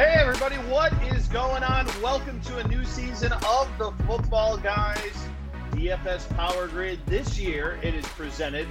Hey, 0.00 0.14
everybody, 0.16 0.56
what 0.70 0.92
is 1.12 1.26
going 1.28 1.62
on? 1.62 1.86
Welcome 2.02 2.40
to 2.42 2.58
a 2.58 2.68
new 2.68 2.84
season 2.84 3.32
of 3.32 3.68
the 3.76 3.92
Football 4.06 4.56
Guys 4.56 5.26
DFS 5.72 6.28
Power 6.36 6.68
Grid. 6.68 7.00
This 7.06 7.38
year, 7.38 7.78
it 7.82 7.94
is 7.94 8.04
presented 8.06 8.68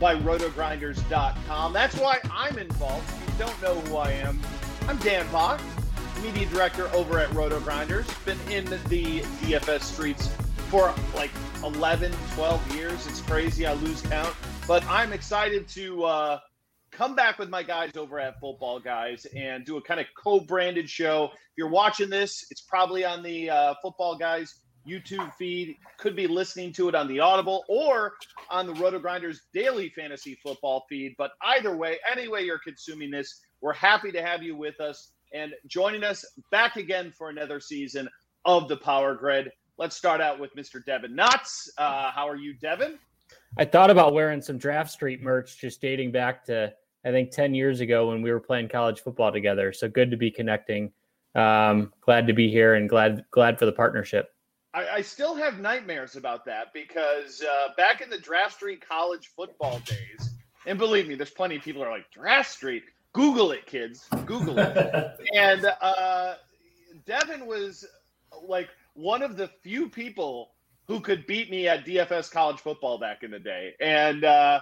by 0.00 0.16
rotogrinders.com. 0.16 1.72
That's 1.72 1.96
why 1.96 2.18
I'm 2.30 2.58
involved. 2.58 3.08
If 3.08 3.28
you 3.28 3.44
don't 3.44 3.62
know 3.62 3.74
who 3.82 3.96
I 3.96 4.12
am, 4.12 4.40
I'm 4.88 4.96
Dan 4.98 5.30
Back, 5.30 5.60
media 6.22 6.46
director 6.46 6.88
over 6.94 7.18
at 7.18 7.28
RotoGrinders. 7.30 8.24
Been 8.24 8.38
in 8.50 8.64
the 8.66 8.78
DFS 8.78 9.82
streets 9.82 10.34
for 10.72 10.94
like 11.14 11.30
11, 11.64 12.14
12 12.34 12.74
years. 12.74 13.06
It's 13.06 13.20
crazy. 13.20 13.66
I 13.66 13.74
lose 13.74 14.00
count. 14.00 14.34
But 14.66 14.82
I'm 14.86 15.12
excited 15.12 15.68
to 15.68 16.04
uh, 16.04 16.38
come 16.90 17.14
back 17.14 17.38
with 17.38 17.50
my 17.50 17.62
guys 17.62 17.94
over 17.94 18.18
at 18.18 18.40
Football 18.40 18.80
Guys 18.80 19.26
and 19.36 19.66
do 19.66 19.76
a 19.76 19.82
kind 19.82 20.00
of 20.00 20.06
co-branded 20.16 20.88
show. 20.88 21.24
If 21.24 21.58
you're 21.58 21.68
watching 21.68 22.08
this, 22.08 22.46
it's 22.50 22.62
probably 22.62 23.04
on 23.04 23.22
the 23.22 23.50
uh, 23.50 23.74
Football 23.82 24.16
Guys 24.16 24.60
YouTube 24.88 25.30
feed. 25.34 25.76
Could 25.98 26.16
be 26.16 26.26
listening 26.26 26.72
to 26.72 26.88
it 26.88 26.94
on 26.94 27.06
the 27.06 27.20
Audible 27.20 27.66
or 27.68 28.14
on 28.48 28.66
the 28.66 28.72
Roto 28.72 28.98
Grinders 28.98 29.42
Daily 29.52 29.90
Fantasy 29.90 30.38
Football 30.42 30.86
feed. 30.88 31.14
But 31.18 31.32
either 31.42 31.76
way, 31.76 31.98
any 32.10 32.28
way 32.28 32.44
you're 32.44 32.58
consuming 32.58 33.10
this, 33.10 33.42
we're 33.60 33.74
happy 33.74 34.10
to 34.10 34.22
have 34.22 34.42
you 34.42 34.56
with 34.56 34.80
us 34.80 35.10
and 35.34 35.52
joining 35.66 36.02
us 36.02 36.24
back 36.50 36.76
again 36.76 37.12
for 37.12 37.28
another 37.28 37.60
season 37.60 38.08
of 38.46 38.68
the 38.68 38.78
Power 38.78 39.14
Grid. 39.14 39.50
Let's 39.78 39.96
start 39.96 40.20
out 40.20 40.38
with 40.38 40.54
Mr. 40.54 40.84
Devin 40.84 41.16
Knotts. 41.16 41.68
Uh, 41.78 42.10
how 42.10 42.28
are 42.28 42.36
you, 42.36 42.54
Devin? 42.54 42.98
I 43.58 43.64
thought 43.64 43.90
about 43.90 44.12
wearing 44.12 44.42
some 44.42 44.58
Draft 44.58 44.90
Street 44.90 45.22
merch 45.22 45.58
just 45.58 45.80
dating 45.80 46.12
back 46.12 46.44
to 46.46 46.72
I 47.04 47.10
think 47.10 47.30
10 47.30 47.54
years 47.54 47.80
ago 47.80 48.08
when 48.08 48.22
we 48.22 48.30
were 48.30 48.40
playing 48.40 48.68
college 48.68 49.00
football 49.00 49.32
together. 49.32 49.72
So 49.72 49.88
good 49.88 50.10
to 50.10 50.16
be 50.16 50.30
connecting. 50.30 50.92
Um, 51.34 51.92
glad 52.00 52.26
to 52.26 52.32
be 52.32 52.50
here 52.50 52.74
and 52.74 52.88
glad 52.88 53.24
glad 53.30 53.58
for 53.58 53.66
the 53.66 53.72
partnership. 53.72 54.34
I, 54.74 54.88
I 54.88 55.02
still 55.02 55.34
have 55.34 55.58
nightmares 55.58 56.16
about 56.16 56.44
that 56.46 56.72
because 56.72 57.42
uh, 57.42 57.68
back 57.76 58.00
in 58.00 58.10
the 58.10 58.18
Draft 58.18 58.54
Street 58.54 58.86
college 58.86 59.30
football 59.34 59.80
days, 59.80 60.34
and 60.66 60.78
believe 60.78 61.08
me, 61.08 61.14
there's 61.14 61.30
plenty 61.30 61.56
of 61.56 61.62
people 61.62 61.82
are 61.82 61.90
like 61.90 62.10
Draft 62.10 62.50
Street. 62.50 62.84
Google 63.14 63.52
it, 63.52 63.66
kids. 63.66 64.06
Google 64.26 64.58
it. 64.58 65.20
and 65.34 65.66
uh, 65.80 66.34
Devin 67.04 67.46
was 67.46 67.86
like 68.46 68.68
one 68.94 69.22
of 69.22 69.36
the 69.36 69.48
few 69.62 69.88
people 69.88 70.52
who 70.88 71.00
could 71.00 71.26
beat 71.26 71.50
me 71.50 71.68
at 71.68 71.86
DFS 71.86 72.30
college 72.30 72.60
football 72.60 72.98
back 72.98 73.22
in 73.22 73.30
the 73.30 73.38
day. 73.38 73.74
And 73.80 74.24
uh, 74.24 74.60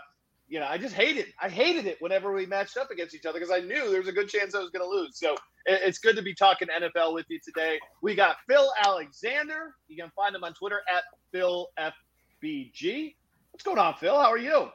you 0.48 0.60
know, 0.60 0.66
I 0.66 0.78
just 0.78 0.94
hated 0.94 1.26
I 1.40 1.48
hated 1.48 1.86
it 1.86 1.98
whenever 2.00 2.32
we 2.32 2.46
matched 2.46 2.76
up 2.76 2.90
against 2.90 3.14
each 3.14 3.24
other 3.24 3.38
because 3.38 3.52
I 3.52 3.60
knew 3.60 3.90
there 3.90 4.00
was 4.00 4.08
a 4.08 4.12
good 4.12 4.28
chance 4.28 4.54
I 4.54 4.58
was 4.58 4.70
going 4.70 4.84
to 4.84 4.90
lose. 4.90 5.18
So 5.18 5.36
it's 5.66 5.98
good 5.98 6.16
to 6.16 6.22
be 6.22 6.34
talking 6.34 6.68
NFL 6.68 7.14
with 7.14 7.26
you 7.28 7.38
today. 7.44 7.78
We 8.02 8.14
got 8.14 8.36
Phil 8.48 8.70
Alexander. 8.84 9.74
You 9.88 9.96
can 9.96 10.10
find 10.16 10.34
him 10.34 10.44
on 10.44 10.54
Twitter 10.54 10.80
at 10.92 11.04
PhilFBG. 11.34 13.14
What's 13.52 13.64
going 13.64 13.78
on, 13.78 13.94
Phil? 13.94 14.14
How 14.18 14.30
are 14.30 14.38
you? 14.38 14.68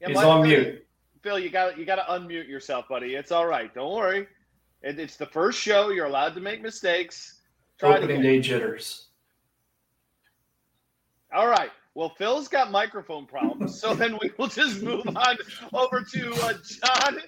Yeah, 0.00 0.08
He's 0.08 0.18
on 0.18 0.42
mute. 0.42 0.86
Phil, 1.22 1.38
you 1.38 1.50
got 1.50 1.78
you 1.78 1.84
got 1.84 1.96
to 1.96 2.12
unmute 2.12 2.48
yourself, 2.48 2.88
buddy. 2.88 3.14
It's 3.14 3.30
all 3.30 3.46
right. 3.46 3.72
Don't 3.74 3.94
worry. 3.94 4.26
It, 4.82 4.98
it's 4.98 5.16
the 5.16 5.26
first 5.26 5.58
show. 5.58 5.90
You're 5.90 6.06
allowed 6.06 6.34
to 6.34 6.40
make 6.40 6.62
mistakes. 6.62 7.40
Try 7.78 7.98
Opening 7.98 8.22
day 8.22 8.40
jitters. 8.40 9.06
All 11.34 11.48
right. 11.48 11.70
Well, 11.94 12.10
Phil's 12.16 12.48
got 12.48 12.70
microphone 12.70 13.26
problems, 13.26 13.78
so 13.78 13.94
then 13.94 14.18
we 14.20 14.30
will 14.38 14.48
just 14.48 14.82
move 14.82 15.06
on 15.06 15.36
over 15.74 16.02
to 16.02 16.32
uh, 16.42 16.54
John 16.64 17.18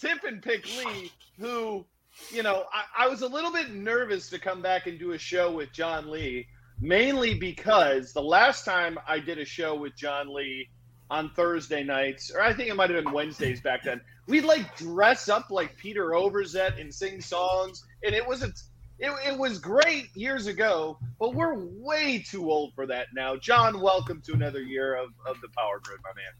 Tippenpick 0.00 0.64
Lee, 0.84 1.10
who, 1.38 1.84
you 2.30 2.42
know, 2.42 2.64
I, 2.72 3.04
I 3.04 3.08
was 3.08 3.22
a 3.22 3.26
little 3.26 3.52
bit 3.52 3.72
nervous 3.72 4.30
to 4.30 4.38
come 4.38 4.62
back 4.62 4.86
and 4.86 4.98
do 4.98 5.12
a 5.12 5.18
show 5.18 5.50
with 5.50 5.72
John 5.72 6.08
Lee, 6.10 6.46
mainly 6.80 7.34
because 7.34 8.12
the 8.12 8.22
last 8.22 8.64
time 8.64 8.96
I 9.08 9.18
did 9.18 9.38
a 9.38 9.44
show 9.44 9.74
with 9.74 9.96
John 9.96 10.32
Lee 10.32 10.68
on 11.10 11.30
Thursday 11.30 11.82
nights, 11.82 12.30
or 12.32 12.42
I 12.42 12.52
think 12.52 12.68
it 12.70 12.76
might 12.76 12.90
have 12.90 13.04
been 13.04 13.12
Wednesdays 13.12 13.60
back 13.60 13.82
then, 13.82 14.00
we'd 14.26 14.44
like 14.44 14.76
dress 14.76 15.28
up 15.28 15.50
like 15.50 15.76
Peter 15.76 16.10
Overzet 16.10 16.80
and 16.80 16.92
sing 16.92 17.20
songs, 17.20 17.84
and 18.04 18.14
it 18.14 18.26
was 18.26 18.42
a 18.42 18.52
it, 18.98 19.10
it 19.26 19.36
was 19.36 19.58
great 19.58 20.14
years 20.14 20.46
ago, 20.46 20.98
but 21.18 21.34
we're 21.34 21.54
way 21.56 22.24
too 22.24 22.50
old 22.50 22.72
for 22.74 22.86
that 22.86 23.08
now. 23.14 23.36
John, 23.36 23.80
welcome 23.80 24.20
to 24.26 24.32
another 24.32 24.62
year 24.62 24.94
of, 24.94 25.08
of 25.26 25.40
the 25.40 25.48
Power 25.56 25.80
Grid, 25.82 25.98
my 26.04 26.10
man. 26.14 26.32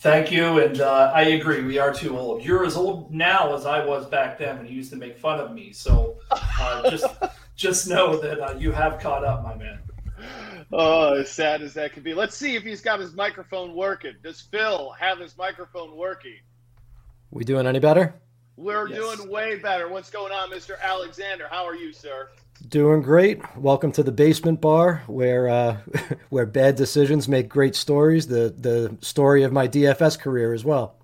Thank 0.00 0.30
you, 0.30 0.60
and 0.60 0.80
uh, 0.80 1.12
I 1.14 1.22
agree. 1.22 1.62
We 1.62 1.78
are 1.78 1.94
too 1.94 2.18
old. 2.18 2.44
You're 2.44 2.66
as 2.66 2.76
old 2.76 3.14
now 3.14 3.54
as 3.54 3.64
I 3.64 3.84
was 3.84 4.06
back 4.06 4.38
then 4.38 4.58
when 4.58 4.66
you 4.66 4.74
used 4.74 4.90
to 4.90 4.96
make 4.96 5.16
fun 5.18 5.40
of 5.40 5.52
me. 5.52 5.72
So 5.72 6.18
uh, 6.30 6.90
just 6.90 7.06
just 7.56 7.88
know 7.88 8.18
that 8.18 8.40
uh, 8.40 8.54
you 8.58 8.72
have 8.72 9.00
caught 9.00 9.24
up, 9.24 9.42
my 9.42 9.54
man. 9.54 9.78
Oh, 10.72 11.14
as 11.14 11.30
sad 11.30 11.62
as 11.62 11.74
that 11.74 11.92
could 11.92 12.02
be. 12.02 12.14
Let's 12.14 12.36
see 12.36 12.56
if 12.56 12.62
he's 12.62 12.80
got 12.80 13.00
his 13.00 13.14
microphone 13.14 13.74
working. 13.74 14.14
Does 14.22 14.40
Phil 14.40 14.90
have 14.98 15.18
his 15.18 15.36
microphone 15.38 15.96
working? 15.96 16.40
We 17.36 17.44
doing 17.44 17.66
any 17.66 17.80
better? 17.80 18.14
We're 18.56 18.88
yes. 18.88 18.96
doing 18.96 19.30
way 19.30 19.56
better. 19.56 19.90
What's 19.90 20.08
going 20.08 20.32
on, 20.32 20.50
Mr. 20.50 20.80
Alexander? 20.80 21.46
How 21.50 21.66
are 21.66 21.74
you, 21.74 21.92
sir? 21.92 22.30
Doing 22.70 23.02
great. 23.02 23.42
Welcome 23.58 23.92
to 23.92 24.02
the 24.02 24.10
basement 24.10 24.62
bar, 24.62 25.02
where 25.06 25.46
uh, 25.46 25.76
where 26.30 26.46
bad 26.46 26.76
decisions 26.76 27.28
make 27.28 27.50
great 27.50 27.76
stories. 27.76 28.26
The 28.26 28.54
the 28.56 28.96
story 29.02 29.42
of 29.42 29.52
my 29.52 29.68
DFS 29.68 30.18
career 30.18 30.54
as 30.54 30.64
well. 30.64 30.96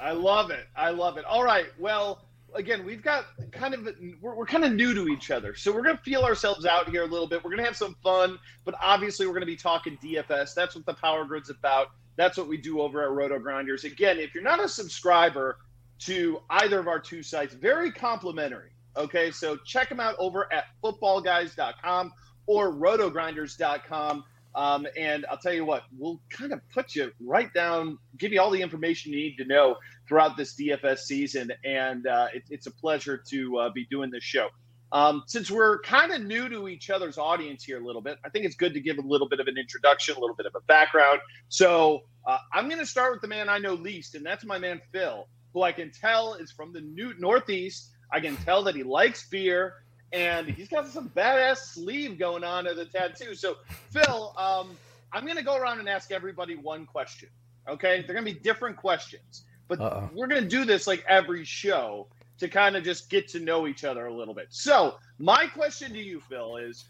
I 0.00 0.10
love 0.10 0.50
it. 0.50 0.66
I 0.74 0.90
love 0.90 1.18
it. 1.18 1.24
All 1.24 1.44
right. 1.44 1.66
Well, 1.78 2.24
again, 2.52 2.84
we've 2.84 3.02
got 3.02 3.26
kind 3.52 3.72
of 3.72 3.88
we're, 4.20 4.34
we're 4.34 4.46
kind 4.46 4.64
of 4.64 4.72
new 4.72 4.92
to 4.92 5.06
each 5.06 5.30
other, 5.30 5.54
so 5.54 5.70
we're 5.70 5.82
gonna 5.82 5.98
feel 5.98 6.22
ourselves 6.22 6.66
out 6.66 6.88
here 6.88 7.04
a 7.04 7.06
little 7.06 7.28
bit. 7.28 7.44
We're 7.44 7.50
gonna 7.50 7.62
have 7.62 7.76
some 7.76 7.94
fun, 8.02 8.40
but 8.64 8.74
obviously 8.82 9.28
we're 9.28 9.34
gonna 9.34 9.46
be 9.46 9.54
talking 9.54 9.96
DFS. 10.02 10.52
That's 10.52 10.74
what 10.74 10.84
the 10.84 10.94
Power 10.94 11.24
Grid's 11.24 11.48
about. 11.48 11.92
That's 12.20 12.36
what 12.36 12.48
we 12.48 12.58
do 12.58 12.80
over 12.80 13.02
at 13.02 13.10
Roto 13.10 13.38
Grinders. 13.38 13.84
Again, 13.84 14.18
if 14.18 14.34
you're 14.34 14.44
not 14.44 14.62
a 14.62 14.68
subscriber 14.68 15.56
to 16.00 16.40
either 16.50 16.78
of 16.78 16.88
our 16.88 16.98
two 16.98 17.22
sites. 17.22 17.54
Very 17.54 17.92
complimentary. 17.92 18.70
Okay, 18.96 19.30
so 19.30 19.56
check 19.56 19.88
them 19.88 20.00
out 20.00 20.16
over 20.18 20.52
at 20.52 20.64
footballguys.com 20.82 22.12
or 22.46 22.72
rotogrinders.com. 22.72 24.24
Um, 24.52 24.86
and 24.98 25.24
I'll 25.30 25.38
tell 25.38 25.52
you 25.52 25.64
what, 25.64 25.84
we'll 25.96 26.20
kind 26.28 26.52
of 26.52 26.60
put 26.74 26.96
you 26.96 27.12
right 27.20 27.52
down, 27.54 27.98
give 28.18 28.32
you 28.32 28.40
all 28.40 28.50
the 28.50 28.60
information 28.60 29.12
you 29.12 29.18
need 29.18 29.36
to 29.36 29.44
know 29.44 29.76
throughout 30.08 30.36
this 30.36 30.56
DFS 30.56 30.98
season. 31.00 31.52
And 31.64 32.06
uh, 32.06 32.28
it, 32.34 32.42
it's 32.50 32.66
a 32.66 32.72
pleasure 32.72 33.22
to 33.28 33.58
uh, 33.58 33.70
be 33.70 33.86
doing 33.86 34.10
this 34.10 34.24
show. 34.24 34.48
Um, 34.92 35.22
since 35.26 35.50
we're 35.50 35.80
kind 35.82 36.12
of 36.12 36.22
new 36.22 36.48
to 36.48 36.68
each 36.68 36.90
other's 36.90 37.16
audience 37.16 37.62
here 37.62 37.80
a 37.80 37.84
little 37.84 38.02
bit, 38.02 38.18
I 38.24 38.28
think 38.28 38.44
it's 38.44 38.56
good 38.56 38.74
to 38.74 38.80
give 38.80 38.98
a 38.98 39.02
little 39.02 39.28
bit 39.28 39.38
of 39.38 39.46
an 39.46 39.56
introduction, 39.56 40.16
a 40.16 40.20
little 40.20 40.34
bit 40.34 40.46
of 40.46 40.54
a 40.56 40.60
background. 40.62 41.20
So 41.48 42.02
uh, 42.26 42.38
I'm 42.52 42.68
going 42.68 42.80
to 42.80 42.86
start 42.86 43.12
with 43.12 43.20
the 43.20 43.28
man 43.28 43.48
I 43.48 43.58
know 43.58 43.74
least, 43.74 44.14
and 44.14 44.26
that's 44.26 44.44
my 44.44 44.58
man 44.58 44.80
Phil, 44.92 45.28
who 45.52 45.62
I 45.62 45.72
can 45.72 45.92
tell 45.92 46.34
is 46.34 46.50
from 46.50 46.72
the 46.72 46.80
new 46.80 47.14
Northeast. 47.18 47.90
I 48.12 48.20
can 48.20 48.36
tell 48.38 48.64
that 48.64 48.74
he 48.74 48.82
likes 48.82 49.28
beer 49.28 49.74
and 50.12 50.48
he's 50.48 50.68
got 50.68 50.88
some 50.88 51.08
badass 51.10 51.58
sleeve 51.58 52.18
going 52.18 52.44
on 52.44 52.66
of 52.66 52.76
the 52.76 52.84
tattoo. 52.84 53.34
So, 53.34 53.56
Phil, 53.90 54.34
um, 54.36 54.76
I'm 55.12 55.24
going 55.24 55.36
to 55.36 55.44
go 55.44 55.56
around 55.56 55.78
and 55.78 55.88
ask 55.88 56.10
everybody 56.10 56.56
one 56.56 56.86
question. 56.86 57.28
Okay, 57.68 58.02
they're 58.06 58.14
going 58.14 58.26
to 58.26 58.32
be 58.32 58.38
different 58.38 58.76
questions, 58.76 59.44
but 59.68 59.80
Uh-oh. 59.80 60.10
we're 60.14 60.26
going 60.26 60.42
to 60.42 60.48
do 60.48 60.64
this 60.64 60.86
like 60.86 61.04
every 61.08 61.44
show 61.44 62.08
to 62.40 62.48
kind 62.48 62.76
of 62.76 62.82
just 62.82 63.08
get 63.08 63.28
to 63.28 63.40
know 63.40 63.66
each 63.66 63.84
other 63.84 64.06
a 64.06 64.14
little 64.14 64.34
bit. 64.34 64.48
So, 64.50 64.96
my 65.18 65.46
question 65.46 65.92
to 65.92 65.98
you, 65.98 66.20
Phil, 66.20 66.56
is 66.56 66.84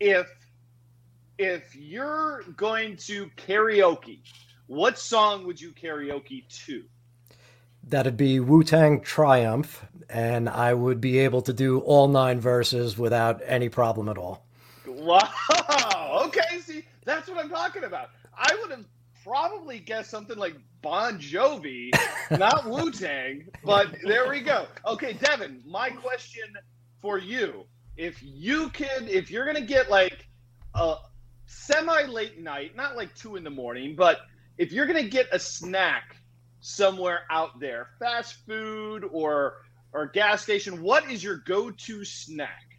if 0.00 0.28
if 1.38 1.74
you're 1.74 2.42
going 2.56 2.96
to 2.96 3.30
karaoke, 3.36 4.20
what 4.66 4.98
song 4.98 5.46
would 5.46 5.60
you 5.60 5.72
karaoke 5.72 6.46
to? 6.66 6.84
That'd 7.86 8.16
be 8.16 8.40
Wu 8.40 8.62
Tang 8.62 9.00
Triumph, 9.00 9.84
and 10.08 10.48
I 10.48 10.74
would 10.74 11.00
be 11.00 11.18
able 11.18 11.42
to 11.42 11.52
do 11.52 11.80
all 11.80 12.08
nine 12.08 12.40
verses 12.40 12.96
without 12.96 13.42
any 13.44 13.68
problem 13.68 14.08
at 14.08 14.18
all. 14.18 14.44
Wow. 14.86 15.28
Okay, 16.26 16.60
see, 16.60 16.84
that's 17.04 17.28
what 17.28 17.38
I'm 17.38 17.50
talking 17.50 17.84
about. 17.84 18.10
I 18.36 18.56
would 18.60 18.70
have 18.70 18.84
probably 19.24 19.78
guess 19.78 20.08
something 20.08 20.36
like 20.36 20.54
Bon 20.82 21.18
Jovi, 21.18 21.90
not 22.30 22.66
Wu 22.68 22.90
Tang, 22.90 23.46
but 23.64 23.96
there 24.04 24.28
we 24.28 24.40
go. 24.40 24.66
Okay, 24.86 25.14
Devin, 25.14 25.62
my 25.66 25.88
question 25.90 26.44
for 27.00 27.18
you: 27.18 27.64
If 27.96 28.18
you 28.22 28.68
could, 28.70 29.08
if 29.08 29.30
you're 29.30 29.46
gonna 29.46 29.62
get 29.62 29.90
like 29.90 30.26
a 30.74 30.96
semi 31.46 32.02
late 32.04 32.38
night, 32.38 32.76
not 32.76 32.96
like 32.96 33.14
two 33.14 33.36
in 33.36 33.44
the 33.44 33.50
morning, 33.50 33.96
but 33.96 34.18
if 34.58 34.72
you're 34.72 34.86
gonna 34.86 35.08
get 35.08 35.26
a 35.32 35.38
snack 35.38 36.16
somewhere 36.60 37.20
out 37.30 37.58
there, 37.58 37.88
fast 37.98 38.46
food 38.46 39.04
or 39.10 39.62
or 39.92 40.06
gas 40.06 40.42
station, 40.42 40.82
what 40.82 41.10
is 41.10 41.22
your 41.22 41.36
go-to 41.38 42.04
snack? 42.04 42.78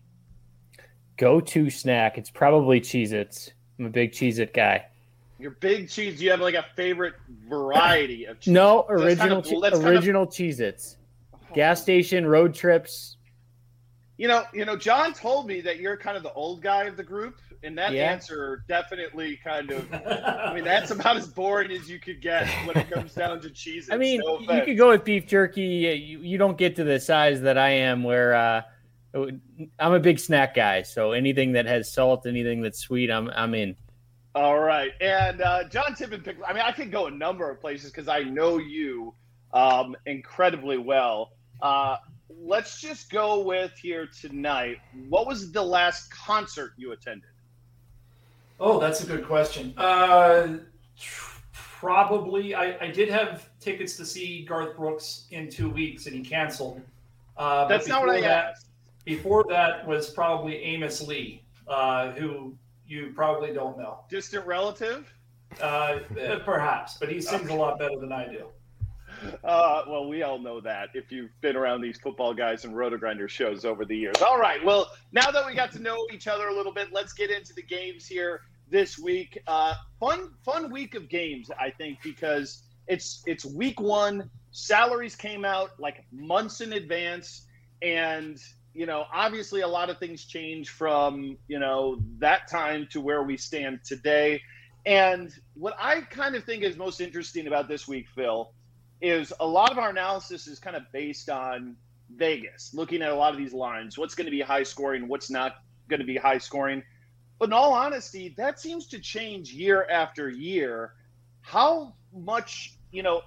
Go-to 1.17 1.69
snack? 1.69 2.17
It's 2.17 2.29
probably 2.29 2.81
Cheez-Its. 2.81 3.51
I'm 3.79 3.85
a 3.85 3.89
big 3.89 4.11
Cheez-It 4.11 4.53
guy. 4.53 4.85
Your 5.37 5.51
big 5.51 5.89
cheese. 5.89 6.17
Do 6.17 6.23
you 6.23 6.31
have 6.31 6.39
like 6.39 6.55
a 6.55 6.65
favorite 6.75 7.15
variety 7.49 8.25
of 8.25 8.39
cheese? 8.39 8.53
No, 8.53 8.85
original 8.87 9.41
kind 9.41 9.73
of, 9.73 9.85
original 9.85 10.25
kind 10.25 10.49
of... 10.49 10.57
Cheez-Its. 10.57 10.97
Gas 11.53 11.81
station, 11.81 12.25
road 12.25 12.53
trips. 12.53 13.17
You 14.17 14.29
know, 14.29 14.43
you 14.53 14.63
know, 14.63 14.77
John 14.77 15.13
told 15.13 15.47
me 15.47 15.59
that 15.61 15.79
you're 15.79 15.97
kind 15.97 16.15
of 16.15 16.23
the 16.23 16.31
old 16.33 16.61
guy 16.61 16.85
of 16.85 16.95
the 16.95 17.03
group, 17.03 17.39
and 17.63 17.77
that 17.77 17.91
yeah. 17.91 18.11
answer 18.11 18.63
definitely 18.67 19.37
kind 19.43 19.71
of 19.71 19.91
I 19.93 20.53
mean 20.53 20.63
that's 20.63 20.91
about 20.91 21.17
as 21.17 21.27
boring 21.27 21.71
as 21.71 21.89
you 21.89 21.99
could 21.99 22.21
get 22.21 22.47
when 22.65 22.77
it 22.77 22.89
comes 22.89 23.13
down 23.13 23.41
to 23.41 23.49
cheese. 23.49 23.89
I 23.91 23.97
mean, 23.97 24.21
no 24.23 24.39
you 24.39 24.63
could 24.63 24.77
go 24.77 24.89
with 24.89 25.03
beef 25.03 25.27
jerky. 25.27 25.61
You, 25.61 26.19
you 26.19 26.37
don't 26.37 26.57
get 26.57 26.75
to 26.77 26.83
the 26.83 26.99
size 26.99 27.41
that 27.41 27.57
I 27.57 27.69
am 27.69 28.03
where 28.03 28.33
uh, 28.35 28.61
I'm 29.79 29.93
a 29.93 29.99
big 29.99 30.19
snack 30.19 30.55
guy. 30.55 30.83
So 30.83 31.11
anything 31.11 31.53
that 31.53 31.65
has 31.65 31.91
salt, 31.91 32.25
anything 32.25 32.61
that's 32.61 32.79
sweet, 32.79 33.11
I'm 33.11 33.29
I'm 33.29 33.53
in. 33.53 33.75
All 34.35 34.59
right, 34.59 34.91
and 34.99 35.39
uh, 35.41 35.63
John 35.69 35.95
Tippin 35.95 36.19
picked. 36.19 36.41
I 36.45 36.51
mean, 36.51 36.61
I 36.61 36.73
could 36.73 36.91
go 36.91 37.07
a 37.07 37.11
number 37.11 37.49
of 37.49 37.61
places 37.61 37.89
because 37.89 38.09
I 38.09 38.19
know 38.19 38.57
you 38.57 39.13
um, 39.53 39.95
incredibly 40.05 40.77
well. 40.77 41.31
Uh, 41.61 41.95
let's 42.41 42.81
just 42.81 43.09
go 43.09 43.39
with 43.39 43.71
here 43.77 44.09
tonight. 44.19 44.79
What 45.07 45.25
was 45.25 45.53
the 45.53 45.63
last 45.63 46.11
concert 46.11 46.73
you 46.75 46.91
attended? 46.91 47.29
Oh, 48.59 48.77
that's 48.77 49.01
a 49.01 49.07
good 49.07 49.25
question. 49.25 49.73
Uh, 49.77 50.57
probably, 51.53 52.55
I, 52.55 52.77
I 52.81 52.87
did 52.91 53.07
have 53.07 53.49
tickets 53.61 53.95
to 53.97 54.05
see 54.05 54.43
Garth 54.43 54.75
Brooks 54.75 55.27
in 55.31 55.49
two 55.49 55.69
weeks, 55.69 56.07
and 56.07 56.15
he 56.15 56.21
canceled. 56.21 56.81
Uh, 57.37 57.69
that's 57.69 57.87
not 57.87 58.01
what 58.01 58.09
I 58.09 58.19
that, 58.19 58.45
asked. 58.47 58.67
Before 59.05 59.45
that 59.47 59.87
was 59.87 60.09
probably 60.09 60.57
Amos 60.57 61.01
Lee, 61.01 61.41
uh, 61.69 62.11
who 62.11 62.57
you 62.87 63.11
probably 63.15 63.53
don't 63.53 63.77
know. 63.77 63.99
Distant 64.09 64.45
relative? 64.45 65.11
Uh, 65.61 65.99
perhaps, 66.43 66.97
but 66.97 67.09
he 67.09 67.21
sings 67.21 67.49
a 67.49 67.53
lot 67.53 67.79
better 67.79 67.97
than 67.99 68.11
I 68.11 68.27
do. 68.27 68.47
Uh, 69.43 69.83
well, 69.87 70.07
we 70.07 70.23
all 70.23 70.37
know 70.37 70.59
that 70.59 70.89
if 70.93 71.11
you've 71.11 71.31
been 71.41 71.55
around 71.55 71.81
these 71.81 71.97
football 71.99 72.33
guys 72.33 72.65
and 72.65 72.73
RotoGrinder 72.73 73.29
shows 73.29 73.63
over 73.63 73.85
the 73.85 73.95
years. 73.95 74.17
All 74.21 74.37
right. 74.37 74.63
Well, 74.63 74.91
now 75.13 75.31
that 75.31 75.45
we 75.45 75.55
got 75.55 75.71
to 75.73 75.79
know 75.79 76.05
each 76.13 76.27
other 76.27 76.49
a 76.49 76.53
little 76.53 76.73
bit, 76.73 76.89
let's 76.91 77.13
get 77.13 77.31
into 77.31 77.53
the 77.53 77.63
games 77.63 78.05
here 78.05 78.41
this 78.69 78.99
week. 78.99 79.39
Uh, 79.47 79.75
fun, 79.99 80.31
fun 80.43 80.71
week 80.71 80.95
of 80.95 81.07
games, 81.07 81.49
I 81.59 81.69
think, 81.69 82.01
because 82.03 82.63
it's 82.87 83.23
it's 83.25 83.45
week 83.45 83.79
one. 83.79 84.29
Salaries 84.51 85.15
came 85.15 85.45
out 85.45 85.71
like 85.79 86.05
months 86.11 86.61
in 86.61 86.73
advance, 86.73 87.47
and 87.81 88.37
you 88.75 88.85
know, 88.85 89.05
obviously, 89.11 89.61
a 89.61 89.67
lot 89.67 89.89
of 89.89 89.97
things 89.97 90.25
change 90.25 90.69
from 90.69 91.37
you 91.47 91.59
know 91.59 91.97
that 92.19 92.49
time 92.49 92.87
to 92.91 93.01
where 93.01 93.23
we 93.23 93.37
stand 93.37 93.79
today. 93.85 94.41
And 94.85 95.33
what 95.55 95.75
I 95.79 96.01
kind 96.01 96.35
of 96.35 96.43
think 96.43 96.61
is 96.63 96.77
most 96.77 97.01
interesting 97.01 97.47
about 97.47 97.67
this 97.67 97.87
week, 97.87 98.07
Phil, 98.13 98.51
is 99.01 99.33
a 99.39 99.47
lot 99.47 99.71
of 99.71 99.77
our 99.77 99.89
analysis 99.89 100.45
is 100.45 100.59
kind 100.59 100.75
of 100.75 100.83
based 100.91 101.29
on 101.29 101.75
Vegas, 102.15 102.73
looking 102.73 103.01
at 103.01 103.11
a 103.11 103.15
lot 103.15 103.33
of 103.33 103.39
these 103.39 103.53
lines, 103.53 103.97
what's 103.97 104.13
going 104.13 104.25
to 104.25 104.31
be 104.31 104.41
high 104.41 104.63
scoring, 104.63 105.07
what's 105.07 105.29
not 105.29 105.55
going 105.89 106.01
to 106.01 106.05
be 106.05 106.17
high 106.17 106.37
scoring. 106.37 106.83
But 107.39 107.49
in 107.49 107.53
all 107.53 107.73
honesty, 107.73 108.33
that 108.37 108.59
seems 108.59 108.87
to 108.87 108.99
change 108.99 109.51
year 109.51 109.87
after 109.89 110.29
year. 110.29 110.93
How 111.41 111.95
much, 112.13 112.75
you 112.91 113.03
know, 113.03 113.21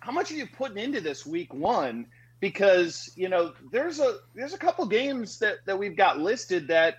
how 0.00 0.12
much 0.12 0.30
are 0.30 0.34
you 0.34 0.46
putting 0.46 0.78
into 0.78 1.00
this 1.00 1.26
week 1.26 1.52
one? 1.52 2.06
Because, 2.40 3.10
you 3.16 3.28
know, 3.28 3.52
there's 3.72 3.98
a 3.98 4.18
there's 4.34 4.52
a 4.52 4.58
couple 4.58 4.86
games 4.86 5.38
that, 5.38 5.56
that 5.66 5.78
we've 5.78 5.96
got 5.96 6.18
listed 6.18 6.68
that, 6.68 6.98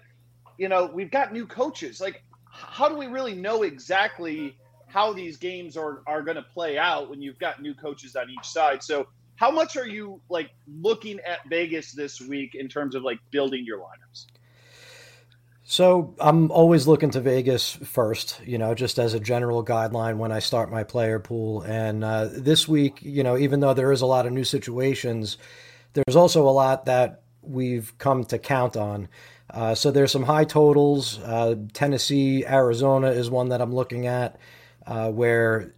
you 0.58 0.67
know, 0.67 0.89
we've 0.91 1.12
got 1.12 1.32
new 1.32 1.46
coaches. 1.46 2.01
Like, 2.01 2.24
how 2.51 2.89
do 2.89 2.96
we 2.96 3.08
really 3.08 3.36
know 3.36 3.63
exactly 3.63 4.58
how 4.88 5.13
these 5.13 5.38
games 5.38 5.77
are 5.77 6.01
are 6.08 6.22
going 6.22 6.38
to 6.38 6.44
play 6.44 6.77
out 6.77 7.10
when 7.10 7.22
you've 7.22 7.39
got 7.39 7.62
new 7.62 7.75
coaches 7.75 8.15
on 8.15 8.29
each 8.29 8.48
side. 8.48 8.82
So, 8.82 9.08
how 9.36 9.51
much 9.51 9.77
are 9.77 9.88
you 9.88 10.20
like 10.29 10.50
looking 10.67 11.20
at 11.20 11.48
Vegas 11.50 11.91
this 11.91 12.20
week 12.22 12.56
in 12.56 12.67
terms 12.67 12.96
of 12.96 13.03
like 13.03 13.20
building 13.29 13.65
your 13.65 13.79
lineups? 13.79 14.25
So 15.70 16.16
I'm 16.22 16.50
always 16.50 16.88
looking 16.88 17.10
to 17.10 17.20
Vegas 17.20 17.74
first, 17.74 18.40
you 18.46 18.58
know, 18.58 18.74
just 18.74 18.98
as 18.98 19.14
a 19.14 19.20
general 19.20 19.66
guideline 19.66 20.16
when 20.16 20.32
I 20.32 20.40
start 20.40 20.72
my 20.72 20.86
player 20.86 21.20
pool. 21.20 21.62
And 21.64 22.06
uh, 22.06 22.30
this 22.32 22.70
week, 22.70 23.00
you 23.02 23.22
know, 23.22 23.38
even 23.38 23.60
though 23.60 23.74
there 23.74 23.92
is 23.92 24.00
a 24.00 24.06
lot 24.06 24.26
of 24.26 24.32
new 24.32 24.46
situations, 24.46 25.38
there's 25.92 26.16
also 26.16 26.48
a 26.48 26.52
lot 26.52 26.86
that 26.86 27.24
we've 27.42 27.94
come 27.98 28.24
to 28.24 28.40
count 28.40 28.78
on. 28.78 29.10
Uh, 29.50 29.76
so 29.76 29.92
there's 29.92 30.14
some 30.14 30.24
high 30.24 30.46
totals. 30.46 31.20
Uh, 31.20 31.56
Tennessee, 31.74 32.46
Arizona 32.46 33.10
is 33.10 33.30
one 33.30 33.50
that 33.50 33.60
I'm 33.60 33.76
looking 33.76 34.08
at 34.08 34.40
uh, 34.86 35.12
where 35.12 35.74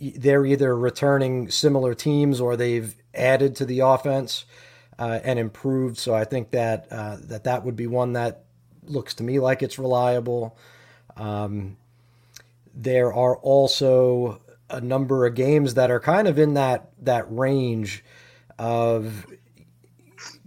they're 0.00 0.46
either 0.46 0.74
returning 0.74 1.50
similar 1.50 1.92
teams 1.92 2.40
or 2.40 2.56
they've 2.56 2.96
added 3.14 3.56
to 3.56 3.66
the 3.66 3.80
offense 3.80 4.46
uh, 4.98 5.20
and 5.22 5.38
improved. 5.38 5.98
So 5.98 6.14
I 6.14 6.24
think 6.24 6.52
that 6.52 6.86
uh, 6.90 7.18
that 7.24 7.44
that 7.44 7.66
would 7.66 7.76
be 7.76 7.86
one 7.86 8.14
that 8.14 8.46
looks 8.90 9.14
to 9.14 9.22
me 9.22 9.38
like 9.38 9.62
it's 9.62 9.78
reliable. 9.78 10.56
Um, 11.16 11.76
there 12.74 13.12
are 13.12 13.36
also 13.36 14.40
a 14.70 14.80
number 14.80 15.26
of 15.26 15.34
games 15.34 15.74
that 15.74 15.90
are 15.90 16.00
kind 16.00 16.28
of 16.28 16.38
in 16.38 16.54
that 16.54 16.90
that 17.02 17.24
range 17.28 18.04
of 18.58 19.26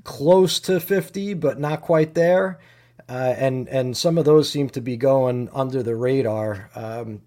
close 0.04 0.60
to 0.60 0.80
50 0.80 1.34
but 1.36 1.60
not 1.60 1.82
quite 1.82 2.14
there 2.14 2.60
uh, 3.10 3.34
and 3.38 3.68
and 3.70 3.98
some 3.98 4.18
of 4.18 4.26
those 4.26 4.50
seem 4.50 4.70
to 4.70 4.82
be 4.82 4.98
going 4.98 5.50
under 5.54 5.82
the 5.82 5.96
radar 5.96 6.70
um, 6.76 7.22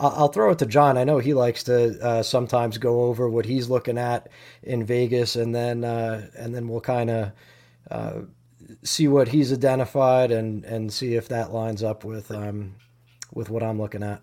I'll 0.00 0.28
throw 0.28 0.50
it 0.50 0.58
to 0.58 0.66
John. 0.66 0.98
I 0.98 1.04
know 1.04 1.18
he 1.18 1.32
likes 1.32 1.62
to 1.64 2.00
uh, 2.04 2.22
sometimes 2.22 2.78
go 2.78 3.02
over 3.02 3.28
what 3.28 3.44
he's 3.44 3.70
looking 3.70 3.98
at 3.98 4.28
in 4.62 4.84
Vegas, 4.84 5.36
and 5.36 5.54
then 5.54 5.84
uh, 5.84 6.28
and 6.36 6.52
then 6.52 6.66
we'll 6.66 6.80
kind 6.80 7.10
of 7.10 7.32
uh, 7.90 8.20
see 8.82 9.08
what 9.08 9.28
he's 9.28 9.52
identified 9.52 10.30
and 10.30 10.64
and 10.64 10.92
see 10.92 11.14
if 11.14 11.28
that 11.28 11.52
lines 11.52 11.82
up 11.82 12.04
with 12.04 12.30
um, 12.30 12.74
with 13.32 13.50
what 13.50 13.62
I'm 13.62 13.80
looking 13.80 14.02
at. 14.02 14.22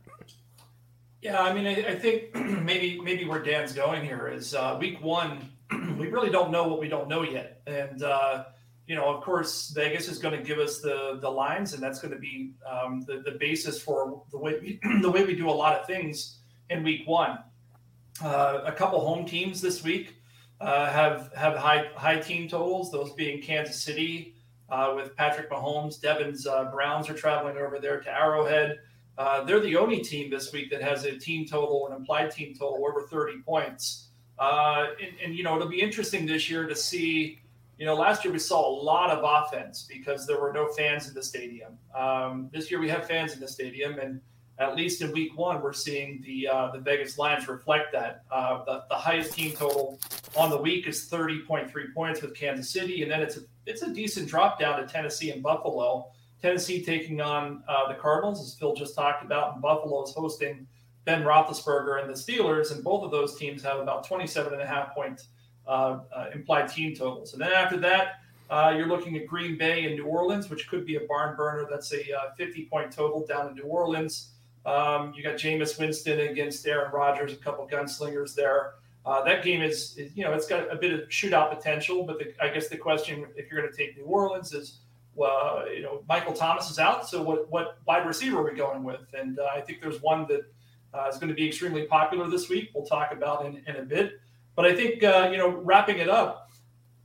Yeah, 1.21 1.41
I 1.41 1.53
mean, 1.53 1.67
I, 1.67 1.91
I 1.91 1.95
think 1.95 2.33
maybe 2.35 2.99
maybe 3.01 3.25
where 3.25 3.43
Dan's 3.43 3.73
going 3.73 4.03
here 4.03 4.27
is 4.27 4.55
uh, 4.55 4.77
week 4.79 5.01
one. 5.03 5.51
we 5.99 6.07
really 6.07 6.29
don't 6.29 6.51
know 6.51 6.67
what 6.67 6.79
we 6.79 6.87
don't 6.87 7.09
know 7.09 7.23
yet. 7.23 7.61
And, 7.67 8.01
uh, 8.03 8.45
you 8.87 8.95
know, 8.95 9.13
of 9.13 9.23
course, 9.23 9.69
Vegas 9.75 10.07
is 10.07 10.17
going 10.17 10.35
to 10.35 10.43
give 10.43 10.57
us 10.59 10.79
the 10.79 11.19
the 11.21 11.29
lines, 11.29 11.73
and 11.73 11.83
that's 11.83 11.99
going 11.99 12.13
to 12.13 12.19
be 12.19 12.53
um, 12.67 13.03
the 13.05 13.21
the 13.23 13.37
basis 13.37 13.81
for 13.81 14.23
the 14.31 14.37
way 14.37 14.59
we, 14.59 14.79
the 15.01 15.11
way 15.11 15.25
we 15.25 15.35
do 15.35 15.49
a 15.49 15.51
lot 15.51 15.79
of 15.79 15.85
things 15.85 16.39
in 16.69 16.83
Week 16.83 17.07
One. 17.07 17.39
Uh, 18.23 18.61
a 18.65 18.71
couple 18.71 18.99
home 18.99 19.25
teams 19.25 19.61
this 19.61 19.83
week 19.83 20.15
uh, 20.59 20.89
have 20.89 21.31
have 21.35 21.55
high 21.55 21.89
high 21.95 22.19
team 22.19 22.47
totals. 22.47 22.91
Those 22.91 23.11
being 23.13 23.41
Kansas 23.41 23.81
City 23.81 24.35
uh, 24.71 24.93
with 24.95 25.15
Patrick 25.15 25.49
Mahomes. 25.49 25.99
Devin's 25.99 26.47
uh, 26.47 26.65
Browns 26.65 27.09
are 27.09 27.13
traveling 27.13 27.57
over 27.57 27.79
there 27.79 27.99
to 27.99 28.09
Arrowhead. 28.09 28.79
Uh, 29.17 29.43
they're 29.43 29.59
the 29.59 29.75
only 29.75 29.99
team 29.99 30.29
this 30.29 30.53
week 30.53 30.69
that 30.71 30.81
has 30.81 31.03
a 31.03 31.17
team 31.17 31.45
total, 31.45 31.87
an 31.87 31.93
implied 31.93 32.31
team 32.31 32.55
total 32.57 32.85
over 32.87 33.01
30 33.03 33.41
points. 33.41 34.07
Uh, 34.39 34.87
and, 35.01 35.11
and, 35.21 35.35
you 35.35 35.43
know, 35.43 35.57
it'll 35.57 35.67
be 35.67 35.81
interesting 35.81 36.25
this 36.25 36.49
year 36.49 36.65
to 36.65 36.75
see. 36.75 37.41
You 37.77 37.85
know, 37.85 37.95
last 37.95 38.23
year 38.23 38.33
we 38.33 38.39
saw 38.39 38.67
a 38.67 38.75
lot 38.81 39.09
of 39.09 39.23
offense 39.23 39.85
because 39.89 40.25
there 40.25 40.39
were 40.39 40.53
no 40.53 40.67
fans 40.67 41.07
in 41.07 41.13
the 41.13 41.23
stadium. 41.23 41.77
Um, 41.95 42.49
this 42.53 42.71
year 42.71 42.79
we 42.79 42.89
have 42.89 43.07
fans 43.07 43.33
in 43.33 43.39
the 43.39 43.47
stadium, 43.47 43.99
and 43.99 44.21
at 44.57 44.75
least 44.75 45.01
in 45.01 45.11
week 45.13 45.37
one, 45.37 45.61
we're 45.61 45.71
seeing 45.71 46.21
the 46.25 46.47
uh, 46.47 46.71
the 46.71 46.79
Vegas 46.79 47.17
lines 47.17 47.47
reflect 47.47 47.93
that. 47.93 48.23
Uh, 48.29 48.63
the, 48.65 48.83
the 48.89 48.95
highest 48.95 49.33
team 49.33 49.53
total 49.53 49.97
on 50.35 50.49
the 50.49 50.57
week 50.57 50.87
is 50.87 51.09
30.3 51.09 51.71
points 51.93 52.21
with 52.21 52.35
Kansas 52.35 52.69
City, 52.69 53.01
and 53.01 53.09
then 53.09 53.21
it's 53.21 53.39
it's 53.69 53.83
a 53.83 53.93
decent 53.93 54.27
drop 54.27 54.59
down 54.59 54.81
to 54.81 54.91
Tennessee 54.91 55.29
and 55.29 55.43
Buffalo. 55.43 56.07
Tennessee 56.41 56.83
taking 56.83 57.21
on 57.21 57.63
uh, 57.67 57.87
the 57.87 57.93
Cardinals, 57.93 58.41
as 58.41 58.57
Phil 58.57 58.73
just 58.73 58.95
talked 58.95 59.23
about, 59.23 59.53
and 59.53 59.61
Buffalo 59.61 60.03
is 60.03 60.11
hosting 60.11 60.65
Ben 61.05 61.23
Roethlisberger 61.23 62.01
and 62.01 62.09
the 62.09 62.13
Steelers, 62.13 62.71
and 62.73 62.83
both 62.83 63.03
of 63.03 63.11
those 63.11 63.37
teams 63.37 63.61
have 63.63 63.79
about 63.79 64.07
27 64.07 64.53
and 64.53 64.61
a 64.61 64.65
half 64.65 64.93
point 64.93 65.21
uh, 65.67 65.99
uh, 66.15 66.25
implied 66.33 66.67
team 66.67 66.95
totals. 66.95 67.33
And 67.33 67.41
then 67.41 67.51
after 67.51 67.77
that, 67.77 68.21
uh, 68.49 68.73
you're 68.75 68.87
looking 68.87 69.15
at 69.17 69.27
Green 69.27 69.57
Bay 69.57 69.85
and 69.85 69.95
New 69.95 70.05
Orleans, 70.05 70.49
which 70.49 70.67
could 70.67 70.85
be 70.85 70.95
a 70.95 71.01
barn 71.01 71.35
burner. 71.35 71.67
That's 71.69 71.93
a 71.93 71.99
uh, 71.99 72.33
50 72.37 72.65
point 72.65 72.91
total 72.91 73.25
down 73.27 73.49
in 73.49 73.55
New 73.55 73.63
Orleans. 73.63 74.31
Um, 74.65 75.13
you 75.15 75.21
got 75.21 75.35
Jameis 75.35 75.79
Winston 75.79 76.19
against 76.19 76.65
Aaron 76.65 76.91
Rodgers, 76.91 77.33
a 77.33 77.37
couple 77.37 77.67
gunslingers 77.67 78.33
there. 78.33 78.73
Uh, 79.05 79.23
that 79.23 79.43
game 79.43 79.61
is, 79.61 79.97
is, 79.97 80.11
you 80.15 80.23
know, 80.23 80.33
it's 80.33 80.47
got 80.47 80.71
a 80.71 80.75
bit 80.75 80.91
of 80.91 81.07
shootout 81.09 81.55
potential. 81.55 82.03
But 82.03 82.19
the, 82.19 82.33
I 82.43 82.49
guess 82.49 82.67
the 82.67 82.77
question, 82.77 83.25
if 83.35 83.49
you're 83.49 83.61
going 83.61 83.71
to 83.71 83.77
take 83.77 83.97
New 83.97 84.03
Orleans, 84.03 84.53
is, 84.53 84.79
well, 85.15 85.65
you 85.73 85.81
know, 85.81 86.03
Michael 86.07 86.33
Thomas 86.33 86.69
is 86.69 86.79
out. 86.79 87.07
So 87.07 87.21
what, 87.21 87.49
what 87.49 87.79
wide 87.87 88.05
receiver 88.05 88.39
are 88.39 88.51
we 88.51 88.57
going 88.57 88.83
with? 88.83 89.01
And 89.13 89.39
uh, 89.39 89.47
I 89.53 89.61
think 89.61 89.81
there's 89.81 90.01
one 90.01 90.27
that 90.27 90.41
uh, 90.93 91.07
is 91.07 91.17
going 91.17 91.29
to 91.29 91.35
be 91.35 91.47
extremely 91.47 91.85
popular 91.85 92.29
this 92.29 92.49
week. 92.49 92.69
We'll 92.73 92.85
talk 92.85 93.11
about 93.11 93.45
in, 93.45 93.61
in 93.67 93.77
a 93.77 93.83
bit. 93.83 94.19
But 94.55 94.65
I 94.65 94.75
think, 94.75 95.03
uh, 95.03 95.29
you 95.31 95.37
know, 95.37 95.49
wrapping 95.49 95.99
it 95.99 96.09
up, 96.09 96.49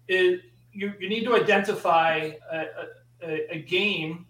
it, 0.09 0.43
you, 0.73 0.93
you 0.99 1.09
need 1.09 1.25
to 1.25 1.37
identify 1.37 2.33
a, 2.51 2.67
a, 3.23 3.55
a 3.55 3.59
game 3.61 4.27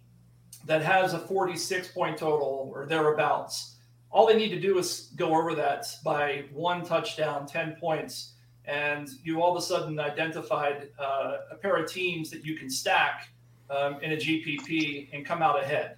that 0.67 0.83
has 0.83 1.15
a 1.15 1.19
46 1.19 1.89
point 1.89 2.19
total 2.19 2.71
or 2.75 2.87
thereabouts. 2.87 3.74
All 4.15 4.29
they 4.29 4.37
need 4.37 4.51
to 4.51 4.61
do 4.61 4.79
is 4.79 5.11
go 5.17 5.35
over 5.35 5.57
that 5.57 5.89
by 6.05 6.45
one 6.53 6.85
touchdown, 6.85 7.47
10 7.47 7.79
points, 7.81 8.35
and 8.65 9.09
you 9.25 9.43
all 9.43 9.57
of 9.57 9.61
a 9.61 9.67
sudden 9.67 9.99
identified 9.99 10.89
uh, 11.01 11.39
a 11.51 11.57
pair 11.57 11.75
of 11.75 11.91
teams 11.91 12.31
that 12.31 12.45
you 12.45 12.57
can 12.57 12.71
stack 12.71 13.29
um, 13.71 14.01
in 14.03 14.13
a 14.13 14.17
GPP 14.17 15.09
and 15.13 15.27
come 15.27 15.43
out 15.43 15.61
ahead. 15.61 15.97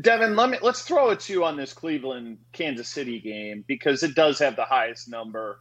Devin, 0.00 0.36
let 0.36 0.48
me 0.48 0.58
let's 0.62 0.82
throw 0.82 1.10
it 1.10 1.18
to 1.20 1.32
you 1.32 1.44
on 1.44 1.56
this 1.56 1.72
Cleveland 1.72 2.38
Kansas 2.52 2.88
City 2.88 3.18
game 3.18 3.64
because 3.66 4.04
it 4.04 4.14
does 4.14 4.38
have 4.38 4.54
the 4.54 4.64
highest 4.64 5.08
number 5.08 5.58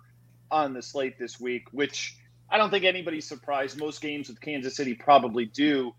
on 0.51 0.73
the 0.73 0.81
slate 0.81 1.17
this 1.17 1.39
week, 1.39 1.63
which 1.71 2.17
I 2.51 2.59
don't 2.59 2.69
think 2.69 2.85
anybody's 2.85 3.27
surprised. 3.27 3.79
Most 3.79 3.99
games 3.99 4.29
with 4.29 4.39
Kansas 4.39 4.75
City 4.75 4.93
probably 4.93 5.45
do, 5.47 5.91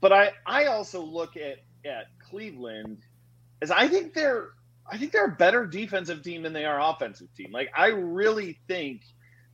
but 0.00 0.10
I 0.10 0.30
I 0.46 0.64
also 0.64 1.02
look 1.02 1.36
at 1.36 1.58
at 1.84 2.06
Cleveland 2.18 3.02
as 3.60 3.70
I 3.70 3.88
think 3.88 4.14
they're 4.14 4.52
I 4.90 4.98
think 4.98 5.12
they're 5.12 5.26
a 5.26 5.36
better 5.36 5.66
defensive 5.66 6.22
team 6.22 6.42
than 6.42 6.52
they 6.52 6.64
are 6.64 6.80
offensive 6.80 7.28
team. 7.34 7.50
Like 7.52 7.70
I 7.76 7.88
really 7.88 8.58
think 8.68 9.02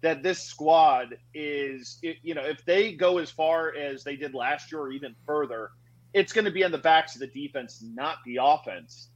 that 0.03 0.23
this 0.23 0.43
squad 0.43 1.17
is 1.33 1.99
you 2.03 2.35
know 2.35 2.43
if 2.43 2.65
they 2.65 2.93
go 2.93 3.19
as 3.19 3.31
far 3.31 3.75
as 3.75 4.05
they 4.05 4.17
did 4.17 4.35
last 4.35 4.73
year 4.73 4.81
or 4.81 4.93
even 4.93 5.15
further 5.27 5.71
it's 6.15 6.33
going 6.33 6.45
to 6.45 6.51
be 6.51 6.65
on 6.65 6.71
the 6.71 6.79
backs 6.79 7.15
of 7.15 7.21
the 7.21 7.27
defense, 7.27 7.83
not 7.83 8.17
the 8.25 8.39
offense. 8.43 9.09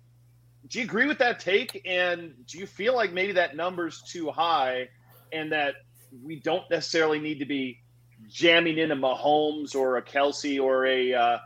Do 0.69 0.79
you 0.79 0.85
agree 0.85 1.07
with 1.07 1.19
that 1.19 1.39
take? 1.39 1.83
And 1.85 2.35
do 2.47 2.59
you 2.59 2.67
feel 2.67 2.95
like 2.95 3.13
maybe 3.13 3.33
that 3.33 3.55
number's 3.55 4.03
too 4.03 4.31
high 4.31 4.89
and 5.33 5.53
that 5.53 5.75
we 6.25 6.41
don't 6.41 6.69
necessarily 6.71 7.21
need 7.21 7.39
to 7.41 7.45
be 7.45 7.81
jamming 8.29 8.79
in 8.79 8.91
a 8.91 8.97
Mahomes 8.97 9.75
or 9.75 9.99
a 9.99 10.03
Kelce 10.03 10.61
or 10.61 10.87
a 10.87 11.13
uh, 11.13 11.39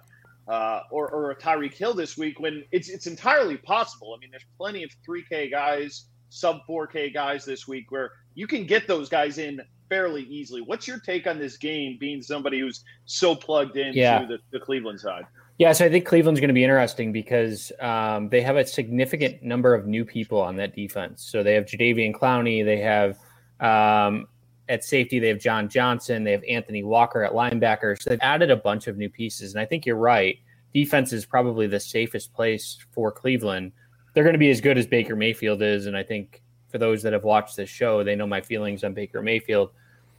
uh, 0.50 0.82
or, 0.90 1.08
or 1.10 1.30
a 1.30 1.36
Tyreek 1.36 1.74
Hill 1.74 1.94
this 1.94 2.18
week 2.18 2.40
when 2.40 2.64
it's 2.72 2.88
it's 2.88 3.06
entirely 3.06 3.56
possible. 3.56 4.14
I 4.16 4.20
mean, 4.20 4.30
there's 4.30 4.46
plenty 4.58 4.82
of 4.82 4.90
3K 5.08 5.50
guys, 5.50 6.06
sub 6.28 6.58
4K 6.68 7.14
guys 7.14 7.44
this 7.44 7.68
week 7.68 7.90
where 7.92 8.10
you 8.34 8.48
can 8.48 8.66
get 8.66 8.88
those 8.88 9.08
guys 9.08 9.38
in 9.38 9.60
fairly 9.88 10.24
easily. 10.24 10.60
What's 10.60 10.88
your 10.88 10.98
take 10.98 11.28
on 11.28 11.38
this 11.38 11.56
game 11.56 11.98
being 12.00 12.20
somebody 12.20 12.58
who's 12.58 12.82
so 13.04 13.34
plugged 13.34 13.76
into 13.76 13.98
yeah. 13.98 14.24
the, 14.24 14.38
the 14.50 14.58
Cleveland 14.58 14.98
side? 14.98 15.24
Yeah, 15.58 15.72
so 15.72 15.84
I 15.84 15.88
think 15.88 16.06
Cleveland's 16.06 16.40
going 16.40 16.48
to 16.48 16.54
be 16.54 16.64
interesting 16.64 17.12
because 17.12 17.70
um, 17.80 18.28
they 18.30 18.40
have 18.40 18.56
a 18.56 18.66
significant 18.66 19.42
number 19.42 19.74
of 19.74 19.86
new 19.86 20.04
people 20.04 20.40
on 20.40 20.56
that 20.56 20.74
defense. 20.74 21.22
So 21.22 21.42
they 21.42 21.54
have 21.54 21.66
Jadeveon 21.66 22.12
Clowney, 22.12 22.64
they 22.64 22.78
have 22.78 23.18
um, 23.60 24.26
at 24.70 24.84
safety, 24.84 25.18
they 25.18 25.28
have 25.28 25.38
John 25.38 25.68
Johnson, 25.68 26.24
they 26.24 26.32
have 26.32 26.44
Anthony 26.48 26.82
Walker 26.82 27.22
at 27.22 27.32
linebacker. 27.32 28.00
So 28.00 28.08
they've 28.08 28.18
added 28.22 28.50
a 28.50 28.56
bunch 28.56 28.86
of 28.86 28.96
new 28.96 29.10
pieces, 29.10 29.52
and 29.52 29.60
I 29.60 29.66
think 29.66 29.84
you're 29.84 29.96
right. 29.96 30.38
Defense 30.72 31.12
is 31.12 31.26
probably 31.26 31.66
the 31.66 31.80
safest 31.80 32.32
place 32.32 32.78
for 32.92 33.12
Cleveland. 33.12 33.72
They're 34.14 34.24
going 34.24 34.34
to 34.34 34.38
be 34.38 34.50
as 34.50 34.62
good 34.62 34.78
as 34.78 34.86
Baker 34.86 35.16
Mayfield 35.16 35.60
is, 35.60 35.86
and 35.86 35.96
I 35.96 36.02
think 36.02 36.42
for 36.68 36.78
those 36.78 37.02
that 37.02 37.12
have 37.12 37.24
watched 37.24 37.56
this 37.56 37.68
show, 37.68 38.02
they 38.02 38.16
know 38.16 38.26
my 38.26 38.40
feelings 38.40 38.82
on 38.84 38.94
Baker 38.94 39.20
Mayfield, 39.20 39.70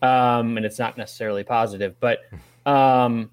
um, 0.03 0.57
and 0.57 0.65
it's 0.65 0.77
not 0.77 0.97
necessarily 0.97 1.43
positive, 1.43 1.95
but. 1.99 2.19
Um, 2.63 3.31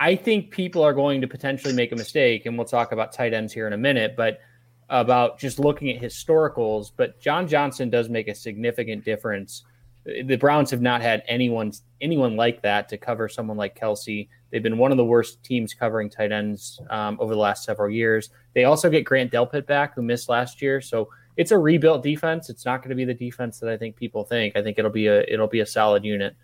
I 0.00 0.16
think 0.16 0.50
people 0.50 0.82
are 0.82 0.94
going 0.94 1.20
to 1.20 1.28
potentially 1.28 1.74
make 1.74 1.92
a 1.92 1.96
mistake, 1.96 2.46
and 2.46 2.56
we'll 2.56 2.66
talk 2.66 2.92
about 2.92 3.12
tight 3.12 3.34
ends 3.34 3.52
here 3.52 3.66
in 3.66 3.74
a 3.74 3.76
minute, 3.76 4.14
but 4.16 4.40
about 4.88 5.38
just 5.38 5.58
looking 5.58 5.90
at 5.90 6.02
historicals. 6.02 6.90
But 6.96 7.20
John 7.20 7.46
Johnson 7.46 7.90
does 7.90 8.08
make 8.08 8.26
a 8.26 8.34
significant 8.34 9.04
difference. 9.04 9.62
The 10.04 10.36
Browns 10.36 10.70
have 10.70 10.80
not 10.80 11.02
had 11.02 11.22
anyone 11.28 11.72
anyone 12.00 12.36
like 12.36 12.62
that 12.62 12.88
to 12.88 12.96
cover 12.96 13.28
someone 13.28 13.56
like 13.56 13.78
Kelce. 13.78 14.28
They've 14.50 14.62
been 14.62 14.78
one 14.78 14.90
of 14.90 14.96
the 14.96 15.04
worst 15.04 15.42
teams 15.44 15.74
covering 15.74 16.10
tight 16.10 16.32
ends 16.32 16.80
um, 16.90 17.18
over 17.20 17.34
the 17.34 17.40
last 17.40 17.64
several 17.64 17.90
years. 17.90 18.30
They 18.54 18.64
also 18.64 18.88
get 18.90 19.04
Grant 19.04 19.30
Delpit 19.30 19.66
back, 19.66 19.94
who 19.94 20.02
missed 20.02 20.28
last 20.28 20.62
year, 20.62 20.80
so 20.80 21.08
it's 21.36 21.52
a 21.52 21.58
rebuilt 21.58 22.02
defense. 22.02 22.50
It's 22.50 22.64
not 22.64 22.82
going 22.82 22.90
to 22.90 22.94
be 22.94 23.04
the 23.04 23.14
defense 23.14 23.60
that 23.60 23.70
I 23.70 23.76
think 23.76 23.96
people 23.96 24.24
think. 24.24 24.56
I 24.56 24.62
think 24.62 24.78
it'll 24.78 24.90
be 24.90 25.06
a 25.06 25.22
it'll 25.22 25.46
be 25.46 25.60
a 25.60 25.66
solid 25.66 26.04
unit. 26.04 26.34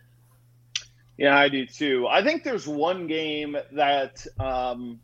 Yeah, 1.17 1.37
I 1.37 1.49
do 1.49 1.67
too. 1.67 2.07
I 2.09 2.23
think 2.23 2.45
there's 2.45 2.69
one 2.69 3.07
game 3.07 3.57
that 3.73 4.27
um, 4.39 5.01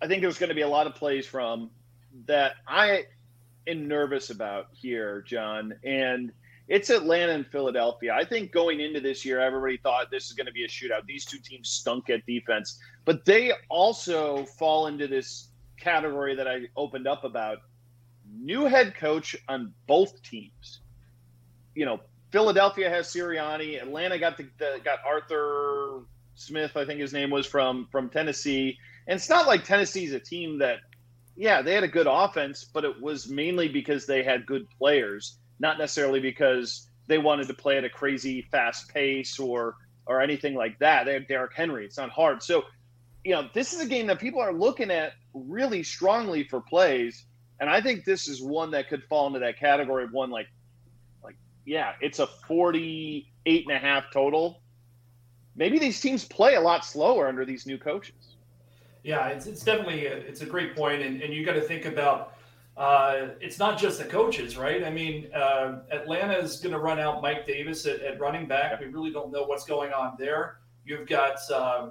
I 0.00 0.06
think 0.06 0.22
there's 0.22 0.38
going 0.38 0.48
to 0.48 0.54
be 0.54 0.62
a 0.62 0.68
lot 0.68 0.86
of 0.86 0.94
plays 0.94 1.26
from 1.26 1.70
that 2.26 2.54
I 2.66 3.04
am 3.66 3.86
nervous 3.86 4.30
about 4.30 4.68
here, 4.72 5.22
John. 5.22 5.74
And 5.84 6.32
it's 6.72 6.88
Atlanta 6.88 7.32
and 7.32 7.46
Philadelphia. 7.46 8.14
I 8.14 8.24
think 8.24 8.50
going 8.50 8.80
into 8.80 8.98
this 8.98 9.26
year, 9.26 9.38
everybody 9.38 9.76
thought 9.76 10.10
this 10.10 10.28
is 10.28 10.32
going 10.32 10.46
to 10.46 10.52
be 10.52 10.64
a 10.64 10.68
shootout. 10.68 11.04
These 11.06 11.26
two 11.26 11.36
teams 11.36 11.68
stunk 11.68 12.08
at 12.08 12.24
defense, 12.24 12.80
but 13.04 13.26
they 13.26 13.52
also 13.68 14.46
fall 14.46 14.86
into 14.86 15.06
this 15.06 15.48
category 15.78 16.34
that 16.34 16.48
I 16.48 16.60
opened 16.74 17.06
up 17.06 17.24
about 17.24 17.58
new 18.34 18.64
head 18.64 18.94
coach 18.94 19.36
on 19.50 19.74
both 19.86 20.22
teams. 20.22 20.80
You 21.74 21.84
know, 21.84 22.00
Philadelphia 22.30 22.88
has 22.88 23.06
Sirianni. 23.06 23.82
Atlanta 23.82 24.18
got 24.18 24.38
the, 24.38 24.48
the, 24.58 24.80
got 24.82 25.00
Arthur 25.06 26.04
Smith, 26.36 26.74
I 26.74 26.86
think 26.86 27.00
his 27.00 27.12
name 27.12 27.28
was 27.28 27.46
from 27.46 27.86
from 27.92 28.08
Tennessee. 28.08 28.78
And 29.06 29.18
it's 29.18 29.28
not 29.28 29.46
like 29.46 29.64
Tennessee's 29.64 30.14
a 30.14 30.20
team 30.20 30.60
that, 30.60 30.78
yeah, 31.36 31.60
they 31.60 31.74
had 31.74 31.84
a 31.84 31.88
good 31.88 32.06
offense, 32.08 32.64
but 32.64 32.86
it 32.86 32.98
was 32.98 33.28
mainly 33.28 33.68
because 33.68 34.06
they 34.06 34.22
had 34.22 34.46
good 34.46 34.66
players, 34.78 35.36
not 35.58 35.78
necessarily 35.78 36.20
because 36.20 36.88
they 37.06 37.18
wanted 37.18 37.48
to 37.48 37.54
play 37.54 37.78
at 37.78 37.84
a 37.84 37.90
crazy 37.90 38.42
fast 38.50 38.88
pace 38.88 39.38
or 39.38 39.76
or 40.06 40.20
anything 40.20 40.54
like 40.54 40.78
that. 40.80 41.06
They 41.06 41.14
have 41.14 41.28
Derrick 41.28 41.52
Henry. 41.54 41.84
It's 41.84 41.96
not 41.96 42.10
hard. 42.10 42.42
So, 42.42 42.64
you 43.24 43.32
know, 43.32 43.48
this 43.54 43.72
is 43.72 43.80
a 43.80 43.86
game 43.86 44.08
that 44.08 44.18
people 44.18 44.40
are 44.40 44.52
looking 44.52 44.90
at 44.90 45.12
really 45.32 45.82
strongly 45.82 46.44
for 46.44 46.60
plays. 46.60 47.24
And 47.60 47.70
I 47.70 47.80
think 47.80 48.04
this 48.04 48.26
is 48.26 48.42
one 48.42 48.72
that 48.72 48.88
could 48.88 49.04
fall 49.04 49.28
into 49.28 49.38
that 49.38 49.58
category 49.58 50.04
of 50.04 50.12
one 50.12 50.30
like 50.30 50.48
like 51.22 51.36
yeah, 51.64 51.92
it's 52.00 52.18
a 52.18 52.26
48 52.26 53.66
and 53.68 53.76
a 53.76 53.78
half 53.78 54.10
total. 54.12 54.60
Maybe 55.54 55.78
these 55.78 56.00
teams 56.00 56.24
play 56.24 56.54
a 56.54 56.60
lot 56.60 56.84
slower 56.84 57.28
under 57.28 57.44
these 57.44 57.66
new 57.66 57.78
coaches. 57.78 58.36
Yeah, 59.04 59.28
it's, 59.28 59.46
it's 59.46 59.62
definitely 59.62 60.06
a, 60.06 60.14
it's 60.14 60.42
a 60.42 60.46
great 60.46 60.76
point, 60.76 61.02
and, 61.02 61.20
and 61.22 61.34
you 61.34 61.44
got 61.44 61.54
to 61.54 61.60
think 61.60 61.84
about 61.84 62.34
uh, 62.82 63.28
it's 63.40 63.60
not 63.60 63.78
just 63.78 63.98
the 63.98 64.04
coaches, 64.04 64.56
right? 64.56 64.82
I 64.82 64.90
mean, 64.90 65.32
uh, 65.32 65.82
Atlanta 65.92 66.36
is 66.36 66.56
going 66.56 66.72
to 66.72 66.80
run 66.80 66.98
out 66.98 67.22
Mike 67.22 67.46
Davis 67.46 67.86
at, 67.86 68.00
at, 68.00 68.18
running 68.18 68.48
back. 68.48 68.80
We 68.80 68.86
really 68.86 69.12
don't 69.12 69.30
know 69.30 69.44
what's 69.44 69.64
going 69.64 69.92
on 69.92 70.16
there. 70.18 70.56
You've 70.84 71.06
got 71.06 71.38
uh, 71.48 71.90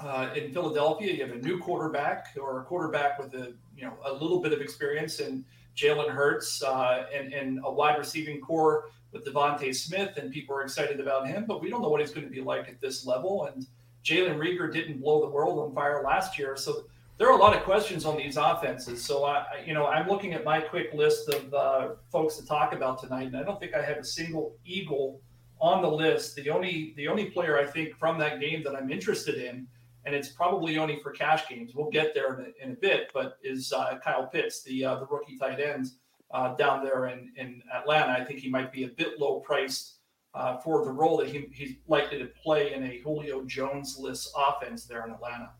uh, 0.00 0.30
in 0.34 0.50
Philadelphia, 0.50 1.12
you 1.12 1.26
have 1.26 1.36
a 1.36 1.40
new 1.40 1.58
quarterback 1.58 2.28
or 2.40 2.62
a 2.62 2.64
quarterback 2.64 3.18
with 3.18 3.34
a 3.34 3.52
you 3.76 3.84
know 3.84 3.98
a 4.06 4.14
little 4.14 4.40
bit 4.40 4.54
of 4.54 4.62
experience 4.62 5.20
in 5.20 5.44
Jalen 5.76 6.08
Hurts 6.08 6.62
uh, 6.62 7.04
and, 7.14 7.34
and 7.34 7.60
a 7.62 7.70
wide 7.70 7.98
receiving 7.98 8.40
core 8.40 8.88
with 9.12 9.26
DeVonta 9.26 9.74
Smith, 9.74 10.16
and 10.16 10.32
people 10.32 10.56
are 10.56 10.62
excited 10.62 11.00
about 11.00 11.28
him. 11.28 11.44
But 11.46 11.60
we 11.60 11.68
don't 11.68 11.82
know 11.82 11.90
what 11.90 12.00
he's 12.00 12.12
going 12.12 12.26
to 12.26 12.32
be 12.32 12.40
like 12.40 12.66
at 12.66 12.80
this 12.80 13.04
level. 13.04 13.44
And 13.44 13.66
Jalen 14.02 14.38
Reagor 14.38 14.72
didn't 14.72 15.02
blow 15.02 15.20
the 15.20 15.28
world 15.28 15.58
on 15.58 15.74
fire 15.74 16.02
last 16.02 16.38
year, 16.38 16.56
so 16.56 16.86
there 17.16 17.28
are 17.28 17.38
a 17.38 17.40
lot 17.40 17.56
of 17.56 17.62
questions 17.62 18.04
on 18.04 18.16
these 18.16 18.36
offenses. 18.36 19.04
So 19.04 19.24
I, 19.24 19.62
you 19.64 19.72
know, 19.72 19.86
I'm 19.86 20.08
looking 20.08 20.34
at 20.34 20.44
my 20.44 20.60
quick 20.60 20.92
list 20.92 21.28
of 21.28 21.54
uh, 21.54 21.88
folks 22.10 22.36
to 22.36 22.46
talk 22.46 22.72
about 22.72 23.00
tonight, 23.00 23.28
and 23.28 23.36
I 23.36 23.42
don't 23.42 23.60
think 23.60 23.74
I 23.74 23.82
have 23.82 23.98
a 23.98 24.04
single 24.04 24.56
Eagle 24.64 25.20
on 25.60 25.80
the 25.80 25.90
list. 25.90 26.34
The 26.34 26.50
only 26.50 26.92
the 26.96 27.06
only 27.06 27.26
player 27.26 27.58
I 27.58 27.66
think 27.66 27.96
from 27.96 28.18
that 28.18 28.40
game 28.40 28.62
that 28.64 28.74
I'm 28.74 28.90
interested 28.90 29.36
in, 29.36 29.66
and 30.04 30.14
it's 30.14 30.28
probably 30.28 30.76
only 30.76 30.98
for 31.02 31.12
cash 31.12 31.48
games. 31.48 31.72
We'll 31.74 31.90
get 31.90 32.14
there 32.14 32.34
in 32.34 32.46
a, 32.46 32.64
in 32.64 32.72
a 32.72 32.76
bit, 32.76 33.10
but 33.14 33.38
is 33.44 33.72
uh, 33.72 33.98
Kyle 34.02 34.26
Pitts, 34.26 34.62
the 34.64 34.84
uh, 34.84 34.96
the 34.96 35.06
rookie 35.06 35.38
tight 35.38 35.60
end 35.60 35.86
uh, 36.32 36.56
down 36.56 36.84
there 36.84 37.06
in 37.06 37.32
in 37.36 37.62
Atlanta. 37.72 38.12
I 38.12 38.24
think 38.24 38.40
he 38.40 38.50
might 38.50 38.72
be 38.72 38.84
a 38.84 38.88
bit 38.88 39.18
low 39.18 39.40
priced. 39.40 39.92
Uh, 40.34 40.58
for 40.58 40.84
the 40.84 40.90
role 40.90 41.16
that 41.16 41.28
he, 41.28 41.46
he's 41.52 41.76
likely 41.86 42.18
to 42.18 42.26
play 42.42 42.74
in 42.74 42.82
a 42.82 42.98
Julio 43.04 43.44
Jones 43.44 43.96
list 44.00 44.32
offense 44.36 44.84
there 44.84 45.06
in 45.06 45.12
Atlanta. 45.12 45.50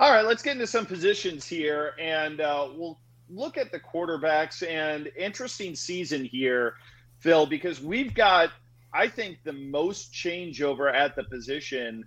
All 0.00 0.12
right, 0.12 0.24
let's 0.24 0.44
get 0.44 0.52
into 0.52 0.68
some 0.68 0.86
positions 0.86 1.44
here, 1.44 1.92
and 1.98 2.40
uh, 2.40 2.68
we'll 2.72 3.00
look 3.28 3.56
at 3.56 3.72
the 3.72 3.80
quarterbacks. 3.80 4.64
And 4.64 5.10
interesting 5.18 5.74
season 5.74 6.24
here, 6.24 6.74
Phil, 7.18 7.46
because 7.46 7.82
we've 7.82 8.14
got, 8.14 8.50
I 8.94 9.08
think, 9.08 9.38
the 9.42 9.52
most 9.52 10.12
changeover 10.12 10.94
at 10.94 11.16
the 11.16 11.24
position. 11.24 12.04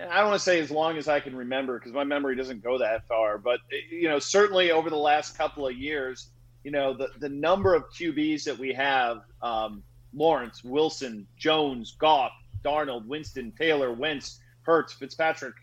I 0.00 0.18
don't 0.18 0.28
want 0.28 0.34
to 0.36 0.44
say 0.44 0.60
as 0.60 0.70
long 0.70 0.96
as 0.96 1.08
I 1.08 1.18
can 1.18 1.34
remember 1.34 1.76
because 1.76 1.92
my 1.92 2.04
memory 2.04 2.36
doesn't 2.36 2.62
go 2.62 2.78
that 2.78 3.08
far, 3.08 3.36
but 3.36 3.58
you 3.90 4.08
know, 4.08 4.20
certainly 4.20 4.70
over 4.70 4.88
the 4.88 4.96
last 4.96 5.36
couple 5.36 5.66
of 5.66 5.76
years, 5.76 6.28
you 6.62 6.70
know, 6.70 6.94
the 6.94 7.08
the 7.18 7.28
number 7.28 7.74
of 7.74 7.90
QBs 7.90 8.44
that 8.44 8.56
we 8.56 8.72
have, 8.74 9.22
um, 9.42 9.82
Lawrence, 10.14 10.62
Wilson, 10.62 11.26
Jones, 11.36 11.96
Goff, 11.98 12.30
Darnold, 12.64 13.06
Winston, 13.06 13.52
Taylor, 13.58 13.92
Wentz, 13.92 14.38
Hurts, 14.62 14.92
Fitzpatrick, 14.92 15.54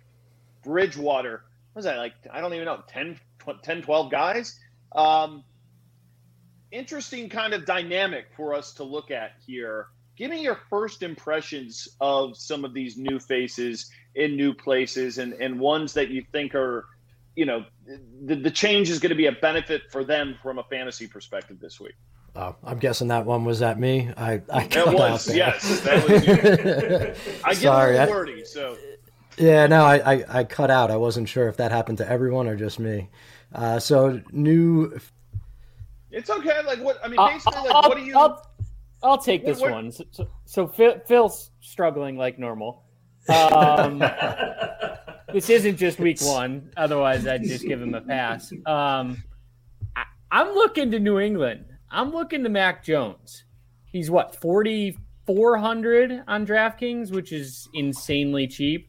Bridgewater. 0.64 1.44
What 1.74 1.80
was 1.80 1.86
that 1.86 1.98
like? 1.98 2.14
I 2.32 2.42
don't 2.42 2.54
even 2.54 2.66
know, 2.66 2.84
10, 2.88 3.20
10 3.64 3.82
12 3.82 4.12
guys. 4.12 4.60
Um, 4.96 5.44
interesting 6.72 7.30
kind 7.30 7.54
of 7.54 7.66
dynamic 7.66 8.28
for 8.36 8.54
us 8.54 8.74
to 8.74 8.84
look 8.84 9.12
at 9.12 9.34
here. 9.46 9.88
Give 10.16 10.32
me 10.32 10.42
your 10.42 10.60
first 10.70 11.02
impressions 11.02 11.88
of 12.02 12.36
some 12.36 12.66
of 12.66 12.74
these 12.74 12.98
new 12.98 13.20
faces 13.20 13.90
in 14.16 14.36
new 14.36 14.54
places 14.54 15.18
and, 15.18 15.34
and 15.34 15.60
ones 15.60 15.94
that 15.94 16.10
you 16.10 16.24
think 16.32 16.56
are, 16.56 16.86
you 17.36 17.46
know, 17.46 17.64
the, 18.26 18.36
the 18.36 18.52
change 18.52 18.90
is 18.90 19.00
going 19.00 19.12
to 19.12 19.16
be 19.16 19.28
a 19.28 19.32
benefit 19.32 19.84
for 19.92 20.04
them 20.04 20.38
from 20.44 20.60
a 20.60 20.64
fantasy 20.64 21.08
perspective 21.08 21.60
this 21.60 21.80
week. 21.80 21.96
Oh, 22.36 22.56
I'm 22.64 22.78
guessing 22.78 23.08
that 23.08 23.26
one 23.26 23.44
was 23.44 23.62
at 23.62 23.80
me. 23.80 24.12
I, 24.16 24.42
I 24.52 24.68
that 24.68 24.94
was 24.94 25.34
yes. 25.34 25.82
That 25.82 26.08
was 26.08 26.26
you. 26.28 26.34
I 27.44 27.54
get 27.54 27.58
Sorry, 27.58 27.96
a 27.96 28.02
little 28.02 28.16
wordy, 28.16 28.46
so 28.46 28.78
yeah, 29.40 29.68
no, 29.68 29.86
I, 29.86 30.14
I, 30.14 30.26
I, 30.40 30.44
cut 30.44 30.70
out. 30.70 30.92
I 30.92 30.98
wasn't 30.98 31.30
sure 31.30 31.48
if 31.48 31.58
that 31.58 31.72
happened 31.72 31.98
to 32.00 32.10
everyone 32.10 32.48
or 32.48 32.56
just 32.56 32.80
me. 32.80 33.10
Uh, 33.54 33.80
so 33.80 34.22
new. 34.32 35.00
It's 36.12 36.30
okay. 36.30 36.62
Like 36.66 36.80
what? 36.80 37.00
I 37.04 37.08
mean, 37.08 37.18
basically, 37.18 37.62
like 37.62 37.76
I'll, 37.76 37.90
what 37.90 37.98
do 37.98 38.04
you? 38.04 38.18
I'll, 38.18 38.46
I'll 39.02 39.18
take 39.18 39.46
this 39.46 39.60
what, 39.60 39.72
what... 39.72 39.84
one. 39.84 39.92
So, 39.92 40.04
so, 40.12 40.28
so 40.46 40.68
Phil, 40.68 41.00
Phil's 41.08 41.52
struggling 41.62 42.18
like 42.18 42.38
normal. 42.38 42.84
Um, 43.30 44.00
this 45.34 45.50
isn't 45.50 45.78
just 45.78 46.00
week 46.00 46.20
one. 46.22 46.72
Otherwise, 46.78 47.26
I'd 47.28 47.44
just 47.44 47.66
give 47.66 47.82
him 47.82 47.94
a 47.94 48.02
pass. 48.02 48.52
Um, 48.66 49.24
I, 49.96 50.04
I'm 50.32 50.54
looking 50.54 50.92
to 50.92 51.00
New 51.00 51.20
England. 51.20 51.66
I'm 51.92 52.12
looking 52.12 52.44
to 52.44 52.50
Mac 52.50 52.84
Jones. 52.84 53.46
He's 53.86 54.12
what 54.12 54.36
forty 54.36 54.98
four 55.26 55.58
hundred 55.58 56.24
on 56.28 56.46
DraftKings, 56.46 57.12
which 57.12 57.32
is 57.32 57.68
insanely 57.74 58.48
cheap. 58.48 58.89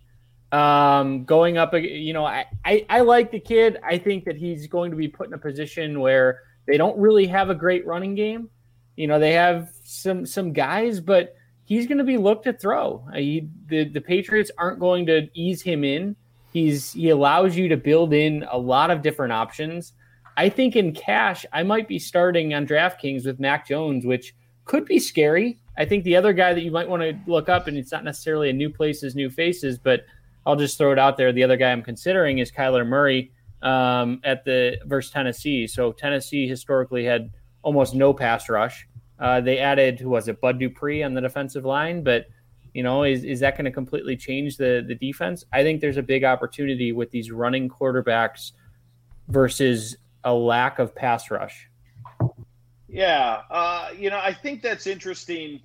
Um, 0.52 1.24
going 1.24 1.58
up, 1.58 1.72
you 1.74 2.12
know, 2.12 2.24
I, 2.24 2.46
I, 2.64 2.84
I 2.88 3.00
like 3.00 3.30
the 3.30 3.38
kid. 3.38 3.78
I 3.84 3.98
think 3.98 4.24
that 4.24 4.36
he's 4.36 4.66
going 4.66 4.90
to 4.90 4.96
be 4.96 5.06
put 5.06 5.28
in 5.28 5.32
a 5.32 5.38
position 5.38 6.00
where 6.00 6.40
they 6.66 6.76
don't 6.76 6.98
really 6.98 7.26
have 7.28 7.50
a 7.50 7.54
great 7.54 7.86
running 7.86 8.14
game. 8.14 8.50
You 8.96 9.06
know, 9.06 9.18
they 9.18 9.32
have 9.32 9.70
some 9.84 10.26
some 10.26 10.52
guys, 10.52 11.00
but 11.00 11.34
he's 11.64 11.86
going 11.86 11.98
to 11.98 12.04
be 12.04 12.16
looked 12.16 12.44
to 12.44 12.52
throw. 12.52 13.06
He, 13.14 13.48
the 13.66 13.84
the 13.84 14.00
Patriots 14.00 14.50
aren't 14.58 14.80
going 14.80 15.06
to 15.06 15.28
ease 15.34 15.62
him 15.62 15.84
in. 15.84 16.16
He's 16.52 16.92
he 16.92 17.10
allows 17.10 17.56
you 17.56 17.68
to 17.68 17.76
build 17.76 18.12
in 18.12 18.44
a 18.50 18.58
lot 18.58 18.90
of 18.90 19.02
different 19.02 19.32
options. 19.32 19.92
I 20.36 20.48
think 20.48 20.74
in 20.74 20.92
cash, 20.92 21.46
I 21.52 21.62
might 21.62 21.86
be 21.86 21.98
starting 21.98 22.54
on 22.54 22.66
DraftKings 22.66 23.24
with 23.24 23.38
Mac 23.38 23.68
Jones, 23.68 24.04
which 24.04 24.34
could 24.64 24.84
be 24.84 24.98
scary. 24.98 25.60
I 25.76 25.84
think 25.84 26.04
the 26.04 26.16
other 26.16 26.32
guy 26.32 26.54
that 26.54 26.62
you 26.62 26.70
might 26.70 26.88
want 26.88 27.02
to 27.02 27.18
look 27.26 27.48
up, 27.48 27.66
and 27.66 27.76
it's 27.76 27.92
not 27.92 28.04
necessarily 28.04 28.50
a 28.50 28.52
new 28.52 28.70
places, 28.70 29.14
new 29.14 29.30
faces, 29.30 29.78
but 29.78 30.04
I'll 30.46 30.56
just 30.56 30.78
throw 30.78 30.92
it 30.92 30.98
out 30.98 31.16
there. 31.16 31.32
The 31.32 31.44
other 31.44 31.56
guy 31.56 31.70
I'm 31.70 31.82
considering 31.82 32.38
is 32.38 32.50
Kyler 32.50 32.86
Murray 32.86 33.32
um, 33.62 34.20
at 34.24 34.44
the 34.44 34.78
versus 34.86 35.10
Tennessee. 35.12 35.66
So 35.66 35.92
Tennessee 35.92 36.48
historically 36.48 37.04
had 37.04 37.30
almost 37.62 37.94
no 37.94 38.12
pass 38.12 38.48
rush. 38.48 38.86
Uh, 39.18 39.40
they 39.40 39.58
added 39.58 40.00
who 40.00 40.08
was 40.08 40.28
it, 40.28 40.40
Bud 40.40 40.58
Dupree 40.58 41.02
on 41.02 41.14
the 41.14 41.20
defensive 41.20 41.64
line, 41.64 42.02
but 42.02 42.26
you 42.72 42.82
know, 42.82 43.02
is 43.02 43.24
is 43.24 43.40
that 43.40 43.56
going 43.56 43.64
to 43.64 43.70
completely 43.70 44.16
change 44.16 44.56
the 44.56 44.84
the 44.86 44.94
defense? 44.94 45.44
I 45.52 45.62
think 45.62 45.80
there's 45.80 45.96
a 45.96 46.02
big 46.02 46.24
opportunity 46.24 46.92
with 46.92 47.10
these 47.10 47.30
running 47.30 47.68
quarterbacks 47.68 48.52
versus 49.28 49.96
a 50.24 50.32
lack 50.32 50.78
of 50.78 50.94
pass 50.94 51.30
rush. 51.30 51.68
Yeah, 52.88 53.42
uh, 53.50 53.90
you 53.96 54.10
know, 54.10 54.18
I 54.18 54.32
think 54.32 54.62
that's 54.62 54.86
interesting 54.86 55.60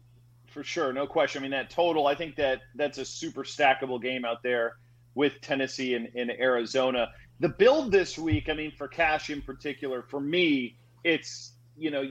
for 0.55 0.63
sure, 0.63 0.93
no 0.93 1.05
question. 1.05 1.41
I 1.41 1.43
mean, 1.43 1.51
that 1.51 1.69
total, 1.69 2.07
I 2.07 2.15
think 2.15 2.37
that 2.37 2.61
that's 2.75 2.97
a 2.97 3.03
super 3.03 3.43
stackable 3.43 4.01
game 4.01 4.23
out 4.23 4.41
there 4.41 4.77
with 5.13 5.41
Tennessee 5.41 5.95
and, 5.95 6.09
Arizona. 6.15 7.09
The 7.41 7.49
build 7.49 7.91
this 7.91 8.17
week, 8.17 8.47
I 8.47 8.53
mean, 8.53 8.71
for 8.71 8.87
cash 8.87 9.29
in 9.29 9.41
particular, 9.41 10.01
for 10.01 10.21
me, 10.21 10.77
it's 11.03 11.51
you 11.77 11.91
know, 11.91 12.03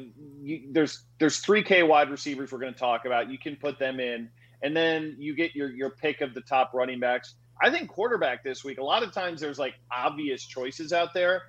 you, 0.42 0.68
there's 0.72 1.04
there's 1.18 1.38
three 1.38 1.62
K 1.62 1.82
wide 1.82 2.10
receivers 2.10 2.52
we're 2.52 2.58
going 2.58 2.74
to 2.74 2.78
talk 2.78 3.06
about. 3.06 3.30
You 3.30 3.38
can 3.38 3.56
put 3.56 3.78
them 3.78 3.98
in, 3.98 4.28
and 4.60 4.76
then 4.76 5.16
you 5.18 5.34
get 5.34 5.54
your 5.54 5.70
your 5.70 5.88
pick 5.88 6.20
of 6.20 6.34
the 6.34 6.42
top 6.42 6.74
running 6.74 7.00
backs. 7.00 7.36
I 7.62 7.70
think 7.70 7.88
quarterback 7.88 8.44
this 8.44 8.62
week. 8.62 8.76
A 8.76 8.84
lot 8.84 9.02
of 9.02 9.10
times 9.10 9.40
there's 9.40 9.58
like 9.58 9.76
obvious 9.90 10.44
choices 10.44 10.92
out 10.92 11.14
there. 11.14 11.44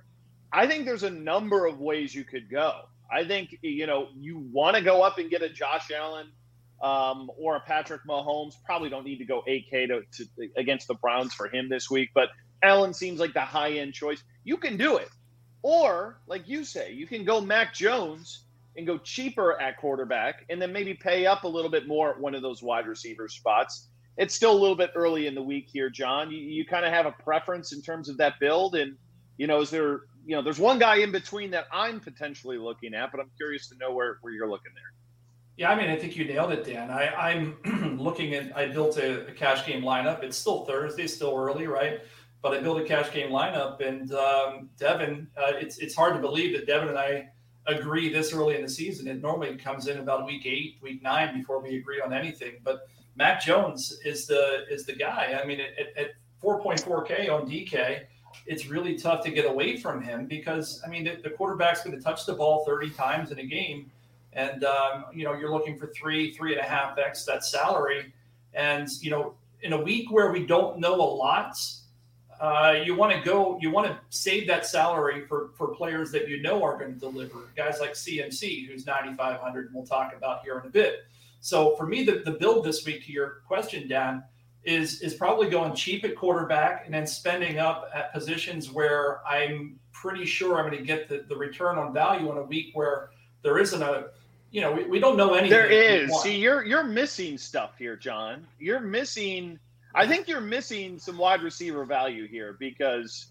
I 0.50 0.66
think 0.66 0.86
there's 0.86 1.02
a 1.02 1.10
number 1.10 1.66
of 1.66 1.78
ways 1.78 2.14
you 2.14 2.24
could 2.24 2.48
go. 2.48 2.88
I 3.12 3.22
think 3.22 3.58
you 3.60 3.86
know 3.86 4.08
you 4.18 4.38
want 4.50 4.76
to 4.76 4.82
go 4.82 5.02
up 5.02 5.18
and 5.18 5.28
get 5.28 5.42
a 5.42 5.50
Josh 5.50 5.90
Allen 5.94 6.28
um, 6.82 7.30
or 7.38 7.56
a 7.56 7.60
Patrick 7.60 8.02
Mahomes. 8.08 8.54
Probably 8.64 8.88
don't 8.88 9.04
need 9.04 9.18
to 9.18 9.24
go 9.24 9.42
8K 9.48 9.88
to, 9.88 10.02
to 10.12 10.48
against 10.56 10.88
the 10.88 10.94
Browns 10.94 11.34
for 11.34 11.48
him 11.48 11.68
this 11.68 11.90
week, 11.90 12.10
but 12.14 12.28
Allen 12.62 12.94
seems 12.94 13.20
like 13.20 13.34
the 13.34 13.40
high 13.40 13.72
end 13.72 13.94
choice. 13.94 14.22
You 14.44 14.56
can 14.56 14.76
do 14.76 14.96
it. 14.96 15.08
Or, 15.62 16.20
like 16.26 16.46
you 16.46 16.64
say, 16.64 16.92
you 16.92 17.06
can 17.06 17.24
go 17.24 17.40
Mac 17.40 17.74
Jones 17.74 18.44
and 18.76 18.86
go 18.86 18.98
cheaper 18.98 19.60
at 19.60 19.78
quarterback 19.78 20.44
and 20.48 20.60
then 20.60 20.72
maybe 20.72 20.94
pay 20.94 21.26
up 21.26 21.44
a 21.44 21.48
little 21.48 21.70
bit 21.70 21.88
more 21.88 22.10
at 22.10 22.20
one 22.20 22.34
of 22.34 22.42
those 22.42 22.62
wide 22.62 22.86
receiver 22.86 23.28
spots. 23.28 23.88
It's 24.16 24.34
still 24.34 24.52
a 24.52 24.60
little 24.60 24.76
bit 24.76 24.92
early 24.94 25.26
in 25.26 25.34
the 25.34 25.42
week 25.42 25.68
here, 25.72 25.90
John. 25.90 26.30
You, 26.30 26.38
you 26.38 26.64
kind 26.64 26.86
of 26.86 26.92
have 26.92 27.06
a 27.06 27.12
preference 27.12 27.72
in 27.72 27.82
terms 27.82 28.08
of 28.08 28.16
that 28.18 28.34
build. 28.40 28.76
And, 28.76 28.96
you 29.38 29.46
know, 29.46 29.60
is 29.60 29.70
there, 29.70 30.02
you 30.24 30.36
know, 30.36 30.42
there's 30.42 30.58
one 30.58 30.78
guy 30.78 30.96
in 30.96 31.12
between 31.12 31.50
that 31.50 31.66
I'm 31.72 32.00
potentially 32.00 32.58
looking 32.58 32.94
at, 32.94 33.10
but 33.10 33.20
I'm 33.20 33.30
curious 33.36 33.68
to 33.68 33.76
know 33.76 33.92
where, 33.92 34.18
where 34.20 34.32
you're 34.32 34.48
looking 34.48 34.72
there. 34.74 34.92
Yeah, 35.56 35.70
I 35.70 35.74
mean, 35.74 35.88
I 35.88 35.96
think 35.96 36.16
you 36.16 36.26
nailed 36.26 36.52
it, 36.52 36.66
Dan. 36.66 36.90
I, 36.90 37.32
am 37.32 37.96
looking 37.98 38.34
at. 38.34 38.54
I 38.54 38.66
built 38.66 38.98
a, 38.98 39.26
a, 39.26 39.32
cash 39.32 39.66
game 39.66 39.82
lineup. 39.82 40.22
It's 40.22 40.36
still 40.36 40.66
Thursday, 40.66 41.06
still 41.06 41.34
early, 41.34 41.66
right? 41.66 42.00
But 42.42 42.52
I 42.52 42.60
built 42.60 42.78
a 42.78 42.84
cash 42.84 43.10
game 43.10 43.30
lineup, 43.30 43.80
and 43.80 44.12
um, 44.12 44.68
Devin. 44.78 45.28
Uh, 45.36 45.52
it's 45.54 45.78
it's 45.78 45.94
hard 45.94 46.14
to 46.14 46.20
believe 46.20 46.54
that 46.56 46.66
Devin 46.66 46.88
and 46.88 46.98
I 46.98 47.30
agree 47.66 48.12
this 48.12 48.34
early 48.34 48.54
in 48.54 48.62
the 48.62 48.68
season. 48.68 49.08
It 49.08 49.22
normally 49.22 49.56
comes 49.56 49.88
in 49.88 49.98
about 49.98 50.26
week 50.26 50.44
eight, 50.44 50.76
week 50.82 51.02
nine 51.02 51.34
before 51.34 51.62
we 51.62 51.76
agree 51.76 52.02
on 52.02 52.12
anything. 52.12 52.56
But 52.62 52.86
Mac 53.16 53.42
Jones 53.42 53.98
is 54.04 54.26
the 54.26 54.66
is 54.70 54.84
the 54.84 54.94
guy. 54.94 55.40
I 55.42 55.46
mean, 55.46 55.60
at, 55.60 55.96
at 55.96 56.10
4.4K 56.42 57.30
on 57.32 57.48
DK, 57.48 58.02
it's 58.46 58.66
really 58.66 58.96
tough 58.96 59.24
to 59.24 59.30
get 59.30 59.46
away 59.46 59.78
from 59.78 60.02
him 60.02 60.26
because 60.26 60.82
I 60.84 60.90
mean 60.90 61.04
the, 61.04 61.16
the 61.22 61.30
quarterback's 61.30 61.82
going 61.82 61.96
to 61.96 62.02
touch 62.02 62.26
the 62.26 62.34
ball 62.34 62.64
30 62.66 62.90
times 62.90 63.30
in 63.30 63.38
a 63.38 63.46
game 63.46 63.90
and 64.36 64.62
um, 64.64 65.06
you 65.12 65.24
know 65.24 65.34
you're 65.34 65.50
looking 65.50 65.76
for 65.76 65.88
three, 65.88 66.30
three 66.30 66.52
and 66.52 66.60
a 66.60 66.68
half 66.68 66.96
x 66.98 67.24
that 67.24 67.44
salary, 67.44 68.12
and 68.54 68.88
you 69.00 69.10
know 69.10 69.34
in 69.62 69.72
a 69.72 69.82
week 69.82 70.12
where 70.12 70.30
we 70.30 70.46
don't 70.46 70.78
know 70.78 70.94
a 70.94 71.10
lot, 71.10 71.56
uh, 72.38 72.76
you 72.84 72.94
want 72.94 73.12
to 73.12 73.20
go, 73.28 73.58
you 73.60 73.70
want 73.70 73.86
to 73.86 73.98
save 74.10 74.46
that 74.46 74.66
salary 74.66 75.26
for 75.26 75.50
for 75.56 75.68
players 75.74 76.12
that 76.12 76.28
you 76.28 76.40
know 76.42 76.62
are 76.62 76.78
going 76.78 76.92
to 76.92 77.00
deliver. 77.00 77.48
Guys 77.56 77.80
like 77.80 77.94
CMC, 77.94 78.68
who's 78.68 78.86
9,500, 78.86 79.66
and 79.66 79.74
we'll 79.74 79.86
talk 79.86 80.14
about 80.14 80.42
here 80.44 80.58
in 80.58 80.66
a 80.66 80.70
bit. 80.70 81.06
So 81.40 81.74
for 81.76 81.86
me, 81.86 82.04
the, 82.04 82.22
the 82.24 82.32
build 82.32 82.64
this 82.64 82.84
week 82.84 83.06
to 83.06 83.12
your 83.12 83.42
question, 83.46 83.88
Dan, 83.88 84.22
is 84.64 85.00
is 85.00 85.14
probably 85.14 85.48
going 85.48 85.74
cheap 85.74 86.04
at 86.04 86.14
quarterback 86.14 86.84
and 86.84 86.92
then 86.92 87.06
spending 87.06 87.58
up 87.58 87.88
at 87.94 88.12
positions 88.12 88.70
where 88.70 89.26
I'm 89.26 89.80
pretty 89.92 90.26
sure 90.26 90.58
I'm 90.58 90.68
going 90.68 90.78
to 90.78 90.84
get 90.84 91.08
the, 91.08 91.24
the 91.26 91.36
return 91.36 91.78
on 91.78 91.94
value 91.94 92.30
in 92.30 92.36
a 92.36 92.42
week 92.42 92.72
where 92.74 93.10
there 93.42 93.58
isn't 93.58 93.80
a 93.80 94.08
you 94.50 94.60
know, 94.60 94.72
we, 94.72 94.84
we 94.84 94.98
don't 94.98 95.16
know 95.16 95.34
anything. 95.34 95.50
There 95.50 95.70
is. 95.70 96.22
See, 96.22 96.36
you're 96.36 96.64
you're 96.64 96.84
missing 96.84 97.38
stuff 97.38 97.76
here, 97.78 97.96
John. 97.96 98.46
You're 98.58 98.80
missing 98.80 99.58
I 99.96 100.06
think 100.06 100.28
you're 100.28 100.42
missing 100.42 100.98
some 100.98 101.16
wide 101.16 101.42
receiver 101.42 101.86
value 101.86 102.28
here 102.28 102.54
because 102.60 103.28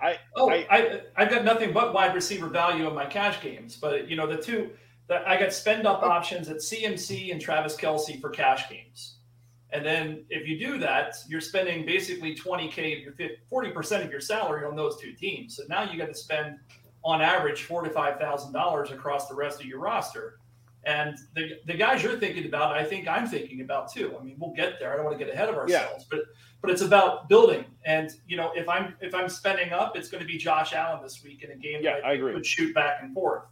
I 0.00 0.18
Oh, 0.36 0.48
I, 0.48 0.66
I 0.70 1.00
I've 1.16 1.28
got 1.28 1.44
nothing 1.44 1.72
but 1.72 1.92
wide 1.92 2.14
receiver 2.14 2.46
value 2.46 2.86
in 2.86 2.94
my 2.94 3.04
cash 3.04 3.42
games. 3.42 3.76
But 3.76 4.08
you 4.08 4.14
know, 4.14 4.28
the 4.28 4.40
two 4.40 4.70
that 5.08 5.26
I 5.26 5.36
got 5.36 5.52
spend 5.52 5.86
up 5.86 6.04
options 6.04 6.48
at 6.48 6.58
CMC 6.58 7.32
and 7.32 7.40
Travis 7.40 7.76
Kelce 7.76 8.20
for 8.20 8.30
cash 8.30 8.70
games. 8.70 9.16
And 9.70 9.84
then 9.84 10.24
if 10.30 10.46
you 10.46 10.58
do 10.58 10.78
that, 10.78 11.16
you're 11.28 11.40
spending 11.40 11.84
basically 11.84 12.36
20K 12.36 13.08
of 13.08 13.18
your 13.18 13.30
40% 13.50 14.04
of 14.04 14.10
your 14.10 14.20
salary 14.20 14.66
on 14.66 14.76
those 14.76 15.00
two 15.00 15.12
teams. 15.12 15.56
So 15.56 15.64
now 15.66 15.90
you 15.90 15.98
got 15.98 16.08
to 16.08 16.14
spend 16.14 16.58
on 17.04 17.20
average 17.20 17.64
four 17.64 17.82
to 17.82 17.90
five 17.90 18.18
thousand 18.18 18.52
dollars 18.52 18.90
across 18.90 19.28
the 19.28 19.34
rest 19.34 19.60
of 19.60 19.66
your 19.66 19.80
roster. 19.80 20.38
And 20.84 21.16
the, 21.36 21.60
the 21.66 21.74
guys 21.74 22.02
you're 22.02 22.18
thinking 22.18 22.44
about, 22.46 22.76
I 22.76 22.82
think 22.82 23.06
I'm 23.06 23.28
thinking 23.28 23.60
about 23.60 23.92
too. 23.92 24.16
I 24.18 24.24
mean, 24.24 24.34
we'll 24.38 24.52
get 24.52 24.80
there. 24.80 24.92
I 24.92 24.96
don't 24.96 25.04
want 25.04 25.16
to 25.16 25.24
get 25.24 25.32
ahead 25.32 25.48
of 25.48 25.54
ourselves, 25.54 26.06
yeah. 26.10 26.18
but 26.18 26.20
but 26.60 26.70
it's 26.70 26.82
about 26.82 27.28
building. 27.28 27.64
And 27.84 28.10
you 28.26 28.36
know, 28.36 28.50
if 28.54 28.68
I'm 28.68 28.94
if 29.00 29.14
I'm 29.14 29.28
spending 29.28 29.72
up, 29.72 29.96
it's 29.96 30.08
going 30.08 30.22
to 30.22 30.26
be 30.26 30.38
Josh 30.38 30.72
Allen 30.72 31.00
this 31.02 31.22
week 31.22 31.44
in 31.44 31.50
a 31.50 31.56
game 31.56 31.82
yeah, 31.82 31.96
that 31.96 32.06
I, 32.06 32.10
I 32.10 32.12
agree. 32.14 32.34
would 32.34 32.46
shoot 32.46 32.74
back 32.74 32.98
and 33.02 33.14
forth. 33.14 33.44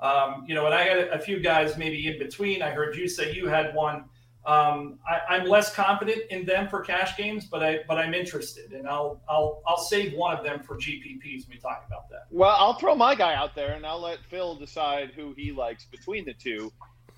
Um, 0.00 0.44
you 0.48 0.56
know, 0.56 0.66
and 0.66 0.74
I 0.74 0.86
got 0.86 1.14
a 1.14 1.18
few 1.20 1.38
guys 1.38 1.78
maybe 1.78 2.08
in 2.08 2.18
between. 2.18 2.62
I 2.62 2.70
heard 2.70 2.96
you 2.96 3.08
say 3.08 3.32
you 3.32 3.46
had 3.46 3.72
one 3.74 4.04
um, 4.44 4.98
I, 5.08 5.36
am 5.36 5.46
less 5.46 5.72
confident 5.72 6.22
in 6.30 6.44
them 6.44 6.68
for 6.68 6.80
cash 6.80 7.16
games, 7.16 7.44
but 7.44 7.62
I 7.62 7.80
but 7.86 7.98
I'm 7.98 8.12
interested, 8.12 8.72
and 8.72 8.88
I'll 8.88 9.20
I'll 9.28 9.62
I'll 9.64 9.78
save 9.78 10.14
one 10.14 10.36
of 10.36 10.44
them 10.44 10.60
for 10.64 10.74
GPPs 10.76 11.46
when 11.46 11.50
we 11.50 11.58
talk 11.58 11.84
about 11.86 12.08
that. 12.10 12.26
Well, 12.30 12.54
I'll 12.58 12.74
throw 12.74 12.96
my 12.96 13.14
guy 13.14 13.34
out 13.34 13.54
there, 13.54 13.74
and 13.74 13.86
I'll 13.86 14.00
let 14.00 14.18
Phil 14.30 14.56
decide 14.56 15.12
who 15.14 15.32
he 15.36 15.52
likes 15.52 15.84
between 15.84 16.24
the 16.24 16.34
two. 16.34 16.72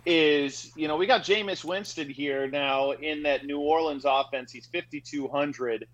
Is 0.05 0.71
you 0.77 0.87
know 0.87 0.97
we 0.97 1.07
got 1.07 1.23
Jameis 1.23 1.65
Winston 1.65 2.11
here 2.11 2.47
now 2.47 2.91
in 2.91 3.23
that 3.23 3.47
New 3.47 3.59
Orleans 3.59 4.05
offense. 4.07 4.53
He's 4.53 4.67
5200. 4.67 5.87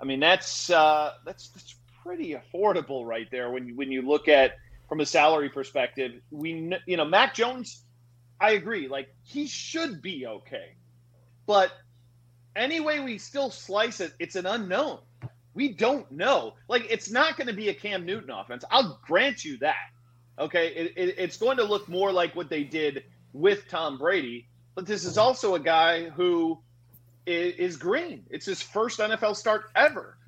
I 0.00 0.04
mean 0.06 0.20
that's 0.20 0.70
uh, 0.70 1.12
that's 1.26 1.50
that's 1.50 1.76
pretty 2.02 2.34
affordable 2.34 3.04
right 3.04 3.30
there 3.30 3.50
when 3.50 3.66
you 3.66 3.76
when 3.76 3.92
you 3.92 4.00
look 4.00 4.26
at 4.26 4.52
from 4.88 5.00
a 5.00 5.06
salary 5.06 5.50
perspective. 5.50 6.12
We 6.30 6.74
you 6.86 6.96
know 6.96 7.04
Mac 7.04 7.34
Jones. 7.34 7.84
I 8.40 8.52
agree. 8.52 8.88
Like 8.88 9.14
he 9.22 9.46
should 9.46 10.00
be 10.00 10.26
okay. 10.26 10.77
But 11.48 11.72
anyway, 12.54 13.00
we 13.00 13.16
still 13.16 13.50
slice 13.50 14.00
it, 14.00 14.12
it's 14.18 14.36
an 14.36 14.44
unknown. 14.44 14.98
We 15.54 15.72
don't 15.72 16.12
know. 16.12 16.52
Like, 16.68 16.86
it's 16.90 17.10
not 17.10 17.38
going 17.38 17.46
to 17.46 17.54
be 17.54 17.70
a 17.70 17.74
Cam 17.74 18.04
Newton 18.04 18.30
offense. 18.30 18.64
I'll 18.70 19.00
grant 19.02 19.46
you 19.46 19.56
that. 19.58 19.88
Okay. 20.38 20.68
It, 20.68 20.92
it, 20.94 21.14
it's 21.18 21.38
going 21.38 21.56
to 21.56 21.64
look 21.64 21.88
more 21.88 22.12
like 22.12 22.36
what 22.36 22.50
they 22.50 22.64
did 22.64 23.02
with 23.32 23.66
Tom 23.66 23.96
Brady. 23.96 24.46
But 24.74 24.84
this 24.84 25.06
is 25.06 25.16
also 25.16 25.54
a 25.54 25.58
guy 25.58 26.10
who 26.10 26.58
is, 27.24 27.54
is 27.54 27.76
green. 27.78 28.26
It's 28.28 28.44
his 28.44 28.60
first 28.60 28.98
NFL 29.00 29.34
start 29.34 29.70
ever. 29.74 30.18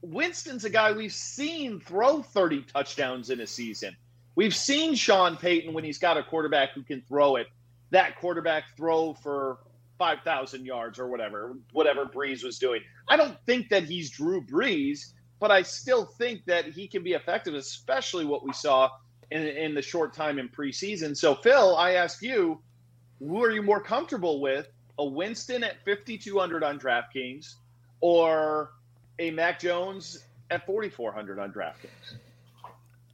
Winston's 0.00 0.64
a 0.64 0.70
guy 0.70 0.92
we've 0.92 1.12
seen 1.12 1.80
throw 1.80 2.22
30 2.22 2.62
touchdowns 2.62 3.28
in 3.28 3.40
a 3.40 3.46
season. 3.46 3.94
We've 4.34 4.56
seen 4.56 4.94
Sean 4.94 5.36
Payton 5.36 5.74
when 5.74 5.84
he's 5.84 5.98
got 5.98 6.16
a 6.16 6.22
quarterback 6.22 6.70
who 6.72 6.82
can 6.82 7.02
throw 7.02 7.36
it, 7.36 7.46
that 7.90 8.18
quarterback 8.18 8.74
throw 8.74 9.12
for 9.12 9.58
5,000 9.98 10.64
yards 10.64 10.98
or 10.98 11.08
whatever, 11.08 11.56
whatever 11.72 12.06
Brees 12.06 12.44
was 12.44 12.58
doing. 12.58 12.80
I 13.08 13.16
don't 13.16 13.36
think 13.46 13.68
that 13.70 13.84
he's 13.84 14.10
Drew 14.10 14.44
Brees, 14.44 15.12
but 15.38 15.50
I 15.50 15.62
still 15.62 16.04
think 16.04 16.44
that 16.46 16.66
he 16.66 16.88
can 16.88 17.02
be 17.02 17.12
effective, 17.12 17.54
especially 17.54 18.24
what 18.24 18.44
we 18.44 18.52
saw 18.52 18.90
in, 19.30 19.42
in 19.42 19.74
the 19.74 19.82
short 19.82 20.12
time 20.12 20.38
in 20.38 20.48
preseason. 20.48 21.16
So, 21.16 21.34
Phil, 21.34 21.76
I 21.76 21.92
ask 21.92 22.22
you, 22.22 22.60
who 23.18 23.42
are 23.42 23.50
you 23.50 23.62
more 23.62 23.80
comfortable 23.80 24.40
with? 24.40 24.68
A 24.98 25.04
Winston 25.04 25.64
at 25.64 25.84
5,200 25.84 26.62
on 26.62 26.78
DraftKings 26.78 27.54
or 28.00 28.72
a 29.18 29.30
Mac 29.30 29.58
Jones 29.58 30.24
at 30.50 30.66
4,400 30.66 31.38
on 31.38 31.52
DraftKings? 31.52 32.16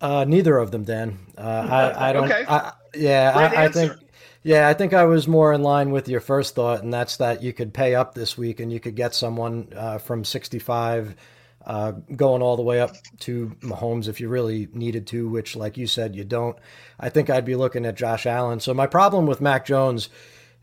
Uh, 0.01 0.25
neither 0.25 0.59
of 0.59 0.71
them, 0.71 0.85
Dan. 0.85 1.19
Uh, 1.37 1.41
I, 1.41 2.11
I 2.11 2.13
don't. 2.13 2.25
okay. 2.25 2.45
I, 2.49 2.73
yeah, 2.95 3.33
I, 3.35 3.65
I, 3.65 3.69
think 3.69 3.93
yeah, 4.43 4.69
I 4.69 4.75
think 4.75 4.95
I 4.95 5.05
was 5.05 5.27
more 5.27 5.53
in 5.53 5.63
line 5.63 5.91
with 5.91 6.09
your 6.09 6.21
first 6.21 6.55
thought, 6.55 6.83
and 6.83 6.93
that's 6.93 7.17
that 7.17 7.43
you 7.43 7.53
could 7.53 7.75
pay 7.75 7.95
up 7.95 8.15
this 8.15 8.39
week 8.39 8.61
and 8.61 8.73
you 8.73 8.81
could 8.81 8.95
get 8.95 9.15
someone 9.15 9.73
uh, 9.75 9.99
from 9.99 10.25
65 10.25 11.17
uh, 11.67 11.93
going 12.17 12.41
all 12.41 12.57
the 12.57 12.63
way 12.63 12.81
up 12.81 12.97
to 13.21 13.49
Mahomes 13.61 14.09
if 14.09 14.21
you 14.21 14.29
really 14.29 14.69
needed 14.73 15.07
to, 15.09 15.29
which, 15.29 15.55
like 15.55 15.77
you 15.77 15.87
said, 15.87 16.17
you 16.17 16.25
don't. 16.25 16.57
I 16.99 17.11
think 17.11 17.29
I'd 17.29 17.45
be 17.45 17.57
looking 17.57 17.85
at 17.85 17.95
Josh 17.95 18.27
Allen. 18.27 18.61
So 18.61 18.73
my 18.73 18.87
problem 18.87 19.27
with 19.27 19.41
Mac 19.41 19.67
Jones. 19.67 20.09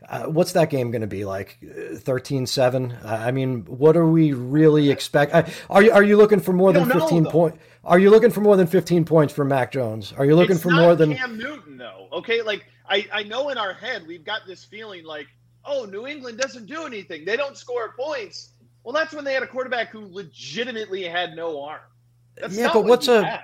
Uh, 0.08 0.24
what's 0.24 0.52
that 0.52 0.70
game 0.70 0.90
going 0.90 1.00
to 1.00 1.06
be 1.06 1.24
like 1.24 1.58
13-7 1.62 3.04
i 3.04 3.30
mean 3.32 3.62
what 3.62 3.96
are 3.96 4.06
we 4.06 4.32
really 4.34 4.90
expect 4.90 5.34
are 5.68 5.82
you 5.82 5.90
are 5.90 6.02
you 6.02 6.16
looking 6.16 6.38
for 6.38 6.52
more 6.52 6.72
than 6.72 6.88
15 6.88 7.24
points 7.24 7.58
are 7.82 7.98
you 7.98 8.10
looking 8.10 8.30
for 8.30 8.40
more 8.40 8.56
than 8.56 8.68
15 8.68 9.04
points 9.04 9.32
for 9.32 9.44
mac 9.44 9.72
jones 9.72 10.12
are 10.12 10.24
you 10.24 10.36
looking 10.36 10.56
it's 10.56 10.62
for 10.62 10.70
more 10.70 10.94
than 10.94 11.16
cam 11.16 11.38
newton 11.38 11.78
though 11.78 12.08
okay 12.12 12.42
like 12.42 12.66
I, 12.88 13.06
I 13.12 13.22
know 13.22 13.48
in 13.48 13.58
our 13.58 13.72
head 13.72 14.06
we've 14.06 14.24
got 14.24 14.42
this 14.46 14.64
feeling 14.64 15.04
like, 15.04 15.26
oh, 15.64 15.84
New 15.84 16.06
England 16.06 16.38
doesn't 16.38 16.66
do 16.66 16.84
anything. 16.84 17.24
They 17.24 17.36
don't 17.36 17.56
score 17.56 17.94
points. 17.98 18.50
Well, 18.84 18.92
that's 18.92 19.12
when 19.12 19.24
they 19.24 19.34
had 19.34 19.42
a 19.42 19.48
quarterback 19.48 19.90
who 19.90 20.06
legitimately 20.12 21.04
had 21.04 21.34
no 21.34 21.62
arm. 21.62 21.80
That's 22.36 22.56
yeah, 22.56 22.70
but 22.72 22.84
what's 22.84 23.08
a 23.08 23.24
has. 23.24 23.40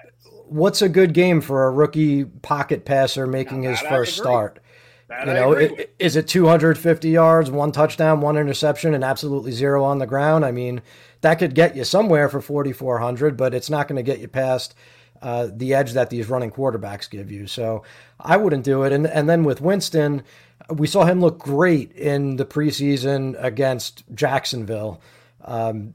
what's 0.47 0.83
a 0.83 0.89
good 0.89 1.15
game 1.15 1.41
for 1.41 1.65
a 1.65 1.71
rookie 1.71 2.25
pocket 2.25 2.85
passer 2.85 3.27
making 3.27 3.63
his 3.63 3.81
first 3.81 4.17
start? 4.17 4.61
That 5.09 5.27
you 5.27 5.33
know, 5.35 5.53
it, 5.53 5.95
is 5.99 6.17
it 6.17 6.29
250 6.29 7.09
yards, 7.09 7.51
one 7.51 7.73
touchdown, 7.73 8.21
one 8.21 8.37
interception, 8.37 8.95
and 8.95 9.03
absolutely 9.03 9.53
zero 9.53 9.83
on 9.85 9.99
the 9.99 10.07
ground? 10.07 10.45
I 10.45 10.53
mean, 10.53 10.81
that 11.23 11.39
could 11.39 11.55
get 11.55 11.77
you 11.77 11.85
somewhere 11.85 12.29
for 12.29 12.41
4,400, 12.41 13.37
but 13.37 13.55
it's 13.55 13.69
not 13.69 13.89
going 13.89 13.97
to 13.97 14.03
get 14.03 14.21
you 14.21 14.29
past 14.29 14.75
uh, 15.23 15.49
the 15.53 15.73
edge 15.73 15.93
that 15.93 16.11
these 16.11 16.29
running 16.29 16.51
quarterbacks 16.51 17.09
give 17.09 17.31
you. 17.31 17.47
So 17.47 17.85
I 18.21 18.37
wouldn't 18.37 18.65
do 18.65 18.83
it. 18.83 18.93
And 18.93 19.07
and 19.07 19.29
then 19.29 19.45
with 19.45 19.61
Winston, 19.61 20.23
we 20.69 20.87
saw 20.87 21.05
him 21.05 21.21
look 21.21 21.39
great 21.39 21.93
in 21.93 22.37
the 22.37 22.45
preseason 22.45 23.43
against 23.43 24.05
Jacksonville. 24.15 25.01
Um, 25.45 25.95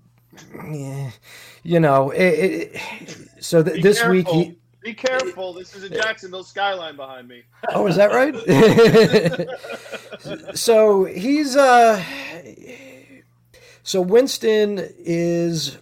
you 1.63 1.80
know, 1.80 2.12
it, 2.12 2.22
it, 2.22 2.82
so 3.40 3.63
th- 3.63 3.82
this 3.82 4.00
careful. 4.00 4.13
week 4.13 4.28
he. 4.28 4.58
Be 4.82 4.94
careful. 4.94 5.52
This 5.52 5.76
is 5.76 5.84
a 5.84 5.90
Jacksonville 5.90 6.46
skyline 6.46 6.96
behind 6.96 7.28
me. 7.28 7.44
Oh, 7.74 7.88
is 7.88 7.98
that 7.98 8.12
right? 8.12 8.34
so 10.56 11.04
he's 11.04 11.58
uh 11.58 12.02
so 13.84 14.00
Winston 14.02 14.80
is 14.98 15.78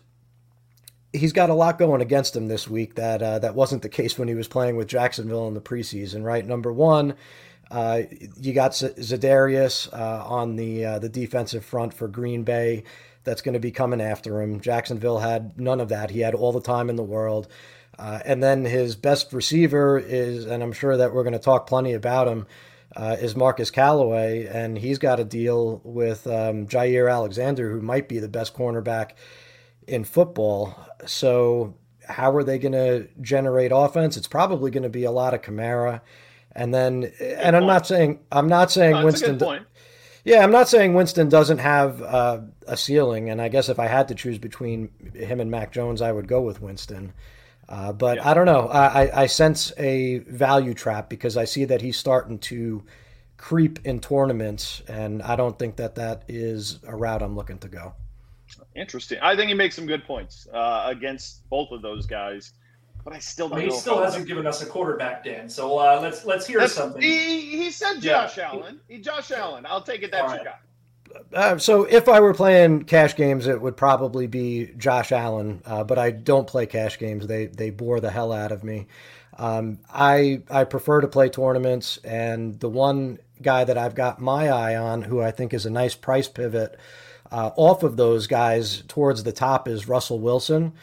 he's 1.17 1.33
got 1.33 1.49
a 1.49 1.53
lot 1.53 1.77
going 1.77 2.01
against 2.01 2.35
him 2.35 2.47
this 2.47 2.67
week 2.67 2.95
that 2.95 3.21
uh, 3.21 3.39
that 3.39 3.55
wasn't 3.55 3.81
the 3.81 3.89
case 3.89 4.17
when 4.17 4.27
he 4.27 4.35
was 4.35 4.47
playing 4.47 4.75
with 4.75 4.87
Jacksonville 4.87 5.47
in 5.47 5.53
the 5.53 5.61
preseason. 5.61 6.23
Right, 6.23 6.45
number 6.45 6.71
one, 6.71 7.15
uh, 7.71 8.03
you 8.39 8.53
got 8.53 8.71
Za'Darius 8.71 9.91
uh, 9.93 10.25
on 10.25 10.55
the 10.55 10.85
uh, 10.85 10.99
the 10.99 11.09
defensive 11.09 11.65
front 11.65 11.93
for 11.93 12.07
Green 12.07 12.43
Bay. 12.43 12.83
That's 13.23 13.41
going 13.41 13.53
to 13.53 13.59
be 13.59 13.71
coming 13.71 14.01
after 14.01 14.41
him. 14.41 14.61
Jacksonville 14.61 15.19
had 15.19 15.59
none 15.59 15.81
of 15.81 15.89
that. 15.89 16.11
He 16.11 16.19
had 16.19 16.35
all 16.35 16.51
the 16.51 16.61
time 16.61 16.89
in 16.89 16.95
the 16.95 17.03
world. 17.03 17.47
Uh, 17.97 18.19
and 18.25 18.43
then 18.43 18.65
his 18.65 18.95
best 18.95 19.33
receiver 19.33 19.97
is, 19.97 20.45
and 20.45 20.61
I'm 20.61 20.73
sure 20.73 20.97
that 20.97 21.13
we're 21.13 21.23
going 21.23 21.33
to 21.33 21.39
talk 21.39 21.65
plenty 21.65 21.93
about 21.93 22.27
him, 22.27 22.45
uh, 22.95 23.15
is 23.19 23.35
Marquez 23.35 23.71
Callaway, 23.71 24.45
and 24.45 24.77
he's 24.77 24.99
got 24.99 25.19
a 25.19 25.23
deal 25.23 25.81
with 25.83 26.27
um, 26.27 26.67
Jaire 26.67 27.11
Alexander, 27.11 27.71
who 27.71 27.81
might 27.81 28.07
be 28.07 28.19
the 28.19 28.27
best 28.27 28.53
cornerback 28.53 29.11
in 29.87 30.03
football. 30.03 30.75
So 31.05 31.75
how 32.07 32.35
are 32.35 32.43
they 32.43 32.59
going 32.59 32.73
to 32.73 33.07
generate 33.21 33.71
offense? 33.73 34.17
It's 34.17 34.27
probably 34.27 34.71
going 34.71 34.83
to 34.83 34.89
be 34.89 35.03
a 35.03 35.11
lot 35.11 35.33
of 35.33 35.41
Kamara, 35.41 36.01
and 36.51 36.73
then 36.73 37.01
good 37.01 37.13
and 37.19 37.41
point. 37.41 37.55
I'm 37.55 37.67
not 37.67 37.87
saying 37.87 38.19
I'm 38.31 38.47
not 38.47 38.71
saying 38.71 38.93
no, 38.93 39.05
Winston. 39.05 39.65
Yeah, 40.23 40.43
I'm 40.43 40.51
not 40.51 40.67
saying 40.67 40.95
Winston 40.95 41.29
doesn't 41.29 41.59
have 41.59 42.01
uh, 42.01 42.39
a 42.67 42.75
ceiling, 42.75 43.29
and 43.29 43.39
I 43.39 43.47
guess 43.47 43.69
if 43.69 43.77
I 43.79 43.85
had 43.85 44.07
to 44.07 44.15
choose 44.15 44.39
between 44.39 44.89
him 45.13 45.39
and 45.39 45.51
Mac 45.51 45.71
Jones, 45.71 46.01
I 46.01 46.11
would 46.11 46.27
go 46.27 46.41
with 46.41 46.61
Winston. 46.61 47.13
Uh, 47.69 47.93
but 47.93 48.17
yeah. 48.17 48.29
I 48.29 48.33
don't 48.33 48.45
know. 48.45 48.67
I, 48.67 49.21
I 49.21 49.25
sense 49.27 49.71
a 49.77 50.19
value 50.19 50.73
trap 50.73 51.09
because 51.09 51.37
I 51.37 51.45
see 51.45 51.65
that 51.65 51.81
he's 51.81 51.97
starting 51.97 52.39
to 52.39 52.83
creep 53.37 53.85
in 53.85 53.99
tournaments, 53.99 54.81
and 54.87 55.21
I 55.21 55.35
don't 55.35 55.57
think 55.59 55.75
that 55.75 55.95
that 55.95 56.23
is 56.27 56.79
a 56.87 56.95
route 56.95 57.21
I'm 57.21 57.35
looking 57.35 57.59
to 57.59 57.67
go. 57.67 57.93
Interesting. 58.75 59.19
I 59.21 59.35
think 59.35 59.49
he 59.49 59.53
makes 59.53 59.75
some 59.75 59.85
good 59.85 60.03
points 60.05 60.47
uh, 60.53 60.83
against 60.85 61.47
both 61.49 61.71
of 61.71 61.81
those 61.81 62.05
guys, 62.05 62.53
but 63.03 63.13
I 63.13 63.19
still 63.19 63.49
don't. 63.49 63.59
Well, 63.59 63.67
he 63.67 63.71
still 63.71 64.01
hasn't 64.01 64.27
given 64.27 64.47
us 64.47 64.61
a 64.61 64.65
quarterback, 64.65 65.23
Dan. 65.23 65.49
So 65.49 65.77
uh, 65.77 65.99
let's 66.01 66.25
let's 66.25 66.45
hear 66.45 66.59
That's, 66.59 66.73
something. 66.73 67.01
He, 67.01 67.57
he 67.57 67.71
said 67.71 67.99
Josh 67.99 68.37
yeah. 68.37 68.51
Allen. 68.51 68.79
He, 68.87 68.99
Josh 68.99 69.31
Allen. 69.31 69.65
I'll 69.67 69.81
take 69.81 70.03
it. 70.03 70.11
That's 70.11 70.27
right. 70.27 70.43
your 70.43 70.45
guy. 70.45 70.57
Uh, 71.33 71.57
so 71.57 71.83
if 71.83 72.09
I 72.09 72.19
were 72.19 72.33
playing 72.33 72.83
cash 72.83 73.15
games, 73.15 73.47
it 73.47 73.61
would 73.61 73.77
probably 73.77 74.27
be 74.27 74.71
Josh 74.77 75.11
Allen. 75.11 75.61
Uh, 75.65 75.83
but 75.83 75.97
I 75.97 76.11
don't 76.11 76.47
play 76.47 76.65
cash 76.65 76.99
games; 76.99 77.27
they 77.27 77.45
they 77.47 77.69
bore 77.69 77.99
the 77.99 78.11
hell 78.11 78.33
out 78.33 78.51
of 78.51 78.63
me. 78.63 78.87
Um, 79.37 79.79
I 79.93 80.41
I 80.49 80.63
prefer 80.63 81.01
to 81.01 81.07
play 81.07 81.29
tournaments, 81.29 81.97
and 82.03 82.59
the 82.59 82.69
one 82.69 83.19
guy 83.41 83.63
that 83.63 83.77
I've 83.77 83.95
got 83.95 84.19
my 84.19 84.49
eye 84.49 84.75
on, 84.75 85.01
who 85.01 85.21
I 85.21 85.31
think 85.31 85.53
is 85.53 85.65
a 85.65 85.69
nice 85.69 85.95
price 85.95 86.27
pivot 86.27 86.79
uh, 87.31 87.51
off 87.55 87.83
of 87.83 87.97
those 87.97 88.27
guys 88.27 88.83
towards 88.87 89.23
the 89.23 89.31
top, 89.31 89.67
is 89.67 89.87
Russell 89.87 90.19
Wilson. 90.19 90.73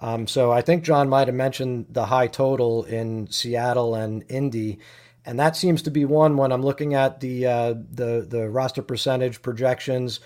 Um, 0.00 0.26
so 0.26 0.50
I 0.50 0.62
think 0.62 0.84
John 0.84 1.08
might 1.08 1.28
have 1.28 1.34
mentioned 1.34 1.86
the 1.90 2.06
high 2.06 2.28
total 2.28 2.84
in 2.84 3.30
Seattle 3.30 3.94
and 3.94 4.24
Indy 4.28 4.78
and 5.24 5.38
that 5.38 5.56
seems 5.56 5.82
to 5.82 5.90
be 5.90 6.04
one 6.04 6.36
when 6.36 6.52
I'm 6.52 6.62
looking 6.62 6.94
at 6.94 7.20
the 7.20 7.46
uh, 7.46 7.74
the 7.92 8.26
the 8.28 8.48
roster 8.48 8.82
percentage 8.82 9.42
projections 9.42 10.20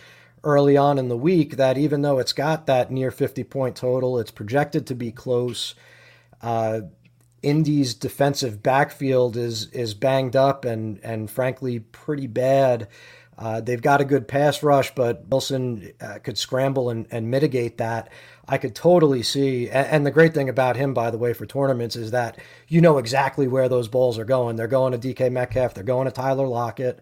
early 0.45 0.77
on 0.77 0.99
in 0.99 1.09
the 1.09 1.17
week. 1.17 1.57
That 1.57 1.77
even 1.79 2.03
though 2.03 2.19
it's 2.19 2.33
got 2.33 2.67
that 2.67 2.91
near 2.91 3.11
50 3.11 3.45
point 3.45 3.77
total, 3.77 4.19
it's 4.19 4.31
projected 4.31 4.87
to 4.87 4.95
be 4.95 5.11
close. 5.11 5.75
Uh, 6.41 6.83
Indy's 7.43 7.95
defensive 7.95 8.63
backfield 8.63 9.37
is 9.37 9.67
is 9.73 9.95
banged 9.95 10.37
up 10.37 10.65
and 10.65 11.01
and 11.03 11.31
frankly 11.31 11.81
pretty 11.81 12.27
bad. 12.27 12.89
Uh, 13.37 13.61
they've 13.61 13.83
got 13.83 14.01
a 14.01 14.05
good 14.05 14.29
pass 14.29 14.63
rush, 14.63 14.95
but 14.95 15.27
Wilson 15.29 15.93
uh, 16.01 16.19
could 16.23 16.39
scramble 16.39 16.91
and, 16.91 17.07
and 17.11 17.31
mitigate 17.31 17.79
that. 17.79 18.11
I 18.47 18.59
could 18.59 18.75
totally 18.75 19.23
see. 19.23 19.69
And, 19.69 19.87
and, 19.89 20.07
the 20.07 20.11
great 20.11 20.35
thing 20.35 20.49
about 20.49 20.77
him, 20.77 20.95
by 20.95 21.11
the 21.11 21.19
way, 21.19 21.33
for 21.33 21.47
tournaments 21.47 21.97
is 21.97 22.13
that 22.13 22.39
you 22.69 22.81
know 22.81 22.99
exactly 22.99 23.49
where 23.49 23.69
those 23.69 23.89
balls 23.89 24.19
are 24.19 24.25
going. 24.25 24.57
They're 24.57 24.69
going 24.69 24.99
to 24.99 25.15
DK 25.15 25.33
Metcalf, 25.33 25.75
they're 25.75 25.83
going 25.83 26.07
to 26.07 26.13
Tyler 26.13 26.47
Lockett. 26.47 27.01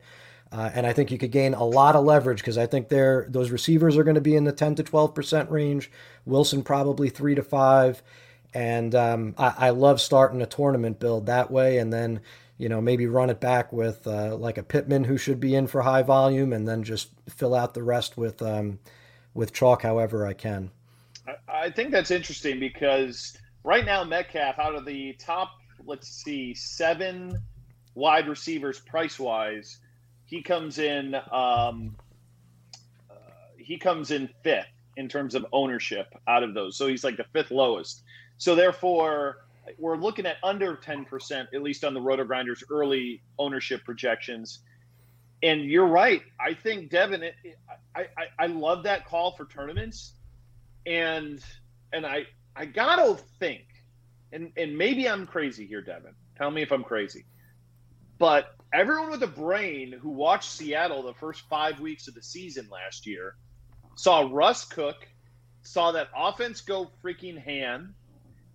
Uh, 0.50 0.70
and 0.74 0.86
I 0.86 0.92
think 0.92 1.10
you 1.10 1.16
could 1.16 1.32
gain 1.32 1.54
a 1.54 1.64
lot 1.64 1.96
of 1.96 2.04
leverage 2.04 2.38
because 2.38 2.58
I 2.58 2.66
think 2.66 2.88
they're, 2.88 3.26
those 3.28 3.50
receivers 3.50 3.96
are 3.96 4.04
going 4.04 4.16
to 4.16 4.20
be 4.20 4.36
in 4.36 4.44
the 4.44 4.52
10 4.52 4.74
to 4.76 4.84
12% 4.84 5.50
range. 5.50 5.90
Wilson 6.26 6.62
probably 6.62 7.08
3 7.08 7.34
to 7.36 7.42
5. 7.42 8.02
And 8.52 8.94
um, 8.94 9.34
I, 9.38 9.54
I 9.56 9.70
love 9.70 9.98
starting 9.98 10.42
a 10.42 10.46
tournament 10.46 11.00
build 11.00 11.24
that 11.26 11.50
way. 11.50 11.78
And 11.78 11.90
then 11.90 12.20
you 12.62 12.68
know, 12.68 12.80
maybe 12.80 13.08
run 13.08 13.28
it 13.28 13.40
back 13.40 13.72
with 13.72 14.06
uh, 14.06 14.36
like 14.36 14.56
a 14.56 14.62
Pittman 14.62 15.02
who 15.02 15.18
should 15.18 15.40
be 15.40 15.56
in 15.56 15.66
for 15.66 15.82
high 15.82 16.04
volume, 16.04 16.52
and 16.52 16.68
then 16.68 16.84
just 16.84 17.08
fill 17.28 17.56
out 17.56 17.74
the 17.74 17.82
rest 17.82 18.16
with 18.16 18.40
um, 18.40 18.78
with 19.34 19.52
chalk 19.52 19.82
however 19.82 20.24
I 20.24 20.32
can. 20.32 20.70
I 21.48 21.70
think 21.70 21.90
that's 21.90 22.12
interesting 22.12 22.60
because 22.60 23.36
right 23.64 23.84
now 23.84 24.04
Metcalf 24.04 24.60
out 24.60 24.76
of 24.76 24.84
the 24.84 25.14
top, 25.14 25.50
let's 25.84 26.08
see, 26.08 26.54
seven 26.54 27.36
wide 27.96 28.28
receivers 28.28 28.78
price 28.78 29.18
wise, 29.18 29.80
he 30.24 30.40
comes 30.40 30.78
in 30.78 31.16
um, 31.32 31.96
uh, 33.10 33.14
he 33.58 33.76
comes 33.76 34.12
in 34.12 34.30
fifth 34.44 34.66
in 34.96 35.08
terms 35.08 35.34
of 35.34 35.44
ownership 35.52 36.14
out 36.28 36.44
of 36.44 36.54
those. 36.54 36.76
So 36.76 36.86
he's 36.86 37.02
like 37.02 37.16
the 37.16 37.26
fifth 37.32 37.50
lowest. 37.50 38.04
So 38.38 38.54
therefore 38.54 39.38
we're 39.78 39.96
looking 39.96 40.26
at 40.26 40.36
under 40.42 40.76
10%, 40.76 41.46
at 41.54 41.62
least 41.62 41.84
on 41.84 41.94
the 41.94 42.00
Roto 42.00 42.24
Grinders 42.24 42.64
early 42.70 43.22
ownership 43.38 43.84
projections. 43.84 44.60
And 45.42 45.62
you're 45.62 45.86
right. 45.86 46.22
I 46.40 46.54
think 46.54 46.90
Devin, 46.90 47.22
it, 47.22 47.34
I, 47.94 48.02
I, 48.16 48.44
I 48.44 48.46
love 48.46 48.84
that 48.84 49.06
call 49.06 49.32
for 49.36 49.44
tournaments. 49.44 50.14
And, 50.86 51.40
and 51.92 52.06
I, 52.06 52.26
I 52.56 52.66
gotta 52.66 53.16
think, 53.38 53.64
and, 54.32 54.52
and 54.56 54.76
maybe 54.76 55.08
I'm 55.08 55.26
crazy 55.26 55.66
here, 55.66 55.82
Devin. 55.82 56.14
Tell 56.36 56.50
me 56.50 56.62
if 56.62 56.72
I'm 56.72 56.84
crazy. 56.84 57.24
But 58.18 58.54
everyone 58.72 59.10
with 59.10 59.22
a 59.22 59.28
brain 59.28 59.92
who 59.92 60.10
watched 60.10 60.50
Seattle 60.50 61.02
the 61.02 61.14
first 61.14 61.42
five 61.48 61.80
weeks 61.80 62.08
of 62.08 62.14
the 62.14 62.22
season 62.22 62.68
last 62.70 63.06
year 63.06 63.36
saw 63.96 64.28
Russ 64.30 64.64
Cook, 64.64 65.08
saw 65.62 65.92
that 65.92 66.08
offense 66.16 66.60
go 66.60 66.90
freaking 67.04 67.38
hand 67.38 67.94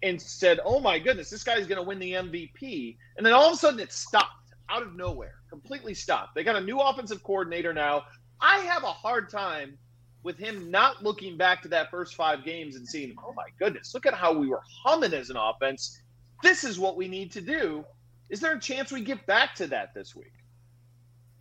and 0.04 0.22
said, 0.22 0.60
"Oh 0.64 0.80
my 0.80 1.00
goodness, 1.00 1.30
this 1.30 1.44
guy's 1.44 1.68
going 1.68 1.82
to 1.82 1.88
win 1.88 2.00
the 2.00 2.14
MVP," 2.14 2.98
and 3.18 3.26
then 3.26 3.34
all 3.34 3.48
of 3.48 3.54
a 3.54 3.58
sudden 3.58 3.80
it 3.80 3.92
stopped 3.92 4.54
out 4.70 4.82
of 4.82 4.96
nowhere, 4.96 5.36
completely 5.50 5.94
stopped. 5.94 6.36
They 6.36 6.44
got 6.44 6.56
a 6.56 6.62
new 6.62 6.80
offensive 6.80 7.24
coordinator 7.24 7.74
now. 7.74 8.04
I 8.40 8.60
have 8.60 8.84
a 8.84 8.92
hard 8.92 9.30
time 9.30 9.78
with 10.24 10.38
him 10.38 10.70
not 10.70 11.04
looking 11.04 11.38
back 11.38 11.62
to 11.62 11.68
that 11.70 11.90
first 11.90 12.16
five 12.16 12.44
games 12.44 12.76
and 12.76 12.88
seeing, 12.88 13.16
"Oh 13.26 13.34
my 13.34 13.48
goodness, 13.58 13.94
look 13.94 14.06
at 14.06 14.14
how 14.14 14.34
we 14.34 14.48
were 14.48 14.62
humming 14.84 15.14
as 15.14 15.30
an 15.30 15.38
offense. 15.38 16.02
This 16.44 16.64
is 16.64 16.80
what 16.80 16.98
we 16.98 17.08
need 17.08 17.32
to 17.34 17.42
do." 17.42 17.86
Is 18.30 18.40
there 18.40 18.54
a 18.54 18.60
chance 18.60 18.92
we 18.92 19.02
get 19.02 19.26
back 19.26 19.56
to 19.56 19.68
that 19.68 19.94
this 19.94 20.16
week? 20.16 20.34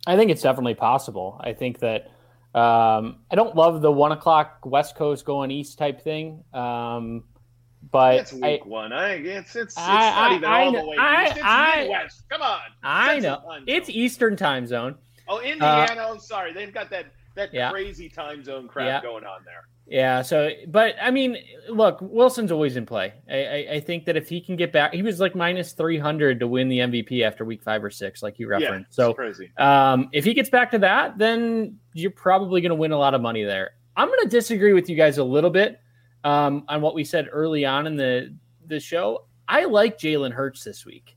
I 0.05 0.15
think 0.15 0.31
it's 0.31 0.41
definitely 0.41 0.75
possible. 0.75 1.39
I 1.43 1.53
think 1.53 1.79
that 1.79 2.11
um, 2.55 3.17
I 3.29 3.35
don't 3.35 3.55
love 3.55 3.81
the 3.81 3.91
one 3.91 4.13
o'clock 4.13 4.59
West 4.65 4.95
Coast 4.95 5.25
going 5.25 5.51
east 5.51 5.77
type 5.77 6.01
thing. 6.01 6.43
Um, 6.53 7.25
but 7.91 8.15
it's 8.15 8.33
week 8.33 8.61
I, 8.65 8.67
one. 8.67 8.93
I 8.93 9.13
it's 9.13 9.55
it's, 9.55 9.73
it's 9.73 9.77
I, 9.77 10.09
not 10.09 10.31
even 10.33 10.49
I, 10.49 10.63
all 10.63 10.71
the 10.71 10.85
way 10.85 10.95
east. 10.95 11.37
It's 11.37 11.77
Midwest. 11.77 12.23
Come 12.29 12.41
on. 12.41 12.59
I 12.83 13.19
know. 13.19 13.41
It's 13.67 13.89
Eastern 13.89 14.35
time 14.35 14.65
zone. 14.65 14.95
Oh, 15.27 15.39
Indiana. 15.39 16.01
Uh, 16.01 16.17
sorry, 16.19 16.53
they've 16.53 16.73
got 16.73 16.89
that 16.91 17.07
that 17.35 17.53
yeah. 17.53 17.69
crazy 17.71 18.09
time 18.09 18.43
zone 18.43 18.67
crap 18.67 18.85
yeah. 18.85 19.01
going 19.01 19.23
on 19.23 19.41
there. 19.45 19.67
Yeah. 19.85 20.21
So, 20.21 20.49
but 20.67 20.95
I 21.01 21.11
mean, 21.11 21.37
look, 21.69 21.99
Wilson's 22.01 22.51
always 22.51 22.75
in 22.75 22.85
play. 22.85 23.13
I, 23.29 23.45
I, 23.45 23.67
I, 23.75 23.79
think 23.79 24.05
that 24.05 24.17
if 24.17 24.27
he 24.27 24.41
can 24.41 24.57
get 24.57 24.73
back, 24.73 24.93
he 24.93 25.01
was 25.01 25.19
like 25.19 25.33
minus 25.33 25.71
three 25.73 25.97
hundred 25.97 26.41
to 26.41 26.47
win 26.47 26.67
the 26.67 26.79
MVP 26.79 27.23
after 27.23 27.45
week 27.45 27.63
five 27.63 27.83
or 27.83 27.89
six, 27.89 28.21
like 28.21 28.37
you 28.39 28.49
referenced. 28.49 28.89
Yeah, 28.91 29.05
so 29.05 29.13
crazy. 29.13 29.49
Um, 29.57 30.09
if 30.11 30.25
he 30.25 30.33
gets 30.33 30.49
back 30.49 30.71
to 30.71 30.79
that, 30.79 31.17
then 31.17 31.77
you're 31.93 32.11
probably 32.11 32.59
going 32.59 32.71
to 32.71 32.75
win 32.75 32.91
a 32.91 32.97
lot 32.97 33.13
of 33.13 33.21
money 33.21 33.43
there. 33.43 33.71
I'm 33.95 34.09
going 34.09 34.23
to 34.23 34.29
disagree 34.29 34.73
with 34.73 34.89
you 34.89 34.95
guys 34.95 35.17
a 35.17 35.23
little 35.23 35.49
bit 35.49 35.79
um, 36.27 36.65
on 36.67 36.81
what 36.81 36.93
we 36.93 37.05
said 37.05 37.29
early 37.31 37.65
on 37.65 37.87
in 37.87 37.95
the 37.95 38.35
the 38.65 38.81
show. 38.81 39.25
I 39.47 39.63
like 39.63 39.97
Jalen 39.97 40.33
Hurts 40.33 40.61
this 40.61 40.85
week. 40.85 41.15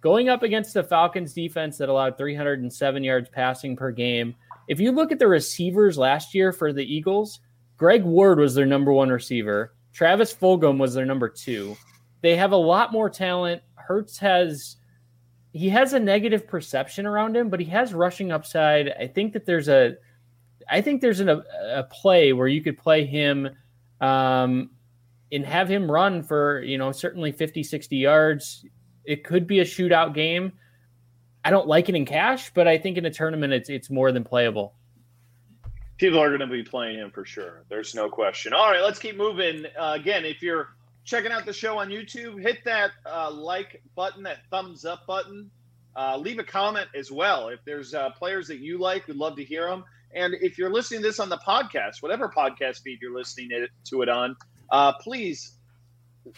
Going 0.00 0.28
up 0.28 0.44
against 0.44 0.72
the 0.72 0.84
Falcons 0.84 1.32
defense 1.32 1.78
that 1.78 1.88
allowed 1.88 2.16
307 2.16 3.02
yards 3.02 3.28
passing 3.28 3.74
per 3.74 3.90
game. 3.90 4.36
If 4.68 4.78
you 4.78 4.92
look 4.92 5.10
at 5.10 5.18
the 5.18 5.26
receivers 5.26 5.98
last 5.98 6.32
year 6.32 6.52
for 6.52 6.72
the 6.72 6.84
Eagles, 6.84 7.40
Greg 7.76 8.04
Ward 8.04 8.38
was 8.38 8.54
their 8.54 8.66
number 8.66 8.92
one 8.92 9.08
receiver. 9.08 9.74
Travis 9.92 10.32
Fulgham 10.32 10.78
was 10.78 10.94
their 10.94 11.06
number 11.06 11.28
two. 11.28 11.76
They 12.20 12.36
have 12.36 12.52
a 12.52 12.56
lot 12.56 12.92
more 12.92 13.10
talent. 13.10 13.62
Hurts 13.74 14.16
has 14.18 14.76
he 15.52 15.68
has 15.70 15.92
a 15.92 15.98
negative 15.98 16.46
perception 16.46 17.04
around 17.04 17.36
him, 17.36 17.50
but 17.50 17.58
he 17.58 17.66
has 17.66 17.92
rushing 17.92 18.30
upside. 18.30 18.92
I 18.92 19.08
think 19.08 19.32
that 19.32 19.44
there's 19.44 19.68
a 19.68 19.96
I 20.70 20.80
think 20.80 21.00
there's 21.00 21.18
an, 21.18 21.30
a, 21.30 21.42
a 21.74 21.82
play 21.90 22.32
where 22.32 22.46
you 22.46 22.62
could 22.62 22.78
play 22.78 23.04
him 23.04 23.50
um, 24.02 24.70
and 25.30 25.46
have 25.46 25.68
him 25.70 25.90
run 25.90 26.22
for, 26.22 26.62
you 26.62 26.76
know, 26.76 26.92
certainly 26.92 27.32
50, 27.32 27.62
60 27.62 27.96
yards. 27.96 28.66
It 29.04 29.24
could 29.24 29.46
be 29.46 29.60
a 29.60 29.64
shootout 29.64 30.14
game. 30.14 30.52
I 31.44 31.50
don't 31.50 31.66
like 31.66 31.88
it 31.88 31.94
in 31.94 32.04
cash, 32.04 32.52
but 32.52 32.68
I 32.68 32.78
think 32.78 32.98
in 32.98 33.06
a 33.06 33.10
tournament, 33.10 33.52
it's 33.52 33.68
it's 33.68 33.90
more 33.90 34.12
than 34.12 34.22
playable. 34.22 34.74
People 35.96 36.20
are 36.20 36.28
going 36.28 36.40
to 36.40 36.46
be 36.46 36.62
playing 36.62 36.98
him 36.98 37.10
for 37.10 37.24
sure. 37.24 37.64
There's 37.68 37.94
no 37.94 38.08
question. 38.08 38.52
All 38.52 38.70
right, 38.70 38.82
let's 38.82 38.98
keep 38.98 39.16
moving. 39.16 39.66
Uh, 39.78 39.96
again, 39.98 40.24
if 40.24 40.42
you're 40.42 40.68
checking 41.04 41.32
out 41.32 41.44
the 41.44 41.52
show 41.52 41.78
on 41.78 41.88
YouTube, 41.88 42.40
hit 42.40 42.58
that 42.64 42.92
uh, 43.06 43.30
like 43.30 43.82
button, 43.96 44.22
that 44.24 44.38
thumbs 44.50 44.84
up 44.84 45.06
button. 45.06 45.50
Uh, 45.94 46.16
leave 46.16 46.38
a 46.38 46.44
comment 46.44 46.88
as 46.94 47.10
well. 47.10 47.48
If 47.48 47.60
there's 47.64 47.92
uh, 47.92 48.10
players 48.10 48.48
that 48.48 48.58
you 48.58 48.78
like, 48.78 49.06
we'd 49.08 49.16
love 49.16 49.36
to 49.36 49.44
hear 49.44 49.68
them. 49.68 49.84
And 50.14 50.34
if 50.40 50.58
you're 50.58 50.72
listening 50.72 51.00
to 51.02 51.08
this 51.08 51.20
on 51.20 51.28
the 51.28 51.38
podcast, 51.38 52.02
whatever 52.02 52.28
podcast 52.28 52.82
feed 52.82 52.98
you're 53.00 53.16
listening 53.16 53.66
to 53.84 54.02
it 54.02 54.08
on, 54.08 54.36
uh, 54.70 54.92
please 54.94 55.56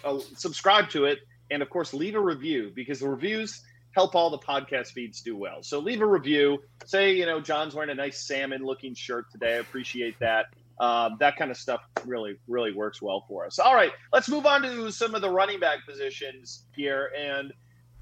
uh, 0.04 0.18
subscribe 0.36 0.90
to 0.90 1.04
it. 1.06 1.18
And 1.50 1.62
of 1.62 1.70
course, 1.70 1.92
leave 1.92 2.14
a 2.14 2.20
review 2.20 2.72
because 2.74 3.00
the 3.00 3.08
reviews 3.08 3.62
help 3.94 4.14
all 4.14 4.30
the 4.30 4.38
podcast 4.38 4.88
feeds 4.88 5.20
do 5.20 5.36
well. 5.36 5.62
So 5.62 5.78
leave 5.78 6.00
a 6.00 6.06
review. 6.06 6.62
Say, 6.84 7.12
you 7.14 7.26
know, 7.26 7.40
John's 7.40 7.74
wearing 7.74 7.90
a 7.90 7.94
nice 7.94 8.26
salmon 8.26 8.64
looking 8.64 8.94
shirt 8.94 9.30
today. 9.30 9.54
I 9.54 9.58
appreciate 9.58 10.18
that. 10.20 10.46
Uh, 10.80 11.10
that 11.20 11.36
kind 11.36 11.52
of 11.52 11.56
stuff 11.56 11.82
really, 12.04 12.36
really 12.48 12.72
works 12.72 13.00
well 13.00 13.24
for 13.28 13.46
us. 13.46 13.60
All 13.60 13.74
right, 13.74 13.92
let's 14.12 14.28
move 14.28 14.44
on 14.44 14.62
to 14.62 14.90
some 14.90 15.14
of 15.14 15.22
the 15.22 15.30
running 15.30 15.60
back 15.60 15.78
positions 15.88 16.64
here. 16.74 17.12
And 17.16 17.52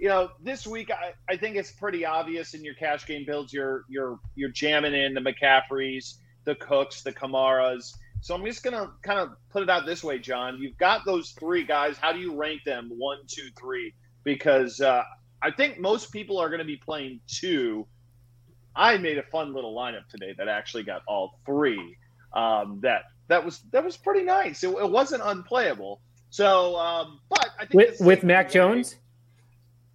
you 0.02 0.08
know, 0.08 0.30
this 0.42 0.66
week 0.66 0.90
I, 0.90 1.12
I 1.32 1.36
think 1.36 1.54
it's 1.54 1.70
pretty 1.70 2.04
obvious 2.04 2.54
in 2.54 2.64
your 2.64 2.74
cash 2.74 3.06
game 3.06 3.24
builds 3.24 3.52
you're 3.52 3.84
you're 3.88 4.18
you're 4.34 4.50
jamming 4.50 4.94
in 4.94 5.14
the 5.14 5.20
McCaffreys, 5.20 6.14
the 6.42 6.56
Cooks, 6.56 7.02
the 7.02 7.12
Kamaras. 7.12 7.94
So 8.20 8.34
I'm 8.34 8.44
just 8.44 8.64
gonna 8.64 8.90
kind 9.02 9.20
of 9.20 9.36
put 9.50 9.62
it 9.62 9.70
out 9.70 9.86
this 9.86 10.02
way, 10.02 10.18
John. 10.18 10.58
You've 10.58 10.76
got 10.76 11.04
those 11.06 11.30
three 11.38 11.62
guys. 11.62 11.98
How 11.98 12.12
do 12.12 12.18
you 12.18 12.34
rank 12.34 12.62
them? 12.66 12.90
One, 12.96 13.18
two, 13.28 13.48
three? 13.56 13.94
Because 14.24 14.80
uh, 14.80 15.04
I 15.40 15.52
think 15.52 15.78
most 15.78 16.10
people 16.10 16.36
are 16.38 16.48
going 16.48 16.58
to 16.58 16.64
be 16.64 16.76
playing 16.76 17.20
two. 17.28 17.86
I 18.74 18.98
made 18.98 19.18
a 19.18 19.22
fun 19.24 19.54
little 19.54 19.72
lineup 19.72 20.08
today 20.08 20.34
that 20.36 20.48
actually 20.48 20.82
got 20.82 21.02
all 21.06 21.38
three. 21.46 21.96
Um, 22.32 22.80
that 22.82 23.02
that 23.28 23.44
was 23.44 23.60
that 23.70 23.84
was 23.84 23.96
pretty 23.96 24.24
nice. 24.24 24.64
It, 24.64 24.70
it 24.70 24.90
wasn't 24.90 25.22
unplayable. 25.24 26.00
So, 26.30 26.74
um, 26.76 27.20
but 27.28 27.50
I 27.60 27.66
think 27.66 27.74
with 27.74 28.00
with 28.00 28.24
Mac 28.24 28.50
Jones, 28.50 28.96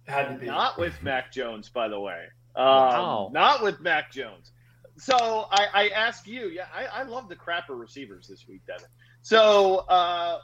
had 0.08 0.28
to 0.28 0.38
be 0.38 0.46
not 0.46 0.78
with 0.78 0.94
Mac 1.02 1.32
Jones, 1.32 1.68
by 1.68 1.88
the 1.88 2.00
way. 2.00 2.24
Um, 2.56 2.64
wow. 2.66 3.30
Not 3.32 3.62
with 3.62 3.80
Mac 3.80 4.10
Jones. 4.10 4.50
So 4.96 5.16
I, 5.16 5.66
I 5.72 5.88
ask 5.90 6.26
you, 6.26 6.48
yeah, 6.48 6.66
I, 6.74 7.00
I 7.00 7.02
love 7.04 7.28
the 7.28 7.36
crapper 7.36 7.78
receivers 7.78 8.26
this 8.26 8.48
week, 8.48 8.62
Devin. 8.66 8.88
So 9.22 9.76
uh, 9.88 10.38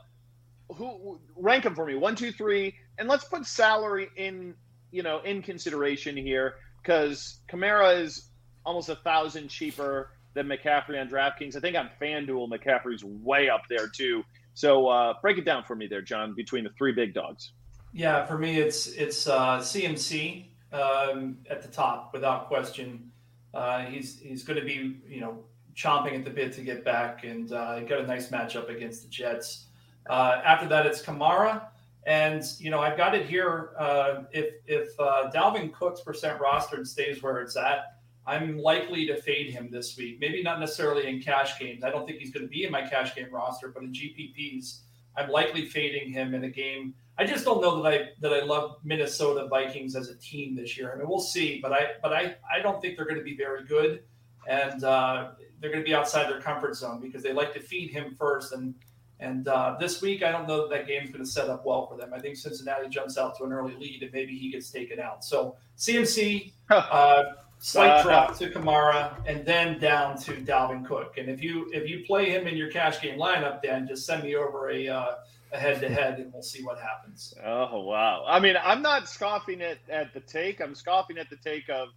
who 0.76 1.18
rank 1.36 1.64
them 1.64 1.74
for 1.74 1.84
me? 1.84 1.96
One, 1.96 2.14
two, 2.14 2.30
three, 2.30 2.76
and 2.98 3.08
let's 3.08 3.24
put 3.24 3.46
salary 3.46 4.08
in, 4.16 4.54
you 4.92 5.02
know, 5.02 5.20
in 5.20 5.42
consideration 5.42 6.16
here 6.16 6.54
because 6.80 7.40
Kamara 7.50 8.00
is 8.00 8.28
almost 8.64 8.88
a 8.88 8.96
thousand 8.96 9.48
cheaper 9.48 10.10
than 10.34 10.46
McCaffrey 10.46 11.00
on 11.00 11.08
DraftKings. 11.08 11.56
I 11.56 11.60
think 11.60 11.76
on 11.76 11.90
FanDuel, 12.00 12.48
McCaffrey's 12.48 13.04
way 13.04 13.48
up 13.48 13.62
there 13.68 13.88
too. 13.88 14.22
So 14.54 14.86
uh, 14.88 15.14
break 15.20 15.38
it 15.38 15.44
down 15.44 15.64
for 15.64 15.74
me 15.74 15.88
there, 15.88 16.02
John, 16.02 16.34
between 16.34 16.64
the 16.64 16.70
three 16.78 16.92
big 16.92 17.14
dogs. 17.14 17.52
Yeah, 17.94 18.26
for 18.26 18.36
me, 18.36 18.58
it's 18.58 18.88
it's 18.88 19.28
uh, 19.28 19.58
CMC 19.60 20.46
um, 20.72 21.38
at 21.48 21.62
the 21.62 21.68
top 21.68 22.12
without 22.12 22.48
question. 22.48 23.12
Uh, 23.54 23.84
he's 23.84 24.18
he's 24.18 24.42
going 24.42 24.58
to 24.58 24.66
be 24.66 24.98
you 25.08 25.20
know 25.20 25.44
chomping 25.76 26.18
at 26.18 26.24
the 26.24 26.30
bit 26.30 26.52
to 26.54 26.62
get 26.62 26.84
back, 26.84 27.22
and 27.22 27.52
uh, 27.52 27.78
got 27.80 28.00
a 28.00 28.06
nice 28.06 28.30
matchup 28.30 28.68
against 28.68 29.04
the 29.04 29.08
Jets. 29.08 29.66
Uh, 30.10 30.40
after 30.44 30.66
that, 30.66 30.86
it's 30.86 31.02
Kamara, 31.02 31.68
and 32.04 32.42
you 32.58 32.68
know 32.68 32.80
I've 32.80 32.96
got 32.96 33.14
it 33.14 33.26
here. 33.26 33.70
Uh, 33.78 34.24
if 34.32 34.54
if 34.66 34.98
uh, 34.98 35.30
Dalvin 35.32 35.72
Cook's 35.72 36.00
percent 36.00 36.40
rostered 36.40 36.88
stays 36.88 37.22
where 37.22 37.40
it's 37.42 37.56
at, 37.56 37.98
I'm 38.26 38.58
likely 38.58 39.06
to 39.06 39.22
fade 39.22 39.52
him 39.52 39.70
this 39.70 39.96
week. 39.96 40.18
Maybe 40.18 40.42
not 40.42 40.58
necessarily 40.58 41.06
in 41.06 41.22
cash 41.22 41.60
games. 41.60 41.84
I 41.84 41.90
don't 41.90 42.08
think 42.08 42.18
he's 42.18 42.32
going 42.32 42.44
to 42.44 42.50
be 42.50 42.64
in 42.64 42.72
my 42.72 42.82
cash 42.82 43.14
game 43.14 43.28
roster, 43.30 43.68
but 43.68 43.84
in 43.84 43.92
GPPs, 43.92 44.80
I'm 45.16 45.30
likely 45.30 45.66
fading 45.66 46.10
him 46.10 46.34
in 46.34 46.42
a 46.42 46.50
game 46.50 46.94
I 47.16 47.24
just 47.24 47.44
don't 47.44 47.60
know 47.60 47.80
that 47.82 47.92
I 47.92 48.08
that 48.20 48.32
I 48.32 48.44
love 48.44 48.78
Minnesota 48.82 49.46
Vikings 49.48 49.94
as 49.94 50.08
a 50.08 50.16
team 50.16 50.56
this 50.56 50.76
year. 50.76 50.92
I 50.92 50.98
mean, 50.98 51.08
we'll 51.08 51.20
see, 51.20 51.60
but 51.60 51.72
I 51.72 51.92
but 52.02 52.12
I 52.12 52.36
I 52.52 52.60
don't 52.60 52.80
think 52.80 52.96
they're 52.96 53.06
going 53.06 53.18
to 53.18 53.24
be 53.24 53.36
very 53.36 53.64
good, 53.64 54.02
and 54.48 54.82
uh, 54.82 55.30
they're 55.60 55.70
going 55.70 55.82
to 55.82 55.88
be 55.88 55.94
outside 55.94 56.28
their 56.28 56.40
comfort 56.40 56.74
zone 56.74 57.00
because 57.00 57.22
they 57.22 57.32
like 57.32 57.54
to 57.54 57.60
feed 57.60 57.90
him 57.90 58.16
first. 58.18 58.52
And 58.52 58.74
and 59.20 59.46
uh, 59.46 59.76
this 59.78 60.02
week, 60.02 60.24
I 60.24 60.32
don't 60.32 60.48
know 60.48 60.62
that 60.62 60.70
that 60.70 60.86
game's 60.88 61.10
going 61.10 61.24
to 61.24 61.30
set 61.30 61.48
up 61.48 61.64
well 61.64 61.86
for 61.86 61.96
them. 61.96 62.12
I 62.12 62.18
think 62.18 62.36
Cincinnati 62.36 62.88
jumps 62.88 63.16
out 63.16 63.38
to 63.38 63.44
an 63.44 63.52
early 63.52 63.76
lead, 63.76 64.02
and 64.02 64.12
maybe 64.12 64.36
he 64.36 64.50
gets 64.50 64.70
taken 64.70 64.98
out. 64.98 65.24
So 65.24 65.56
CMC. 65.78 66.52
Uh, 66.70 67.22
slight 67.58 68.02
drop 68.02 68.36
to 68.36 68.50
Kamara, 68.50 69.14
and 69.26 69.46
then 69.46 69.78
down 69.78 70.18
to 70.18 70.32
Dalvin 70.32 70.84
Cook. 70.84 71.16
And 71.16 71.28
if 71.28 71.42
you 71.42 71.70
if 71.72 71.88
you 71.88 72.04
play 72.04 72.30
him 72.30 72.46
in 72.46 72.56
your 72.56 72.70
cash 72.70 73.00
game 73.00 73.18
lineup, 73.18 73.62
then 73.62 73.86
just 73.86 74.04
send 74.04 74.24
me 74.24 74.34
over 74.34 74.70
a 74.70 74.88
uh, 74.88 75.14
head 75.58 75.80
to 75.80 75.88
head, 75.88 76.18
and 76.18 76.32
we'll 76.32 76.42
see 76.42 76.62
what 76.62 76.78
happens. 76.78 77.34
Oh 77.44 77.80
wow! 77.82 78.24
I 78.26 78.40
mean, 78.40 78.56
I'm 78.62 78.82
not 78.82 79.08
scoffing 79.08 79.62
at 79.62 79.78
at 79.88 80.12
the 80.14 80.20
take. 80.20 80.60
I'm 80.60 80.74
scoffing 80.74 81.18
at 81.18 81.30
the 81.30 81.36
take 81.36 81.68
of, 81.68 81.88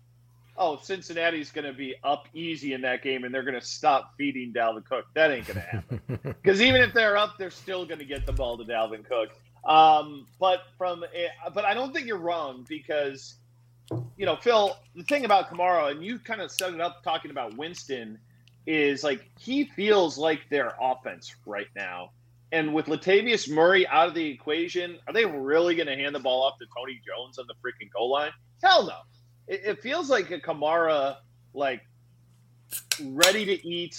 oh, 0.57 0.77
Cincinnati's 0.81 1.51
going 1.51 1.65
to 1.65 1.73
be 1.73 1.95
up 2.03 2.27
easy 2.33 2.73
in 2.73 2.81
that 2.81 3.03
game, 3.03 3.23
and 3.23 3.33
they're 3.33 3.43
going 3.43 3.59
to 3.59 3.65
stop 3.65 4.13
feeding 4.17 4.53
Dalvin 4.53 4.85
Cook. 4.85 5.05
That 5.13 5.31
ain't 5.31 5.47
going 5.47 5.59
to 5.59 5.61
happen. 5.61 6.01
Because 6.41 6.61
even 6.61 6.81
if 6.81 6.93
they're 6.93 7.17
up, 7.17 7.37
they're 7.37 7.49
still 7.49 7.85
going 7.85 7.99
to 7.99 8.05
get 8.05 8.25
the 8.25 8.31
ball 8.31 8.57
to 8.57 8.63
Dalvin 8.63 9.03
Cook. 9.05 9.29
Um, 9.65 10.25
but 10.39 10.61
from, 10.77 11.03
a, 11.03 11.29
but 11.53 11.65
I 11.65 11.73
don't 11.73 11.93
think 11.93 12.07
you're 12.07 12.17
wrong 12.17 12.65
because, 12.69 13.35
you 14.15 14.25
know, 14.25 14.37
Phil, 14.37 14.77
the 14.95 15.03
thing 15.03 15.25
about 15.25 15.49
Kamara, 15.49 15.91
and 15.91 16.03
you 16.03 16.19
kind 16.19 16.39
of 16.39 16.49
set 16.51 16.73
it 16.73 16.79
up 16.79 17.03
talking 17.03 17.31
about 17.31 17.57
Winston, 17.57 18.17
is 18.65 19.03
like 19.03 19.29
he 19.39 19.65
feels 19.65 20.17
like 20.17 20.41
their 20.49 20.73
offense 20.81 21.35
right 21.45 21.67
now 21.75 22.11
and 22.51 22.73
with 22.73 22.85
Latavius 22.85 23.49
Murray 23.49 23.87
out 23.87 24.07
of 24.07 24.13
the 24.13 24.25
equation, 24.25 24.97
are 25.07 25.13
they 25.13 25.25
really 25.25 25.75
going 25.75 25.87
to 25.87 25.95
hand 25.95 26.15
the 26.15 26.19
ball 26.19 26.43
off 26.43 26.57
to 26.59 26.65
Tony 26.77 27.01
Jones 27.05 27.37
on 27.37 27.45
the 27.47 27.55
freaking 27.55 27.91
goal 27.91 28.11
line? 28.11 28.31
Hell 28.63 28.87
no. 28.87 28.97
It, 29.47 29.61
it 29.65 29.81
feels 29.81 30.09
like 30.09 30.31
a 30.31 30.39
Kamara, 30.39 31.17
like 31.53 31.81
ready 33.03 33.45
to 33.45 33.67
eat, 33.67 33.97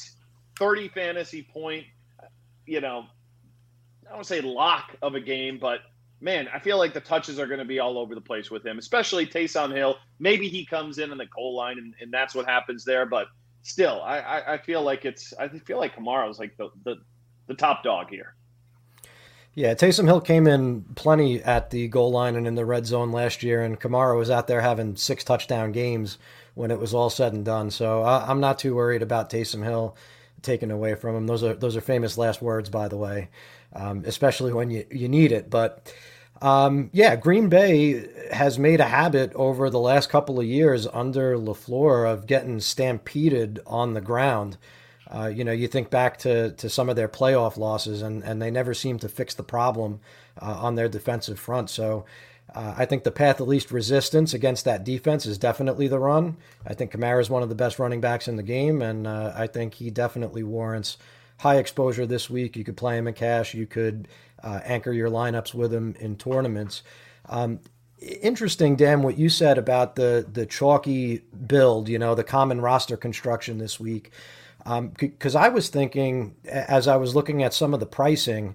thirty 0.59 0.89
fantasy 0.89 1.43
point. 1.43 1.85
You 2.67 2.81
know, 2.81 3.07
I 4.11 4.15
don't 4.15 4.27
say 4.27 4.41
lock 4.41 4.97
of 5.03 5.15
a 5.15 5.21
game, 5.21 5.59
but 5.59 5.81
man, 6.21 6.49
I 6.53 6.59
feel 6.59 6.79
like 6.79 6.95
the 6.95 7.01
touches 7.01 7.39
are 7.39 7.47
going 7.47 7.61
to 7.61 7.65
be 7.65 7.79
all 7.79 7.99
over 7.99 8.15
the 8.15 8.21
place 8.21 8.51
with 8.51 8.65
him, 8.65 8.79
especially 8.79 9.27
Taysom 9.27 9.75
Hill. 9.75 9.97
Maybe 10.19 10.49
he 10.49 10.65
comes 10.65 10.99
in 10.99 11.11
on 11.13 11.19
the 11.19 11.27
goal 11.27 11.55
line, 11.55 11.79
and, 11.79 11.95
and 12.01 12.13
that's 12.13 12.35
what 12.35 12.47
happens 12.47 12.85
there. 12.85 13.07
But 13.07 13.29
still, 13.63 14.03
I, 14.03 14.19
I, 14.19 14.55
I 14.55 14.59
feel 14.59 14.83
like 14.83 15.05
it's 15.05 15.33
I 15.39 15.49
feel 15.49 15.79
like 15.79 15.95
Kamara's 15.95 16.39
like 16.39 16.57
the, 16.57 16.71
the 16.85 16.97
the 17.47 17.55
top 17.55 17.83
dog 17.83 18.11
here. 18.11 18.35
Yeah, 19.59 19.75
Taysom 19.75 20.05
Hill 20.05 20.21
came 20.21 20.47
in 20.47 20.83
plenty 20.95 21.43
at 21.43 21.71
the 21.71 21.89
goal 21.89 22.13
line 22.13 22.37
and 22.37 22.47
in 22.47 22.55
the 22.55 22.65
red 22.65 22.87
zone 22.87 23.11
last 23.11 23.43
year, 23.43 23.61
and 23.61 23.81
Kamara 23.81 24.17
was 24.17 24.31
out 24.31 24.47
there 24.47 24.61
having 24.61 24.95
six 24.95 25.25
touchdown 25.25 25.73
games 25.73 26.17
when 26.55 26.71
it 26.71 26.79
was 26.79 26.95
all 26.95 27.11
said 27.11 27.33
and 27.33 27.45
done. 27.45 27.73
So 27.73 28.03
I, 28.05 28.31
am 28.31 28.39
not 28.39 28.61
too 28.61 28.77
worried 28.77 29.03
about 29.03 29.31
Taysom 29.31 29.65
Hill 29.65 29.97
taken 30.43 30.71
away 30.71 30.95
from 30.95 31.17
him. 31.17 31.27
Those 31.27 31.43
are 31.43 31.55
those 31.55 31.77
are 31.77 31.81
famous 31.81 32.17
last 32.17 32.41
words, 32.41 32.71
by 32.71 32.87
the 32.87 32.97
way, 32.97 33.31
um, 33.73 34.05
especially 34.07 34.53
when 34.53 34.71
you 34.71 34.87
you 34.93 35.09
need 35.09 35.33
it. 35.33 35.51
But 35.51 35.93
um, 36.41 36.89
yeah, 36.93 37.17
Green 37.17 37.49
Bay 37.49 38.07
has 38.31 38.61
made 38.61 38.79
a 38.79 38.85
habit 38.85 39.33
over 39.35 39.71
the 39.71 39.81
last 39.81 40.09
couple 40.09 40.39
of 40.39 40.47
years 40.47 40.87
under 40.87 41.37
LaFleur 41.37 42.09
of 42.09 42.29
getting 42.29 42.61
stampeded 42.61 43.59
on 43.67 43.95
the 43.95 44.01
ground. 44.01 44.57
Uh, 45.11 45.27
you 45.27 45.43
know, 45.43 45.53
you 45.53 45.67
think 45.69 45.91
back 45.91 46.19
to, 46.19 46.53
to 46.53 46.69
some 46.69 46.89
of 46.89 46.97
their 46.97 47.09
playoff 47.09 47.57
losses, 47.57 48.03
and, 48.03 48.23
and 48.23 48.43
they 48.43 48.51
never 48.51 48.75
seem 48.75 48.99
to 48.99 49.09
fix 49.09 49.35
the 49.35 49.43
problem 49.43 50.01
uh, 50.41 50.59
on 50.61 50.75
their 50.75 50.89
defensive 50.89 51.39
front. 51.39 51.71
So 51.71 52.05
uh, 52.55 52.75
I 52.77 52.85
think 52.85 53.05
the 53.05 53.11
path 53.11 53.41
of 53.41 53.49
least 53.49 53.71
resistance 53.71 54.35
against 54.35 54.65
that 54.65 54.85
defense 54.85 55.27
is 55.27 55.39
definitely 55.39 55.89
the 55.89 55.99
run. 55.99 56.37
I 56.67 56.75
think 56.75 56.93
Kamara 56.93 57.21
is 57.21 57.31
one 57.31 57.43
of 57.43 57.49
the 57.49 57.55
best 57.55 57.79
running 57.79 58.01
backs 58.01 58.29
in 58.29 58.37
the 58.37 58.43
game, 58.43 58.83
and 58.83 59.07
uh, 59.07 59.33
I 59.35 59.47
think 59.47 59.75
he 59.75 59.91
definitely 59.91 60.43
warrants 60.43 60.99
high 61.39 61.57
exposure 61.57 62.07
this 62.07 62.29
week. 62.29 62.57
You 62.57 62.65
could 62.65 62.77
play 62.77 62.99
him 62.99 63.07
in 63.09 63.15
cash, 63.15 63.55
you 63.55 63.67
could 63.67 64.09
uh, 64.43 64.61
anchor 64.65 64.93
your 64.93 65.11
lineups 65.11 65.55
with 65.55 65.73
him 65.73 65.95
in 66.01 66.17
tournaments. 66.17 66.83
Um, 67.29 67.61
interesting, 67.99 68.77
Dan, 68.77 69.03
what 69.03 69.19
you 69.19 69.29
said 69.29 69.59
about 69.59 69.97
the 69.97 70.27
the 70.31 70.47
chalky 70.47 71.19
build, 71.47 71.89
you 71.89 71.99
know, 71.99 72.15
the 72.15 72.25
common 72.25 72.61
roster 72.61 72.97
construction 72.97 73.59
this 73.59 73.79
week. 73.79 74.11
Because 74.99 75.37
um, 75.37 75.43
I 75.43 75.49
was 75.49 75.69
thinking, 75.69 76.35
as 76.45 76.89
I 76.89 76.97
was 76.97 77.15
looking 77.15 77.43
at 77.43 77.55
some 77.55 77.75
of 77.75 77.81
the 77.81 77.87
pricing, 77.87 78.55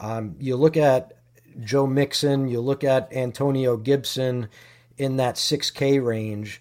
um, 0.00 0.36
you 0.38 0.56
look 0.56 0.76
at 0.76 1.18
Joe 1.60 1.86
Mixon, 1.86 2.48
you 2.48 2.60
look 2.60 2.84
at 2.84 3.12
Antonio 3.12 3.76
Gibson 3.76 4.48
in 4.98 5.16
that 5.16 5.36
6K 5.36 6.04
range. 6.04 6.60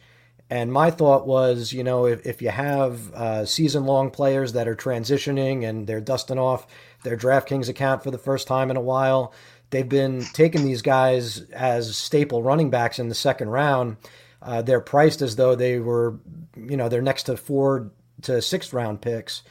And 0.49 0.71
my 0.71 0.91
thought 0.91 1.25
was, 1.25 1.73
you 1.73 1.83
know, 1.83 2.05
if, 2.05 2.25
if 2.25 2.41
you 2.41 2.49
have 2.49 3.11
uh, 3.13 3.45
season 3.45 3.85
long 3.85 4.11
players 4.11 4.53
that 4.53 4.67
are 4.67 4.75
transitioning 4.75 5.67
and 5.67 5.87
they're 5.87 6.01
dusting 6.01 6.37
off 6.37 6.67
their 7.03 7.17
DraftKings 7.17 7.69
account 7.69 8.03
for 8.03 8.11
the 8.11 8.17
first 8.17 8.47
time 8.47 8.69
in 8.69 8.77
a 8.77 8.81
while, 8.81 9.33
they've 9.71 9.89
been 9.89 10.23
taking 10.33 10.63
these 10.63 10.81
guys 10.81 11.41
as 11.51 11.95
staple 11.97 12.43
running 12.43 12.69
backs 12.69 12.99
in 12.99 13.09
the 13.09 13.15
second 13.15 13.49
round. 13.49 13.97
Uh, 14.41 14.61
they're 14.61 14.81
priced 14.81 15.21
as 15.21 15.37
though 15.37 15.55
they 15.55 15.79
were, 15.79 16.19
you 16.55 16.77
know, 16.77 16.87
they're 16.87 17.01
next 17.01 17.23
to 17.23 17.35
four 17.35 17.91
to 18.23 18.41
sixth 18.41 18.73
round 18.73 19.01
picks. 19.01 19.43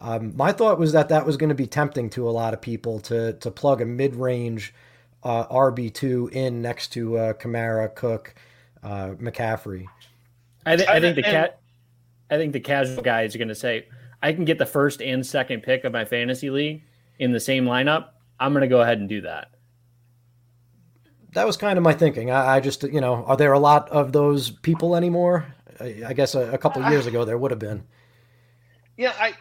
Um, 0.00 0.36
my 0.36 0.52
thought 0.52 0.78
was 0.78 0.92
that 0.92 1.08
that 1.08 1.24
was 1.24 1.36
going 1.36 1.48
to 1.48 1.54
be 1.54 1.66
tempting 1.66 2.10
to 2.10 2.28
a 2.28 2.30
lot 2.30 2.52
of 2.54 2.60
people 2.60 3.00
to 3.00 3.32
to 3.34 3.50
plug 3.50 3.80
a 3.80 3.86
mid 3.86 4.14
range 4.14 4.74
uh, 5.22 5.46
RB 5.46 5.92
two 5.92 6.28
in 6.32 6.62
next 6.62 6.88
to 6.92 7.16
uh, 7.16 7.32
Kamara, 7.32 7.94
Cook, 7.94 8.34
uh, 8.82 9.10
McCaffrey. 9.18 9.86
I, 10.64 10.76
th- 10.76 10.88
I 10.88 11.00
think 11.00 11.16
the 11.16 11.22
cat. 11.22 11.60
I 12.30 12.36
think 12.36 12.52
the 12.52 12.60
casual 12.60 13.02
guy 13.02 13.22
is 13.22 13.36
going 13.36 13.48
to 13.48 13.54
say, 13.54 13.86
"I 14.22 14.32
can 14.32 14.44
get 14.44 14.58
the 14.58 14.66
first 14.66 15.00
and 15.00 15.24
second 15.24 15.62
pick 15.62 15.84
of 15.84 15.92
my 15.92 16.04
fantasy 16.04 16.50
league 16.50 16.82
in 17.18 17.32
the 17.32 17.40
same 17.40 17.64
lineup. 17.64 18.08
I'm 18.38 18.52
going 18.52 18.62
to 18.62 18.68
go 18.68 18.80
ahead 18.80 18.98
and 18.98 19.08
do 19.08 19.22
that." 19.22 19.50
That 21.32 21.46
was 21.46 21.56
kind 21.56 21.76
of 21.76 21.84
my 21.84 21.92
thinking. 21.92 22.30
I, 22.30 22.56
I 22.56 22.60
just, 22.60 22.82
you 22.82 23.00
know, 23.00 23.24
are 23.24 23.36
there 23.36 23.52
a 23.52 23.58
lot 23.58 23.88
of 23.90 24.12
those 24.12 24.50
people 24.50 24.96
anymore? 24.96 25.46
I, 25.80 26.02
I 26.08 26.12
guess 26.12 26.34
a, 26.34 26.52
a 26.52 26.58
couple 26.58 26.88
years 26.90 27.06
ago 27.06 27.24
there 27.24 27.36
would 27.36 27.50
have 27.50 27.60
been. 27.60 27.84
Yeah, 28.96 29.12
I 29.18 29.34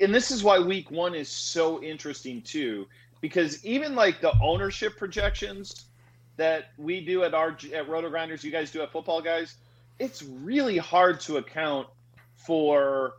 and 0.00 0.14
this 0.14 0.30
is 0.30 0.42
why 0.42 0.58
week 0.58 0.90
one 0.90 1.14
is 1.14 1.28
so 1.28 1.82
interesting 1.82 2.42
too, 2.42 2.86
because 3.20 3.64
even 3.64 3.94
like 3.94 4.20
the 4.20 4.32
ownership 4.40 4.96
projections 4.96 5.86
that 6.36 6.66
we 6.78 7.04
do 7.04 7.24
at 7.24 7.34
our 7.34 7.56
at 7.72 7.88
Roto 7.88 8.08
Grinders, 8.08 8.44
you 8.44 8.50
guys 8.50 8.70
do 8.70 8.82
at 8.82 8.90
Football 8.92 9.20
Guys, 9.20 9.56
it's 9.98 10.22
really 10.22 10.78
hard 10.78 11.20
to 11.20 11.36
account 11.36 11.88
for 12.34 13.14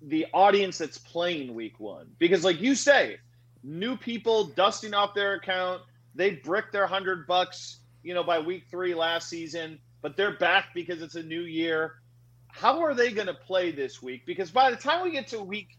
the 0.00 0.26
audience 0.32 0.78
that's 0.78 0.98
playing 0.98 1.54
week 1.54 1.78
one. 1.78 2.08
Because, 2.18 2.44
like 2.44 2.60
you 2.60 2.74
say, 2.74 3.18
new 3.62 3.96
people 3.96 4.46
dusting 4.46 4.94
off 4.94 5.14
their 5.14 5.34
account, 5.34 5.82
they 6.14 6.30
brick 6.30 6.72
their 6.72 6.86
hundred 6.86 7.26
bucks, 7.26 7.80
you 8.02 8.14
know, 8.14 8.24
by 8.24 8.38
week 8.38 8.64
three 8.70 8.94
last 8.94 9.28
season, 9.28 9.78
but 10.00 10.16
they're 10.16 10.36
back 10.38 10.66
because 10.74 11.02
it's 11.02 11.14
a 11.14 11.22
new 11.22 11.42
year 11.42 12.01
how 12.52 12.82
are 12.82 12.94
they 12.94 13.10
going 13.10 13.26
to 13.26 13.34
play 13.34 13.72
this 13.72 14.02
week? 14.02 14.24
Because 14.26 14.50
by 14.50 14.70
the 14.70 14.76
time 14.76 15.02
we 15.02 15.10
get 15.10 15.26
to 15.28 15.42
week 15.42 15.78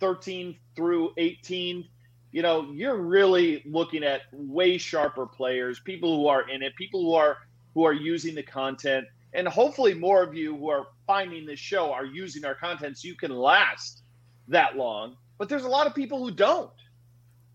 13 0.00 0.58
through 0.74 1.12
18, 1.16 1.86
you 2.32 2.42
know, 2.42 2.70
you're 2.72 2.96
really 2.96 3.62
looking 3.64 4.02
at 4.02 4.22
way 4.32 4.76
sharper 4.76 5.26
players, 5.26 5.78
people 5.78 6.16
who 6.16 6.26
are 6.26 6.48
in 6.48 6.62
it, 6.62 6.74
people 6.76 7.02
who 7.02 7.14
are 7.14 7.38
who 7.74 7.84
are 7.84 7.92
using 7.92 8.34
the 8.34 8.42
content, 8.42 9.06
and 9.32 9.46
hopefully 9.46 9.94
more 9.94 10.24
of 10.24 10.34
you 10.34 10.56
who 10.56 10.68
are 10.68 10.88
finding 11.06 11.46
this 11.46 11.60
show 11.60 11.92
are 11.92 12.04
using 12.04 12.44
our 12.44 12.56
content 12.56 12.98
so 12.98 13.06
you 13.06 13.14
can 13.14 13.30
last 13.30 14.02
that 14.48 14.76
long. 14.76 15.16
But 15.38 15.48
there's 15.48 15.64
a 15.64 15.68
lot 15.68 15.86
of 15.86 15.94
people 15.94 16.18
who 16.18 16.32
don't. 16.32 16.70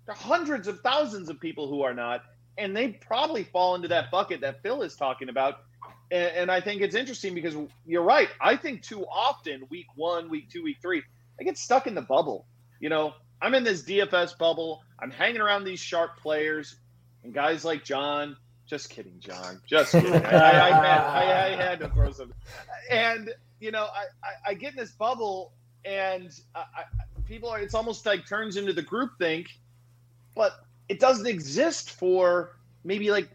There 0.05 0.15
are 0.15 0.17
hundreds 0.17 0.69
of 0.69 0.79
thousands 0.79 1.27
of 1.27 1.41
people 1.41 1.67
who 1.67 1.81
are 1.81 1.93
not, 1.93 2.23
and 2.57 2.75
they 2.75 2.87
probably 2.87 3.43
fall 3.43 3.75
into 3.75 3.89
that 3.89 4.11
bucket 4.11 4.39
that 4.41 4.63
Phil 4.63 4.81
is 4.81 4.95
talking 4.95 5.27
about. 5.27 5.64
And, 6.11 6.35
and 6.35 6.51
I 6.51 6.61
think 6.61 6.81
it's 6.81 6.95
interesting 6.95 7.33
because 7.33 7.55
you're 7.85 8.03
right. 8.03 8.29
I 8.41 8.55
think 8.55 8.83
too 8.83 9.05
often, 9.05 9.65
week 9.69 9.87
one, 9.95 10.29
week 10.29 10.49
two, 10.49 10.63
week 10.63 10.77
three, 10.81 11.03
I 11.39 11.43
get 11.43 11.57
stuck 11.57 11.87
in 11.87 11.95
the 11.95 12.01
bubble. 12.01 12.45
You 12.79 12.89
know, 12.89 13.13
I'm 13.41 13.53
in 13.53 13.63
this 13.63 13.83
DFS 13.83 14.37
bubble. 14.37 14.83
I'm 14.99 15.11
hanging 15.11 15.41
around 15.41 15.63
these 15.63 15.79
sharp 15.79 16.17
players 16.19 16.75
and 17.23 17.33
guys 17.33 17.65
like 17.65 17.83
John. 17.83 18.37
Just 18.65 18.89
kidding, 18.89 19.19
John. 19.19 19.61
Just 19.67 19.91
kidding. 19.91 20.13
I, 20.13 20.17
I, 20.17 20.69
I, 20.69 20.71
had, 20.71 21.01
I, 21.01 21.45
I, 21.45 21.55
had, 21.55 21.79
to 21.81 21.89
throw 21.89 22.11
some. 22.11 22.33
And 22.89 23.31
you 23.59 23.71
know, 23.71 23.85
I, 23.85 24.51
I, 24.51 24.53
get 24.55 24.71
in 24.71 24.77
this 24.77 24.91
bubble, 24.91 25.53
and 25.83 26.31
people 27.25 27.49
are. 27.49 27.59
It's 27.59 27.75
almost 27.75 28.05
like 28.05 28.27
turns 28.27 28.57
into 28.57 28.73
the 28.73 28.81
group 28.81 29.11
think, 29.19 29.47
but 30.35 30.53
it 30.89 30.99
doesn't 30.99 31.27
exist 31.27 31.91
for 31.91 32.57
maybe 32.83 33.11
like 33.11 33.29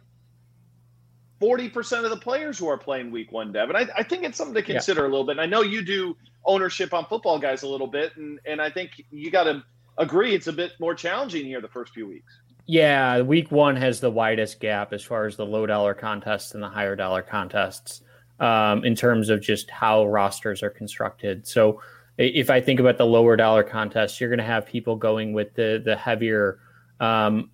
40% 1.40 2.04
of 2.04 2.10
the 2.10 2.16
players 2.16 2.58
who 2.58 2.68
are 2.68 2.76
playing 2.76 3.10
week 3.10 3.32
one, 3.32 3.52
Devin. 3.52 3.74
I, 3.74 3.88
I 3.96 4.02
think 4.02 4.24
it's 4.24 4.36
something 4.36 4.54
to 4.54 4.62
consider 4.62 5.02
yeah. 5.02 5.08
a 5.08 5.10
little 5.10 5.24
bit. 5.24 5.32
And 5.32 5.40
I 5.40 5.46
know 5.46 5.62
you 5.62 5.82
do 5.82 6.16
ownership 6.44 6.92
on 6.92 7.06
football 7.06 7.38
guys 7.38 7.62
a 7.62 7.68
little 7.68 7.86
bit, 7.86 8.16
and, 8.16 8.38
and 8.44 8.60
I 8.60 8.70
think 8.70 9.02
you 9.10 9.30
got 9.30 9.44
to 9.44 9.62
agree 9.98 10.34
it's 10.34 10.46
a 10.46 10.52
bit 10.52 10.72
more 10.78 10.94
challenging 10.94 11.46
here 11.46 11.60
the 11.60 11.68
first 11.68 11.92
few 11.92 12.06
weeks. 12.06 12.40
Yeah, 12.66 13.22
week 13.22 13.50
one 13.50 13.74
has 13.76 14.00
the 14.00 14.10
widest 14.10 14.60
gap 14.60 14.92
as 14.92 15.02
far 15.02 15.26
as 15.26 15.36
the 15.36 15.46
low 15.46 15.66
dollar 15.66 15.94
contests 15.94 16.54
and 16.54 16.62
the 16.62 16.68
higher 16.68 16.94
dollar 16.94 17.22
contests 17.22 18.02
um, 18.38 18.84
in 18.84 18.94
terms 18.94 19.28
of 19.28 19.40
just 19.40 19.70
how 19.70 20.06
rosters 20.06 20.62
are 20.62 20.70
constructed. 20.70 21.46
So 21.46 21.80
if 22.18 22.50
I 22.50 22.60
think 22.60 22.80
about 22.80 22.98
the 22.98 23.06
lower 23.06 23.34
dollar 23.36 23.62
contests, 23.62 24.20
you're 24.20 24.30
going 24.30 24.38
to 24.38 24.44
have 24.44 24.66
people 24.66 24.94
going 24.94 25.32
with 25.32 25.54
the 25.54 25.82
the 25.84 25.96
heavier 25.96 26.60
um, 27.00 27.50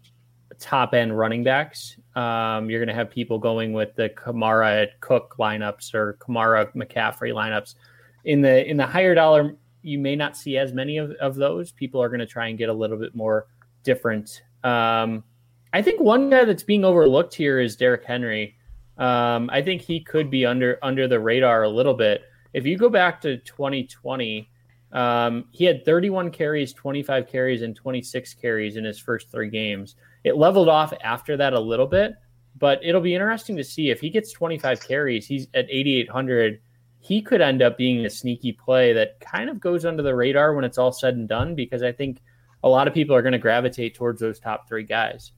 top 0.59 0.93
end 0.93 1.17
running 1.17 1.45
backs. 1.45 1.97
Um, 2.17 2.71
you're 2.71 2.81
going 2.81 2.89
to 2.89 2.95
have 2.95 3.11
people 3.11 3.39
going 3.39 3.75
with 3.75 3.95
the 3.95 4.09
Kamara 4.09 4.89
Cook 5.01 5.37
lineups 5.39 5.95
or 5.95 6.17
Kamara 6.19 6.75
McCaffrey 6.75 7.33
lineups. 7.33 7.75
In 8.25 8.41
the 8.41 8.69
in 8.69 8.79
the 8.79 8.87
higher 8.87 9.15
dollar, 9.15 9.57
you 9.83 9.99
may 9.99 10.17
not 10.17 10.37
see 10.37 10.57
as 10.57 10.73
many 10.73 10.97
of, 10.97 11.13
of 11.13 11.37
those. 11.37 11.71
People 11.73 12.03
are 12.03 12.09
going 12.09 12.21
to 12.21 12.27
try 12.27 12.49
and 12.49 12.59
get 12.59 12.71
a 12.71 12.73
little 12.73 12.97
bit 12.97 13.15
more 13.15 13.47
different. 13.85 14.43
Um, 14.65 15.23
I 15.75 15.83
think 15.83 16.01
one 16.01 16.31
guy 16.31 16.45
that's 16.47 16.63
being 16.63 16.85
overlooked 16.85 17.35
here 17.35 17.61
is 17.61 17.77
Derrick 17.77 18.05
Henry. 18.05 18.57
Um, 18.97 19.51
I 19.53 19.61
think 19.61 19.83
he 19.83 20.01
could 20.01 20.31
be 20.31 20.47
under 20.47 20.79
under 20.83 21.07
the 21.07 21.21
radar 21.21 21.65
a 21.65 21.69
little 21.69 21.95
bit. 21.95 22.23
If 22.55 22.65
you 22.65 22.79
go 22.79 22.89
back 22.89 23.21
to 23.21 23.37
2020, 23.37 24.49
um, 24.93 25.45
he 25.51 25.67
had 25.67 25.85
31 25.85 26.31
carries, 26.31 26.73
25 26.73 27.29
carries, 27.29 27.61
and 27.61 27.77
26 27.77 28.33
carries 28.35 28.77
in 28.77 28.85
his 28.85 28.99
first 28.99 29.31
three 29.31 29.51
games. 29.51 29.97
It 30.27 30.37
leveled 30.37 30.69
off 30.69 30.93
after 31.05 31.37
that 31.37 31.53
a 31.53 31.61
little 31.61 31.87
bit, 31.87 32.17
but 32.59 32.81
it'll 32.83 33.01
be 33.01 33.15
interesting 33.15 33.57
to 33.59 33.63
see 33.63 33.91
if 33.91 34.01
he 34.01 34.11
gets 34.11 34.33
25 34.33 34.83
carries. 34.83 35.25
He's 35.25 35.47
at 35.55 35.67
8,800. 35.71 36.61
He 36.99 37.23
could 37.23 37.41
end 37.41 37.63
up 37.63 37.79
being 37.79 38.05
a 38.05 38.11
sneaky 38.11 38.51
play 38.51 38.93
that 38.93 39.21
kind 39.21 39.49
of 39.49 39.61
goes 39.61 39.85
under 39.85 40.03
the 40.03 40.17
radar 40.17 40.53
when 40.55 40.65
it's 40.65 40.79
all 40.79 40.91
said 40.91 41.15
and 41.15 41.29
done 41.29 41.55
because 41.55 41.85
I 41.85 41.93
think 41.93 42.23
a 42.65 42.69
lot 42.69 42.89
of 42.89 42.95
people 42.95 43.15
are 43.15 43.23
going 43.23 43.35
to 43.35 43.39
gravitate 43.39 43.95
towards 43.95 44.21
those 44.21 44.41
top 44.41 44.67
three 44.67 44.83
guys. 44.83 45.31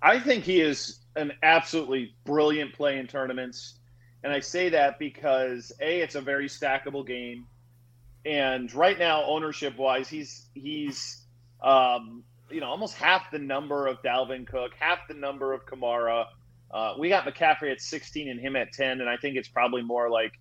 I 0.00 0.20
think 0.20 0.44
he 0.44 0.60
is 0.60 1.00
an 1.16 1.32
absolutely 1.42 2.14
brilliant 2.24 2.72
play 2.72 3.00
in 3.00 3.08
tournaments. 3.08 3.80
And 4.22 4.32
I 4.32 4.38
say 4.38 4.68
that 4.68 5.00
because 5.00 5.72
A, 5.80 6.02
it's 6.02 6.14
a 6.14 6.20
very 6.20 6.46
stackable 6.46 7.04
game. 7.04 7.48
And 8.24 8.72
right 8.74 8.96
now, 8.96 9.24
ownership 9.24 9.76
wise, 9.76 10.08
he's 10.08 10.46
he's 10.54 11.26
um, 11.60 12.22
you 12.50 12.60
know, 12.60 12.68
almost 12.68 12.94
half 12.94 13.30
the 13.30 13.38
number 13.38 13.86
of 13.86 14.02
Dalvin 14.02 14.46
Cook, 14.46 14.72
half 14.78 15.06
the 15.08 15.14
number 15.14 15.52
of 15.52 15.66
Kamara. 15.66 16.26
Uh, 16.70 16.94
we 16.98 17.08
got 17.08 17.24
McCaffrey 17.24 17.72
at 17.72 17.80
16 17.80 18.28
and 18.28 18.40
him 18.40 18.56
at 18.56 18.72
10, 18.72 19.00
and 19.00 19.08
I 19.08 19.16
think 19.16 19.36
it's 19.36 19.48
probably 19.48 19.82
more 19.82 20.08
like 20.08 20.38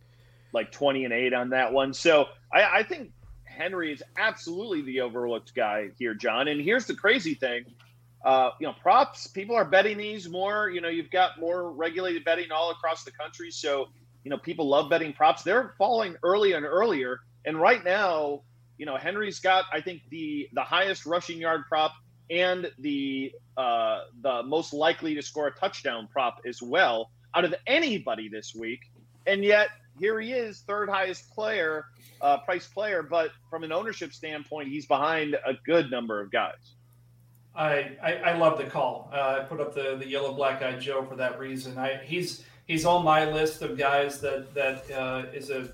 like 0.52 0.72
20 0.72 1.06
and 1.06 1.14
8 1.14 1.34
on 1.34 1.50
that 1.50 1.74
one. 1.74 1.94
So 1.94 2.26
I, 2.52 2.80
I 2.80 2.84
think 2.84 3.12
Henry 3.44 3.94
is 3.94 4.02
absolutely 4.18 4.82
the 4.82 5.02
overlooked 5.02 5.54
guy 5.54 5.90
here, 5.98 6.16
John. 6.16 6.48
And 6.48 6.60
here's 6.62 6.86
the 6.86 6.96
crazy 6.96 7.36
thing. 7.36 7.66
Uh, 8.24 8.50
you 8.60 8.68
know, 8.68 8.74
props, 8.74 9.28
people 9.28 9.56
are 9.56 9.66
betting 9.66 9.98
these 9.98 10.28
more. 10.28 10.70
You 10.70 10.82
know, 10.82 10.90
you've 10.90 11.12
got 11.12 11.40
more 11.40 11.72
regulated 11.72 12.26
betting 12.26 12.52
all 12.52 12.72
across 12.72 13.04
the 13.04 13.12
country. 13.12 13.52
So, 13.52 13.90
you 14.24 14.32
know, 14.32 14.38
people 14.38 14.68
love 14.68 14.90
betting 14.90 15.14
props. 15.14 15.44
They're 15.44 15.74
falling 15.78 16.16
earlier 16.24 16.58
and 16.58 16.66
earlier. 16.66 17.20
And 17.46 17.60
right 17.60 17.84
now, 17.84 18.42
you 18.80 18.86
know, 18.86 18.98
Henry's 18.98 19.40
got 19.40 19.66
I 19.72 19.82
think 19.82 20.02
the 20.10 20.50
the 20.54 20.64
highest 20.64 21.06
rushing 21.06 21.38
yard 21.38 21.64
prop 21.70 21.92
and 22.32 22.72
the 22.80 23.32
uh, 23.58 24.06
the 24.22 24.42
most 24.44 24.74
likely 24.74 25.14
to 25.16 25.22
score 25.22 25.48
a 25.48 25.52
touchdown 25.52 26.08
prop 26.12 26.40
as 26.48 26.62
well 26.62 27.12
out 27.36 27.46
of 27.46 27.54
anybody 27.68 28.30
this 28.30 28.56
week. 28.56 28.80
And 29.28 29.44
yet 29.44 29.70
here 30.00 30.20
he 30.20 30.32
is, 30.32 30.62
third 30.62 30.90
highest 30.90 31.30
player, 31.32 31.86
uh, 32.22 32.38
price 32.38 32.68
player, 32.68 33.04
but 33.04 33.32
from 33.50 33.64
an 33.64 33.72
ownership 33.72 34.14
standpoint, 34.14 34.70
he's 34.70 34.86
behind 34.86 35.36
a 35.46 35.54
good 35.66 35.92
number 35.92 36.22
of 36.22 36.32
guys. 36.32 36.76
I, 37.54 37.98
I, 38.02 38.14
I 38.14 38.38
love 38.38 38.58
the 38.58 38.64
call. 38.64 39.12
Uh, 39.14 39.40
I 39.42 39.44
put 39.44 39.60
up 39.60 39.76
the, 39.76 39.98
the 39.98 40.08
yellow 40.08 40.34
black 40.34 40.62
eyed 40.62 40.80
Joe 40.80 41.04
for 41.04 41.18
that 41.18 41.38
reason. 41.38 41.78
I, 41.78 42.00
he's 42.04 42.46
he's 42.66 42.86
on 42.86 43.04
my 43.04 43.30
list 43.30 43.62
of 43.62 43.78
guys 43.78 44.22
that 44.22 44.54
that 44.54 44.90
uh, 44.92 45.26
is 45.34 45.50
a 45.50 45.70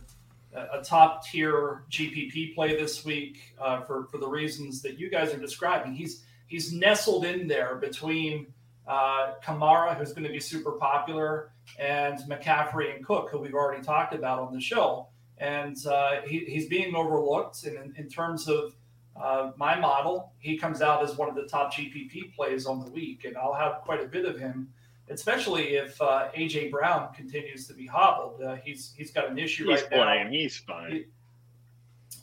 a 0.55 0.81
top 0.83 1.25
tier 1.25 1.83
GPP 1.89 2.55
play 2.55 2.75
this 2.75 3.03
week 3.03 3.53
uh, 3.59 3.81
for 3.81 4.05
for 4.05 4.17
the 4.17 4.27
reasons 4.27 4.81
that 4.81 4.99
you 4.99 5.09
guys 5.09 5.33
are 5.33 5.39
describing. 5.39 5.93
He's 5.93 6.23
he's 6.47 6.71
nestled 6.71 7.25
in 7.25 7.47
there 7.47 7.75
between 7.75 8.47
uh, 8.87 9.33
Kamara, 9.43 9.97
who's 9.97 10.13
going 10.13 10.23
to 10.23 10.29
be 10.29 10.39
super 10.39 10.73
popular, 10.73 11.51
and 11.79 12.19
McCaffrey 12.29 12.95
and 12.95 13.05
Cook, 13.05 13.29
who 13.31 13.39
we've 13.39 13.53
already 13.53 13.83
talked 13.83 14.13
about 14.13 14.39
on 14.39 14.53
the 14.53 14.61
show. 14.61 15.07
And 15.37 15.75
uh, 15.85 16.21
he, 16.25 16.39
he's 16.39 16.67
being 16.67 16.95
overlooked. 16.95 17.65
And 17.65 17.75
in, 17.77 17.93
in 17.97 18.09
terms 18.09 18.47
of 18.47 18.75
uh, 19.19 19.51
my 19.57 19.77
model, 19.77 20.31
he 20.39 20.57
comes 20.57 20.81
out 20.81 21.03
as 21.03 21.17
one 21.17 21.29
of 21.29 21.35
the 21.35 21.45
top 21.45 21.73
GPP 21.73 22.35
plays 22.35 22.65
on 22.65 22.79
the 22.79 22.89
week, 22.91 23.25
and 23.25 23.35
I'll 23.37 23.53
have 23.53 23.81
quite 23.81 24.01
a 24.01 24.07
bit 24.07 24.25
of 24.25 24.39
him 24.39 24.69
especially 25.09 25.75
if 25.75 26.01
uh, 26.01 26.29
AJ 26.35 26.71
Brown 26.71 27.13
continues 27.13 27.67
to 27.67 27.73
be 27.73 27.85
hobbled. 27.85 28.41
Uh, 28.41 28.55
he's 28.55 28.93
he's 28.97 29.11
got 29.11 29.29
an 29.29 29.37
issue 29.37 29.69
he's 29.69 29.81
right 29.81 29.91
playing. 29.91 30.25
now. 30.25 30.31
He's 30.31 30.57
fine. 30.57 30.91
He, 30.91 31.05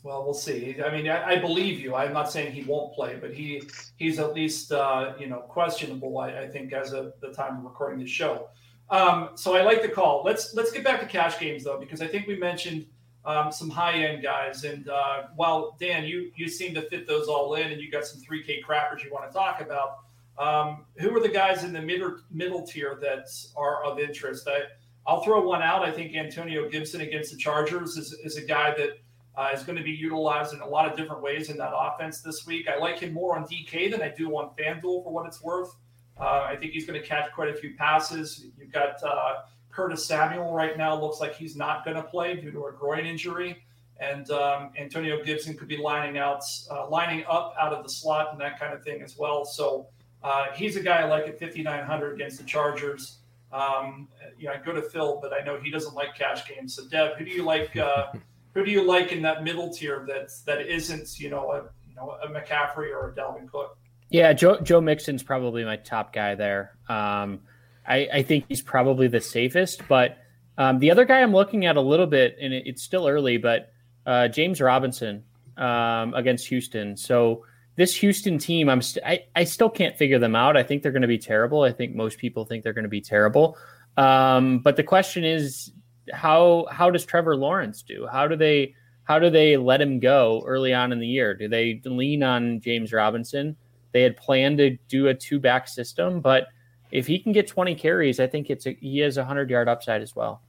well, 0.02 0.24
we'll 0.24 0.34
see. 0.34 0.76
I 0.84 0.90
mean, 0.90 1.08
I, 1.08 1.34
I, 1.34 1.38
believe 1.38 1.78
you. 1.78 1.94
I'm 1.94 2.12
not 2.12 2.30
saying 2.32 2.52
he 2.52 2.62
won't 2.64 2.92
play, 2.92 3.16
but 3.20 3.32
he 3.32 3.62
he's 3.96 4.18
at 4.18 4.34
least 4.34 4.72
uh, 4.72 5.12
you 5.18 5.28
know 5.28 5.38
questionable. 5.38 6.18
I, 6.18 6.40
I, 6.40 6.48
think 6.48 6.72
as 6.72 6.92
of 6.92 7.14
the 7.20 7.32
time 7.32 7.58
of 7.58 7.64
recording 7.64 8.00
this 8.00 8.10
show. 8.10 8.48
Um, 8.90 9.30
so 9.36 9.54
I 9.54 9.62
like 9.62 9.80
the 9.80 9.88
call. 9.88 10.22
Let's 10.24 10.54
let's 10.54 10.72
get 10.72 10.82
back 10.82 11.00
to 11.00 11.06
cash 11.06 11.38
games 11.38 11.64
though, 11.64 11.78
because 11.78 12.02
I 12.02 12.08
think 12.08 12.26
we 12.26 12.36
mentioned 12.36 12.86
um, 13.24 13.52
some 13.52 13.70
high 13.70 13.94
end 13.94 14.22
guys. 14.22 14.64
And 14.64 14.88
uh, 14.88 15.24
while 15.36 15.76
Dan, 15.78 16.04
you 16.04 16.32
you 16.34 16.48
seem 16.48 16.74
to 16.74 16.82
fit 16.82 17.06
those 17.06 17.28
all 17.28 17.54
in, 17.54 17.70
and 17.70 17.80
you 17.80 17.90
got 17.90 18.04
some 18.04 18.20
3K 18.20 18.64
crappers 18.64 19.04
you 19.04 19.12
want 19.12 19.30
to 19.30 19.32
talk 19.32 19.60
about. 19.60 20.00
Um, 20.38 20.86
who 20.98 21.14
are 21.14 21.20
the 21.20 21.28
guys 21.28 21.62
in 21.64 21.72
the 21.72 21.82
middle 21.82 22.16
middle 22.30 22.66
tier 22.66 22.98
that 23.02 23.28
are 23.56 23.84
of 23.84 23.98
interest? 23.98 24.48
I, 24.48 24.62
I'll 25.06 25.22
throw 25.22 25.42
one 25.42 25.62
out. 25.62 25.82
I 25.82 25.90
think 25.90 26.14
Antonio 26.14 26.68
Gibson 26.68 27.00
against 27.00 27.32
the 27.32 27.38
Chargers 27.38 27.96
is, 27.96 28.12
is 28.24 28.36
a 28.36 28.42
guy 28.42 28.74
that 28.76 28.90
uh, 29.36 29.50
is 29.54 29.62
going 29.62 29.76
to 29.76 29.84
be 29.84 29.90
utilized 29.90 30.54
in 30.54 30.60
a 30.60 30.66
lot 30.66 30.90
of 30.90 30.96
different 30.96 31.22
ways 31.22 31.50
in 31.50 31.56
that 31.56 31.72
offense 31.74 32.20
this 32.20 32.46
week. 32.46 32.68
I 32.68 32.78
like 32.78 33.00
him 33.00 33.12
more 33.12 33.36
on 33.36 33.44
DK 33.44 33.90
than 33.90 34.02
I 34.02 34.08
do 34.08 34.30
on 34.36 34.50
FanDuel 34.58 35.04
for 35.04 35.12
what 35.12 35.26
it's 35.26 35.42
worth. 35.42 35.74
Uh, 36.18 36.46
I 36.48 36.56
think 36.56 36.72
he's 36.72 36.86
going 36.86 37.00
to 37.00 37.06
catch 37.06 37.32
quite 37.32 37.48
a 37.48 37.54
few 37.54 37.74
passes. 37.76 38.44
You've 38.58 38.72
got 38.72 39.02
uh, 39.02 39.42
Curtis 39.70 40.04
Samuel 40.06 40.54
right 40.54 40.76
now. 40.76 41.00
Looks 41.00 41.20
like 41.20 41.34
he's 41.34 41.56
not 41.56 41.84
going 41.84 41.96
to 41.96 42.02
play 42.02 42.36
due 42.36 42.50
to 42.52 42.66
a 42.66 42.72
groin 42.72 43.06
injury, 43.06 43.64
and 43.98 44.30
um, 44.30 44.70
Antonio 44.78 45.24
Gibson 45.24 45.56
could 45.56 45.68
be 45.68 45.78
lining 45.78 46.18
out, 46.18 46.42
uh, 46.70 46.88
lining 46.88 47.24
up 47.28 47.54
out 47.58 47.72
of 47.72 47.82
the 47.82 47.88
slot 47.88 48.28
and 48.32 48.40
that 48.40 48.60
kind 48.60 48.74
of 48.74 48.84
thing 48.84 49.00
as 49.02 49.16
well. 49.16 49.44
So 49.44 49.88
uh, 50.22 50.46
he's 50.54 50.76
a 50.76 50.82
guy 50.82 51.00
I 51.00 51.04
like 51.04 51.26
at 51.26 51.38
5,900 51.38 52.14
against 52.14 52.38
the 52.38 52.44
Chargers. 52.44 53.18
Um, 53.52 54.08
you 54.38 54.46
know, 54.46 54.54
I 54.54 54.58
go 54.58 54.72
to 54.72 54.82
Phil, 54.82 55.18
but 55.20 55.32
I 55.32 55.44
know 55.44 55.58
he 55.58 55.70
doesn't 55.70 55.94
like 55.94 56.16
cash 56.16 56.48
games. 56.48 56.74
So, 56.74 56.86
Deb, 56.88 57.16
who 57.18 57.24
do 57.24 57.30
you 57.30 57.44
like? 57.44 57.76
Uh, 57.76 58.06
who 58.54 58.64
do 58.64 58.70
you 58.70 58.84
like 58.86 59.12
in 59.12 59.22
that 59.22 59.44
middle 59.44 59.72
tier 59.72 60.04
that's 60.06 60.42
that 60.42 60.60
isn't 60.60 61.18
you 61.18 61.30
know 61.30 61.50
a 61.50 61.62
you 61.88 61.94
know 61.94 62.16
a 62.22 62.28
McCaffrey 62.28 62.90
or 62.90 63.10
a 63.10 63.12
Dalvin 63.12 63.50
Cook? 63.50 63.76
Yeah, 64.10 64.32
Joe 64.32 64.60
Joe 64.60 64.80
Mixon's 64.80 65.22
probably 65.22 65.64
my 65.64 65.76
top 65.76 66.12
guy 66.12 66.34
there. 66.34 66.76
Um, 66.88 67.40
I, 67.86 68.08
I 68.12 68.22
think 68.22 68.44
he's 68.48 68.62
probably 68.62 69.08
the 69.08 69.20
safest, 69.20 69.82
but 69.88 70.18
um, 70.56 70.78
the 70.78 70.90
other 70.90 71.04
guy 71.04 71.20
I'm 71.20 71.32
looking 71.32 71.66
at 71.66 71.76
a 71.76 71.80
little 71.80 72.06
bit, 72.06 72.36
and 72.40 72.52
it, 72.52 72.66
it's 72.66 72.82
still 72.82 73.08
early, 73.08 73.38
but 73.38 73.72
uh, 74.06 74.28
James 74.28 74.60
Robinson. 74.60 75.24
um, 75.56 76.14
against 76.14 76.46
Houston. 76.48 76.96
So 76.96 77.44
this 77.76 77.94
Houston 77.96 78.38
team, 78.38 78.68
I'm 78.68 78.82
st- 78.82 79.04
I, 79.06 79.24
I 79.34 79.44
still 79.44 79.70
can't 79.70 79.96
figure 79.96 80.18
them 80.18 80.36
out. 80.36 80.56
I 80.56 80.62
think 80.62 80.82
they're 80.82 80.92
going 80.92 81.02
to 81.02 81.08
be 81.08 81.18
terrible. 81.18 81.62
I 81.62 81.72
think 81.72 81.94
most 81.94 82.18
people 82.18 82.44
think 82.44 82.64
they're 82.64 82.72
going 82.72 82.84
to 82.84 82.88
be 82.88 83.00
terrible. 83.00 83.56
Um, 83.96 84.58
but 84.58 84.76
the 84.76 84.82
question 84.82 85.24
is, 85.24 85.72
how 86.12 86.66
how 86.70 86.90
does 86.90 87.04
Trevor 87.04 87.36
Lawrence 87.36 87.82
do? 87.82 88.06
How 88.10 88.26
do 88.26 88.36
they 88.36 88.74
how 89.04 89.18
do 89.18 89.30
they 89.30 89.56
let 89.56 89.80
him 89.80 90.00
go 90.00 90.42
early 90.46 90.74
on 90.74 90.92
in 90.92 90.98
the 90.98 91.06
year? 91.06 91.34
Do 91.34 91.48
they 91.48 91.80
lean 91.84 92.22
on 92.22 92.60
James 92.60 92.92
Robinson? 92.92 93.56
They 93.92 94.02
had 94.02 94.16
planned 94.16 94.58
to 94.58 94.76
do 94.88 95.08
a 95.08 95.14
two 95.14 95.38
back 95.38 95.68
system, 95.68 96.20
but 96.20 96.48
if 96.90 97.06
he 97.06 97.18
can 97.18 97.32
get 97.32 97.46
20 97.46 97.74
carries, 97.74 98.20
I 98.20 98.26
think 98.26 98.50
it's 98.50 98.66
a, 98.66 98.76
he 98.80 98.98
has 98.98 99.16
a 99.16 99.22
100 99.22 99.50
yard 99.50 99.68
upside 99.68 100.02
as 100.02 100.14
well. 100.14 100.42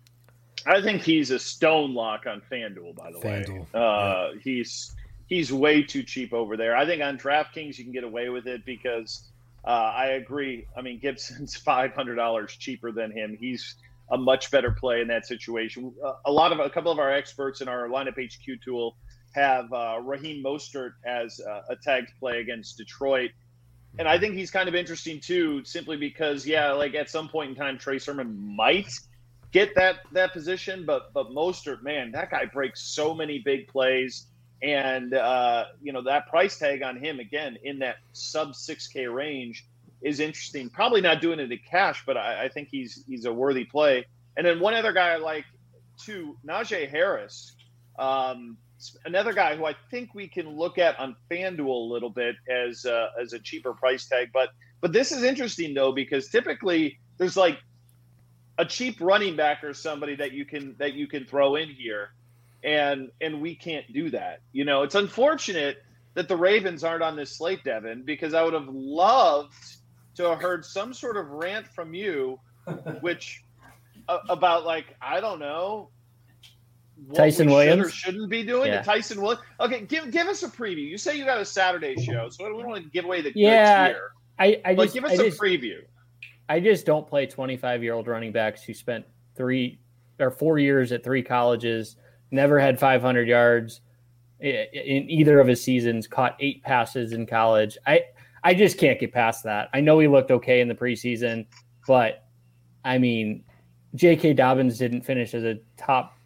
I 0.66 0.82
think 0.82 1.02
he's 1.02 1.32
a 1.32 1.40
stone 1.40 1.94
lock 1.94 2.26
on 2.26 2.42
FanDuel, 2.52 2.96
by 2.96 3.12
the 3.12 3.20
FanDuel. 3.20 3.60
way. 3.60 3.68
Uh, 3.74 3.80
yeah. 3.80 4.32
He's 4.42 4.96
he's 5.34 5.52
way 5.52 5.82
too 5.82 6.04
cheap 6.04 6.34
over 6.34 6.56
there. 6.58 6.76
I 6.76 6.86
think 6.86 7.02
on 7.02 7.18
DraftKings 7.18 7.78
you 7.78 7.84
can 7.84 7.94
get 7.94 8.04
away 8.04 8.30
with 8.30 8.48
it 8.48 8.66
because 8.66 9.30
uh, 9.66 9.70
I 9.96 10.06
agree. 10.10 10.68
I 10.78 10.82
mean, 10.82 11.00
Gibson's 11.00 11.56
five 11.70 11.94
hundred 11.94 12.16
dollars 12.16 12.56
cheaper 12.56 12.92
than 12.92 13.12
him. 13.12 13.38
He's 13.40 13.76
a 14.12 14.18
much 14.18 14.52
better 14.52 14.72
play 14.72 15.02
in 15.02 15.08
that 15.08 15.26
situation. 15.26 15.94
Uh, 16.04 16.14
a 16.26 16.32
lot 16.32 16.52
of 16.52 16.60
a 16.60 16.70
couple 16.70 16.92
of 16.92 17.00
our 17.00 17.12
experts 17.12 17.62
in 17.62 17.68
our 17.68 17.88
lineup 17.88 18.18
HQ 18.18 18.62
tool 18.64 18.96
have 19.34 19.72
uh, 19.74 20.00
Raheem 20.04 20.44
Mostert 20.44 20.94
as 21.06 21.40
a 21.40 21.76
tagged 21.76 22.12
play 22.20 22.40
against 22.40 22.78
Detroit. 22.78 23.32
And 23.98 24.08
I 24.08 24.20
think 24.20 24.36
he's 24.36 24.52
kind 24.52 24.70
of 24.70 24.76
interesting 24.76 25.20
too, 25.20 25.64
simply 25.66 25.98
because, 25.98 26.46
yeah, 26.46 26.72
like 26.72 26.94
at 26.94 27.10
some 27.10 27.30
point 27.30 27.50
in 27.50 27.56
time, 27.56 27.80
Trey 27.80 27.98
Sermon 27.98 28.56
might 28.56 28.92
get 29.52 29.74
that 29.76 30.00
that 30.12 30.34
position, 30.34 30.86
but 30.86 31.14
but 31.14 31.30
Mostert, 31.30 31.82
man, 31.82 32.12
that 32.12 32.30
guy 32.30 32.46
breaks 32.46 32.82
so 32.82 33.14
many 33.14 33.40
big 33.40 33.68
plays, 33.68 34.28
and 34.64 35.14
uh, 35.14 35.66
you 35.82 35.91
know 35.91 36.01
that 36.03 36.28
price 36.28 36.57
tag 36.57 36.82
on 36.82 36.97
him 36.97 37.20
again 37.20 37.57
in 37.64 37.80
that 37.80 37.97
sub 38.14 38.55
six 38.55 38.88
K 38.88 39.05
range 39.05 39.66
is 40.01 40.20
interesting. 40.20 40.70
Probably 40.70 41.01
not 41.01 41.22
doing 41.22 41.39
it 41.39 41.51
in 41.51 41.59
cash, 41.70 42.03
but 42.05 42.18
I, 42.18 42.45
I, 42.45 42.49
think 42.49 42.70
he's 42.72 43.03
he's 43.07 43.26
a 43.26 43.34
worthy 43.34 43.66
play. 43.66 44.05
And 44.38 44.45
then 44.47 44.59
one 44.59 44.74
other 44.74 44.93
guy 44.93 45.11
I 45.11 45.18
like 45.18 45.45
too, 46.03 46.38
Najee 46.47 46.89
Harris. 46.89 47.55
Um, 47.99 48.57
another 49.05 49.34
guy 49.34 49.55
who 49.55 49.66
I 49.66 49.76
think 49.91 50.14
we 50.16 50.28
can 50.28 50.47
look 50.49 50.78
at 50.78 50.99
on 50.99 51.16
FanDuel 51.30 51.68
a 51.68 51.93
little 51.93 52.09
bit 52.09 52.36
as 52.49 52.86
uh, 52.86 53.07
as 53.22 53.34
a 53.34 53.39
cheaper 53.39 53.74
price 53.74 54.07
tag. 54.07 54.30
But 54.34 54.49
but 54.82 54.93
this 54.93 55.11
is 55.11 55.24
interesting 55.24 55.74
though 55.74 55.91
because 55.91 56.30
typically 56.30 56.99
there's 57.18 57.38
like 57.38 57.59
a 58.57 58.66
cheap 58.66 59.01
running 59.01 59.36
back 59.36 59.64
or 59.64 59.74
somebody 59.74 60.16
that 60.16 60.32
you 60.32 60.45
can 60.45 60.76
that 60.80 60.93
you 60.93 61.07
can 61.07 61.26
throw 61.26 61.55
in 61.55 61.70
here, 61.70 62.14
and 62.64 63.09
and 63.22 63.41
we 63.41 63.55
can't 63.55 63.91
do 63.93 64.09
that. 64.11 64.39
You 64.51 64.66
know, 64.66 64.84
it's 64.84 64.95
unfortunate 64.95 65.78
that 66.14 66.28
the 66.28 66.36
Ravens 66.36 66.84
aren't 66.84 67.03
on 67.03 67.16
this 67.16 67.38
slate, 67.38 67.64
Devin, 67.64 68.03
because 68.03 68.34
I 68.34 68.43
would 68.43 68.53
have 68.53 68.68
loved 68.68 69.53
to 70.16 70.30
have 70.30 70.39
heard 70.39 70.64
some 70.64 70.93
sort 70.93 71.18
of 71.18 71.28
rant 71.28 71.68
from 71.68 71.93
you, 71.93 72.39
which 73.01 73.43
uh, 74.07 74.20
about 74.30 74.66
like 74.66 74.95
I 75.01 75.20
don't 75.20 75.39
know. 75.39 75.89
Ty'Son 77.14 77.49
Williams 77.49 77.91
should 77.91 78.14
shouldn't 78.14 78.30
be 78.30 78.43
doing 78.43 78.72
yeah. 78.72 78.82
Ty'Son 78.82 79.20
Williams. 79.22 79.43
Okay, 79.59 79.82
give 79.82 80.11
give 80.11 80.28
us 80.28 80.43
a 80.43 80.49
preview. 80.49 80.88
You 80.88 80.97
say 80.97 81.18
you 81.18 81.26
got 81.26 81.39
a 81.39 81.45
Saturday 81.45 81.95
show, 82.01 82.30
so 82.30 82.45
we 82.45 82.51
don't 82.51 82.68
want 82.68 82.84
to 82.84 82.89
give 82.91 83.05
away 83.05 83.22
the 83.22 83.32
yeah. 83.36 83.88
Here. 83.88 84.11
I, 84.39 84.61
I 84.64 84.76
but 84.76 84.84
just, 84.84 84.93
give 84.93 85.05
us 85.05 85.11
I 85.11 85.14
a 85.16 85.30
just, 85.30 85.39
preview. 85.39 85.82
I 86.49 86.59
just 86.59 86.86
don't 86.86 87.07
play 87.07 87.26
25 87.26 87.84
year 87.84 87.93
old 87.93 88.07
running 88.07 88.32
backs 88.32 88.64
who 88.64 88.74
spent 88.74 89.05
three 89.36 89.80
or 90.20 90.32
four 90.32 90.59
years 90.59 90.91
at 90.91 91.03
three 91.03 91.24
colleges, 91.24 91.95
never 92.34 92.60
had 92.60 92.80
500 92.80 93.28
yards 93.28 93.82
in 94.40 95.10
either 95.10 95.40
of 95.40 95.48
his 95.48 95.64
seasons, 95.64 96.08
caught 96.08 96.36
eight 96.40 96.62
passes 96.64 97.14
in 97.14 97.26
college. 97.26 97.78
I 97.88 98.02
I 98.44 98.54
just 98.54 98.78
can't 98.78 99.00
get 99.00 99.14
past 99.14 99.44
that. 99.46 99.70
I 99.74 99.80
know 99.80 100.00
he 100.00 100.08
looked 100.08 100.32
okay 100.32 100.60
in 100.60 100.68
the 100.68 100.76
preseason, 100.76 101.46
but 101.88 102.26
I 102.84 102.98
mean, 102.98 103.46
J.K. 103.96 104.34
Dobbins 104.34 104.78
didn't 104.78 105.04
finish 105.04 105.34
as 105.34 105.46
a 105.46 105.60
top 105.78 106.18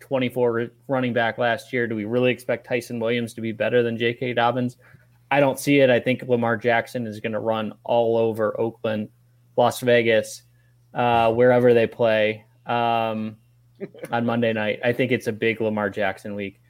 24 0.00 0.68
running 0.88 1.14
back 1.14 1.38
last 1.38 1.72
year. 1.72 1.86
Do 1.86 1.94
we 1.94 2.04
really 2.04 2.30
expect 2.30 2.66
Ty'Son 2.66 3.00
Williams 3.00 3.32
to 3.34 3.40
be 3.40 3.52
better 3.52 3.82
than 3.82 3.96
J.K. 3.96 4.34
Dobbins? 4.34 4.76
I 5.30 5.40
don't 5.40 5.58
see 5.58 5.80
it. 5.80 5.88
I 5.88 5.98
think 5.98 6.22
Lamar 6.24 6.58
Jackson 6.58 7.06
is 7.06 7.20
going 7.20 7.32
to 7.32 7.40
run 7.40 7.72
all 7.84 8.18
over 8.18 8.58
Oakland, 8.60 9.08
Las 9.56 9.80
Vegas, 9.80 10.42
uh, 10.92 11.32
wherever 11.32 11.72
they 11.72 11.86
play 11.86 12.44
um, 12.66 13.36
on 14.10 14.24
Monday 14.26 14.52
night. 14.52 14.80
I 14.84 14.92
think 14.92 15.12
it's 15.12 15.26
a 15.26 15.32
big 15.32 15.60
Lamar 15.60 15.90
Jackson 15.90 16.34
week. 16.34 16.60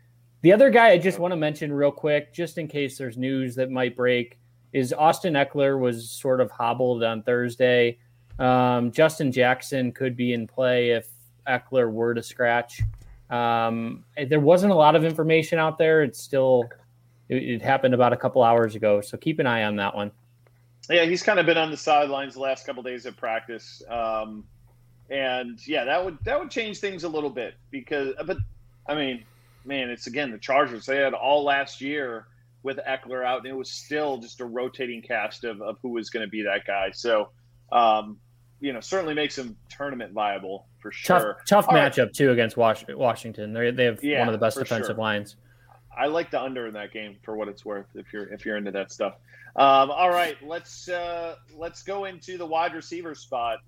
The 0.42 0.52
other 0.52 0.70
guy 0.70 0.90
I 0.90 0.98
just 0.98 1.18
want 1.18 1.32
to 1.32 1.36
mention 1.36 1.72
real 1.72 1.90
quick, 1.90 2.32
just 2.32 2.58
in 2.58 2.68
case 2.68 2.98
there's 2.98 3.16
news 3.16 3.54
that 3.56 3.70
might 3.70 3.96
break 3.96 4.38
is 4.72 4.92
Austin 4.92 5.34
Ekeler 5.34 5.78
was 5.78 6.10
sort 6.10 6.40
of 6.40 6.50
hobbled 6.50 7.02
on 7.02 7.22
Thursday. 7.22 7.98
Um, 8.38 8.92
Justin 8.92 9.32
Jackson 9.32 9.92
could 9.92 10.16
be 10.16 10.32
in 10.32 10.46
play 10.46 10.90
if 10.90 11.08
Eckler 11.48 11.90
were 11.90 12.14
to 12.14 12.22
scratch. 12.22 12.82
Um, 13.30 14.04
there 14.28 14.40
wasn't 14.40 14.72
a 14.72 14.76
lot 14.76 14.94
of 14.94 15.04
information 15.04 15.58
out 15.58 15.78
there. 15.78 16.02
It's 16.02 16.20
still, 16.20 16.68
it, 17.28 17.42
it, 17.42 17.62
happened 17.62 17.94
about 17.94 18.12
a 18.12 18.16
couple 18.16 18.42
hours 18.42 18.74
ago. 18.74 19.00
So 19.00 19.16
keep 19.16 19.38
an 19.38 19.46
eye 19.46 19.64
on 19.64 19.76
that 19.76 19.96
one. 19.96 20.12
Yeah, 20.88 21.06
he's 21.06 21.22
kind 21.22 21.40
of 21.40 21.46
been 21.46 21.58
on 21.58 21.70
the 21.70 21.76
sidelines 21.76 22.34
the 22.34 22.40
last 22.40 22.66
couple 22.66 22.82
days 22.82 23.06
of 23.06 23.16
practice. 23.16 23.82
Um, 23.88 24.44
and 25.10 25.58
yeah, 25.66 25.84
that 25.84 26.04
would 26.04 26.18
that 26.24 26.38
would 26.38 26.50
change 26.50 26.78
things 26.78 27.04
a 27.04 27.08
little 27.08 27.30
bit 27.30 27.54
because, 27.70 28.14
but 28.26 28.38
I 28.86 28.94
mean, 28.94 29.24
man, 29.64 29.90
it's 29.90 30.06
again 30.06 30.30
the 30.30 30.38
Chargers. 30.38 30.86
They 30.86 30.96
had 30.96 31.14
all 31.14 31.44
last 31.44 31.80
year 31.80 32.26
with 32.62 32.78
Ekeler 32.78 33.24
out, 33.24 33.38
and 33.38 33.46
it 33.46 33.56
was 33.56 33.70
still 33.70 34.18
just 34.18 34.40
a 34.40 34.44
rotating 34.44 35.02
cast 35.02 35.44
of, 35.44 35.62
of 35.62 35.78
who 35.82 35.90
was 35.90 36.10
going 36.10 36.26
to 36.26 36.30
be 36.30 36.42
that 36.42 36.66
guy. 36.66 36.90
So, 36.92 37.28
um, 37.70 38.18
you 38.60 38.72
know, 38.72 38.80
certainly 38.80 39.14
makes 39.14 39.36
them 39.36 39.56
tournament 39.68 40.12
viable 40.12 40.66
for 40.80 40.90
sure. 40.90 41.38
Tough, 41.46 41.64
tough 41.64 41.74
matchup 41.74 42.06
right. 42.06 42.14
too 42.14 42.30
against 42.32 42.56
Washington. 42.56 43.52
They 43.52 43.70
they 43.70 43.84
have 43.84 44.02
yeah, 44.02 44.20
one 44.20 44.28
of 44.28 44.32
the 44.32 44.38
best 44.38 44.58
defensive 44.58 44.96
sure. 44.96 44.96
lines. 44.96 45.36
I 45.96 46.06
like 46.06 46.30
the 46.30 46.42
under 46.42 46.66
in 46.66 46.74
that 46.74 46.92
game 46.92 47.16
for 47.22 47.36
what 47.36 47.48
it's 47.48 47.64
worth. 47.64 47.86
If 47.94 48.12
you're 48.12 48.32
if 48.32 48.44
you're 48.44 48.56
into 48.56 48.72
that 48.72 48.92
stuff. 48.92 49.14
Um, 49.56 49.90
all 49.90 50.10
right, 50.10 50.36
let's 50.42 50.88
uh, 50.88 51.36
let's 51.56 51.82
go 51.82 52.04
into 52.04 52.36
the 52.36 52.44
wide 52.44 52.74
receiver 52.74 53.14
spot, 53.14 53.60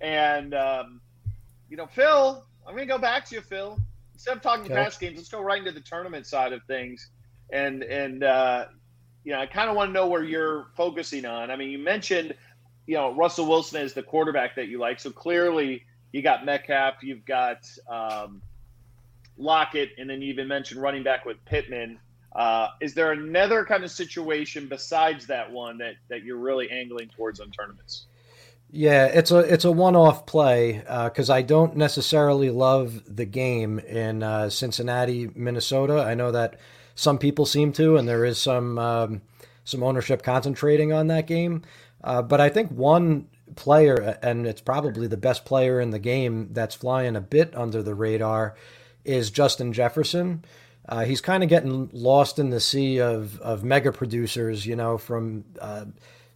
and 0.00 0.54
um, 0.54 1.00
you 1.68 1.76
know, 1.76 1.86
Phil, 1.86 2.44
I'm 2.66 2.74
going 2.74 2.86
to 2.86 2.92
go 2.92 2.98
back 2.98 3.24
to 3.26 3.34
you, 3.34 3.40
Phil. 3.40 3.78
Instead 4.12 4.36
of 4.36 4.42
talking 4.42 4.66
okay. 4.66 4.74
past 4.74 5.00
games, 5.00 5.16
let's 5.16 5.28
go 5.28 5.40
right 5.40 5.58
into 5.58 5.72
the 5.72 5.80
tournament 5.80 6.26
side 6.26 6.52
of 6.52 6.62
things 6.64 7.10
and 7.52 7.82
and 7.82 8.24
uh, 8.24 8.66
you 9.24 9.32
know 9.32 9.40
I 9.40 9.46
kind 9.46 9.70
of 9.70 9.76
want 9.76 9.88
to 9.88 9.92
know 9.92 10.06
where 10.06 10.24
you're 10.24 10.66
focusing 10.76 11.24
on. 11.24 11.50
I 11.50 11.56
mean, 11.56 11.70
you 11.70 11.78
mentioned 11.78 12.34
you 12.86 12.94
know 12.94 13.14
Russell 13.14 13.46
Wilson 13.46 13.80
is 13.82 13.94
the 13.94 14.02
quarterback 14.02 14.56
that 14.56 14.68
you 14.68 14.78
like, 14.78 15.00
so 15.00 15.10
clearly 15.10 15.84
you 16.12 16.22
got 16.22 16.44
Metcalf, 16.44 17.02
you've 17.02 17.24
got 17.24 17.66
um, 17.88 18.40
Lockett, 19.36 19.90
and 19.98 20.08
then 20.08 20.22
you 20.22 20.28
even 20.32 20.46
mentioned 20.48 20.80
running 20.80 21.02
back 21.02 21.24
with 21.24 21.42
Pittman. 21.44 21.98
Uh, 22.34 22.68
is 22.80 22.94
there 22.94 23.12
another 23.12 23.64
kind 23.64 23.84
of 23.84 23.90
situation 23.90 24.66
besides 24.68 25.26
that 25.26 25.50
one 25.50 25.78
that 25.78 25.94
that 26.08 26.24
you're 26.24 26.38
really 26.38 26.70
angling 26.70 27.08
towards 27.08 27.40
on 27.40 27.50
tournaments? 27.50 28.06
Yeah, 28.70 29.06
it's 29.06 29.30
a 29.30 29.38
it's 29.38 29.64
a 29.64 29.70
one 29.70 29.94
off 29.94 30.26
play 30.26 30.82
because 31.04 31.30
uh, 31.30 31.34
I 31.34 31.42
don't 31.42 31.76
necessarily 31.76 32.50
love 32.50 33.02
the 33.06 33.24
game 33.24 33.78
in 33.78 34.22
uh, 34.22 34.50
Cincinnati, 34.50 35.30
Minnesota. 35.34 36.02
I 36.02 36.14
know 36.14 36.32
that 36.32 36.58
some 36.96 37.18
people 37.18 37.46
seem 37.46 37.72
to, 37.74 37.96
and 37.96 38.08
there 38.08 38.24
is 38.24 38.38
some 38.38 38.78
um, 38.78 39.22
some 39.64 39.82
ownership 39.82 40.22
concentrating 40.22 40.92
on 40.92 41.06
that 41.08 41.26
game. 41.26 41.62
Uh, 42.02 42.22
but 42.22 42.40
I 42.40 42.48
think 42.48 42.70
one 42.70 43.28
player, 43.56 44.18
and 44.22 44.46
it's 44.46 44.60
probably 44.60 45.06
the 45.06 45.16
best 45.16 45.44
player 45.44 45.80
in 45.80 45.90
the 45.90 45.98
game 45.98 46.48
that's 46.52 46.74
flying 46.74 47.16
a 47.16 47.20
bit 47.20 47.56
under 47.56 47.82
the 47.82 47.94
radar, 47.94 48.56
is 49.04 49.30
Justin 49.30 49.72
Jefferson. 49.72 50.44
Uh, 50.86 51.04
he's 51.04 51.20
kind 51.20 51.42
of 51.42 51.48
getting 51.48 51.88
lost 51.92 52.38
in 52.38 52.50
the 52.50 52.60
sea 52.60 53.00
of, 53.00 53.40
of 53.40 53.64
mega 53.64 53.90
producers, 53.90 54.66
you 54.66 54.76
know, 54.76 54.98
from 54.98 55.44
uh, 55.60 55.86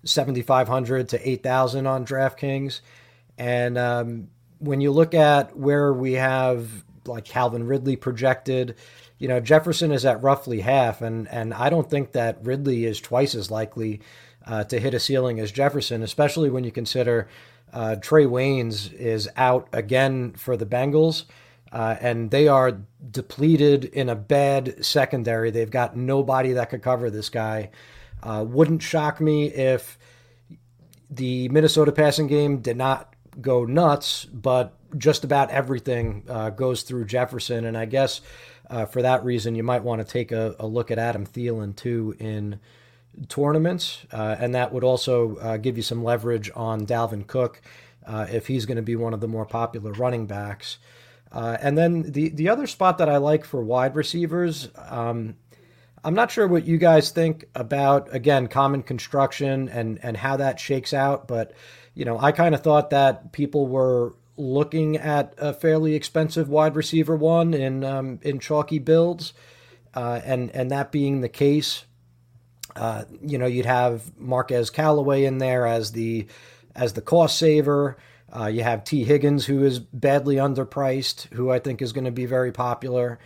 7,500 0.05 1.09
to 1.11 1.29
8,000 1.29 1.87
on 1.87 2.07
DraftKings. 2.07 2.81
And 3.37 3.79
um, 3.79 4.29
when 4.59 4.81
you 4.81 4.91
look 4.91 5.15
at 5.15 5.57
where 5.57 5.93
we 5.93 6.15
have 6.15 6.85
like 7.07 7.25
Calvin 7.25 7.67
Ridley 7.67 7.97
projected, 7.97 8.75
you 9.19 9.29
know, 9.29 9.41
Jefferson 9.41 9.93
is 9.93 10.05
at 10.05 10.23
roughly 10.23 10.61
half, 10.61 11.03
and 11.03 11.29
and 11.29 11.53
I 11.53 11.71
don't 11.71 11.89
think 11.91 12.13
that 12.13 12.39
Ridley 12.45 12.85
is 12.85 13.01
twice 13.01 13.35
as 13.35 13.51
likely 13.51 14.01
uh, 14.47 14.65
to 14.65 14.79
hit 14.79 14.95
a 14.95 15.01
ceiling 15.01 15.41
as 15.41 15.51
Jefferson, 15.51 16.03
especially 16.03 16.51
when 16.51 16.65
you 16.65 16.71
consider 16.71 17.29
uh, 17.73 17.97
Trae 17.99 18.27
Waynes 18.27 18.93
is 18.93 19.29
out 19.37 19.69
again 19.73 20.33
for 20.33 20.57
the 20.57 20.67
Bengals. 20.67 21.25
Uh, 21.71 21.97
and 22.01 22.31
they 22.31 22.49
are 22.49 22.81
depleted 23.11 23.85
in 23.85 24.09
a 24.09 24.15
bad 24.15 24.83
secondary. 24.83 25.51
They've 25.51 25.71
got 25.71 25.95
nobody 25.95 26.53
that 26.55 26.71
could 26.71 26.83
cover 26.83 27.11
this 27.11 27.29
guy. 27.29 27.71
Uh, 28.23 28.45
wouldn't 28.47 28.83
shock 28.83 29.21
me 29.21 29.47
if 29.47 29.99
the 31.11 31.49
Minnesota 31.49 31.93
passing 31.93 32.27
game 32.27 32.59
did 32.59 32.77
not 32.77 33.15
go 33.41 33.65
nuts, 33.65 34.25
but 34.27 34.75
just 34.97 35.25
about 35.25 35.51
everything 35.51 36.25
uh, 36.29 36.51
goes 36.51 36.83
through 36.83 37.05
Jefferson. 37.05 37.65
And 37.65 37.77
I 37.77 37.85
guess 37.85 38.21
uh, 38.71 38.87
for 38.87 39.03
that 39.03 39.25
reason, 39.25 39.55
you 39.55 39.63
might 39.63 39.83
want 39.83 40.01
to 40.01 40.11
take 40.11 40.33
a, 40.33 40.57
a, 40.59 40.67
look 40.67 40.91
at 40.91 40.99
Adam 40.99 41.27
Thielen 41.27 41.77
too 41.77 42.15
in 42.19 42.61
tournaments, 43.29 44.07
uh, 44.13 44.37
and 44.39 44.55
that 44.55 44.73
would 44.73 44.85
also 44.85 45.37
uh, 45.37 45.57
give 45.57 45.77
you 45.77 45.83
some 45.83 46.05
leverage 46.05 46.51
on 46.55 46.87
Dalvin 46.87 47.27
Cook 47.27 47.61
uh, 48.07 48.27
if 48.31 48.47
he's 48.47 48.67
going 48.67 48.77
to 48.77 48.83
be 48.83 48.97
one 48.97 49.15
of 49.15 49.21
the 49.21 49.29
more 49.29 49.47
popular 49.47 49.93
running 49.93 50.27
backs. 50.27 50.79
Uh, 51.31 51.59
and 51.61 51.77
then 51.77 52.11
the 52.11 52.31
the 52.31 52.49
other 52.49 52.67
spot 52.67 52.99
that 52.99 53.09
I 53.09 53.19
like 53.19 53.45
for 53.45 53.63
wide 53.63 53.95
receivers, 53.95 54.71
um, 54.89 55.37
I'm 56.05 56.15
not 56.15 56.31
sure 56.31 56.47
what 56.47 56.67
you 56.67 56.79
guys 56.79 57.11
think 57.11 57.47
about 57.55 58.15
again 58.15 58.49
common 58.49 58.83
construction 58.83 59.69
and 59.69 59.99
and 60.03 60.17
how 60.17 60.37
that 60.37 60.61
shakes 60.61 60.93
out, 60.93 61.29
but 61.29 61.53
you 61.95 62.05
know 62.05 62.19
I 62.19 62.33
kind 62.33 62.55
of 62.55 62.63
thought 62.63 62.91
that 62.91 63.33
people 63.33 63.67
were 63.67 64.15
looking 64.37 64.97
at 64.97 65.35
a 65.37 65.53
fairly 65.53 65.95
expensive 65.95 66.49
wide 66.49 66.77
receiver 66.77 67.17
one 67.17 67.53
in 67.55 67.85
um, 67.85 68.21
in 68.23 68.39
chalky 68.39 68.79
builds, 68.79 69.33
uh, 69.95 70.21
and 70.25 70.51
and 70.55 70.71
that 70.71 70.93
being 70.93 71.21
the 71.21 71.29
case, 71.29 71.85
uh, 72.77 73.05
you 73.21 73.39
know 73.39 73.47
you'd 73.47 73.67
have 73.67 74.17
Marquez 74.19 74.71
Callaway 74.71 75.25
in 75.25 75.39
there 75.39 75.67
as 75.67 75.93
the 75.93 76.27
as 76.75 76.93
the 76.93 77.03
cost 77.03 77.39
saver. 77.39 77.97
Uh, 78.31 78.47
you 78.47 78.63
have 78.63 78.85
Tee 78.85 79.05
Higgins, 79.05 79.47
who 79.47 79.65
is 79.65 79.79
badly 79.79 80.37
underpriced, 80.37 81.33
who 81.33 81.51
I 81.51 81.59
think 81.59 81.81
is 81.81 81.93
going 81.93 82.05
to 82.05 82.11
be 82.11 82.27
very 82.27 82.53
popular. 82.53 83.19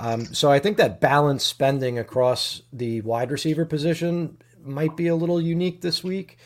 Um, 0.00 0.24
so 0.32 0.50
I 0.50 0.58
think 0.58 0.78
that 0.78 0.98
balanced 0.98 1.46
spending 1.46 1.98
across 1.98 2.62
the 2.72 3.02
wide 3.02 3.30
receiver 3.30 3.66
position 3.66 4.38
might 4.64 4.96
be 4.96 5.08
a 5.08 5.14
little 5.14 5.40
unique 5.40 5.82
this 5.82 6.02
week. 6.02 6.38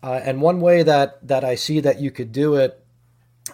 Uh, 0.00 0.20
and 0.22 0.40
one 0.40 0.60
way 0.60 0.84
that 0.84 1.26
that 1.26 1.44
I 1.44 1.56
see 1.56 1.80
that 1.80 2.00
you 2.00 2.12
could 2.12 2.30
do 2.30 2.54
it 2.54 2.82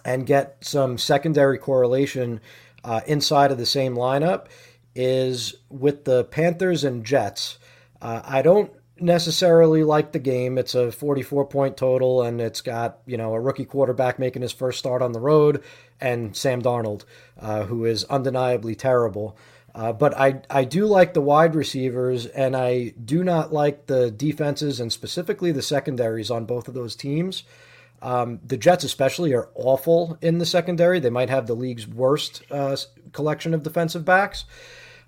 and 0.04 0.26
get 0.26 0.58
some 0.60 0.98
secondary 0.98 1.56
correlation 1.56 2.40
uh, 2.84 3.00
inside 3.06 3.50
of 3.50 3.56
the 3.56 3.66
same 3.66 3.94
lineup 3.94 4.46
is 4.94 5.54
with 5.70 6.04
the 6.04 6.24
Panthers 6.24 6.84
and 6.84 7.04
Jets. 7.04 7.58
Uh, 8.00 8.20
I 8.24 8.42
don't 8.42 8.70
necessarily 8.98 9.84
like 9.84 10.12
the 10.12 10.18
game. 10.18 10.58
It's 10.58 10.74
a 10.74 10.90
44 10.90 11.46
point 11.46 11.76
total, 11.76 12.22
and 12.22 12.40
it's 12.40 12.60
got 12.60 12.98
you 13.06 13.16
know 13.16 13.34
a 13.34 13.40
rookie 13.40 13.64
quarterback 13.64 14.18
making 14.18 14.42
his 14.42 14.52
first 14.52 14.78
start 14.78 15.02
on 15.02 15.12
the 15.12 15.20
road, 15.20 15.62
and 16.00 16.36
Sam 16.36 16.62
Darnold, 16.62 17.04
uh, 17.40 17.64
who 17.64 17.84
is 17.84 18.04
undeniably 18.04 18.74
terrible. 18.74 19.36
Uh, 19.74 19.92
but 19.92 20.16
I, 20.16 20.40
I 20.48 20.64
do 20.64 20.86
like 20.86 21.12
the 21.12 21.20
wide 21.20 21.54
receivers, 21.54 22.24
and 22.24 22.56
I 22.56 22.94
do 23.04 23.22
not 23.22 23.52
like 23.52 23.86
the 23.86 24.10
defenses 24.10 24.80
and 24.80 24.90
specifically 24.90 25.52
the 25.52 25.60
secondaries 25.60 26.30
on 26.30 26.46
both 26.46 26.66
of 26.66 26.72
those 26.72 26.96
teams. 26.96 27.42
Um, 28.00 28.40
the 28.42 28.56
Jets, 28.56 28.84
especially, 28.84 29.34
are 29.34 29.50
awful 29.54 30.16
in 30.22 30.38
the 30.38 30.46
secondary. 30.46 30.98
They 30.98 31.10
might 31.10 31.28
have 31.28 31.46
the 31.46 31.54
league's 31.54 31.86
worst 31.86 32.42
uh, 32.50 32.76
collection 33.12 33.52
of 33.52 33.62
defensive 33.62 34.04
backs. 34.04 34.46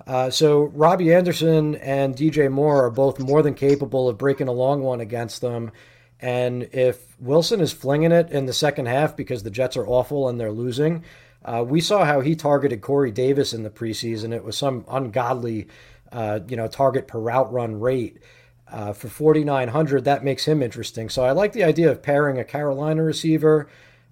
Uh, 0.08 0.30
so 0.30 0.64
Robbie 0.74 1.12
Anderson 1.12 1.74
and 1.76 2.16
DJ 2.16 2.50
Moore 2.50 2.86
are 2.86 2.90
both 2.90 3.18
more 3.18 3.42
than 3.42 3.52
capable 3.52 4.08
of 4.08 4.16
breaking 4.16 4.48
a 4.48 4.52
long 4.52 4.82
one 4.82 5.02
against 5.02 5.42
them. 5.42 5.70
And 6.18 6.62
if 6.72 7.14
Wilson 7.20 7.60
is 7.60 7.74
flinging 7.74 8.10
it 8.10 8.30
in 8.30 8.46
the 8.46 8.54
second 8.54 8.86
half 8.86 9.14
because 9.14 9.42
the 9.42 9.50
Jets 9.50 9.76
are 9.76 9.86
awful 9.86 10.30
and 10.30 10.40
they're 10.40 10.50
losing, 10.50 11.04
uh, 11.44 11.62
we 11.66 11.82
saw 11.82 12.06
how 12.06 12.22
he 12.22 12.34
targeted 12.34 12.80
Corey 12.80 13.10
Davis 13.10 13.52
in 13.52 13.64
the 13.64 13.70
preseason. 13.70 14.34
It 14.34 14.44
was 14.44 14.56
some 14.56 14.86
ungodly, 14.88 15.68
uh, 16.10 16.40
you 16.48 16.56
know, 16.56 16.68
target 16.68 17.06
per 17.06 17.20
route 17.20 17.52
run 17.52 17.78
rate. 17.78 18.18
Uh, 18.66 18.92
for 18.92 19.08
4,900, 19.08 20.04
that 20.04 20.24
makes 20.24 20.44
him 20.44 20.62
interesting. 20.62 21.08
So 21.08 21.24
I 21.24 21.32
like 21.32 21.54
the 21.54 21.64
idea 21.64 21.90
of 21.90 22.02
pairing 22.02 22.38
a 22.38 22.44
Carolina 22.44 23.02
receiver 23.02 23.66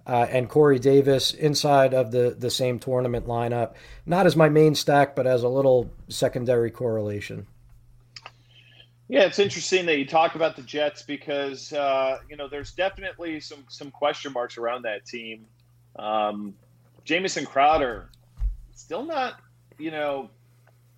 uh, 0.07 0.25
and 0.29 0.49
Corey 0.49 0.79
Davis 0.79 1.33
inside 1.33 1.93
of 1.93 2.11
the, 2.11 2.35
the 2.37 2.49
same 2.49 2.79
tournament 2.79 3.27
lineup. 3.27 3.73
Not 4.05 4.25
as 4.25 4.37
my 4.37 4.47
main 4.47 4.73
stack, 4.73 5.15
but 5.15 5.27
as 5.27 5.43
a 5.43 5.49
little 5.49 5.91
secondary 6.07 6.71
correlation. 6.71 7.45
Yeah, 9.09 9.21
it's 9.21 9.39
interesting 9.39 9.85
that 9.85 9.97
you 9.97 10.05
talk 10.05 10.35
about 10.35 10.55
the 10.55 10.61
Jets 10.61 11.03
because 11.03 11.71
uh, 11.71 12.19
you 12.29 12.35
know 12.35 12.49
there's 12.49 12.71
definitely 12.73 13.39
some 13.39 13.63
some 13.69 13.89
question 13.89 14.33
marks 14.33 14.57
around 14.57 14.83
that 14.83 15.05
team. 15.05 15.45
Um, 15.97 16.53
Jamison 17.05 17.45
Crowder 17.45 18.09
still 18.75 19.05
not 19.05 19.39
you 19.77 19.91
know 19.91 20.29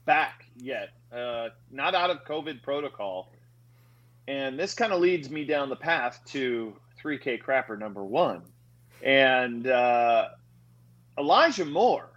back 0.05 0.45
yet, 0.57 0.89
uh, 1.14 1.49
not 1.72 1.93
out 1.93 2.10
of 2.10 2.26
COVID 2.26 2.64
protocol, 2.64 3.32
and 4.28 4.57
this 4.57 4.74
kind 4.74 4.91
of 4.91 5.01
leads 5.01 5.30
me 5.30 5.45
down 5.45 5.70
the 5.70 5.76
path 5.76 6.20
to 6.30 6.76
3K 7.03 7.43
crapper 7.43 7.78
number 7.78 8.03
one. 8.03 8.41
And 9.04 9.68
uh, 9.68 10.30
Elijah 11.18 11.66
Moore, 11.66 12.10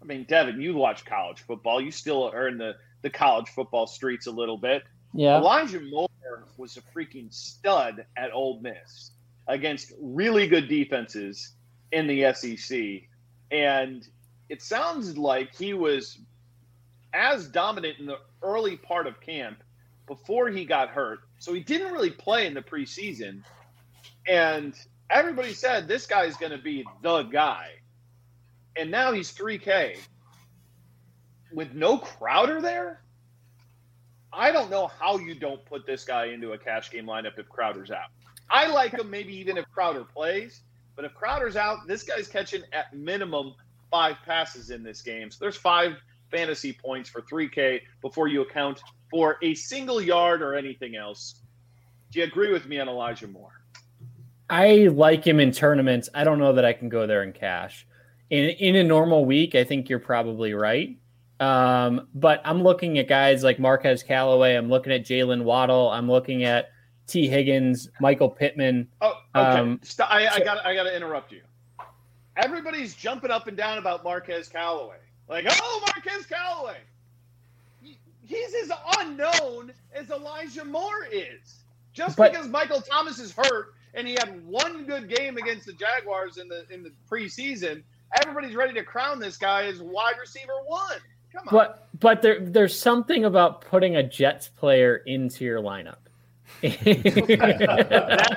I 0.00 0.04
mean, 0.04 0.24
Devin, 0.24 0.60
you 0.60 0.74
watch 0.74 1.04
college 1.04 1.40
football. 1.40 1.80
You 1.80 1.90
still 1.90 2.30
are 2.30 2.48
in 2.48 2.58
the, 2.58 2.76
the 3.02 3.10
college 3.10 3.48
football 3.48 3.86
streets 3.86 4.26
a 4.26 4.30
little 4.30 4.58
bit. 4.58 4.82
Yeah. 5.12 5.38
Elijah 5.38 5.80
Moore 5.80 6.08
was 6.56 6.76
a 6.76 6.82
freaking 6.96 7.32
stud 7.32 8.04
at 8.16 8.32
Ole 8.32 8.60
Miss 8.60 9.10
against 9.46 9.92
really 10.00 10.46
good 10.46 10.68
defenses 10.68 11.54
in 11.92 12.06
the 12.06 12.32
SEC. 12.32 13.08
And 13.50 14.06
it 14.48 14.62
sounds 14.62 15.18
like 15.18 15.54
he 15.56 15.74
was 15.74 16.18
as 17.12 17.48
dominant 17.48 17.98
in 17.98 18.06
the 18.06 18.18
early 18.42 18.76
part 18.76 19.06
of 19.06 19.20
camp 19.20 19.58
before 20.06 20.48
he 20.48 20.64
got 20.64 20.90
hurt. 20.90 21.20
So 21.38 21.52
he 21.52 21.60
didn't 21.60 21.92
really 21.92 22.10
play 22.10 22.46
in 22.46 22.54
the 22.54 22.62
preseason. 22.62 23.42
And 24.26 24.74
everybody 25.10 25.52
said 25.52 25.88
this 25.88 26.06
guy 26.06 26.24
is 26.24 26.36
going 26.36 26.52
to 26.52 26.58
be 26.58 26.84
the 27.02 27.22
guy. 27.24 27.70
And 28.76 28.90
now 28.90 29.12
he's 29.12 29.32
3K 29.32 29.98
with 31.52 31.74
no 31.74 31.98
Crowder 31.98 32.60
there. 32.60 33.02
I 34.32 34.52
don't 34.52 34.70
know 34.70 34.86
how 34.86 35.18
you 35.18 35.34
don't 35.34 35.64
put 35.64 35.86
this 35.86 36.04
guy 36.04 36.26
into 36.26 36.52
a 36.52 36.58
cash 36.58 36.90
game 36.90 37.06
lineup 37.06 37.38
if 37.38 37.48
Crowder's 37.48 37.90
out. 37.90 38.10
I 38.48 38.68
like 38.68 38.92
him 38.92 39.10
maybe 39.10 39.36
even 39.36 39.58
if 39.58 39.64
Crowder 39.70 40.04
plays, 40.04 40.62
but 40.94 41.04
if 41.04 41.14
Crowder's 41.14 41.56
out, 41.56 41.86
this 41.88 42.04
guy's 42.04 42.28
catching 42.28 42.62
at 42.72 42.94
minimum 42.94 43.54
five 43.90 44.16
passes 44.24 44.70
in 44.70 44.82
this 44.84 45.02
game. 45.02 45.30
So 45.30 45.38
there's 45.40 45.56
five 45.56 45.96
fantasy 46.30 46.72
points 46.72 47.08
for 47.08 47.22
3K 47.22 47.80
before 48.02 48.28
you 48.28 48.42
account 48.42 48.80
for 49.10 49.36
a 49.42 49.54
single 49.54 50.00
yard 50.00 50.42
or 50.42 50.54
anything 50.54 50.94
else. 50.94 51.40
Do 52.12 52.20
you 52.20 52.24
agree 52.24 52.52
with 52.52 52.66
me 52.66 52.78
on 52.78 52.88
Elijah 52.88 53.26
Moore? 53.26 53.59
I 54.50 54.88
like 54.92 55.24
him 55.24 55.38
in 55.38 55.52
tournaments. 55.52 56.08
I 56.12 56.24
don't 56.24 56.40
know 56.40 56.52
that 56.54 56.64
I 56.64 56.72
can 56.72 56.88
go 56.88 57.06
there 57.06 57.22
in 57.22 57.32
cash. 57.32 57.86
In 58.30 58.50
in 58.50 58.76
a 58.76 58.84
normal 58.84 59.24
week, 59.24 59.54
I 59.54 59.64
think 59.64 59.88
you're 59.88 60.00
probably 60.00 60.54
right. 60.54 60.96
Um, 61.38 62.08
but 62.14 62.42
I'm 62.44 62.62
looking 62.62 62.98
at 62.98 63.08
guys 63.08 63.42
like 63.42 63.58
Marquez 63.58 64.02
Callaway. 64.02 64.56
I'm 64.56 64.68
looking 64.68 64.92
at 64.92 65.04
Jaylen 65.04 65.44
Waddle. 65.44 65.88
I'm 65.88 66.10
looking 66.10 66.44
at 66.44 66.70
Tee 67.06 67.28
Higgins, 67.28 67.88
Michael 68.00 68.28
Pittman. 68.28 68.88
Oh, 69.00 69.14
okay. 69.34 69.58
Um. 69.60 69.80
I, 70.00 70.28
I 70.28 70.40
got 70.40 70.66
I 70.66 70.74
got 70.74 70.82
to 70.82 70.94
interrupt 70.94 71.32
you. 71.32 71.42
Everybody's 72.36 72.94
jumping 72.94 73.30
up 73.30 73.46
and 73.46 73.56
down 73.56 73.78
about 73.78 74.02
Marquez 74.04 74.48
Callaway. 74.48 74.96
Like, 75.28 75.46
oh, 75.48 75.84
Marquez 75.86 76.26
Callaway. 76.26 76.78
He's 78.22 78.54
as 78.54 78.70
unknown 78.98 79.72
as 79.92 80.10
Elijah 80.10 80.64
Moore 80.64 81.06
is. 81.10 81.64
Just 81.92 82.16
but, 82.16 82.32
because 82.32 82.48
Michael 82.48 82.80
Thomas 82.80 83.18
is 83.18 83.32
hurt 83.32 83.74
and 83.94 84.06
he 84.06 84.14
had 84.14 84.44
one 84.46 84.84
good 84.84 85.08
game 85.08 85.36
against 85.36 85.66
the 85.66 85.72
Jaguars 85.72 86.38
in 86.38 86.48
the 86.48 86.64
in 86.70 86.82
the 86.82 86.92
preseason. 87.10 87.82
Everybody's 88.20 88.56
ready 88.56 88.74
to 88.74 88.82
crown 88.82 89.20
this 89.20 89.36
guy 89.36 89.66
as 89.66 89.80
wide 89.80 90.14
receiver 90.20 90.52
one. 90.66 90.98
Come 91.32 91.48
on. 91.48 91.52
But 91.52 91.88
but 91.98 92.22
there 92.22 92.40
there's 92.40 92.78
something 92.78 93.24
about 93.24 93.62
putting 93.62 93.96
a 93.96 94.02
Jets 94.02 94.48
player 94.48 94.96
into 94.96 95.44
your 95.44 95.60
lineup. 95.60 95.96
That's 96.62 96.74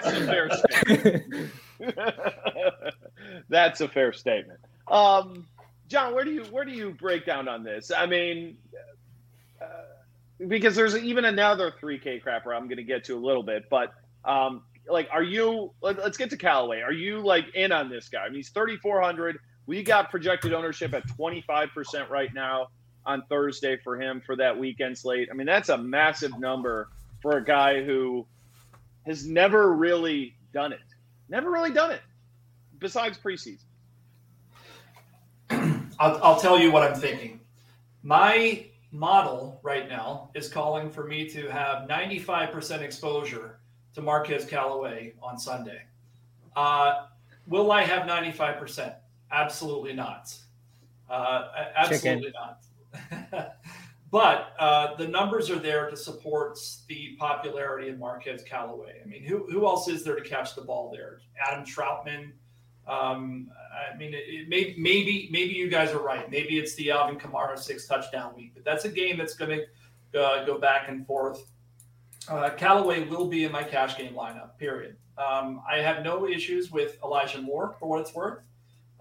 a 0.08 0.26
fair 0.26 0.50
statement. 0.52 1.52
That's 3.50 3.82
a 3.82 3.88
fair 3.88 4.14
statement. 4.14 4.60
Um, 4.88 5.48
John, 5.88 6.14
where 6.14 6.24
do 6.24 6.32
you 6.32 6.44
where 6.46 6.66
do 6.66 6.72
you 6.72 6.92
break 6.92 7.26
down 7.26 7.48
on 7.48 7.64
this? 7.64 7.92
I 7.96 8.06
mean, 8.06 8.58
uh, 9.62 9.66
because 10.48 10.76
there's 10.76 10.96
even 10.96 11.26
another 11.26 11.72
3K 11.72 12.24
crapper 12.24 12.56
I'm 12.56 12.66
going 12.66 12.78
to 12.78 12.84
get 12.84 13.04
to 13.06 13.16
a 13.16 13.20
little 13.20 13.44
bit, 13.44 13.70
but 13.70 13.94
um, 14.26 14.64
like, 14.88 15.10
are 15.12 15.24
you? 15.24 15.74
Let, 15.82 16.00
us 16.00 16.18
get 16.18 16.30
to 16.32 16.38
Callaway. 16.38 16.82
Are 16.82 16.92
you 16.92 17.20
like 17.20 17.54
in 17.56 17.72
on 17.72 17.90
this 17.90 18.10
guy? 18.10 18.22
I 18.22 18.28
mean, 18.28 18.36
he's 18.36 18.50
3,400. 18.50 19.38
We 19.66 19.84
got 19.84 20.10
projected 20.10 20.54
ownership 20.54 20.94
at 20.94 21.08
25% 21.08 22.10
right 22.10 22.34
now 22.34 22.68
on 23.06 23.24
Thursday 23.30 23.78
for 23.84 24.00
him 24.00 24.22
for 24.26 24.36
that 24.36 24.58
weekend 24.58 24.98
slate. 24.98 25.30
I 25.32 25.36
mean, 25.36 25.48
that's 25.48 25.70
a 25.70 25.78
massive 25.78 26.38
number 26.40 26.90
for 27.22 27.38
a 27.38 27.44
guy 27.44 27.84
who 27.84 28.26
has 29.06 29.26
never 29.26 29.74
really 29.74 30.36
done 30.54 30.74
it. 30.74 30.80
Never 31.30 31.50
really 31.52 31.72
done 31.72 31.92
it 31.92 32.02
besides 32.80 33.18
preseason. 33.18 33.64
I'll, 36.00 36.24
I'll 36.24 36.40
tell 36.40 36.60
you 36.60 36.72
what 36.72 36.84
I'm 36.84 37.00
thinking. 37.00 37.40
My 38.02 38.66
model 38.92 39.60
right 39.64 39.90
now 39.90 40.30
is 40.36 40.48
calling 40.50 40.90
for 40.90 41.06
me 41.06 41.28
to 41.30 41.50
have 41.50 41.88
95% 41.88 42.82
exposure 42.82 43.60
to 43.96 44.02
Marquez 44.02 44.46
Callaway 44.46 45.14
on 45.22 45.38
Sunday. 45.38 45.84
Uh, 46.56 47.06
will 47.48 47.72
I 47.72 47.84
have 47.84 48.08
95%? 48.08 48.96
Absolutely 49.32 49.94
not. 49.94 50.34
Uh, 51.10 51.48
absolutely 51.76 52.32
Chicken. 52.32 52.34
not. 53.32 53.58
but 54.12 54.54
uh, 54.60 54.96
the 54.96 55.08
numbers 55.08 55.50
are 55.50 55.60
there 55.60 55.90
to 55.90 55.98
support 55.98 56.60
the 56.88 57.16
popularity 57.20 57.90
of 57.90 58.00
Marquez 58.00 58.44
Callaway. 58.44 59.02
I 59.04 59.08
mean, 59.08 59.24
who, 59.24 59.50
who 59.52 59.66
else 59.66 59.88
is 59.88 60.04
there 60.04 60.16
to 60.16 60.22
catch 60.22 60.56
the 60.56 60.62
ball 60.62 60.92
there? 60.92 61.20
Adam 61.48 61.66
Trautman. 61.66 62.32
Um, 62.88 63.50
I 63.94 63.96
mean, 63.96 64.14
it, 64.14 64.24
it 64.28 64.50
may, 64.50 64.76
maybe 64.78 65.30
maybe 65.32 65.54
you 65.54 65.70
guys 65.70 65.92
are 65.92 66.04
right. 66.04 66.30
Maybe 66.30 66.60
it's 66.60 66.76
the 66.76 66.92
Alvin 66.92 67.18
Kamara 67.18 67.58
six 67.58 67.88
touchdown 67.88 68.34
week, 68.36 68.52
but 68.54 68.66
that's 68.66 68.84
a 68.86 68.90
game 68.90 69.18
that's 69.18 69.36
going 69.36 69.62
to 70.12 70.22
uh, 70.22 70.46
go 70.46 70.60
back 70.60 70.90
and 70.90 71.08
forth. 71.08 71.53
Uh, 72.30 72.50
Callaway 72.52 73.06
will 73.06 73.28
be 73.28 73.44
in 73.44 73.52
my 73.52 73.64
cash 73.64 73.98
game 73.98 74.14
lineup. 74.14 74.58
Period. 74.58 74.96
Um, 75.18 75.62
I 75.70 75.78
have 75.78 76.04
no 76.04 76.28
issues 76.28 76.72
with 76.72 76.98
Elijah 77.04 77.42
Moore 77.42 77.76
for 77.80 77.88
what 77.88 78.02
it's 78.02 78.14
worth. 78.16 78.44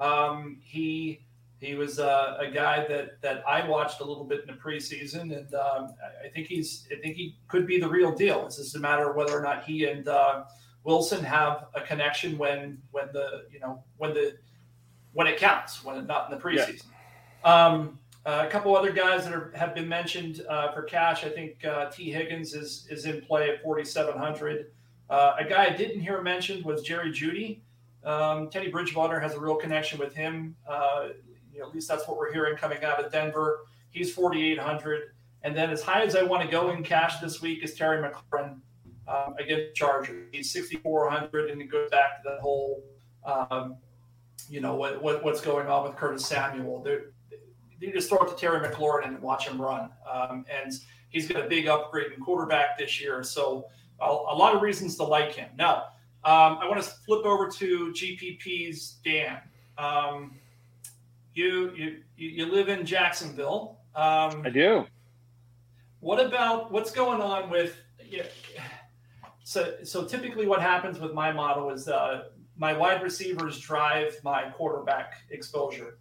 Um, 0.01 0.59
he 0.63 1.25
he 1.61 1.77
was 1.77 2.01
uh, 2.01 2.37
a 2.41 2.51
guy 2.51 2.85
that 2.89 3.21
that 3.23 3.45
I 3.49 3.67
watched 3.67 4.01
a 4.01 4.05
little 4.05 4.25
bit 4.25 4.41
in 4.41 4.47
the 4.49 4.61
preseason, 4.61 5.37
and 5.37 5.55
um, 5.55 5.95
I 6.25 6.29
think 6.29 6.49
he's 6.49 6.89
I 6.91 7.01
think 7.01 7.17
he 7.17 7.37
could 7.49 7.67
be 7.67 7.79
the 7.79 7.89
real 7.89 8.13
deal. 8.13 8.45
It's 8.47 8.57
just 8.57 8.75
a 8.75 8.81
matter 8.81 9.09
of 9.09 9.17
whether 9.17 9.39
or 9.39 9.43
not 9.43 9.65
he 9.65 9.87
and 9.87 10.09
uh, 10.09 10.45
Wilson 10.85 11.23
have 11.25 11.67
a 11.75 11.81
connection 11.81 12.37
when 12.37 12.83
when 12.91 13.07
the 13.13 13.45
you 13.51 13.61
know 13.61 13.83
when 13.97 14.13
the 14.13 14.37
when 15.13 15.27
it 15.27 15.39
counts 15.39 15.85
when 15.85 15.97
it, 15.97 16.07
not 16.07 16.31
in 16.31 16.37
the 16.37 16.43
preseason. 16.43 16.87
Yeah. 17.45 17.67
Um, 17.67 17.99
uh, 18.25 18.45
a 18.47 18.51
couple 18.51 18.77
other 18.77 18.93
guys 18.93 19.25
that 19.25 19.33
are, 19.33 19.53
have 19.57 19.75
been 19.75 19.89
mentioned 19.89 20.45
uh, 20.49 20.73
for 20.73 20.83
cash. 20.83 21.25
I 21.25 21.29
think 21.29 21.65
uh, 21.65 21.91
Tee 21.91 22.11
Higgins 22.13 22.55
is 22.55 22.87
is 22.91 23.05
in 23.05 23.21
play 23.23 23.51
at 23.51 23.63
4,700. 23.63 24.71
Uh, 25.11 25.35
a 25.39 25.45
guy 25.45 25.67
I 25.67 25.71
didn't 25.71 26.01
hear 26.01 26.23
mentioned 26.23 26.65
was 26.65 26.83
Jerry 26.83 27.11
Jeudy. 27.11 27.61
Um, 28.05 28.49
Teddy 28.49 28.69
Bridgewater 28.69 29.21
has 29.21 29.35
a 29.35 29.41
real 29.41 29.57
connection 29.57 29.99
with 29.99 30.15
him. 30.15 30.57
Uh, 30.69 31.09
you 31.53 31.61
know, 31.61 31.69
at 31.69 31.75
least 31.75 31.89
that's 31.89 32.07
what 32.09 32.17
we're 32.17 32.33
hearing 32.33 32.57
coming 32.57 32.83
out 32.85 33.05
of 33.05 33.13
Denver. 33.13 33.61
He's 33.91 34.13
4,800. 34.13 35.13
And 35.43 35.57
then 35.57 35.71
as 35.71 35.83
high 35.83 36.03
as 36.03 36.17
I 36.17 36.23
want 36.23 36.43
to 36.43 36.49
go 36.49 36.71
in 36.71 36.83
cash 36.83 37.21
this 37.21 37.43
week 37.43 37.63
is 37.63 37.75
Terry 37.75 38.03
McLaurin 38.03 38.61
um, 39.09 39.35
against 39.39 39.75
Chargers. 39.75 40.29
He's 40.33 40.51
6,400, 40.53 41.51
and 41.51 41.61
it 41.61 41.67
goes 41.67 41.91
back 41.91 42.23
to 42.23 42.31
that 42.31 42.41
whole, 42.41 42.83
um, 43.25 43.77
you 44.49 44.61
know, 44.61 44.75
what, 44.75 45.03
what, 45.03 45.25
what's 45.25 45.41
going 45.41 45.67
on 45.67 45.85
with 45.85 45.97
Curtis 45.97 46.25
Samuel. 46.25 46.83
They're, 46.83 47.07
you 47.83 47.93
just 47.93 48.09
throw 48.09 48.19
it 48.19 48.29
to 48.29 48.37
Terry 48.37 48.67
McLaurin 48.67 49.07
and 49.07 49.21
watch 49.21 49.49
him 49.49 49.61
run. 49.61 49.91
Um, 50.11 50.45
and 50.51 50.73
he's 51.09 51.29
got 51.29 51.45
a 51.45 51.49
big 51.49 51.67
upgrade 51.67 52.13
in 52.13 52.23
quarterback 52.23 52.79
this 52.79 53.01
year. 53.01 53.23
So 53.23 53.67
a, 54.01 54.07
a 54.07 54.37
lot 54.37 54.55
of 54.55 54.63
reasons 54.63 54.97
to 54.97 55.05
like 55.05 55.35
him. 55.35 55.51
Now, 55.57 55.85
um, 56.25 56.59
I 56.61 56.69
want 56.69 56.83
to 56.83 56.89
flip 56.89 57.25
over 57.25 57.49
to 57.49 57.93
GPP's 57.93 58.99
Dan. 59.05 59.39
Um, 59.79 60.35
you, 61.35 61.73
you 61.75 62.03
you 62.17 62.47
live 62.47 62.69
in 62.69 62.87
Jacksonville. 62.87 63.79
Um, 63.95 64.43
I 64.45 64.51
do. 64.51 64.87
What 66.01 66.25
about 66.25 66.71
what's 66.71 66.91
going 66.91 67.21
on 67.21 67.51
with? 67.51 67.77
Yeah, 68.09 68.25
so 69.43 69.77
so 69.83 70.05
typically, 70.05 70.47
what 70.47 70.61
happens 70.61 70.99
with 70.99 71.13
my 71.13 71.33
model 71.33 71.71
is 71.71 71.89
uh, 71.89 72.25
my 72.57 72.73
wide 72.73 73.03
receivers 73.03 73.59
drive 73.59 74.15
my 74.23 74.51
quarterback 74.51 75.15
exposure. 75.31 75.99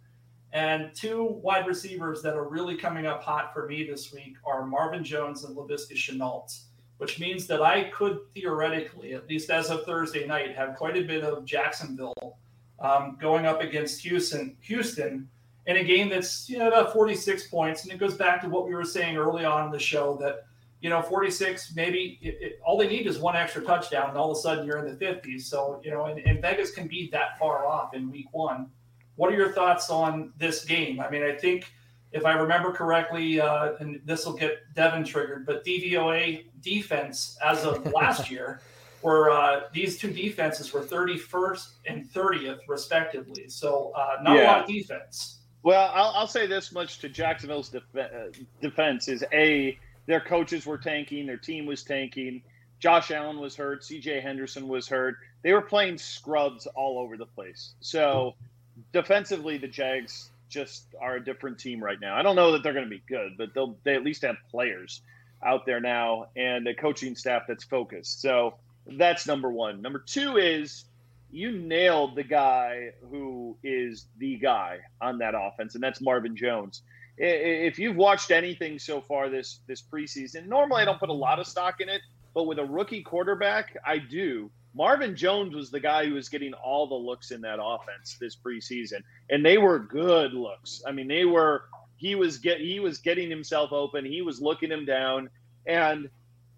And 0.52 0.94
two 0.94 1.24
wide 1.42 1.66
receivers 1.66 2.20
that 2.22 2.34
are 2.34 2.46
really 2.46 2.76
coming 2.76 3.06
up 3.06 3.22
hot 3.22 3.54
for 3.54 3.66
me 3.66 3.84
this 3.84 4.12
week 4.12 4.36
are 4.44 4.66
Marvin 4.66 5.02
Jones 5.02 5.44
and 5.44 5.56
Laviska 5.56 5.94
Shenault, 5.94 6.64
which 6.98 7.18
means 7.18 7.46
that 7.46 7.62
I 7.62 7.84
could 7.84 8.18
theoretically, 8.34 9.14
at 9.14 9.28
least 9.28 9.48
as 9.48 9.70
of 9.70 9.84
Thursday 9.84 10.26
night, 10.26 10.54
have 10.54 10.76
quite 10.76 10.96
a 10.96 11.02
bit 11.02 11.24
of 11.24 11.46
Jacksonville 11.46 12.36
um, 12.80 13.16
going 13.18 13.46
up 13.46 13.62
against 13.62 14.02
Houston, 14.02 14.56
Houston 14.60 15.28
in 15.66 15.76
a 15.76 15.84
game 15.84 16.08
that's 16.08 16.48
you 16.48 16.58
know 16.58 16.68
about 16.68 16.92
46 16.92 17.48
points. 17.48 17.84
And 17.84 17.92
it 17.92 17.98
goes 17.98 18.14
back 18.14 18.42
to 18.42 18.48
what 18.48 18.66
we 18.66 18.74
were 18.74 18.84
saying 18.84 19.16
early 19.16 19.44
on 19.44 19.66
in 19.66 19.72
the 19.72 19.78
show 19.78 20.16
that 20.20 20.46
you 20.80 20.90
know 20.90 21.00
46 21.00 21.74
maybe 21.76 22.18
it, 22.20 22.36
it, 22.40 22.60
all 22.64 22.76
they 22.76 22.88
need 22.88 23.06
is 23.06 23.18
one 23.18 23.36
extra 23.36 23.62
touchdown, 23.62 24.10
and 24.10 24.18
all 24.18 24.30
of 24.30 24.36
a 24.36 24.40
sudden 24.40 24.66
you're 24.66 24.84
in 24.84 24.98
the 24.98 25.04
50s. 25.04 25.42
So 25.42 25.80
you 25.84 25.90
know, 25.90 26.06
and, 26.06 26.18
and 26.26 26.42
Vegas 26.42 26.72
can 26.72 26.88
be 26.88 27.08
that 27.12 27.38
far 27.38 27.66
off 27.66 27.94
in 27.94 28.10
Week 28.10 28.26
One. 28.32 28.68
What 29.16 29.32
are 29.32 29.36
your 29.36 29.52
thoughts 29.52 29.90
on 29.90 30.32
this 30.38 30.64
game? 30.64 31.00
I 31.00 31.10
mean, 31.10 31.22
I 31.22 31.32
think 31.32 31.66
if 32.12 32.24
I 32.24 32.32
remember 32.32 32.72
correctly, 32.72 33.40
uh, 33.40 33.74
and 33.80 34.00
this 34.04 34.26
will 34.26 34.34
get 34.34 34.58
Devin 34.74 35.04
triggered, 35.04 35.46
but 35.46 35.64
DVOA 35.64 36.44
defense 36.60 37.36
as 37.44 37.64
of 37.64 37.90
last 37.92 38.30
year 38.30 38.60
were 39.02 39.30
uh, 39.30 39.62
these 39.72 39.98
two 39.98 40.10
defenses 40.10 40.72
were 40.72 40.80
31st 40.80 41.68
and 41.86 42.08
30th 42.08 42.60
respectively. 42.68 43.48
So 43.48 43.92
uh, 43.96 44.22
not 44.22 44.36
yeah. 44.36 44.42
a 44.42 44.46
lot 44.46 44.60
of 44.62 44.68
defense. 44.68 45.40
Well, 45.62 45.90
I'll, 45.94 46.12
I'll 46.14 46.26
say 46.26 46.46
this 46.46 46.72
much 46.72 46.98
to 47.00 47.08
Jacksonville's 47.08 47.68
def- 47.68 47.82
uh, 47.96 48.30
defense 48.60 49.08
is 49.08 49.24
a 49.32 49.78
their 50.06 50.20
coaches 50.20 50.66
were 50.66 50.78
tanking, 50.78 51.26
their 51.26 51.36
team 51.36 51.66
was 51.66 51.82
tanking. 51.84 52.42
Josh 52.80 53.12
Allen 53.12 53.38
was 53.38 53.54
hurt, 53.54 53.84
C.J. 53.84 54.20
Henderson 54.20 54.66
was 54.66 54.88
hurt. 54.88 55.14
They 55.42 55.52
were 55.52 55.62
playing 55.62 55.98
scrubs 55.98 56.66
all 56.66 56.98
over 56.98 57.16
the 57.16 57.26
place. 57.26 57.74
So 57.78 58.34
defensively, 58.92 59.58
the 59.58 59.68
Jags 59.68 60.30
just 60.48 60.84
are 61.00 61.16
a 61.16 61.24
different 61.24 61.58
team 61.58 61.82
right 61.82 61.98
now. 62.00 62.16
I 62.16 62.22
don't 62.22 62.36
know 62.36 62.52
that 62.52 62.62
they're 62.62 62.74
going 62.74 62.84
to 62.84 62.90
be 62.90 63.02
good, 63.08 63.36
but 63.38 63.54
they'll 63.54 63.76
they 63.84 63.94
at 63.94 64.04
least 64.04 64.22
have 64.22 64.36
players 64.50 65.00
out 65.44 65.66
there 65.66 65.80
now 65.80 66.26
and 66.36 66.66
a 66.68 66.74
coaching 66.74 67.16
staff 67.16 67.42
that's 67.48 67.64
focused. 67.64 68.20
So 68.20 68.54
that's 68.86 69.26
number 69.26 69.50
one. 69.50 69.82
Number 69.82 69.98
two 69.98 70.36
is 70.36 70.84
you 71.30 71.52
nailed 71.52 72.14
the 72.14 72.22
guy 72.22 72.90
who 73.10 73.56
is 73.64 74.06
the 74.18 74.36
guy 74.36 74.80
on 75.00 75.18
that 75.18 75.34
offense, 75.36 75.74
and 75.74 75.82
that's 75.82 76.00
Marvin 76.00 76.36
Jones. 76.36 76.82
If 77.16 77.78
you've 77.78 77.96
watched 77.96 78.30
anything 78.30 78.78
so 78.78 79.00
far 79.00 79.28
this 79.28 79.60
this 79.66 79.82
preseason, 79.82 80.46
normally 80.46 80.82
I 80.82 80.84
don't 80.84 80.98
put 80.98 81.08
a 81.08 81.14
lot 81.14 81.38
of 81.38 81.46
stock 81.46 81.80
in 81.80 81.88
it, 81.88 82.02
but 82.34 82.44
with 82.44 82.58
a 82.58 82.64
rookie 82.64 83.02
quarterback, 83.02 83.76
I 83.84 83.98
do. 83.98 84.50
Marvin 84.74 85.14
Jones 85.14 85.54
was 85.54 85.70
the 85.70 85.80
guy 85.80 86.06
who 86.06 86.14
was 86.14 86.28
getting 86.28 86.54
all 86.54 86.86
the 86.86 86.94
looks 86.94 87.30
in 87.30 87.42
that 87.42 87.58
offense 87.62 88.16
this 88.18 88.36
preseason, 88.36 89.02
and 89.28 89.44
they 89.44 89.58
were 89.58 89.78
good 89.78 90.32
looks. 90.32 90.82
I 90.86 90.92
mean, 90.92 91.08
they 91.08 91.24
were. 91.24 91.64
He 91.96 92.14
was 92.14 92.38
get 92.38 92.58
he 92.58 92.80
was 92.80 92.98
getting 92.98 93.30
himself 93.30 93.72
open. 93.72 94.04
He 94.04 94.22
was 94.22 94.40
looking 94.40 94.70
him 94.70 94.84
down, 94.84 95.28
and 95.66 96.08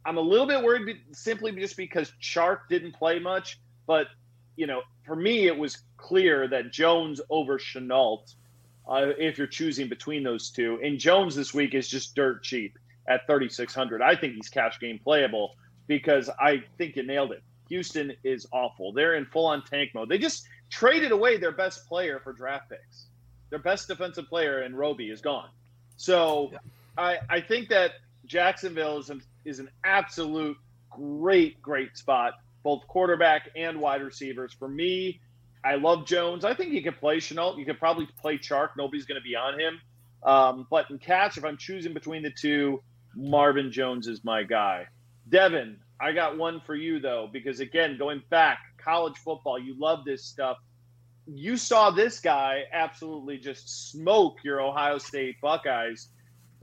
I'm 0.06 0.16
a 0.16 0.20
little 0.20 0.46
bit 0.46 0.62
worried 0.62 0.96
simply 1.12 1.52
just 1.52 1.76
because 1.76 2.12
Chark 2.22 2.60
didn't 2.70 2.92
play 2.92 3.18
much. 3.18 3.58
But 3.86 4.06
you 4.56 4.66
know, 4.66 4.82
for 5.04 5.16
me, 5.16 5.46
it 5.46 5.56
was 5.56 5.82
clear 5.96 6.46
that 6.48 6.72
Jones 6.72 7.20
over 7.30 7.58
Shenault, 7.58 8.34
uh, 8.88 9.12
if 9.18 9.38
you're 9.38 9.46
choosing 9.48 9.88
between 9.88 10.22
those 10.22 10.50
two, 10.50 10.78
and 10.82 10.98
Jones 10.98 11.34
this 11.34 11.52
week 11.52 11.74
is 11.74 11.88
just 11.88 12.14
dirt 12.14 12.42
cheap 12.44 12.78
at 13.08 13.26
3,600. 13.26 14.00
I 14.00 14.16
think 14.16 14.34
he's 14.34 14.48
cash 14.48 14.78
game 14.78 14.98
playable 15.02 15.56
because 15.86 16.30
I 16.40 16.64
think 16.78 16.96
you 16.96 17.02
nailed 17.02 17.32
it. 17.32 17.42
Houston 17.68 18.12
is 18.24 18.46
awful. 18.52 18.92
They're 18.92 19.14
in 19.14 19.26
full 19.26 19.46
on 19.46 19.64
tank 19.64 19.90
mode. 19.94 20.08
They 20.08 20.18
just 20.18 20.46
traded 20.70 21.12
away 21.12 21.36
their 21.36 21.52
best 21.52 21.88
player 21.88 22.20
for 22.22 22.32
draft 22.32 22.70
picks. 22.70 23.06
Their 23.50 23.58
best 23.58 23.88
defensive 23.88 24.28
player 24.28 24.62
in 24.62 24.74
Roby 24.74 25.10
is 25.10 25.20
gone. 25.20 25.48
So 25.96 26.50
yeah. 26.52 26.58
I, 26.98 27.18
I 27.28 27.40
think 27.40 27.68
that 27.68 27.92
Jacksonville 28.26 28.98
is 28.98 29.10
an, 29.10 29.22
is 29.44 29.58
an 29.58 29.70
absolute 29.84 30.56
great, 30.90 31.60
great 31.62 31.96
spot, 31.96 32.34
both 32.62 32.86
quarterback 32.86 33.50
and 33.56 33.80
wide 33.80 34.02
receivers. 34.02 34.52
For 34.52 34.68
me, 34.68 35.20
I 35.64 35.76
love 35.76 36.06
Jones. 36.06 36.44
I 36.44 36.54
think 36.54 36.72
he 36.72 36.82
could 36.82 36.98
play 36.98 37.18
Shenault. 37.18 37.58
You 37.58 37.64
could 37.64 37.78
probably 37.78 38.06
play 38.20 38.38
Chark. 38.38 38.70
Nobody's 38.76 39.06
going 39.06 39.20
to 39.20 39.24
be 39.24 39.36
on 39.36 39.58
him. 39.58 39.80
Um, 40.22 40.66
but 40.70 40.90
in 40.90 40.98
catch, 40.98 41.36
if 41.36 41.44
I'm 41.44 41.56
choosing 41.56 41.92
between 41.94 42.22
the 42.22 42.30
two, 42.30 42.82
Marvin 43.14 43.72
Jones 43.72 44.06
is 44.08 44.24
my 44.24 44.42
guy. 44.42 44.86
Devin, 45.28 45.78
I 46.00 46.12
got 46.12 46.36
one 46.36 46.60
for 46.60 46.74
you 46.74 47.00
though, 47.00 47.28
because 47.32 47.60
again, 47.60 47.96
going 47.98 48.22
back, 48.30 48.58
college 48.78 49.16
football, 49.16 49.58
you 49.58 49.74
love 49.78 50.04
this 50.04 50.24
stuff. 50.24 50.58
You 51.26 51.56
saw 51.56 51.90
this 51.90 52.20
guy 52.20 52.64
absolutely 52.72 53.38
just 53.38 53.90
smoke 53.90 54.36
your 54.44 54.60
Ohio 54.60 54.98
State 54.98 55.40
Buckeyes 55.40 56.08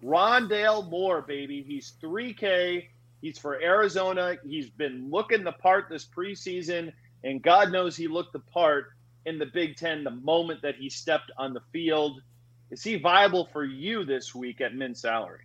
Rondale 0.03 0.89
Moore, 0.89 1.21
baby. 1.21 1.63
He's 1.67 1.93
3K. 2.01 2.87
He's 3.21 3.37
for 3.37 3.61
Arizona. 3.61 4.35
He's 4.43 4.69
been 4.69 5.09
looking 5.11 5.43
the 5.43 5.51
part 5.51 5.85
this 5.89 6.05
preseason, 6.05 6.91
and 7.23 7.41
God 7.41 7.71
knows 7.71 7.95
he 7.95 8.07
looked 8.07 8.33
the 8.33 8.39
part 8.39 8.87
in 9.25 9.37
the 9.37 9.45
Big 9.45 9.77
Ten 9.77 10.03
the 10.03 10.11
moment 10.11 10.63
that 10.63 10.75
he 10.75 10.89
stepped 10.89 11.31
on 11.37 11.53
the 11.53 11.61
field. 11.71 12.21
Is 12.71 12.83
he 12.83 12.95
viable 12.95 13.47
for 13.53 13.63
you 13.63 14.03
this 14.05 14.33
week 14.33 14.61
at 14.61 14.73
min 14.73 14.95
salary? 14.95 15.43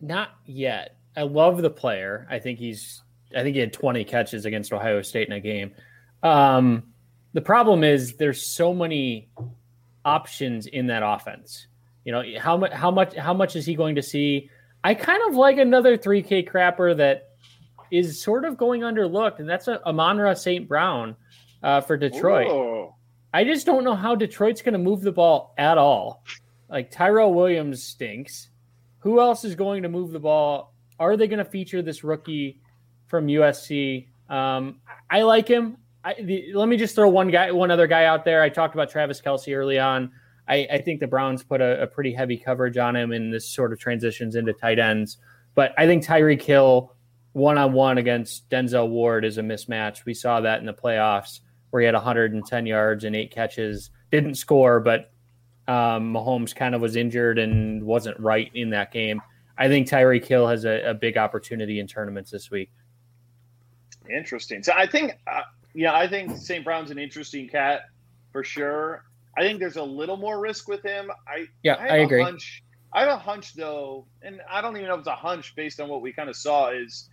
Not 0.00 0.30
yet. 0.46 0.96
I 1.16 1.22
love 1.22 1.60
the 1.60 1.70
player. 1.70 2.26
I 2.30 2.38
think 2.38 2.58
he's. 2.58 3.02
I 3.34 3.42
think 3.42 3.54
he 3.54 3.60
had 3.60 3.72
20 3.72 4.04
catches 4.04 4.44
against 4.44 4.74
Ohio 4.74 5.00
State 5.00 5.26
in 5.26 5.32
a 5.32 5.40
game. 5.40 5.72
Um, 6.22 6.92
the 7.32 7.40
problem 7.40 7.82
is 7.82 8.16
there's 8.16 8.42
so 8.42 8.74
many 8.74 9.30
options 10.04 10.66
in 10.66 10.88
that 10.88 11.02
offense. 11.02 11.66
You 12.04 12.12
know, 12.12 12.22
how 12.38 12.56
much 12.56 12.72
how 12.72 12.90
much 12.90 13.14
how 13.14 13.32
much 13.32 13.56
is 13.56 13.64
he 13.64 13.74
going 13.74 13.94
to 13.94 14.02
see? 14.02 14.50
I 14.84 14.94
kind 14.94 15.22
of 15.28 15.36
like 15.36 15.58
another 15.58 15.96
3K 15.96 16.48
crapper 16.48 16.96
that 16.96 17.30
is 17.90 18.20
sort 18.20 18.44
of 18.44 18.56
going 18.56 18.80
underlooked, 18.80 19.38
and 19.38 19.48
that's 19.48 19.68
a 19.68 19.84
Amon-Ra 19.86 20.34
St. 20.34 20.66
Brown 20.66 21.14
uh, 21.62 21.80
for 21.80 21.96
Detroit. 21.96 22.48
I 23.34 23.44
just 23.44 23.64
don't 23.64 23.84
know 23.84 23.94
how 23.94 24.14
Detroit's 24.14 24.62
going 24.62 24.72
to 24.72 24.78
move 24.78 25.02
the 25.02 25.12
ball 25.12 25.54
at 25.56 25.78
all. 25.78 26.24
Like 26.68 26.90
Tyrell 26.90 27.32
Williams 27.32 27.82
stinks. 27.82 28.48
Who 29.00 29.20
else 29.20 29.44
is 29.44 29.54
going 29.54 29.82
to 29.84 29.88
move 29.88 30.10
the 30.10 30.20
ball? 30.20 30.71
Are 30.98 31.16
they 31.16 31.26
going 31.26 31.38
to 31.38 31.44
feature 31.44 31.82
this 31.82 32.04
rookie 32.04 32.60
from 33.06 33.26
USC? 33.26 34.08
Um, 34.28 34.80
I 35.10 35.22
like 35.22 35.48
him. 35.48 35.78
I, 36.04 36.14
the, 36.14 36.52
let 36.54 36.68
me 36.68 36.76
just 36.76 36.94
throw 36.94 37.08
one 37.08 37.30
guy, 37.30 37.50
one 37.52 37.70
other 37.70 37.86
guy 37.86 38.04
out 38.04 38.24
there. 38.24 38.42
I 38.42 38.48
talked 38.48 38.74
about 38.74 38.90
Travis 38.90 39.20
Kelce 39.20 39.56
early 39.56 39.78
on. 39.78 40.10
I, 40.48 40.66
I 40.72 40.78
think 40.78 41.00
the 41.00 41.06
Browns 41.06 41.42
put 41.42 41.60
a, 41.60 41.82
a, 41.82 41.86
pretty 41.86 42.12
heavy 42.12 42.36
coverage 42.36 42.76
on 42.76 42.96
him, 42.96 43.12
and 43.12 43.32
this 43.32 43.48
sort 43.48 43.72
of 43.72 43.78
transitions 43.78 44.34
into 44.34 44.52
tight 44.52 44.80
ends. 44.80 45.18
But 45.54 45.72
I 45.78 45.86
think 45.86 46.04
Tyreek 46.04 46.42
Hill 46.42 46.94
one 47.32 47.58
on 47.58 47.72
one 47.72 47.98
against 47.98 48.48
Denzel 48.50 48.88
Ward 48.88 49.24
is 49.24 49.38
a 49.38 49.42
mismatch. 49.42 50.04
We 50.04 50.14
saw 50.14 50.40
that 50.40 50.60
in 50.60 50.66
the 50.66 50.74
playoffs 50.74 51.40
where 51.70 51.80
he 51.80 51.86
had 51.86 51.94
110 51.94 52.66
yards 52.66 53.04
and 53.04 53.16
eight 53.16 53.30
catches, 53.30 53.90
didn't 54.10 54.34
score, 54.34 54.80
but 54.80 55.10
um, 55.66 56.12
Mahomes 56.12 56.54
kind 56.54 56.74
of 56.74 56.82
was 56.82 56.96
injured 56.96 57.38
and 57.38 57.82
wasn't 57.82 58.20
right 58.20 58.50
in 58.54 58.70
that 58.70 58.92
game. 58.92 59.22
I 59.62 59.68
think 59.68 59.86
Tyreek 59.86 60.24
Hill 60.24 60.48
has 60.48 60.64
a, 60.64 60.90
a 60.90 60.92
big 60.92 61.16
opportunity 61.16 61.78
in 61.78 61.86
tournaments 61.86 62.32
this 62.32 62.50
week. 62.50 62.72
Interesting. 64.10 64.60
So 64.64 64.72
I 64.76 64.88
think, 64.88 65.12
uh, 65.28 65.42
yeah, 65.72 65.94
I 65.94 66.08
think 66.08 66.36
St. 66.36 66.64
Brown's 66.64 66.90
an 66.90 66.98
interesting 66.98 67.48
cat 67.48 67.82
for 68.32 68.42
sure. 68.42 69.04
I 69.38 69.42
think 69.42 69.60
there's 69.60 69.76
a 69.76 69.82
little 69.84 70.16
more 70.16 70.40
risk 70.40 70.66
with 70.66 70.82
him. 70.82 71.12
I 71.28 71.46
yeah, 71.62 71.74
I, 71.74 71.86
I 71.86 71.96
agree. 71.98 72.20
Hunch, 72.20 72.64
I 72.92 73.02
have 73.02 73.10
a 73.10 73.16
hunch 73.16 73.54
though, 73.54 74.04
and 74.20 74.40
I 74.50 74.62
don't 74.62 74.76
even 74.76 74.88
know 74.88 74.94
if 74.94 75.00
it's 75.00 75.06
a 75.08 75.14
hunch 75.14 75.54
based 75.54 75.78
on 75.78 75.88
what 75.88 76.02
we 76.02 76.12
kind 76.12 76.28
of 76.28 76.34
saw. 76.34 76.70
Is 76.70 77.08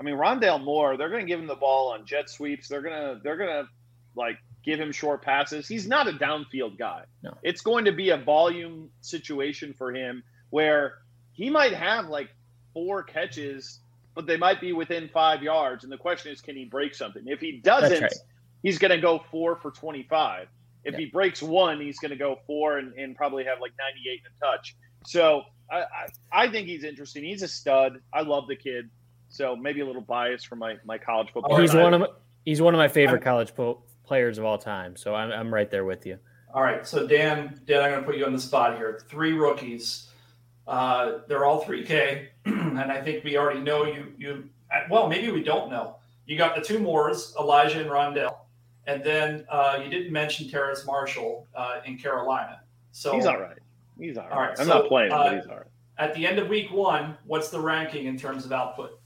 I 0.00 0.04
mean, 0.04 0.14
Rondale 0.14 0.62
Moore, 0.62 0.96
they're 0.96 1.10
going 1.10 1.22
to 1.22 1.26
give 1.26 1.40
him 1.40 1.48
the 1.48 1.56
ball 1.56 1.92
on 1.92 2.06
jet 2.06 2.30
sweeps. 2.30 2.68
They're 2.68 2.82
gonna 2.82 3.18
they're 3.24 3.36
gonna 3.36 3.64
like 4.14 4.38
give 4.64 4.78
him 4.78 4.92
short 4.92 5.22
passes. 5.22 5.66
He's 5.66 5.88
not 5.88 6.06
a 6.06 6.12
downfield 6.12 6.78
guy. 6.78 7.02
No. 7.24 7.36
It's 7.42 7.62
going 7.62 7.84
to 7.86 7.92
be 7.92 8.10
a 8.10 8.16
volume 8.16 8.90
situation 9.00 9.74
for 9.76 9.92
him 9.92 10.22
where 10.50 10.98
he 11.34 11.50
might 11.50 11.74
have 11.74 12.08
like 12.08 12.30
four 12.72 13.02
catches, 13.02 13.80
but 14.14 14.26
they 14.26 14.36
might 14.36 14.60
be 14.60 14.72
within 14.72 15.08
five 15.12 15.42
yards. 15.42 15.84
And 15.84 15.92
the 15.92 15.98
question 15.98 16.32
is, 16.32 16.40
can 16.40 16.56
he 16.56 16.64
break 16.64 16.94
something? 16.94 17.24
If 17.26 17.40
he 17.40 17.60
doesn't, 17.62 18.02
right. 18.02 18.14
he's 18.62 18.78
going 18.78 18.92
to 18.92 19.00
go 19.00 19.22
four 19.30 19.56
for 19.56 19.70
25. 19.70 20.48
If 20.84 20.92
yeah. 20.92 20.98
he 20.98 21.06
breaks 21.06 21.42
one, 21.42 21.80
he's 21.80 21.98
going 21.98 22.10
to 22.10 22.16
go 22.16 22.38
four 22.46 22.78
and, 22.78 22.94
and, 22.94 23.16
probably 23.16 23.44
have 23.44 23.60
like 23.60 23.72
98 23.78 24.12
in 24.12 24.18
a 24.26 24.52
touch. 24.52 24.76
So 25.06 25.42
I, 25.70 25.78
I, 25.78 26.06
I 26.32 26.50
think 26.50 26.68
he's 26.68 26.84
interesting. 26.84 27.24
He's 27.24 27.42
a 27.42 27.48
stud. 27.48 28.00
I 28.12 28.20
love 28.20 28.46
the 28.48 28.56
kid. 28.56 28.90
So 29.28 29.56
maybe 29.56 29.80
a 29.80 29.86
little 29.86 30.02
bias 30.02 30.44
for 30.44 30.56
my, 30.56 30.76
my 30.84 30.98
college 30.98 31.28
oh, 31.30 31.34
football. 31.34 31.56
Oh, 31.56 31.60
he's 31.60 31.74
one 31.74 31.94
of 31.94 32.08
he's 32.44 32.60
one 32.60 32.74
of 32.74 32.78
my 32.78 32.88
favorite 32.88 33.18
I'm, 33.18 33.24
college 33.24 33.54
po- 33.54 33.82
players 34.06 34.38
of 34.38 34.44
all 34.44 34.58
time. 34.58 34.94
So 34.96 35.14
I'm, 35.14 35.32
I'm 35.32 35.52
right 35.52 35.70
there 35.70 35.84
with 35.84 36.06
you. 36.06 36.18
All 36.52 36.62
right. 36.62 36.86
So 36.86 37.06
Dan, 37.06 37.60
Dan, 37.64 37.82
I'm 37.82 37.90
going 37.90 38.00
to 38.02 38.06
put 38.06 38.16
you 38.16 38.26
on 38.26 38.32
the 38.32 38.40
spot 38.40 38.76
here. 38.76 39.02
Three 39.08 39.32
rookies. 39.32 40.08
Uh, 40.66 41.18
they're 41.28 41.44
all 41.44 41.62
3K, 41.62 42.26
and 42.44 42.78
I 42.80 43.02
think 43.02 43.24
we 43.24 43.36
already 43.36 43.60
know 43.60 43.84
you. 43.84 44.12
You 44.18 44.48
well, 44.90 45.08
maybe 45.08 45.30
we 45.30 45.42
don't 45.42 45.70
know. 45.70 45.96
You 46.26 46.38
got 46.38 46.56
the 46.56 46.62
two 46.62 46.78
Moores, 46.78 47.34
Elijah 47.38 47.80
and 47.80 47.90
Rondale, 47.90 48.36
and 48.86 49.04
then 49.04 49.44
uh, 49.48 49.80
you 49.82 49.90
didn't 49.90 50.12
mention 50.12 50.48
Terrace 50.48 50.86
Marshall 50.86 51.46
uh, 51.54 51.80
in 51.84 51.98
Carolina. 51.98 52.60
So 52.92 53.14
he's 53.14 53.26
all 53.26 53.38
right. 53.38 53.58
He's 53.98 54.16
all 54.16 54.24
right. 54.24 54.32
All 54.32 54.40
right 54.40 54.58
I'm 54.58 54.66
so, 54.66 54.80
not 54.80 54.88
playing, 54.88 55.10
but 55.10 55.26
uh, 55.26 55.34
he's 55.36 55.46
all 55.46 55.56
right. 55.56 55.66
At 55.98 56.14
the 56.14 56.26
end 56.26 56.38
of 56.38 56.48
week 56.48 56.72
one, 56.72 57.16
what's 57.26 57.50
the 57.50 57.60
ranking 57.60 58.06
in 58.06 58.18
terms 58.18 58.44
of 58.44 58.52
output? 58.52 58.98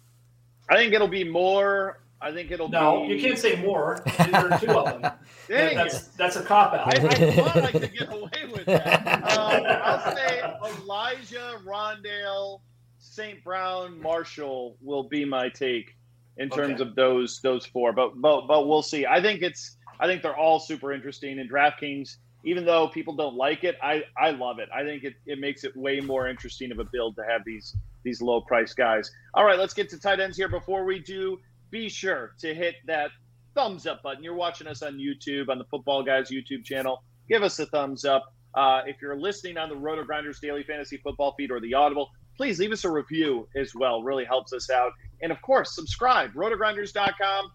I 0.71 0.77
think 0.77 0.95
it'll 0.95 1.09
be 1.09 1.25
more. 1.25 2.01
I 2.21 2.33
think 2.33 2.51
it'll 2.51 2.69
no, 2.69 3.03
be. 3.03 3.09
No, 3.09 3.15
you 3.15 3.21
can't 3.21 3.39
say 3.39 3.63
more. 3.63 4.03
There 4.19 4.53
are 4.53 4.59
two 4.59 4.71
of 4.71 5.01
them. 5.01 5.13
that's 5.49 6.09
that's 6.09 6.37
a 6.37 6.43
cop 6.43 6.75
out. 6.75 6.99
I, 6.99 7.07
I, 7.07 7.33
thought 7.33 7.57
I 7.57 7.71
could 7.73 7.93
get 7.93 8.13
away 8.13 8.53
with 8.53 8.67
that. 8.67 9.07
Um, 9.39 9.63
I'll 9.67 10.17
say 10.17 10.43
Elijah, 10.83 11.61
Rondale, 11.65 12.61
St. 12.99 13.43
Brown, 13.45 14.01
Marshall 14.03 14.77
will 14.81 15.05
be 15.05 15.25
my 15.25 15.49
take 15.49 15.97
in 16.39 16.49
terms 16.49 16.81
okay. 16.81 16.89
of 16.89 16.97
those 16.97 17.41
those 17.41 17.67
four. 17.67 17.93
But 17.93 18.21
but 18.21 18.47
but 18.47 18.67
we'll 18.67 18.83
see. 18.83 19.07
I 19.07 19.23
think 19.23 19.43
it's. 19.43 19.77
I 20.01 20.07
think 20.07 20.23
they're 20.23 20.37
all 20.37 20.61
super 20.61 20.93
interesting. 20.93 21.41
And 21.41 21.51
DraftKings, 21.51 22.19
even 22.45 22.65
though 22.65 22.89
people 22.89 23.17
don't 23.17 23.35
like 23.35 23.65
it, 23.65 23.77
I 23.83 24.03
I 24.17 24.31
love 24.31 24.59
it. 24.59 24.69
I 24.75 24.83
think 24.83 25.05
it, 25.05 25.15
it 25.27 25.39
makes 25.39 25.65
it 25.65 25.77
way 25.77 26.01
more 26.01 26.29
interesting 26.29 26.71
of 26.73 26.79
a 26.79 26.85
build 26.85 27.17
to 27.17 27.25
have 27.29 27.43
these 27.45 27.77
these 28.05 28.23
low 28.23 28.41
price 28.41 28.75
guys. 28.75 29.11
All 29.35 29.45
right, 29.45 29.59
let's 29.59 29.75
get 29.75 29.89
to 29.91 30.01
tight 30.01 30.21
ends 30.21 30.37
here. 30.37 30.49
Before 30.49 30.85
we 30.85 30.99
do, 30.99 31.39
be 31.71 31.89
sure 31.89 32.35
to 32.41 32.55
hit 32.55 32.77
that 32.87 33.11
thumbs 33.55 33.87
up 33.87 34.03
button. 34.03 34.23
You're 34.23 34.35
watching 34.35 34.67
us 34.67 34.83
on 34.83 34.99
YouTube, 34.99 35.49
on 35.49 35.59
the 35.59 35.65
Football 35.65 36.03
Guys 36.03 36.31
YouTube 36.31 36.65
channel. 36.65 37.03
Give 37.29 37.43
us 37.43 37.59
a 37.59 37.67
thumbs 37.67 38.05
up. 38.05 38.25
Uh, 38.55 38.83
if 38.87 39.03
you're 39.03 39.19
listening 39.19 39.59
on 39.59 39.69
the 39.69 39.77
Roto 39.77 40.05
Grinders 40.05 40.41
Daily 40.41 40.63
Fantasy 40.63 40.97
Football 40.97 41.35
feed 41.37 41.51
or 41.51 41.61
the 41.61 41.75
Audible, 41.75 42.09
please 42.37 42.59
leave 42.59 42.73
us 42.73 42.85
a 42.85 42.91
review 42.91 43.49
as 43.57 43.75
well. 43.75 44.03
Really 44.03 44.25
helps 44.25 44.53
us 44.53 44.71
out. 44.71 44.93
And 45.21 45.33
of 45.33 45.41
course, 45.43 45.75
subscribe. 45.75 46.33
RotoGrinders.com, 46.35 47.53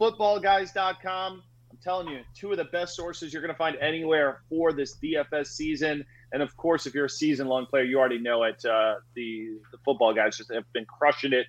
FootballGuys.com. 0.00 1.42
I'm 1.70 1.78
telling 1.82 2.08
you, 2.08 2.20
two 2.34 2.52
of 2.52 2.58
the 2.58 2.64
best 2.64 2.94
sources 2.94 3.32
you're 3.32 3.42
going 3.42 3.52
to 3.52 3.58
find 3.58 3.76
anywhere 3.76 4.42
for 4.48 4.72
this 4.72 4.96
DFS 5.02 5.48
season. 5.48 6.04
And 6.32 6.42
of 6.42 6.56
course, 6.56 6.86
if 6.86 6.94
you're 6.94 7.06
a 7.06 7.10
season 7.10 7.48
long 7.48 7.66
player, 7.66 7.84
you 7.84 7.98
already 7.98 8.18
know 8.18 8.44
it. 8.44 8.64
Uh, 8.64 8.96
the 9.14 9.58
the 9.72 9.78
football 9.84 10.14
guys 10.14 10.36
just 10.36 10.52
have 10.52 10.70
been 10.72 10.86
crushing 10.86 11.32
it 11.32 11.46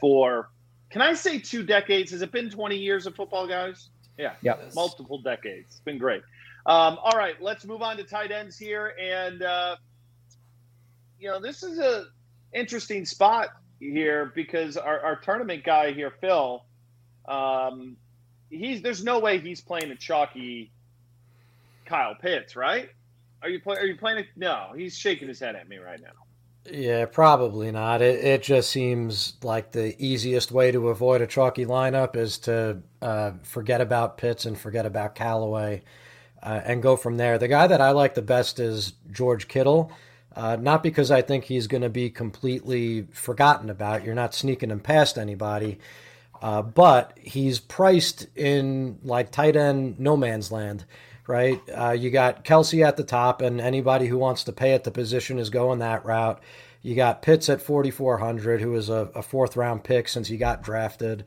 for. 0.00 0.50
Can 0.94 1.02
I 1.02 1.14
say 1.14 1.40
two 1.40 1.64
decades? 1.64 2.12
Has 2.12 2.22
it 2.22 2.30
been 2.30 2.48
20 2.48 2.76
years 2.76 3.04
of 3.08 3.16
football 3.16 3.48
guys? 3.48 3.88
Yeah, 4.16 4.34
yeah, 4.42 4.54
multiple 4.76 5.20
decades. 5.20 5.66
It's 5.66 5.80
been 5.80 5.98
great. 5.98 6.22
Um, 6.66 6.98
all 7.02 7.18
right, 7.18 7.34
let's 7.42 7.64
move 7.64 7.82
on 7.82 7.96
to 7.96 8.04
tight 8.04 8.30
ends 8.30 8.56
here, 8.56 8.94
and 9.02 9.42
uh, 9.42 9.74
you 11.18 11.28
know 11.28 11.40
this 11.40 11.64
is 11.64 11.80
a 11.80 12.04
interesting 12.52 13.04
spot 13.06 13.48
here 13.80 14.30
because 14.36 14.76
our, 14.76 15.00
our 15.00 15.16
tournament 15.16 15.64
guy 15.64 15.90
here, 15.90 16.12
Phil, 16.20 16.64
um, 17.26 17.96
he's 18.48 18.80
there's 18.80 19.02
no 19.02 19.18
way 19.18 19.40
he's 19.40 19.60
playing 19.60 19.90
a 19.90 19.96
chalky 19.96 20.70
Kyle 21.86 22.14
Pitts, 22.14 22.54
right? 22.54 22.88
Are 23.42 23.48
you 23.48 23.60
play, 23.60 23.78
Are 23.78 23.86
you 23.86 23.96
playing? 23.96 24.26
No, 24.36 24.68
he's 24.76 24.96
shaking 24.96 25.26
his 25.26 25.40
head 25.40 25.56
at 25.56 25.68
me 25.68 25.78
right 25.78 26.00
now. 26.00 26.23
Yeah, 26.70 27.04
probably 27.06 27.70
not. 27.72 28.00
It 28.00 28.24
it 28.24 28.42
just 28.42 28.70
seems 28.70 29.34
like 29.42 29.72
the 29.72 29.94
easiest 30.02 30.50
way 30.50 30.72
to 30.72 30.88
avoid 30.88 31.20
a 31.20 31.26
chalky 31.26 31.66
lineup 31.66 32.16
is 32.16 32.38
to 32.40 32.78
uh, 33.02 33.32
forget 33.42 33.82
about 33.82 34.16
Pitts 34.16 34.46
and 34.46 34.58
forget 34.58 34.86
about 34.86 35.14
Callaway, 35.14 35.82
uh, 36.42 36.60
and 36.64 36.82
go 36.82 36.96
from 36.96 37.18
there. 37.18 37.36
The 37.38 37.48
guy 37.48 37.66
that 37.66 37.82
I 37.82 37.90
like 37.90 38.14
the 38.14 38.22
best 38.22 38.60
is 38.60 38.94
George 39.10 39.46
Kittle. 39.48 39.92
Uh, 40.34 40.56
not 40.56 40.82
because 40.82 41.10
I 41.12 41.22
think 41.22 41.44
he's 41.44 41.68
going 41.68 41.82
to 41.82 41.88
be 41.88 42.10
completely 42.10 43.02
forgotten 43.12 43.70
about. 43.70 44.04
You're 44.04 44.16
not 44.16 44.34
sneaking 44.34 44.70
him 44.70 44.80
past 44.80 45.16
anybody. 45.16 45.78
Uh, 46.42 46.60
but 46.62 47.16
he's 47.20 47.60
priced 47.60 48.26
in 48.36 48.98
like 49.04 49.30
tight 49.30 49.54
end 49.56 49.98
no 50.00 50.16
man's 50.16 50.50
land 50.50 50.84
right? 51.26 51.60
Uh, 51.70 51.92
you 51.92 52.10
got 52.10 52.44
Kelce 52.44 52.86
at 52.86 52.96
the 52.96 53.04
top, 53.04 53.40
and 53.40 53.60
anybody 53.60 54.06
who 54.06 54.18
wants 54.18 54.44
to 54.44 54.52
pay 54.52 54.72
at 54.72 54.84
the 54.84 54.90
position 54.90 55.38
is 55.38 55.50
going 55.50 55.78
that 55.78 56.04
route. 56.04 56.40
You 56.82 56.94
got 56.94 57.22
Pitts 57.22 57.48
at 57.48 57.62
4,400, 57.62 58.60
who 58.60 58.74
is 58.74 58.90
a, 58.90 59.10
a, 59.14 59.22
fourth 59.22 59.56
round 59.56 59.84
pick 59.84 60.06
since 60.06 60.28
he 60.28 60.36
got 60.36 60.62
drafted. 60.62 61.24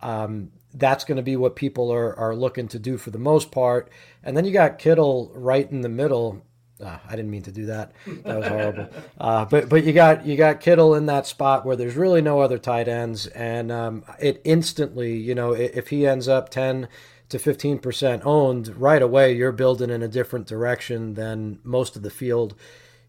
Um, 0.00 0.52
that's 0.74 1.04
going 1.04 1.16
to 1.16 1.22
be 1.22 1.36
what 1.36 1.56
people 1.56 1.92
are, 1.92 2.16
are 2.16 2.36
looking 2.36 2.68
to 2.68 2.78
do 2.78 2.96
for 2.96 3.10
the 3.10 3.18
most 3.18 3.50
part. 3.50 3.90
And 4.22 4.36
then 4.36 4.44
you 4.44 4.52
got 4.52 4.78
Kittle 4.78 5.32
right 5.34 5.68
in 5.70 5.80
the 5.80 5.88
middle. 5.88 6.44
Uh, 6.80 6.98
I 7.06 7.16
didn't 7.16 7.30
mean 7.30 7.42
to 7.42 7.52
do 7.52 7.66
that. 7.66 7.92
That 8.24 8.38
was 8.38 8.46
horrible. 8.46 8.88
Uh, 9.18 9.44
but 9.44 9.68
but 9.68 9.84
you 9.84 9.92
got 9.92 10.26
you 10.26 10.36
got 10.36 10.60
Kittle 10.60 10.96
in 10.96 11.06
that 11.06 11.28
spot 11.28 11.64
where 11.64 11.76
there's 11.76 11.94
really 11.94 12.22
no 12.22 12.40
other 12.40 12.58
tight 12.58 12.88
ends, 12.88 13.28
and 13.28 13.70
um, 13.70 14.04
it 14.18 14.40
instantly, 14.42 15.16
you 15.16 15.32
know, 15.32 15.52
if 15.52 15.88
he 15.88 16.08
ends 16.08 16.26
up 16.26 16.48
10, 16.48 16.88
to 17.32 17.38
15% 17.38 18.22
owned, 18.24 18.76
right 18.76 19.02
away 19.02 19.32
you're 19.32 19.52
building 19.52 19.90
in 19.90 20.02
a 20.02 20.08
different 20.08 20.46
direction 20.46 21.14
than 21.14 21.58
most 21.64 21.96
of 21.96 22.02
the 22.02 22.10
field 22.10 22.54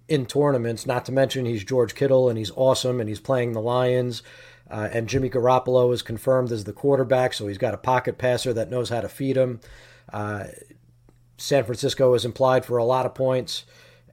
in 0.07 0.26
tournaments. 0.26 0.86
Not 0.86 1.05
to 1.05 1.11
mention 1.11 1.45
he's 1.45 1.63
George 1.63 1.93
Kittle 1.93 2.30
and 2.30 2.38
he's 2.38 2.51
awesome 2.55 2.99
and 2.99 3.07
he's 3.07 3.19
playing 3.19 3.53
the 3.53 3.61
Lions. 3.61 4.24
Uh, 4.69 4.89
and 4.91 5.09
Jimmy 5.09 5.30
Garoppolo 5.30 5.93
is 5.93 6.01
confirmed 6.01 6.51
as 6.51 6.63
the 6.63 6.74
quarterback, 6.74 7.34
so 7.34 7.47
he's 7.47 7.57
got 7.57 7.74
a 7.74 7.78
pocket 7.78 8.17
passer 8.17 8.53
that 8.53 8.71
knows 8.71 8.89
how 8.89 9.01
to 9.01 9.09
feed 9.09 9.38
him. 9.38 9.59
Uh, 10.11 10.45
San 11.38 11.63
Francisco 11.63 12.13
is 12.13 12.26
implied 12.26 12.65
for 12.65 12.78
a 12.78 12.86
lot 12.86 13.05
of 13.05 13.13
points, 13.13 13.65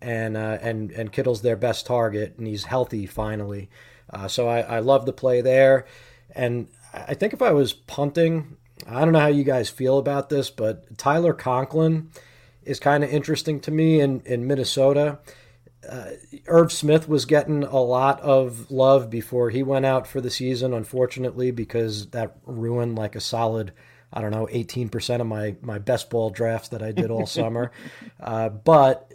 and 0.02 0.36
uh, 0.36 0.58
and 0.60 0.90
and 0.90 1.12
Kittle's 1.12 1.42
their 1.42 1.56
best 1.56 1.86
target, 1.86 2.34
and 2.36 2.46
he's 2.46 2.64
healthy 2.64 3.06
finally. 3.06 3.70
Uh, 4.12 4.26
so 4.26 4.48
I, 4.48 4.60
I 4.60 4.78
love 4.80 5.06
the 5.06 5.12
play 5.12 5.40
there, 5.40 5.86
and 6.34 6.66
I 6.92 7.14
think 7.14 7.32
if 7.32 7.40
I 7.40 7.52
was 7.52 7.72
punting, 7.72 8.56
I 8.86 9.04
don't 9.04 9.12
know 9.12 9.20
how 9.20 9.26
you 9.26 9.44
guys 9.44 9.68
feel 9.68 9.98
about 9.98 10.28
this, 10.28 10.50
but 10.50 10.96
Tyler 10.98 11.32
Conklin 11.32 12.10
is 12.62 12.80
kind 12.80 13.02
of 13.02 13.10
interesting 13.10 13.60
to 13.60 13.70
me 13.70 14.00
in, 14.00 14.20
in 14.26 14.46
Minnesota. 14.46 15.18
Uh, 15.88 16.10
Irv 16.46 16.72
Smith 16.72 17.08
was 17.08 17.24
getting 17.24 17.62
a 17.64 17.80
lot 17.80 18.20
of 18.20 18.70
love 18.70 19.08
before 19.08 19.50
he 19.50 19.62
went 19.62 19.86
out 19.86 20.06
for 20.06 20.20
the 20.20 20.30
season, 20.30 20.74
unfortunately, 20.74 21.50
because 21.50 22.08
that 22.08 22.36
ruined 22.44 22.96
like 22.96 23.16
a 23.16 23.20
solid, 23.20 23.72
I 24.12 24.20
don't 24.20 24.30
know, 24.30 24.46
18% 24.52 25.20
of 25.20 25.26
my, 25.26 25.56
my 25.62 25.78
best 25.78 26.10
ball 26.10 26.30
drafts 26.30 26.68
that 26.68 26.82
I 26.82 26.92
did 26.92 27.10
all 27.10 27.26
summer. 27.40 27.72
Uh, 28.20 28.50
but 28.50 29.10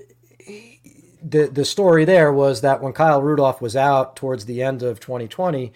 the 1.28 1.48
the 1.48 1.66
story 1.66 2.06
there 2.06 2.32
was 2.32 2.62
that 2.62 2.82
when 2.82 2.94
Kyle 2.94 3.22
Rudolph 3.22 3.62
was 3.62 3.76
out 3.76 4.16
towards 4.16 4.46
the 4.46 4.62
end 4.62 4.84
of 4.84 5.00
2020, 5.00 5.74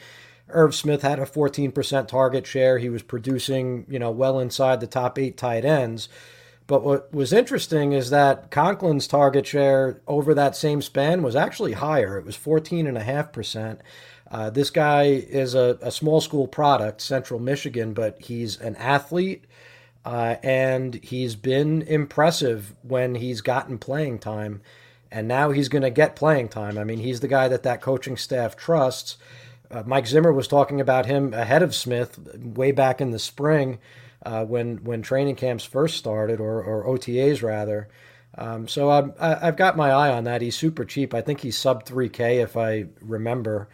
Irv 0.52 0.74
Smith 0.76 1.02
had 1.02 1.20
a 1.20 1.26
14% 1.26 2.08
target 2.08 2.47
share. 2.47 2.78
He 2.78 2.89
was 2.89 3.04
producing, 3.04 3.86
you 3.89 4.00
know, 4.00 4.12
well 4.12 4.39
inside 4.39 4.80
the 4.80 4.88
top 4.88 5.18
eight 5.20 5.38
tight 5.38 5.66
ends. 5.66 6.10
But 6.68 6.84
what 6.84 7.12
was 7.12 7.34
interesting 7.34 7.93
is 7.93 8.12
that 8.12 8.52
Conklin's 8.52 9.08
target 9.08 9.47
share 9.47 10.02
over 10.06 10.36
that 10.36 10.56
same 10.56 10.84
span 10.84 11.24
was 11.24 11.36
actually 11.36 11.74
higher. 11.74 12.18
It 12.18 12.26
was 12.26 12.38
14.5%. 12.38 13.80
Uh, 14.30 14.50
this 14.52 14.70
guy 14.70 15.06
is 15.06 15.56
a, 15.56 15.80
a, 15.82 15.89
small 15.89 16.22
school 16.22 16.47
product, 16.47 17.02
Central 17.02 17.39
Michigan, 17.39 17.93
but 17.93 18.22
he's 18.22 18.62
an 18.62 18.76
athlete 18.76 19.45
uh, 20.06 20.36
and 20.43 20.95
he's 21.04 21.36
been 21.36 21.82
impressive 21.82 22.76
when 22.84 23.16
he's 23.16 23.41
gotten 23.41 23.80
playing 23.80 24.20
time. 24.20 24.62
And 25.12 25.28
now 25.28 25.50
he's 25.50 25.70
going 25.70 25.82
to 25.82 25.89
get 25.89 26.16
playing 26.16 26.50
time. 26.50 26.78
I 26.78 26.84
mean, 26.84 27.00
he's 27.00 27.20
the 27.20 27.28
guy 27.28 27.47
that 27.47 27.64
that 27.64 27.82
coaching 27.82 28.16
staff 28.16 28.56
trusts. 28.56 29.18
Uh, 29.72 29.84
Mike 29.86 30.07
Zimmer 30.07 30.34
was 30.34 30.47
talking 30.47 30.82
about 30.82 31.05
him 31.05 31.34
ahead 31.34 31.61
of 31.61 31.76
Smith 31.76 32.17
way 32.36 32.72
back 32.72 33.01
in 33.01 33.11
the 33.11 33.20
spring 33.20 33.80
uh, 34.26 34.45
when 34.45 34.84
when 34.84 35.01
training 35.01 35.36
camps 35.36 35.63
first 35.63 35.97
started, 35.97 36.39
or, 36.39 36.61
or 36.61 36.86
OTAs 36.97 37.43
rather. 37.43 37.89
Um, 38.38 38.67
so 38.67 38.89
I'm, 38.89 39.13
I've 39.20 39.57
got 39.57 39.76
my 39.76 39.89
eye 39.91 40.11
on 40.11 40.26
that. 40.26 40.41
He's 40.41 40.55
super 40.55 40.86
cheap. 40.86 41.13
I 41.13 41.22
think 41.22 41.41
he's 41.41 41.57
sub 41.57 41.86
3K 41.86 42.43
if 42.43 42.55
I 42.55 42.86
remember. 43.01 43.70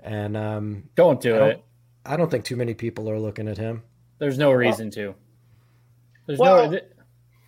And 0.00 0.36
um, 0.36 0.84
don't 0.94 1.20
do 1.20 1.34
I 1.34 1.38
don't, 1.38 1.50
it. 1.50 1.64
I 2.06 2.16
don't 2.16 2.30
think 2.30 2.44
too 2.44 2.56
many 2.56 2.74
people 2.74 3.10
are 3.10 3.18
looking 3.18 3.48
at 3.48 3.58
him. 3.58 3.82
There's 4.18 4.38
no 4.38 4.52
reason 4.52 4.86
well, 4.86 4.92
to. 4.92 5.14
There's 6.26 6.38
well, 6.38 6.70
no. 6.70 6.80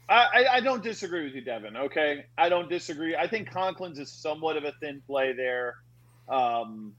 I, 0.08 0.46
I 0.54 0.60
don't 0.60 0.82
disagree 0.82 1.24
with 1.24 1.34
you, 1.34 1.40
Devin. 1.40 1.76
Okay, 1.76 2.26
I 2.36 2.48
don't 2.48 2.68
disagree. 2.68 3.14
I 3.14 3.28
think 3.28 3.48
Conklin's 3.48 3.98
is 3.98 4.10
somewhat 4.10 4.56
of 4.56 4.64
a 4.64 4.72
thin 4.80 5.00
play 5.06 5.32
there. 5.32 5.76
Um, 6.28 6.94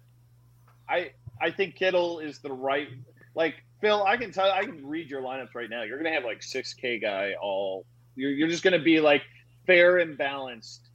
I 0.92 1.12
I 1.40 1.52
think 1.52 1.76
Kittle 1.76 2.20
is 2.20 2.40
the 2.40 2.52
right 2.52 2.90
like 3.36 3.56
Phil, 3.80 4.04
I 4.04 4.18
can 4.18 4.32
tell 4.32 4.52
I 4.52 4.64
can 4.64 4.86
read 4.86 5.10
your 5.10 5.22
lineups 5.22 5.56
right 5.56 5.70
now. 5.70 5.84
You're 5.84 5.98
gonna 5.98 6.14
have 6.14 6.26
like 6.26 6.44
six 6.44 6.74
K 6.74 7.00
guy 7.00 7.34
all 7.42 7.86
you're 8.16 8.32
you're 8.32 8.50
just 8.50 8.64
gonna 8.64 8.80
be 8.80 9.00
like 9.00 9.24
fair 9.66 10.00
and 10.00 10.18
balanced 10.18 10.90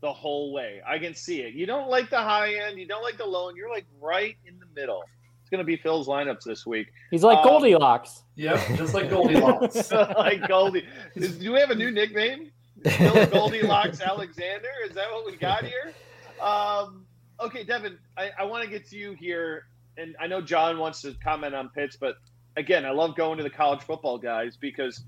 the 0.00 0.12
whole 0.12 0.52
way. 0.52 0.80
I 0.86 0.98
can 0.98 1.14
see 1.14 1.42
it. 1.42 1.54
You 1.54 1.66
don't 1.66 1.88
like 1.88 2.10
the 2.10 2.18
high 2.18 2.54
end, 2.54 2.78
you 2.78 2.86
don't 2.86 3.02
like 3.02 3.18
the 3.18 3.26
low 3.26 3.48
end, 3.48 3.56
you're 3.56 3.70
like 3.70 3.86
right 4.00 4.36
in 4.46 4.58
the 4.58 4.66
middle. 4.74 5.04
It's 5.42 5.50
gonna 5.50 5.64
be 5.64 5.76
Phil's 5.76 6.08
lineups 6.08 6.44
this 6.44 6.66
week. 6.66 6.88
He's 7.10 7.22
like 7.22 7.38
um, 7.38 7.44
Goldilocks. 7.44 8.24
Yep, 8.36 8.60
just 8.76 8.94
like 8.94 9.10
Goldilocks. 9.10 9.92
like 9.92 10.48
Goldie. 10.48 10.86
Is, 11.14 11.38
do 11.38 11.52
we 11.52 11.60
have 11.60 11.70
a 11.70 11.74
new 11.74 11.90
nickname? 11.90 12.50
Phil 12.84 13.26
Goldilocks 13.26 14.00
Alexander? 14.02 14.68
Is 14.88 14.94
that 14.94 15.10
what 15.12 15.26
we 15.26 15.36
got 15.36 15.64
here? 15.64 15.92
Um, 16.40 17.06
okay, 17.44 17.64
Devin, 17.64 17.98
I, 18.16 18.30
I 18.38 18.44
want 18.44 18.64
to 18.64 18.70
get 18.70 18.88
to 18.90 18.96
you 18.96 19.12
here 19.12 19.66
and 19.96 20.16
I 20.20 20.26
know 20.26 20.40
John 20.40 20.78
wants 20.78 21.02
to 21.02 21.14
comment 21.22 21.54
on 21.54 21.68
Pitts, 21.68 21.96
but 21.96 22.16
again, 22.56 22.84
I 22.84 22.90
love 22.90 23.16
going 23.16 23.38
to 23.38 23.42
the 23.42 23.50
college 23.50 23.82
football 23.82 24.18
guys 24.18 24.56
because 24.56 25.02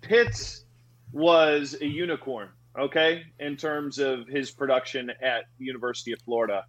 Pitts 0.00 0.64
was 1.12 1.76
a 1.80 1.86
unicorn, 1.86 2.48
okay, 2.78 3.24
in 3.38 3.56
terms 3.56 3.98
of 3.98 4.28
his 4.28 4.50
production 4.50 5.10
at 5.22 5.44
the 5.58 5.64
University 5.64 6.12
of 6.12 6.20
Florida. 6.20 6.64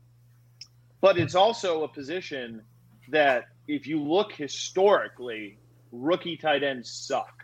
But 1.02 1.18
it's 1.18 1.36
also 1.36 1.84
a 1.84 1.88
position 1.88 2.62
that, 3.10 3.46
if 3.68 3.88
you 3.88 4.02
look 4.02 4.32
historically, 4.32 5.58
rookie 5.92 6.38
tight 6.38 6.64
ends 6.64 6.90
suck. 6.90 7.44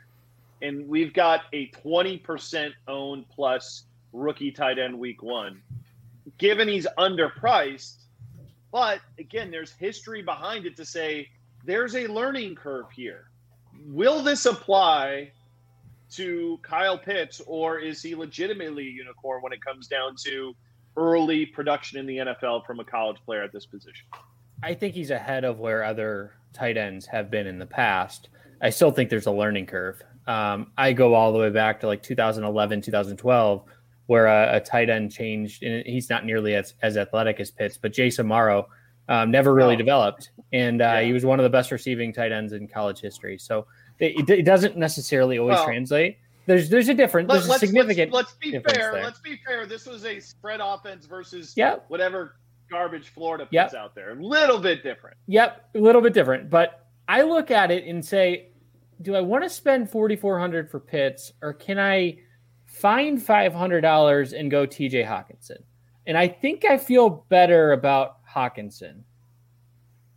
And 0.61 0.87
we've 0.87 1.13
got 1.13 1.41
a 1.53 1.69
20% 1.69 2.71
owned 2.87 3.25
plus 3.29 3.83
rookie 4.13 4.51
tight 4.51 4.79
end 4.79 4.97
week 4.97 5.21
one. 5.21 5.61
Given 6.37 6.67
he's 6.67 6.87
underpriced, 6.97 8.03
but 8.71 8.99
again, 9.17 9.49
there's 9.49 9.71
history 9.71 10.21
behind 10.21 10.65
it 10.65 10.75
to 10.77 10.85
say 10.85 11.29
there's 11.65 11.95
a 11.95 12.07
learning 12.07 12.55
curve 12.55 12.91
here. 12.91 13.29
Will 13.85 14.21
this 14.21 14.45
apply 14.45 15.31
to 16.11 16.59
Kyle 16.61 16.97
Pitts, 16.97 17.41
or 17.45 17.79
is 17.79 18.01
he 18.01 18.15
legitimately 18.15 18.87
a 18.87 18.91
unicorn 18.91 19.41
when 19.41 19.53
it 19.53 19.63
comes 19.63 19.87
down 19.87 20.15
to 20.23 20.53
early 20.95 21.45
production 21.45 21.99
in 21.99 22.05
the 22.05 22.17
NFL 22.17 22.65
from 22.65 22.79
a 22.79 22.83
college 22.83 23.17
player 23.25 23.43
at 23.43 23.51
this 23.51 23.65
position? 23.65 24.05
I 24.63 24.73
think 24.73 24.95
he's 24.95 25.11
ahead 25.11 25.43
of 25.43 25.59
where 25.59 25.83
other 25.83 26.33
tight 26.53 26.77
ends 26.77 27.05
have 27.07 27.29
been 27.29 27.45
in 27.45 27.59
the 27.59 27.65
past. 27.65 28.29
I 28.61 28.71
still 28.71 28.91
think 28.91 29.09
there's 29.09 29.27
a 29.27 29.31
learning 29.31 29.67
curve. 29.67 30.01
Um, 30.25 30.71
I 30.77 30.93
go 30.93 31.13
all 31.13 31.31
the 31.31 31.39
way 31.39 31.49
back 31.49 31.81
to 31.81 31.87
like 31.87 32.01
2011, 32.03 32.81
2012, 32.81 33.63
where 34.07 34.25
a, 34.25 34.57
a, 34.57 34.59
tight 34.59 34.89
end 34.89 35.11
changed, 35.11 35.63
and 35.63 35.85
he's 35.85 36.09
not 36.09 36.25
nearly 36.25 36.55
as, 36.55 36.73
as 36.81 36.97
athletic 36.97 37.39
as 37.39 37.51
Pitts, 37.51 37.77
but 37.77 37.91
Jace 37.91 38.19
Amaro 38.19 38.65
um, 39.09 39.31
never 39.31 39.53
really 39.53 39.75
oh. 39.75 39.77
developed, 39.77 40.31
and 40.51 40.81
uh, 40.81 40.85
yeah. 40.85 41.01
he 41.01 41.13
was 41.13 41.25
one 41.25 41.39
of 41.39 41.43
the 41.43 41.49
best 41.49 41.71
receiving 41.71 42.11
tight 42.11 42.31
ends 42.31 42.53
in 42.53 42.67
college 42.67 42.99
history. 42.99 43.37
So 43.37 43.67
it, 43.99 44.29
it 44.29 44.43
doesn't 44.43 44.77
necessarily 44.77 45.37
always 45.37 45.55
well, 45.55 45.65
translate. 45.65 46.17
There's 46.45 46.69
there's 46.69 46.87
a 46.87 46.93
difference. 46.93 47.31
There's 47.31 47.49
a 47.49 47.59
significant. 47.59 48.13
Let's, 48.13 48.29
let's 48.29 48.37
be 48.39 48.51
fair. 48.51 48.91
There. 48.93 49.03
Let's 49.03 49.19
be 49.19 49.39
fair. 49.45 49.65
This 49.65 49.85
was 49.85 50.05
a 50.05 50.19
spread 50.19 50.61
offense 50.61 51.05
versus 51.05 51.53
yep. 51.57 51.85
whatever 51.89 52.37
garbage 52.69 53.09
Florida 53.09 53.45
puts 53.45 53.53
yep. 53.53 53.73
out 53.73 53.95
there. 53.95 54.11
A 54.11 54.15
little 54.15 54.59
bit 54.59 54.81
different. 54.83 55.17
Yep, 55.27 55.69
a 55.75 55.79
little 55.79 56.01
bit 56.01 56.13
different. 56.13 56.49
But 56.49 56.87
I 57.07 57.21
look 57.21 57.51
at 57.51 57.69
it 57.69 57.85
and 57.85 58.03
say, 58.03 58.49
do 59.01 59.15
I 59.15 59.21
want 59.21 59.43
to 59.43 59.49
spend 59.49 59.89
forty 59.89 60.15
four 60.15 60.39
hundred 60.39 60.69
for 60.71 60.79
Pitts, 60.79 61.33
or 61.41 61.53
can 61.53 61.79
I? 61.79 62.19
Find 62.79 63.17
$500 63.17 64.39
and 64.39 64.51
go 64.51 64.67
TJ 64.67 65.05
Hockenson. 65.05 65.63
And 66.05 66.17
I 66.17 66.27
think 66.27 66.63
I 66.65 66.77
feel 66.77 67.25
better 67.29 67.73
about 67.73 68.25
Hockenson. 68.25 69.01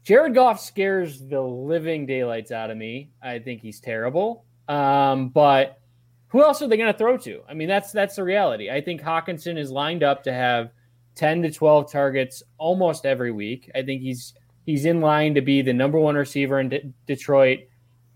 Jared 0.03 0.35
Goff 0.35 0.61
scares 0.61 1.21
the 1.21 1.41
living 1.41 2.07
daylights 2.07 2.53
out 2.53 2.71
of 2.71 2.77
me. 2.77 3.11
I 3.23 3.39
think 3.39 3.61
he's 3.61 3.81
terrible. 3.81 4.45
Um, 4.69 5.29
but 5.29 5.81
who 6.29 6.43
else 6.43 6.63
are 6.63 6.69
they 6.69 6.77
going 6.77 6.93
to 6.93 6.99
throw 6.99 7.17
to? 7.19 7.43
I 7.49 7.55
mean, 7.55 7.69
that's 7.69 7.93
that's 7.93 8.17
the 8.17 8.25
reality. 8.25 8.71
I 8.71 8.81
think 8.81 9.03
Hockenson 9.03 9.59
is 9.59 9.71
lined 9.71 10.03
up 10.03 10.23
to 10.25 10.33
have 10.33 10.71
10 11.17 11.43
to 11.43 11.51
12 11.51 11.91
targets 11.91 12.43
almost 12.57 13.05
every 13.05 13.33
week. 13.33 13.71
I 13.75 13.83
think 13.83 14.01
he's 14.01 14.35
he's 14.65 14.85
in 14.85 15.01
line 15.01 15.35
to 15.35 15.41
be 15.41 15.61
the 15.63 15.73
number 15.73 15.99
one 15.99 16.15
receiver 16.15 16.61
in 16.61 16.95
Detroit. 17.07 17.61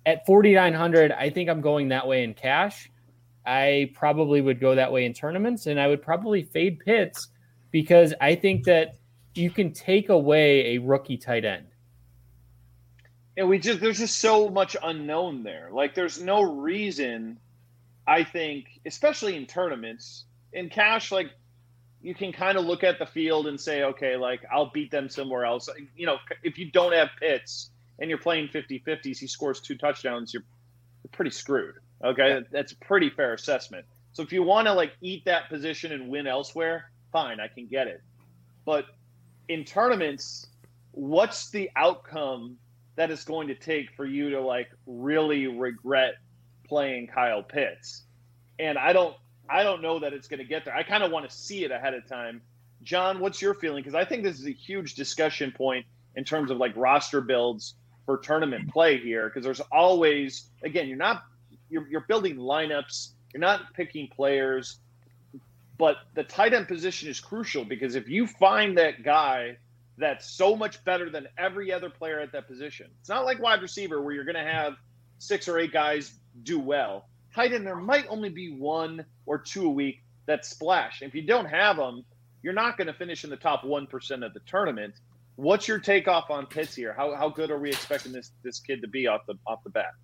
At 0.06 0.24
4900, 0.26 1.12
I 1.12 1.30
think 1.30 1.48
I'm 1.48 1.60
going 1.60 1.88
that 1.88 2.06
way 2.06 2.22
in 2.22 2.34
cash. 2.34 2.90
I 3.46 3.92
probably 3.94 4.40
would 4.40 4.60
go 4.60 4.74
that 4.74 4.90
way 4.90 5.04
in 5.04 5.12
tournaments, 5.12 5.66
and 5.66 5.78
I 5.78 5.86
would 5.88 6.02
probably 6.02 6.42
fade 6.42 6.80
Pitts 6.80 7.28
because 7.70 8.14
I 8.20 8.34
think 8.34 8.64
that 8.64 8.96
you 9.34 9.50
can 9.50 9.72
take 9.72 10.08
away 10.08 10.76
a 10.76 10.78
rookie 10.78 11.16
tight 11.16 11.44
end. 11.44 11.66
And 13.36 13.48
we 13.48 13.58
just 13.58 13.80
there's 13.80 13.98
just 13.98 14.18
so 14.18 14.48
much 14.48 14.76
unknown 14.82 15.42
there. 15.42 15.68
Like 15.72 15.94
there's 15.94 16.22
no 16.22 16.42
reason, 16.42 17.38
I 18.06 18.22
think, 18.22 18.80
especially 18.86 19.36
in 19.36 19.46
tournaments, 19.46 20.24
in 20.52 20.70
cash, 20.70 21.10
like 21.10 21.30
you 22.00 22.14
can 22.14 22.32
kind 22.32 22.56
of 22.56 22.64
look 22.64 22.84
at 22.84 22.98
the 22.98 23.06
field 23.06 23.46
and 23.46 23.60
say, 23.60 23.82
okay, 23.82 24.16
like 24.16 24.44
I'll 24.52 24.70
beat 24.70 24.90
them 24.90 25.08
somewhere 25.08 25.44
else. 25.44 25.68
You 25.96 26.06
know, 26.06 26.18
if 26.42 26.58
you 26.58 26.70
don't 26.70 26.92
have 26.92 27.08
Pitts 27.18 27.70
and 27.98 28.08
you're 28.08 28.18
playing 28.18 28.48
50-50s, 28.48 29.18
he 29.18 29.26
scores 29.26 29.60
two 29.60 29.76
touchdowns, 29.76 30.32
you're, 30.32 30.44
you're 31.02 31.10
pretty 31.12 31.30
screwed. 31.30 31.76
Okay, 32.04 32.40
that's 32.50 32.72
a 32.72 32.76
pretty 32.76 33.08
fair 33.10 33.32
assessment. 33.32 33.86
So 34.12 34.22
if 34.22 34.32
you 34.32 34.42
want 34.42 34.66
to 34.66 34.74
like 34.74 34.92
eat 35.00 35.24
that 35.24 35.48
position 35.48 35.90
and 35.92 36.08
win 36.08 36.26
elsewhere, 36.26 36.90
fine, 37.12 37.40
I 37.40 37.48
can 37.48 37.66
get 37.66 37.88
it. 37.88 38.02
But 38.64 38.86
in 39.48 39.64
tournaments, 39.64 40.46
what's 40.92 41.50
the 41.50 41.70
outcome 41.76 42.58
that 42.96 43.10
it's 43.10 43.24
going 43.24 43.48
to 43.48 43.54
take 43.54 43.90
for 43.96 44.04
you 44.04 44.30
to 44.30 44.40
like 44.40 44.68
really 44.86 45.46
regret 45.46 46.14
playing 46.68 47.08
Kyle 47.08 47.42
Pitts? 47.42 48.04
And 48.58 48.78
I 48.78 48.92
don't 48.92 49.16
I 49.48 49.62
don't 49.62 49.82
know 49.82 49.98
that 49.98 50.12
it's 50.12 50.28
going 50.28 50.38
to 50.38 50.46
get 50.46 50.64
there. 50.64 50.74
I 50.74 50.82
kind 50.82 51.02
of 51.02 51.10
want 51.10 51.28
to 51.28 51.34
see 51.34 51.64
it 51.64 51.70
ahead 51.70 51.94
of 51.94 52.06
time. 52.08 52.40
John, 52.82 53.18
what's 53.18 53.40
your 53.40 53.54
feeling? 53.54 53.82
Because 53.82 53.94
I 53.94 54.04
think 54.04 54.22
this 54.22 54.38
is 54.38 54.46
a 54.46 54.52
huge 54.52 54.94
discussion 54.94 55.52
point 55.52 55.86
in 56.16 56.24
terms 56.24 56.50
of 56.50 56.58
like 56.58 56.72
roster 56.76 57.20
builds 57.20 57.74
for 58.06 58.18
tournament 58.18 58.70
play 58.70 58.98
here. 58.98 59.28
Because 59.28 59.44
there's 59.44 59.60
always, 59.72 60.50
again, 60.62 60.88
you're 60.88 60.96
not 60.96 61.22
you're, 61.74 61.88
you're 61.88 62.06
building 62.08 62.36
lineups. 62.36 63.10
You're 63.32 63.40
not 63.40 63.74
picking 63.74 64.08
players, 64.08 64.78
but 65.76 65.96
the 66.14 66.22
tight 66.22 66.54
end 66.54 66.68
position 66.68 67.08
is 67.08 67.18
crucial 67.18 67.64
because 67.64 67.96
if 67.96 68.08
you 68.08 68.28
find 68.28 68.78
that 68.78 69.02
guy 69.02 69.56
that's 69.98 70.30
so 70.30 70.54
much 70.54 70.82
better 70.84 71.10
than 71.10 71.26
every 71.36 71.72
other 71.72 71.90
player 71.90 72.20
at 72.20 72.30
that 72.32 72.46
position, 72.46 72.86
it's 73.00 73.08
not 73.08 73.24
like 73.24 73.40
wide 73.40 73.60
receiver 73.60 74.00
where 74.00 74.14
you're 74.14 74.24
going 74.24 74.36
to 74.36 74.50
have 74.50 74.74
six 75.18 75.48
or 75.48 75.58
eight 75.58 75.72
guys 75.72 76.12
do 76.44 76.60
well. 76.60 77.08
Tight 77.34 77.52
end, 77.52 77.66
there 77.66 77.74
might 77.74 78.06
only 78.08 78.28
be 78.28 78.54
one 78.56 79.04
or 79.26 79.36
two 79.36 79.66
a 79.66 79.70
week 79.70 80.00
that 80.26 80.46
splash. 80.46 81.02
If 81.02 81.12
you 81.12 81.22
don't 81.22 81.46
have 81.46 81.76
them, 81.76 82.04
you're 82.44 82.52
not 82.52 82.76
going 82.76 82.86
to 82.86 82.94
finish 82.94 83.24
in 83.24 83.30
the 83.30 83.36
top 83.36 83.64
one 83.64 83.88
percent 83.88 84.22
of 84.22 84.32
the 84.32 84.40
tournament. 84.46 84.94
What's 85.34 85.66
your 85.66 85.80
takeoff 85.80 86.30
on 86.30 86.46
Pitts 86.46 86.76
here? 86.76 86.92
How, 86.92 87.16
how 87.16 87.28
good 87.28 87.50
are 87.50 87.58
we 87.58 87.70
expecting 87.70 88.12
this 88.12 88.30
this 88.44 88.60
kid 88.60 88.80
to 88.82 88.88
be 88.88 89.08
off 89.08 89.22
the 89.26 89.34
off 89.44 89.64
the 89.64 89.70
bat? 89.70 89.94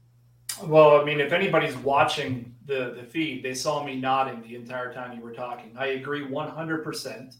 Well, 0.64 1.00
I 1.00 1.04
mean, 1.04 1.20
if 1.20 1.32
anybody's 1.32 1.76
watching 1.76 2.54
the, 2.66 2.94
the 2.96 3.02
feed, 3.02 3.42
they 3.42 3.54
saw 3.54 3.84
me 3.84 3.96
nodding 3.96 4.42
the 4.42 4.54
entire 4.54 4.92
time 4.92 5.16
you 5.16 5.22
were 5.22 5.32
talking. 5.32 5.74
I 5.78 5.88
agree 5.88 6.26
100% 6.26 7.36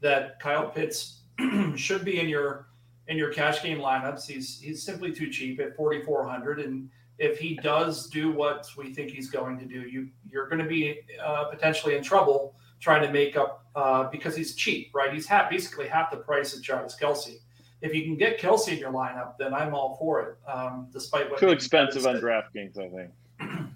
that 0.00 0.40
Kyle 0.40 0.68
Pitts 0.68 1.20
should 1.76 2.04
be 2.04 2.20
in 2.20 2.28
your 2.28 2.66
in 3.08 3.16
your 3.16 3.32
cash 3.32 3.62
game 3.62 3.78
lineups. 3.78 4.26
He's 4.26 4.60
he's 4.60 4.82
simply 4.82 5.12
too 5.12 5.28
cheap 5.28 5.60
at 5.60 5.76
4400 5.76 6.60
and 6.60 6.88
if 7.18 7.38
he 7.38 7.54
does 7.54 8.08
do 8.08 8.32
what 8.32 8.66
we 8.76 8.92
think 8.92 9.10
he's 9.10 9.30
going 9.30 9.58
to 9.58 9.64
do, 9.64 9.82
you 9.82 10.08
you're 10.30 10.48
going 10.48 10.62
to 10.62 10.68
be 10.68 11.00
uh, 11.24 11.44
potentially 11.44 11.96
in 11.96 12.02
trouble 12.02 12.56
trying 12.80 13.02
to 13.02 13.12
make 13.12 13.36
up 13.36 13.64
uh, 13.76 14.10
because 14.10 14.34
he's 14.34 14.56
cheap, 14.56 14.90
right? 14.92 15.12
He's 15.12 15.26
half, 15.26 15.48
basically 15.48 15.86
half 15.86 16.10
the 16.10 16.16
price 16.16 16.54
of 16.54 16.62
Travis 16.62 16.96
Kelce. 17.00 17.36
If 17.82 17.94
you 17.94 18.04
can 18.04 18.16
get 18.16 18.40
Kelce 18.40 18.68
in 18.68 18.78
your 18.78 18.92
lineup, 18.92 19.36
then 19.38 19.52
I'm 19.52 19.74
all 19.74 19.96
for 19.96 20.22
it. 20.22 20.38
Um, 20.48 20.88
despite 20.92 21.30
what 21.30 21.38
too 21.40 21.50
expensive 21.50 22.06
on 22.06 22.20
DraftKings, 22.20 22.78
I 22.78 22.88
think. 22.88 23.10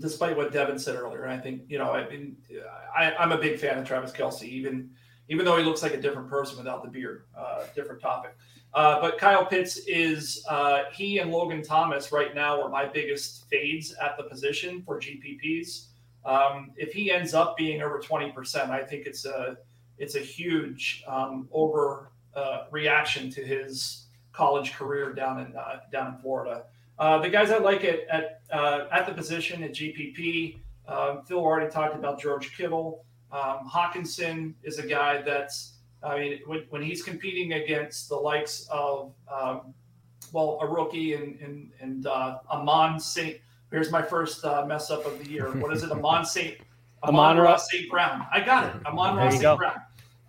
despite 0.00 0.36
what 0.36 0.52
Devin 0.52 0.78
said 0.78 0.96
earlier, 0.96 1.26
I 1.26 1.38
think 1.38 1.62
you 1.68 1.78
know, 1.78 1.92
I 1.92 2.08
mean, 2.08 2.36
I, 2.96 3.14
I'm 3.14 3.32
a 3.32 3.38
big 3.38 3.58
fan 3.58 3.78
of 3.78 3.86
Travis 3.86 4.12
Kelce, 4.12 4.42
even 4.42 4.90
even 5.28 5.44
though 5.44 5.56
he 5.56 5.64
looks 5.64 5.82
like 5.82 5.94
a 5.94 6.00
different 6.00 6.28
person 6.28 6.58
without 6.58 6.82
the 6.82 6.90
beard. 6.90 7.24
Uh, 7.36 7.62
different 7.74 8.00
topic. 8.00 8.36
Uh, 8.74 9.00
but 9.00 9.18
Kyle 9.18 9.44
Pitts 9.44 9.78
is 9.86 10.44
uh, 10.48 10.84
he 10.92 11.18
and 11.18 11.30
Logan 11.30 11.62
Thomas 11.62 12.12
right 12.12 12.34
now 12.34 12.60
are 12.60 12.68
my 12.68 12.84
biggest 12.84 13.48
fades 13.48 13.94
at 14.02 14.16
the 14.16 14.24
position 14.24 14.82
for 14.82 15.00
GPPs. 15.00 15.86
Um, 16.24 16.72
if 16.76 16.92
he 16.92 17.10
ends 17.10 17.34
up 17.34 17.56
being 17.56 17.82
over 17.82 17.98
twenty 17.98 18.30
percent, 18.30 18.70
I 18.70 18.82
think 18.82 19.06
it's 19.06 19.24
a 19.24 19.56
it's 19.98 20.14
a 20.14 20.20
huge 20.20 21.04
um, 21.06 21.48
over 21.52 22.09
uh, 22.34 22.64
reaction 22.70 23.30
to 23.30 23.42
his 23.42 24.06
college 24.32 24.72
career 24.74 25.12
down 25.12 25.40
in 25.40 25.56
uh, 25.56 25.80
down 25.92 26.14
in 26.14 26.20
Florida. 26.20 26.64
Uh, 26.98 27.18
the 27.18 27.28
guys 27.28 27.50
I 27.50 27.58
like 27.58 27.84
it 27.84 28.06
at 28.10 28.42
at 28.52 29.06
the 29.06 29.12
position 29.12 29.62
at 29.62 29.72
GPP. 29.72 30.58
Um, 30.88 31.22
Phil 31.22 31.38
already 31.38 31.70
talked 31.70 31.94
about 31.94 32.20
George 32.20 32.56
Kittle. 32.56 33.04
Um, 33.30 33.68
Hockenson 33.72 34.54
is 34.64 34.78
a 34.78 34.86
guy 34.86 35.22
that's 35.22 35.74
I 36.02 36.18
mean, 36.18 36.40
when, 36.46 36.64
when 36.70 36.82
he's 36.82 37.02
competing 37.02 37.52
against 37.52 38.08
the 38.08 38.16
likes 38.16 38.66
of, 38.70 39.12
um, 39.30 39.74
well, 40.32 40.58
a 40.62 40.66
rookie 40.66 41.14
and 41.14 41.38
and, 41.40 41.70
and 41.80 42.06
uh, 42.06 42.38
Amon 42.50 42.98
Saint. 42.98 43.36
Here's 43.70 43.92
my 43.92 44.02
first 44.02 44.44
uh, 44.44 44.64
mess 44.66 44.90
up 44.90 45.06
of 45.06 45.22
the 45.22 45.30
year. 45.30 45.52
What 45.52 45.72
is 45.76 45.84
it? 45.84 45.92
Amon 45.92 46.24
Saint. 46.24 46.56
Amon-Ra 47.02 47.56
St. 47.56 47.90
Brown. 47.90 48.26
I 48.30 48.40
got 48.40 48.76
it. 48.76 48.86
Amon-Ra 48.86 49.30
St. 49.30 49.58
Brown. 49.58 49.80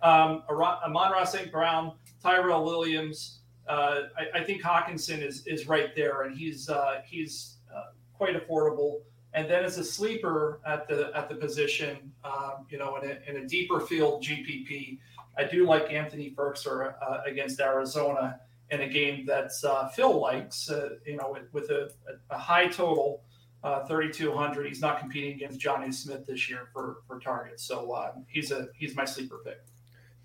Um, 0.02 0.42
Amon-Ra 0.50 1.24
St. 1.24 1.52
Brown, 1.52 1.92
Tyrell 2.22 2.64
Williams. 2.64 3.40
Uh, 3.68 4.02
I, 4.18 4.40
I, 4.40 4.44
think 4.44 4.60
Hockenson 4.60 5.22
is 5.22 5.46
is 5.46 5.68
right 5.68 5.94
there, 5.94 6.22
and 6.22 6.36
he's 6.36 6.68
uh, 6.68 7.00
he's 7.06 7.58
uh, 7.74 7.92
quite 8.12 8.34
affordable. 8.34 9.02
And 9.34 9.48
then 9.48 9.64
as 9.64 9.78
a 9.78 9.84
sleeper 9.84 10.60
at 10.66 10.88
the 10.88 11.10
at 11.16 11.28
the 11.28 11.36
position, 11.36 12.12
um, 12.24 12.66
you 12.68 12.78
know, 12.78 12.96
in 12.96 13.10
a, 13.10 13.30
in 13.30 13.44
a 13.44 13.46
deeper 13.46 13.80
field 13.80 14.24
GPP, 14.24 14.98
I 15.38 15.44
do 15.44 15.66
like 15.66 15.92
Anthony 15.92 16.34
Firkser 16.36 16.94
uh, 17.00 17.18
against 17.24 17.60
Arizona 17.60 18.40
in 18.70 18.82
a 18.82 18.88
game 18.88 19.26
that 19.26 19.50
uh, 19.64 19.88
Phil 19.88 20.18
likes, 20.18 20.70
uh, 20.70 20.90
you 21.06 21.16
know, 21.16 21.30
with, 21.30 21.52
with 21.52 21.70
a, 21.70 21.90
a, 22.30 22.38
high 22.38 22.66
total, 22.66 23.22
uh, 23.62 23.84
3,200. 23.84 24.66
He's 24.66 24.80
not 24.80 24.98
competing 24.98 25.34
against 25.34 25.60
Jonnu 25.60 25.92
Smith 25.92 26.26
this 26.26 26.48
year 26.48 26.68
for, 26.72 26.98
for 27.06 27.20
targets. 27.20 27.64
So 27.64 27.92
uh, 27.92 28.12
he's 28.28 28.50
a 28.50 28.68
he's 28.74 28.96
my 28.96 29.04
sleeper 29.04 29.40
pick. 29.44 29.58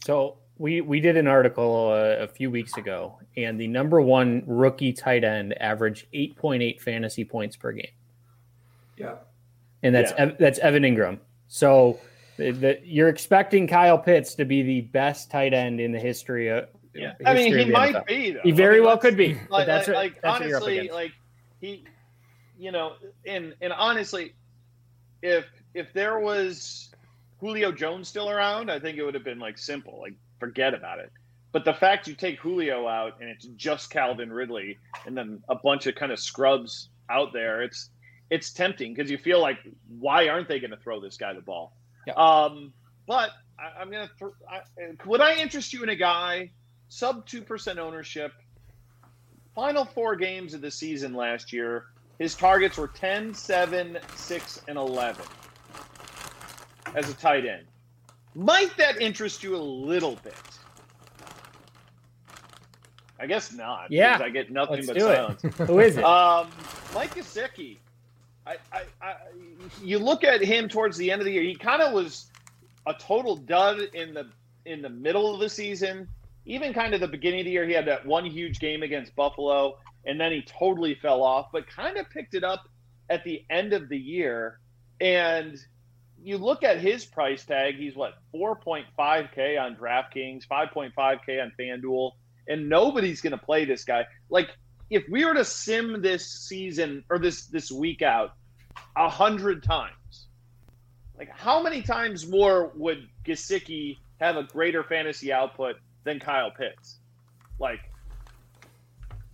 So 0.05 0.37
we, 0.57 0.81
we 0.81 0.99
did 0.99 1.17
an 1.17 1.27
article 1.27 1.89
uh, 1.91 2.23
a 2.23 2.27
few 2.27 2.49
weeks 2.49 2.77
ago, 2.77 3.19
and 3.35 3.59
the 3.59 3.67
number 3.67 4.01
one 4.01 4.43
rookie 4.45 4.93
tight 4.93 5.23
end 5.23 5.59
averaged 5.61 6.07
8.8 6.13 6.81
fantasy 6.81 7.23
points 7.25 7.55
per 7.55 7.71
game. 7.71 7.87
Yeah. 8.97 9.15
And 9.83 9.93
that's 9.93 10.11
yeah. 10.17 10.31
that's 10.39 10.59
Evan 10.59 10.83
Engram. 10.83 11.19
So– 11.47 11.99
that 12.37 12.85
you're 12.85 13.09
expecting 13.09 13.67
Kyle 13.67 13.97
Pitts 13.97 14.35
to 14.35 14.45
be 14.45 14.61
the 14.61 14.81
best 14.81 15.31
tight 15.31 15.53
end 15.53 15.79
in 15.79 15.91
the 15.91 15.99
history 15.99 16.49
of. 16.49 16.67
Yeah, 16.93 17.13
I 17.25 17.33
mean, 17.33 17.55
he 17.55 17.65
might 17.65 17.93
NFL. 17.93 18.05
be. 18.07 18.31
Though. 18.31 18.39
He 18.43 18.51
very 18.51 18.75
I 18.75 18.79
mean, 18.79 18.85
well 18.85 18.97
could 18.97 19.17
be. 19.17 19.33
Like, 19.33 19.49
but 19.49 19.65
that's 19.67 19.87
like, 19.87 19.95
what, 19.95 20.03
like 20.03 20.21
that's 20.21 20.41
honestly, 20.41 20.89
like 20.89 21.11
he, 21.61 21.83
you 22.57 22.71
know, 22.71 22.93
and 23.25 23.53
and 23.61 23.73
honestly, 23.73 24.33
if 25.21 25.45
if 25.73 25.93
there 25.93 26.19
was 26.19 26.86
Julio 27.39 27.71
Jones 27.71 28.07
still 28.07 28.29
around, 28.29 28.71
I 28.71 28.79
think 28.79 28.97
it 28.97 29.03
would 29.03 29.13
have 29.13 29.23
been 29.23 29.39
like 29.39 29.57
simple, 29.57 29.99
like 30.01 30.15
forget 30.39 30.73
about 30.73 30.99
it. 30.99 31.11
But 31.51 31.65
the 31.65 31.73
fact 31.73 32.07
you 32.07 32.15
take 32.15 32.39
Julio 32.39 32.87
out 32.87 33.19
and 33.19 33.29
it's 33.29 33.45
just 33.55 33.89
Calvin 33.89 34.31
Ridley 34.31 34.77
and 35.05 35.15
then 35.17 35.43
a 35.47 35.55
bunch 35.55 35.87
of 35.87 35.95
kind 35.95 36.11
of 36.11 36.19
scrubs 36.19 36.89
out 37.09 37.33
there, 37.33 37.61
it's 37.61 37.89
it's 38.29 38.51
tempting 38.51 38.93
because 38.93 39.09
you 39.09 39.17
feel 39.17 39.39
like 39.39 39.57
why 39.99 40.27
aren't 40.27 40.47
they 40.47 40.59
going 40.59 40.71
to 40.71 40.77
throw 40.77 40.99
this 40.99 41.17
guy 41.17 41.33
the 41.33 41.41
ball? 41.41 41.73
Yeah. 42.05 42.13
Um, 42.13 42.73
but 43.07 43.31
I, 43.57 43.81
am 43.81 43.89
gonna. 43.89 44.09
Th- 44.19 44.31
I, 44.49 44.61
would 45.05 45.21
I 45.21 45.35
interest 45.35 45.73
you 45.73 45.83
in 45.83 45.89
a 45.89 45.95
guy 45.95 46.51
sub 46.89 47.25
two 47.25 47.41
percent 47.41 47.79
ownership? 47.79 48.33
Final 49.55 49.85
four 49.85 50.15
games 50.15 50.53
of 50.53 50.61
the 50.61 50.69
season 50.69 51.13
last 51.13 51.51
year, 51.51 51.85
his 52.19 52.35
targets 52.35 52.77
were 52.77 52.87
10, 52.87 53.33
7, 53.33 53.97
6, 54.15 54.61
and 54.67 54.77
11 54.77 55.25
as 56.97 57.09
a 57.09 57.13
tight 57.13 57.45
end. 57.45 57.65
Might 58.35 58.75
that 58.77 58.99
interest 58.99 59.43
you 59.43 59.55
a 59.55 59.57
little 59.57 60.17
bit? 60.23 60.33
I 63.19 63.25
guess 63.25 63.53
not. 63.53 63.91
Yeah, 63.91 64.19
I 64.21 64.29
get 64.29 64.51
nothing 64.51 64.85
Let's 64.85 64.87
but 64.87 64.99
silence. 64.99 65.41
Who 65.67 65.79
is 65.79 65.97
it? 65.97 66.03
Um, 66.03 66.49
Mike 66.93 67.15
Gesicki. 67.15 67.77
I, 68.45 68.57
I, 68.71 68.83
I, 69.01 69.15
you 69.83 69.99
look 69.99 70.23
at 70.23 70.41
him 70.41 70.69
towards 70.69 70.97
the 70.97 71.11
end 71.11 71.21
of 71.21 71.25
the 71.25 71.31
year. 71.31 71.41
He 71.41 71.55
kind 71.55 71.81
of 71.81 71.93
was 71.93 72.27
a 72.85 72.93
total 72.93 73.35
dud 73.35 73.79
in 73.93 74.13
the 74.13 74.29
in 74.65 74.81
the 74.81 74.89
middle 74.89 75.33
of 75.33 75.39
the 75.39 75.49
season. 75.49 76.07
Even 76.45 76.73
kind 76.73 76.93
of 76.93 77.01
the 77.01 77.07
beginning 77.07 77.41
of 77.41 77.45
the 77.45 77.51
year, 77.51 77.65
he 77.65 77.73
had 77.73 77.85
that 77.87 78.05
one 78.05 78.25
huge 78.25 78.59
game 78.59 78.83
against 78.83 79.15
Buffalo, 79.15 79.77
and 80.05 80.19
then 80.19 80.31
he 80.31 80.41
totally 80.43 80.95
fell 80.95 81.23
off. 81.23 81.47
But 81.51 81.67
kind 81.67 81.97
of 81.97 82.09
picked 82.09 82.35
it 82.35 82.43
up 82.43 82.69
at 83.09 83.23
the 83.23 83.43
end 83.49 83.73
of 83.73 83.89
the 83.89 83.97
year. 83.97 84.59
And 85.01 85.59
you 86.23 86.37
look 86.37 86.63
at 86.63 86.79
his 86.79 87.05
price 87.05 87.45
tag. 87.45 87.75
He's 87.75 87.95
what 87.95 88.15
4.5k 88.33 89.61
on 89.61 89.75
DraftKings, 89.75 90.47
5.5k 90.47 91.41
on 91.41 91.51
FanDuel, 91.59 92.11
and 92.47 92.69
nobody's 92.69 93.21
going 93.21 93.31
to 93.31 93.37
play 93.37 93.65
this 93.65 93.83
guy. 93.83 94.05
Like 94.29 94.49
if 94.89 95.03
we 95.09 95.25
were 95.25 95.33
to 95.33 95.45
sim 95.45 96.01
this 96.01 96.25
season 96.47 97.03
or 97.09 97.19
this 97.19 97.47
this 97.47 97.71
week 97.71 98.01
out 98.01 98.33
a 98.95 99.09
hundred 99.09 99.63
times, 99.63 100.27
like 101.17 101.29
how 101.29 101.61
many 101.61 101.81
times 101.81 102.27
more 102.27 102.71
would 102.75 103.07
Gesicki 103.25 103.97
have 104.19 104.37
a 104.37 104.43
greater 104.43 104.83
fantasy 104.83 105.31
output 105.31 105.75
than 106.03 106.19
Kyle 106.19 106.51
Pitts? 106.51 106.99
Like 107.59 107.79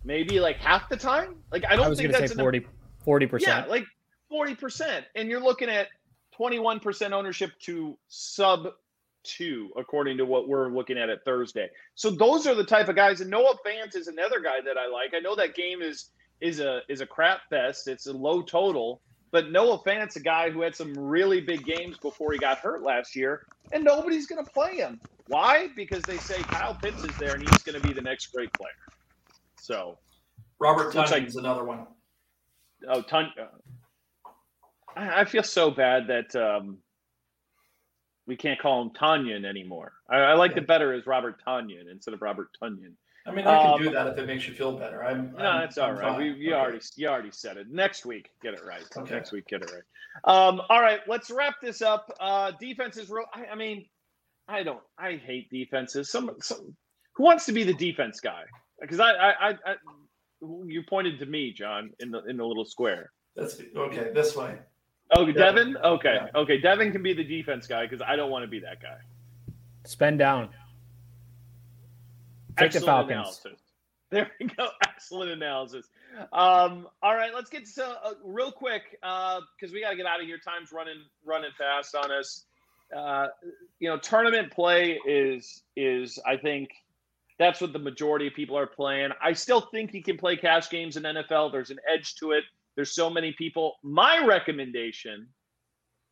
maybe 0.03 0.39
like 0.39 0.57
half 0.57 0.89
the 0.89 0.97
time. 0.97 1.35
Like 1.51 1.65
I 1.69 1.75
don't 1.75 1.91
I 1.91 1.95
think 1.95 2.11
that's 2.11 2.33
40 2.33 3.27
percent. 3.27 3.65
Yeah, 3.65 3.69
like 3.69 3.85
forty 4.29 4.55
percent, 4.55 5.05
and 5.15 5.29
you're 5.29 5.43
looking 5.43 5.69
at 5.69 5.87
twenty 6.35 6.59
one 6.59 6.79
percent 6.79 7.13
ownership 7.13 7.51
to 7.61 7.97
sub 8.07 8.67
two, 9.23 9.71
according 9.77 10.17
to 10.17 10.25
what 10.25 10.47
we're 10.47 10.69
looking 10.69 10.97
at 10.97 11.09
at 11.09 11.23
Thursday. 11.25 11.69
So 11.95 12.11
those 12.11 12.45
are 12.47 12.55
the 12.55 12.65
type 12.65 12.89
of 12.89 12.95
guys. 12.95 13.21
And 13.21 13.29
Noah 13.29 13.55
Fant 13.65 13.95
is 13.95 14.07
another 14.07 14.41
guy 14.41 14.61
that 14.65 14.77
I 14.77 14.87
like. 14.87 15.13
I 15.15 15.19
know 15.19 15.35
that 15.35 15.55
game 15.55 15.81
is 15.81 16.11
is 16.41 16.59
a 16.59 16.81
is 16.89 17.01
a 17.01 17.07
crap 17.07 17.41
fest. 17.49 17.87
It's 17.87 18.07
a 18.07 18.13
low 18.13 18.41
total, 18.41 19.01
but 19.31 19.51
Noah 19.51 19.79
Fant's 19.83 20.17
a 20.17 20.21
guy 20.21 20.49
who 20.49 20.61
had 20.61 20.75
some 20.75 20.93
really 20.97 21.41
big 21.41 21.65
games 21.65 21.97
before 21.99 22.33
he 22.33 22.39
got 22.39 22.59
hurt 22.59 22.83
last 22.83 23.15
year, 23.15 23.41
and 23.71 23.83
nobody's 23.83 24.27
going 24.27 24.43
to 24.43 24.51
play 24.51 24.75
him. 24.75 24.99
Why? 25.27 25.69
Because 25.75 26.05
they 26.05 26.19
say 26.19 26.43
Kyle 26.43 26.75
Pitts 26.75 27.03
is 27.03 27.17
there 27.17 27.33
and 27.33 27.43
he's 27.43 27.63
going 27.63 27.75
to 27.75 27.81
be 27.81 27.93
the 27.93 28.01
next 28.01 28.27
great 28.33 28.49
player. 28.57 28.71
So 29.55 29.99
Robert 30.59 30.91
Tonyan's 30.93 31.35
like, 31.35 31.43
another 31.43 31.63
one. 31.63 31.87
Oh, 32.87 33.01
Ton. 33.01 33.31
Uh, 33.39 33.45
I, 34.95 35.21
I 35.21 35.25
feel 35.25 35.43
so 35.43 35.71
bad 35.71 36.07
that 36.07 36.35
um, 36.35 36.77
we 38.27 38.35
can't 38.35 38.59
call 38.59 38.81
him 38.81 38.91
Tanyan 38.91 39.45
anymore. 39.45 39.93
I, 40.09 40.17
I 40.17 40.33
liked 40.33 40.55
yeah. 40.55 40.61
it 40.61 40.67
better 40.67 40.93
as 40.93 41.05
Robert 41.05 41.41
Tanyan 41.45 41.91
instead 41.91 42.13
of 42.13 42.21
Robert 42.21 42.49
Tunyon. 42.61 42.93
I 43.25 43.31
mean, 43.31 43.47
I 43.47 43.57
can 43.61 43.73
um, 43.73 43.81
do 43.81 43.89
that 43.91 44.07
if 44.07 44.17
it 44.17 44.27
makes 44.27 44.47
you 44.47 44.53
feel 44.53 44.77
better. 44.77 45.03
I'm, 45.03 45.31
no, 45.37 45.45
I'm, 45.45 45.61
that's 45.61 45.77
all 45.77 45.91
I'm 45.91 45.97
right. 45.97 46.17
We, 46.17 46.25
you 46.31 46.53
okay. 46.53 46.59
already 46.59 46.79
you 46.95 47.07
already 47.07 47.31
said 47.31 47.55
it. 47.55 47.67
Next 47.71 48.05
week, 48.05 48.29
get 48.41 48.53
it 48.53 48.65
right. 48.65 48.83
Okay. 48.97 49.13
Next 49.13 49.31
week, 49.31 49.47
get 49.47 49.61
it 49.61 49.71
right. 49.71 49.83
Um, 50.25 50.61
all 50.69 50.81
right, 50.81 50.99
let's 51.07 51.31
wrap 51.31 51.55
this 51.61 51.81
up. 51.81 52.13
Uh, 52.19 52.51
defense 52.59 52.97
is 52.97 53.09
real. 53.09 53.25
I, 53.33 53.45
I, 53.53 53.55
mean, 53.55 53.85
I 54.47 54.63
don't. 54.63 54.81
I 54.99 55.15
hate 55.15 55.49
defenses. 55.49 56.11
Some, 56.11 56.31
some 56.41 56.75
who 57.15 57.23
wants 57.23 57.45
to 57.45 57.53
be 57.53 57.63
the 57.63 57.73
defense 57.73 58.19
guy? 58.19 58.43
Because 58.81 58.99
I, 58.99 59.11
I, 59.11 59.31
I, 59.31 59.49
I, 59.65 59.75
you 60.65 60.83
pointed 60.87 61.17
to 61.19 61.25
me, 61.25 61.53
John, 61.53 61.91
in 61.99 62.11
the 62.11 62.23
in 62.25 62.35
the 62.35 62.45
little 62.45 62.65
square. 62.65 63.11
That's 63.37 63.59
okay. 63.75 64.11
This 64.13 64.35
way. 64.35 64.59
Oh, 65.15 65.31
Devin. 65.31 65.77
Okay, 65.77 66.15
yeah. 66.15 66.39
okay. 66.41 66.59
Devin 66.59 66.91
can 66.91 67.03
be 67.03 67.13
the 67.13 67.23
defense 67.23 67.67
guy 67.67 67.85
because 67.85 68.01
I 68.05 68.15
don't 68.15 68.31
want 68.31 68.43
to 68.43 68.47
be 68.47 68.59
that 68.59 68.81
guy. 68.81 68.97
Spend 69.85 70.19
down. 70.19 70.49
Take 72.57 72.67
Excellent 72.67 72.85
the 72.85 72.85
Falcons. 72.85 73.11
Analysis. 73.11 73.59
There 74.11 74.31
we 74.39 74.45
go. 74.47 74.67
Excellent 74.83 75.31
analysis. 75.31 75.87
Um, 76.31 76.87
all 77.01 77.15
right, 77.15 77.33
let's 77.33 77.49
get 77.49 77.65
to 77.75 77.85
uh, 77.85 78.13
real 78.23 78.51
quick 78.51 78.83
because 78.91 79.41
uh, 79.41 79.73
we 79.73 79.81
got 79.81 79.89
to 79.89 79.95
get 79.95 80.05
out 80.05 80.21
of 80.21 80.27
here. 80.27 80.37
Time's 80.37 80.71
running 80.71 81.01
running 81.25 81.51
fast 81.57 81.95
on 81.95 82.11
us. 82.11 82.45
Uh, 82.95 83.27
you 83.79 83.89
know, 83.89 83.97
tournament 83.97 84.51
play 84.51 84.99
is 85.07 85.63
is 85.75 86.19
I 86.25 86.37
think 86.37 86.69
that's 87.39 87.59
what 87.59 87.73
the 87.73 87.79
majority 87.79 88.27
of 88.27 88.35
people 88.35 88.57
are 88.57 88.67
playing. 88.67 89.09
I 89.21 89.33
still 89.33 89.61
think 89.61 89.93
you 89.93 90.03
can 90.03 90.17
play 90.17 90.37
cash 90.37 90.69
games 90.69 90.95
in 90.95 91.03
NFL. 91.03 91.51
There's 91.51 91.71
an 91.71 91.79
edge 91.91 92.15
to 92.15 92.31
it. 92.31 92.43
There's 92.75 92.95
so 92.95 93.09
many 93.09 93.33
people. 93.33 93.75
My 93.83 94.25
recommendation 94.25 95.27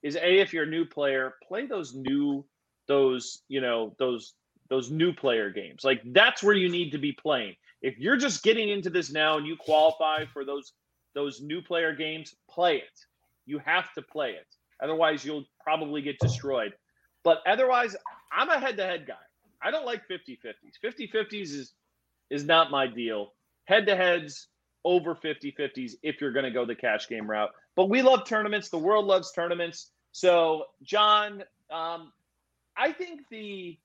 is 0.03 0.15
a 0.15 0.39
if 0.39 0.53
you're 0.53 0.63
a 0.63 0.67
new 0.67 0.85
player, 0.85 1.35
play 1.47 1.65
those 1.65 1.93
new 1.93 2.45
those 2.87 3.43
you 3.47 3.61
know 3.61 3.95
those 3.99 4.33
those 4.69 4.89
new 4.89 5.13
player 5.13 5.49
games. 5.49 5.83
Like 5.83 6.01
that's 6.13 6.41
where 6.41 6.55
you 6.55 6.69
need 6.69 6.91
to 6.91 6.97
be 6.97 7.11
playing. 7.11 7.55
If 7.81 7.97
you're 7.97 8.17
just 8.17 8.43
getting 8.43 8.69
into 8.69 8.89
this 8.89 9.11
now 9.11 9.37
and 9.37 9.45
you 9.45 9.55
qualify 9.57 10.25
for 10.25 10.45
those 10.45 10.73
those 11.13 11.41
new 11.41 11.61
player 11.61 11.93
games, 11.93 12.35
play 12.49 12.77
it. 12.77 12.99
You 13.45 13.59
have 13.59 13.93
to 13.93 14.01
play 14.01 14.31
it. 14.31 14.47
Otherwise, 14.81 15.25
you'll 15.25 15.45
probably 15.63 16.01
get 16.01 16.17
destroyed. 16.19 16.73
But 17.23 17.39
otherwise, 17.45 17.95
I'm 18.31 18.49
a 18.49 18.59
head-to-head 18.59 19.05
guy. 19.07 19.13
I 19.61 19.69
don't 19.69 19.85
like 19.85 20.01
50-50s. 20.09 20.79
50-50s 20.83 21.53
is 21.53 21.73
is 22.29 22.45
not 22.45 22.71
my 22.71 22.87
deal. 22.87 23.33
Head-to-heads 23.65 24.47
over 24.83 25.15
50-50s 25.15 25.93
if 26.03 26.21
you're 26.21 26.31
going 26.31 26.45
to 26.45 26.51
go 26.51 26.65
the 26.65 26.75
cash 26.75 27.07
game 27.07 27.29
route. 27.29 27.51
But 27.75 27.89
we 27.89 28.01
love 28.01 28.25
tournaments. 28.25 28.69
The 28.69 28.77
world 28.77 29.05
loves 29.05 29.31
tournaments. 29.31 29.91
So, 30.11 30.65
John, 30.83 31.43
um, 31.71 32.11
I 32.75 32.91
think 32.91 33.21
the 33.29 33.77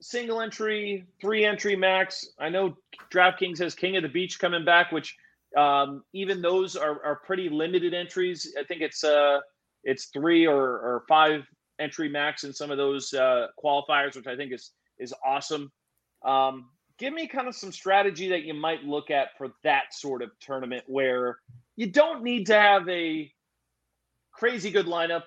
single 0.00 0.40
entry, 0.40 1.06
three 1.20 1.44
entry 1.44 1.76
max. 1.76 2.28
I 2.38 2.48
know 2.48 2.76
DraftKings 3.12 3.58
has 3.58 3.74
King 3.74 3.96
of 3.96 4.02
the 4.02 4.08
Beach 4.08 4.38
coming 4.38 4.64
back, 4.64 4.92
which 4.92 5.16
um, 5.56 6.04
even 6.12 6.40
those 6.42 6.76
are, 6.76 7.04
are 7.04 7.20
pretty 7.24 7.48
limited 7.48 7.94
entries. 7.94 8.54
I 8.58 8.64
think 8.64 8.82
it's 8.82 9.04
uh 9.04 9.40
it's 9.82 10.06
three 10.06 10.46
or, 10.46 10.60
or 10.60 11.04
five 11.08 11.42
entry 11.78 12.08
max 12.08 12.44
in 12.44 12.52
some 12.52 12.70
of 12.70 12.76
those 12.76 13.12
uh, 13.14 13.46
qualifiers, 13.62 14.14
which 14.16 14.26
I 14.26 14.36
think 14.36 14.52
is 14.52 14.72
is 14.98 15.14
awesome. 15.24 15.72
Um, 16.24 16.68
give 17.00 17.14
me 17.14 17.26
kind 17.26 17.48
of 17.48 17.56
some 17.56 17.72
strategy 17.72 18.28
that 18.28 18.44
you 18.44 18.52
might 18.52 18.84
look 18.84 19.10
at 19.10 19.28
for 19.38 19.48
that 19.64 19.92
sort 19.92 20.22
of 20.22 20.30
tournament 20.38 20.84
where 20.86 21.38
you 21.74 21.90
don't 21.90 22.22
need 22.22 22.46
to 22.46 22.54
have 22.54 22.86
a 22.88 23.32
crazy 24.32 24.70
good 24.70 24.86
lineup 24.86 25.22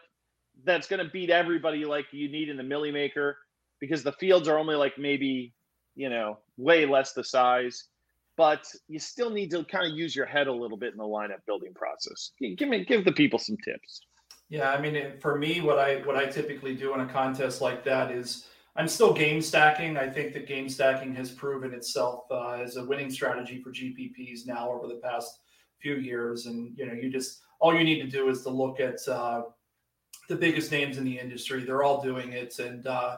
that's 0.64 0.88
going 0.88 1.04
to 1.04 1.12
beat 1.12 1.32
everybody 1.32 1.84
like 1.84 2.06
you 2.12 2.32
need 2.32 2.48
in 2.48 2.58
the 2.58 2.64
Milly 2.64 2.92
Maker 2.92 3.38
because 3.82 4.04
the 4.04 4.12
fields 4.14 4.48
are 4.48 4.60
only 4.60 4.76
like 4.76 4.94
maybe, 5.00 5.52
you 5.96 6.10
know, 6.10 6.38
way 6.58 6.86
less 6.86 7.14
the 7.14 7.24
size. 7.24 7.86
But 8.38 8.66
you 8.88 9.00
still 9.00 9.32
need 9.32 9.50
to 9.52 9.64
kind 9.66 9.92
of 9.92 9.98
use 9.98 10.16
your 10.16 10.26
head 10.26 10.48
a 10.48 10.54
little 10.54 10.78
bit 10.78 10.92
in 10.92 10.98
the 10.98 11.04
lineup 11.04 11.46
building 11.48 11.74
process. 11.74 12.32
Give 12.40 12.70
me, 12.70 12.86
give 12.86 13.04
the 13.04 13.12
people 13.12 13.40
some 13.40 13.58
tips. 13.64 14.02
Yeah, 14.50 14.72
I 14.72 14.80
mean, 14.80 15.14
for 15.20 15.38
me, 15.38 15.62
what 15.62 15.80
I 15.80 15.98
what 16.02 16.16
I 16.16 16.26
typically 16.26 16.76
do 16.76 16.94
in 16.94 17.00
a 17.00 17.08
contest 17.08 17.62
like 17.62 17.84
that 17.86 18.12
is 18.12 18.48
I'm 18.76 18.88
still 18.88 19.14
game 19.14 19.42
stacking. 19.42 19.98
I 19.98 20.10
think 20.10 20.34
that 20.34 20.48
game 20.48 20.68
stacking 20.68 21.14
has 21.16 21.32
proven 21.32 21.74
itself 21.74 22.26
uh, 22.32 22.54
as 22.54 22.78
a 22.78 22.86
winning 22.86 23.12
strategy 23.12 23.62
for 23.62 23.72
GPPs 23.72 24.48
now 24.48 24.72
over 24.72 24.88
the 24.88 24.96
past 24.96 25.40
few 25.80 25.96
years. 25.96 26.48
And 26.48 26.76
you 26.78 26.88
know, 26.88 26.94
you 26.94 27.10
just 27.10 27.42
all 27.60 27.76
you 27.76 27.84
need 27.84 28.02
to 28.02 28.10
do 28.10 28.30
is 28.30 28.42
to 28.44 28.50
look 28.50 28.80
at 28.80 29.08
uh, 29.08 29.44
the 30.28 30.36
biggest 30.36 30.72
names 30.72 30.98
in 30.98 31.04
the 31.04 31.20
industry. 31.20 31.64
They're 31.64 31.84
all 31.84 32.02
doing 32.02 32.34
it, 32.34 32.58
and 32.58 32.88
uh, 32.88 33.18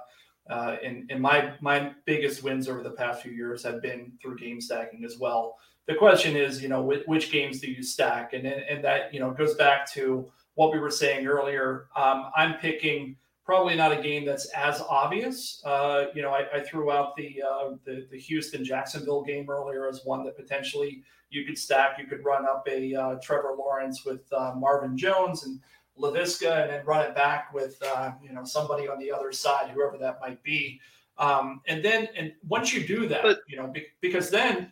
uh, 0.50 0.76
and, 0.84 1.10
and 1.10 1.22
my 1.22 1.54
my 1.62 1.94
biggest 2.06 2.44
wins 2.44 2.68
over 2.68 2.84
the 2.84 2.92
past 2.92 3.22
few 3.22 3.32
years 3.32 3.64
have 3.64 3.82
been 3.82 4.12
through 4.22 4.38
game 4.38 4.60
stacking 4.60 5.06
as 5.06 5.18
well. 5.18 5.58
The 5.88 5.96
question 5.96 6.36
is, 6.36 6.62
you 6.62 6.68
know, 6.68 6.82
which, 6.82 7.04
which 7.06 7.32
games 7.32 7.62
do 7.62 7.72
you 7.72 7.82
stack, 7.82 8.34
and 8.34 8.46
and 8.46 8.84
that 8.84 9.14
you 9.14 9.20
know 9.22 9.32
goes 9.32 9.56
back 9.56 9.90
to 9.94 10.30
what 10.56 10.74
we 10.74 10.80
were 10.80 10.92
saying 10.92 11.28
earlier. 11.28 11.88
Um, 11.96 12.32
I'm 12.36 12.56
picking 12.56 13.16
probably 13.46 13.76
not 13.76 13.92
a 13.92 14.02
game 14.02 14.26
that's 14.26 14.48
as 14.48 14.82
obvious. 14.90 15.62
Uh, 15.64 16.06
you 16.16 16.22
know, 16.22 16.32
I, 16.32 16.46
I, 16.52 16.60
threw 16.62 16.92
out 16.92 17.16
the, 17.16 17.44
uh, 17.48 17.70
the, 17.86 18.08
the 18.10 18.20
Houston 18.20 18.66
Jacksonville 18.66 19.22
game 19.22 19.48
earlier 19.50 19.88
as 19.88 20.02
one 20.04 20.24
that 20.26 20.36
potentially 20.36 21.04
you 21.30 21.46
could 21.46 21.58
stack. 21.58 22.00
You 22.00 22.08
could 22.08 22.26
run 22.26 22.46
up 22.46 22.68
a 22.70 22.96
uh, 22.96 23.16
Trevor 23.22 23.56
Lawrence 23.58 24.04
with 24.04 24.22
uh, 24.34 24.54
Marvin 24.56 24.98
Jones 24.98 25.46
and 25.46 25.60
Laviska 26.00 26.64
and 26.64 26.72
then 26.72 26.86
run 26.86 27.06
it 27.06 27.16
back 27.16 27.54
with 27.54 27.82
uh, 27.84 28.12
you 28.22 28.34
know 28.34 28.44
somebody 28.44 28.88
on 28.88 29.00
the 29.00 29.12
other 29.12 29.32
side, 29.32 29.70
whoever 29.70 29.98
that 29.98 30.20
might 30.20 30.42
be. 30.44 30.80
Um, 31.18 31.62
and 31.68 31.84
then 31.84 32.10
and 32.18 32.34
once 32.48 32.74
you 32.74 32.86
do 32.86 33.08
that, 33.08 33.24
but, 33.24 33.40
you 33.48 33.58
know, 33.58 33.68
be, 33.68 33.86
because 34.02 34.30
then 34.30 34.72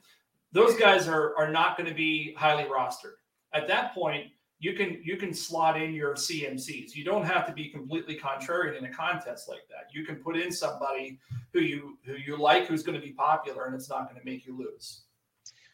those 0.51 0.75
guys 0.75 1.07
are 1.07 1.35
are 1.37 1.49
not 1.49 1.77
going 1.77 1.87
to 1.87 1.95
be 1.95 2.33
highly 2.37 2.65
rostered. 2.65 3.15
At 3.53 3.67
that 3.67 3.93
point, 3.93 4.31
you 4.63 4.71
can 4.71 5.01
you 5.03 5.17
can 5.17 5.33
slot 5.33 5.79
in 5.79 5.93
your 5.93 6.13
CMCs. 6.15 6.95
You 6.95 7.03
don't 7.03 7.25
have 7.25 7.45
to 7.47 7.51
be 7.51 7.67
completely 7.67 8.17
contrarian 8.17 8.77
in 8.77 8.85
a 8.85 8.89
contest 8.89 9.49
like 9.49 9.67
that. 9.67 9.93
You 9.93 10.05
can 10.05 10.15
put 10.15 10.37
in 10.37 10.53
somebody 10.53 11.19
who 11.51 11.59
you 11.59 11.97
who 12.05 12.13
you 12.13 12.37
like, 12.37 12.67
who's 12.67 12.81
going 12.81 12.97
to 12.97 13.05
be 13.05 13.11
popular, 13.11 13.65
and 13.65 13.75
it's 13.75 13.89
not 13.89 14.09
going 14.09 14.17
to 14.17 14.25
make 14.25 14.45
you 14.45 14.57
lose. 14.57 15.01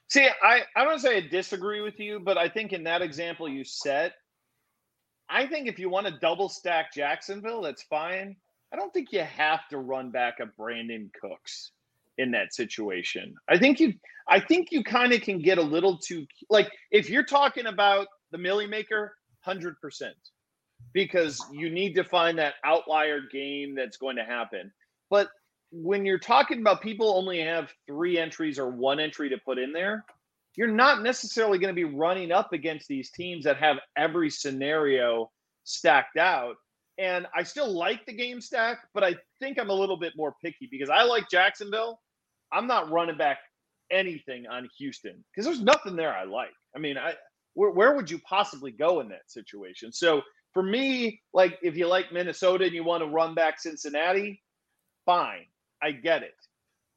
See, 0.08 0.28
I 0.42 0.64
I 0.76 0.84
don't 0.84 0.98
say 0.98 1.18
I 1.18 1.20
disagree 1.22 1.82
with 1.82 2.00
you, 2.00 2.20
but 2.20 2.40
I 2.40 2.50
think 2.50 2.74
in 2.74 2.84
that 2.86 3.04
example 3.04 3.48
you 3.48 3.64
set, 3.64 4.14
I 5.30 5.46
think 5.46 5.68
if 5.68 5.78
you 5.78 5.88
want 5.88 6.08
to 6.08 6.18
double 6.20 6.50
stack 6.50 6.92
Jacksonville, 6.92 7.62
that's 7.62 7.84
fine. 7.84 8.36
I 8.74 8.76
don't 8.76 8.92
think 8.92 9.14
you 9.14 9.22
have 9.22 9.68
to 9.70 9.78
run 9.78 10.10
back 10.10 10.40
a 10.40 10.48
Brandin 10.60 11.12
Cooks 11.22 11.74
in 12.18 12.32
that 12.32 12.56
situation. 12.56 13.36
I 13.48 13.60
think 13.60 13.80
you 13.80 13.94
I 14.28 14.40
think 14.40 14.72
you 14.72 14.84
kind 14.84 15.14
of 15.14 15.22
can 15.22 15.38
get 15.38 15.60
a 15.60 15.62
little 15.62 15.96
too 15.96 16.26
like 16.50 16.72
if 16.90 17.08
you're 17.08 17.24
talking 17.24 17.68
about 17.68 18.08
the 18.32 18.38
Milly 18.38 18.68
Maker, 18.68 19.16
100%. 19.48 19.74
Because 20.94 21.44
you 21.52 21.70
need 21.70 21.94
to 21.96 22.04
find 22.04 22.38
that 22.40 22.56
outlier 22.64 23.20
game 23.32 23.76
that's 23.76 23.98
going 23.98 24.16
to 24.16 24.24
happen. 24.24 24.72
But 25.10 25.28
when 25.72 26.06
you're 26.06 26.18
talking 26.18 26.62
about 26.62 26.82
people 26.82 27.16
only 27.16 27.42
have 27.42 27.70
3 27.88 28.18
entries 28.18 28.58
or 28.58 28.70
one 28.70 29.00
entry 29.00 29.30
to 29.30 29.38
put 29.46 29.60
in 29.60 29.74
there, 29.74 30.06
you're 30.56 30.72
not 30.72 31.04
necessarily 31.04 31.60
going 31.60 31.74
to 31.74 31.80
be 31.80 31.84
running 31.84 32.32
up 32.32 32.54
against 32.54 32.88
these 32.88 33.12
teams 33.12 33.44
that 33.44 33.58
have 33.58 33.78
every 33.98 34.30
scenario 34.30 35.30
stacked 35.64 36.18
out. 36.18 36.56
And 36.98 37.28
I 37.36 37.44
still 37.44 37.72
like 37.72 38.06
the 38.06 38.14
game 38.14 38.42
stack, 38.42 38.80
but 38.94 39.04
I 39.04 39.16
think 39.40 39.60
I'm 39.60 39.70
a 39.70 39.74
little 39.74 39.98
bit 39.98 40.14
more 40.18 40.36
picky 40.44 40.68
because 40.72 40.90
I 40.90 41.04
like 41.04 41.30
Jacksonville. 41.30 42.00
I'm 42.52 42.68
not 42.68 42.90
running 42.90 43.18
back 43.18 43.38
anything 43.92 44.48
on 44.48 44.68
Houston 44.78 45.24
because 45.32 45.46
there's 45.46 45.62
nothing 45.62 45.96
there 45.96 46.14
I 46.14 46.24
like. 46.24 46.50
I 46.76 46.80
mean, 46.80 46.98
I 46.98 47.14
where, 47.54 47.72
where 47.72 47.96
would 47.96 48.10
you 48.10 48.20
possibly 48.20 48.72
go 48.72 49.00
in 49.00 49.10
that 49.10 49.30
situation? 49.30 49.92
So 49.92 50.22
for 50.54 50.64
me, 50.64 51.22
like 51.34 51.60
if 51.62 51.76
you 51.76 51.88
like 51.88 52.12
Minnesota 52.12 52.66
and 52.66 52.74
you 52.74 52.84
want 52.84 53.04
to 53.04 53.10
run 53.10 53.34
back 53.36 53.60
Cincinnati, 53.60 54.42
fine, 55.06 55.46
I 55.82 55.92
get 55.92 56.24
it. 56.24 56.36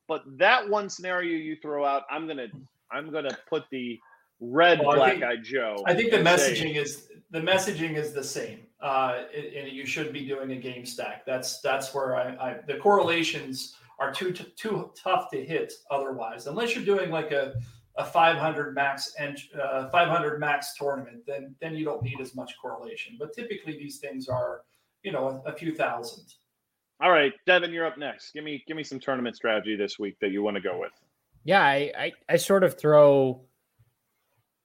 But 0.08 0.22
that 0.38 0.68
one 0.68 0.88
scenario 0.88 1.36
you 1.36 1.56
throw 1.62 1.84
out, 1.84 2.02
I'm 2.10 2.26
gonna 2.26 2.48
I'm 2.92 3.10
going 3.10 3.24
to 3.24 3.36
put 3.48 3.64
the 3.70 3.98
red 4.40 4.80
well, 4.84 4.96
black 4.96 5.22
eyed 5.22 5.42
Joe. 5.42 5.82
I 5.86 5.94
think 5.94 6.10
the 6.10 6.18
messaging 6.18 6.74
say, 6.74 6.76
is 6.76 7.08
the 7.30 7.40
messaging 7.40 7.96
is 7.96 8.12
the 8.12 8.24
same, 8.24 8.60
uh, 8.80 9.22
and 9.34 9.70
you 9.70 9.86
should 9.86 10.12
be 10.12 10.26
doing 10.26 10.52
a 10.52 10.56
game 10.56 10.84
stack. 10.84 11.24
That's 11.24 11.60
that's 11.60 11.94
where 11.94 12.16
I, 12.16 12.50
I 12.50 12.56
the 12.66 12.76
correlations 12.76 13.76
are 13.98 14.12
too 14.12 14.32
t- 14.32 14.52
too 14.56 14.90
tough 14.94 15.30
to 15.30 15.42
hit 15.42 15.72
otherwise. 15.90 16.46
Unless 16.46 16.74
you're 16.74 16.84
doing 16.84 17.10
like 17.10 17.30
a 17.30 17.54
a 17.96 18.04
500 18.04 18.74
max 18.74 19.14
and 19.18 19.38
uh, 19.60 19.88
500 19.90 20.38
max 20.38 20.74
tournament, 20.76 21.22
then 21.26 21.54
then 21.60 21.74
you 21.74 21.84
don't 21.84 22.02
need 22.02 22.20
as 22.20 22.34
much 22.34 22.54
correlation. 22.60 23.16
But 23.18 23.34
typically 23.34 23.76
these 23.78 23.98
things 23.98 24.28
are, 24.28 24.62
you 25.02 25.12
know, 25.12 25.42
a, 25.46 25.50
a 25.50 25.54
few 25.54 25.74
thousand. 25.74 26.24
All 27.00 27.10
right, 27.10 27.32
Devin, 27.46 27.72
you're 27.72 27.86
up 27.86 27.98
next. 27.98 28.32
Give 28.32 28.44
me 28.44 28.62
give 28.66 28.76
me 28.76 28.84
some 28.84 29.00
tournament 29.00 29.36
strategy 29.36 29.76
this 29.76 29.98
week 29.98 30.16
that 30.20 30.30
you 30.30 30.42
want 30.42 30.56
to 30.56 30.62
go 30.62 30.78
with 30.78 30.92
yeah, 31.44 31.62
I, 31.62 31.92
I, 31.98 32.12
I 32.28 32.36
sort 32.36 32.64
of 32.64 32.78
throw 32.78 33.42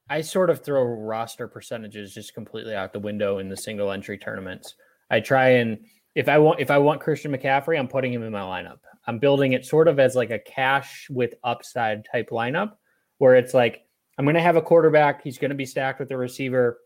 I 0.10 0.22
sort 0.22 0.50
of 0.50 0.64
throw 0.64 0.84
roster 0.84 1.48
percentages 1.48 2.14
just 2.14 2.34
completely 2.34 2.74
out 2.74 2.94
the 2.94 3.00
window 3.00 3.40
in 3.40 3.50
the 3.50 3.58
single 3.58 3.92
entry 3.92 4.18
tournaments. 4.18 4.76
I 5.10 5.20
try 5.20 5.50
and 5.50 5.80
if 6.16 6.30
I 6.30 6.38
want 6.38 6.60
if 6.60 6.72
I 6.72 6.78
want 6.78 7.02
Christian 7.02 7.32
McCaffrey, 7.32 7.78
I'm 7.78 7.88
putting 7.88 8.14
him 8.14 8.24
in 8.24 8.32
my 8.32 8.42
lineup. 8.42 8.80
I'm 9.06 9.20
building 9.20 9.54
it 9.54 9.66
sort 9.66 9.88
of 9.88 10.00
as 10.00 10.16
like 10.16 10.32
a 10.32 10.40
cash 10.40 11.08
with 11.10 11.34
upside 11.44 12.06
type 12.06 12.30
lineup 12.30 12.74
where 13.18 13.36
it's 13.36 13.54
like 13.54 13.84
I'm 14.18 14.26
going 14.26 14.36
to 14.36 14.42
have 14.42 14.56
a 14.56 14.62
quarterback, 14.62 15.24
he's 15.24 15.38
going 15.38 15.50
to 15.50 15.56
be 15.56 15.66
stacked 15.66 16.00
with 16.00 16.12
a 16.12 16.18
receiver 16.18 16.80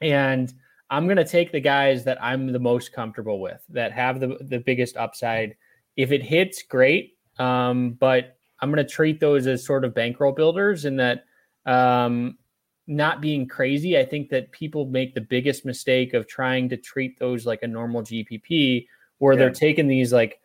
and 0.00 0.52
I'm 0.90 1.06
going 1.06 1.16
to 1.16 1.24
take 1.24 1.52
the 1.52 1.60
guys 1.60 2.04
that 2.04 2.22
I'm 2.22 2.52
the 2.52 2.58
most 2.58 2.92
comfortable 2.92 3.40
with 3.40 3.62
that 3.70 3.92
have 3.92 4.20
the 4.20 4.38
the 4.40 4.58
biggest 4.58 4.96
upside. 4.96 5.56
If 5.96 6.12
it 6.12 6.22
hits, 6.22 6.62
great. 6.62 7.14
Um, 7.38 7.90
but 7.90 8.36
I'm 8.60 8.72
going 8.72 8.84
to 8.84 8.90
treat 8.90 9.20
those 9.20 9.46
as 9.46 9.64
sort 9.64 9.84
of 9.84 9.94
bankroll 9.94 10.32
builders 10.32 10.84
and 10.84 10.98
that 10.98 11.24
um, 11.66 12.38
not 12.86 13.20
being 13.20 13.46
crazy. 13.46 13.98
I 13.98 14.04
think 14.04 14.30
that 14.30 14.50
people 14.50 14.86
make 14.86 15.14
the 15.14 15.20
biggest 15.20 15.64
mistake 15.64 16.14
of 16.14 16.26
trying 16.26 16.68
to 16.70 16.76
treat 16.76 17.18
those 17.18 17.46
like 17.46 17.62
a 17.62 17.68
normal 17.68 18.02
GPP 18.02 18.86
where 19.18 19.34
yeah. 19.34 19.38
they're 19.38 19.50
taking 19.50 19.86
these 19.86 20.12
like 20.12 20.40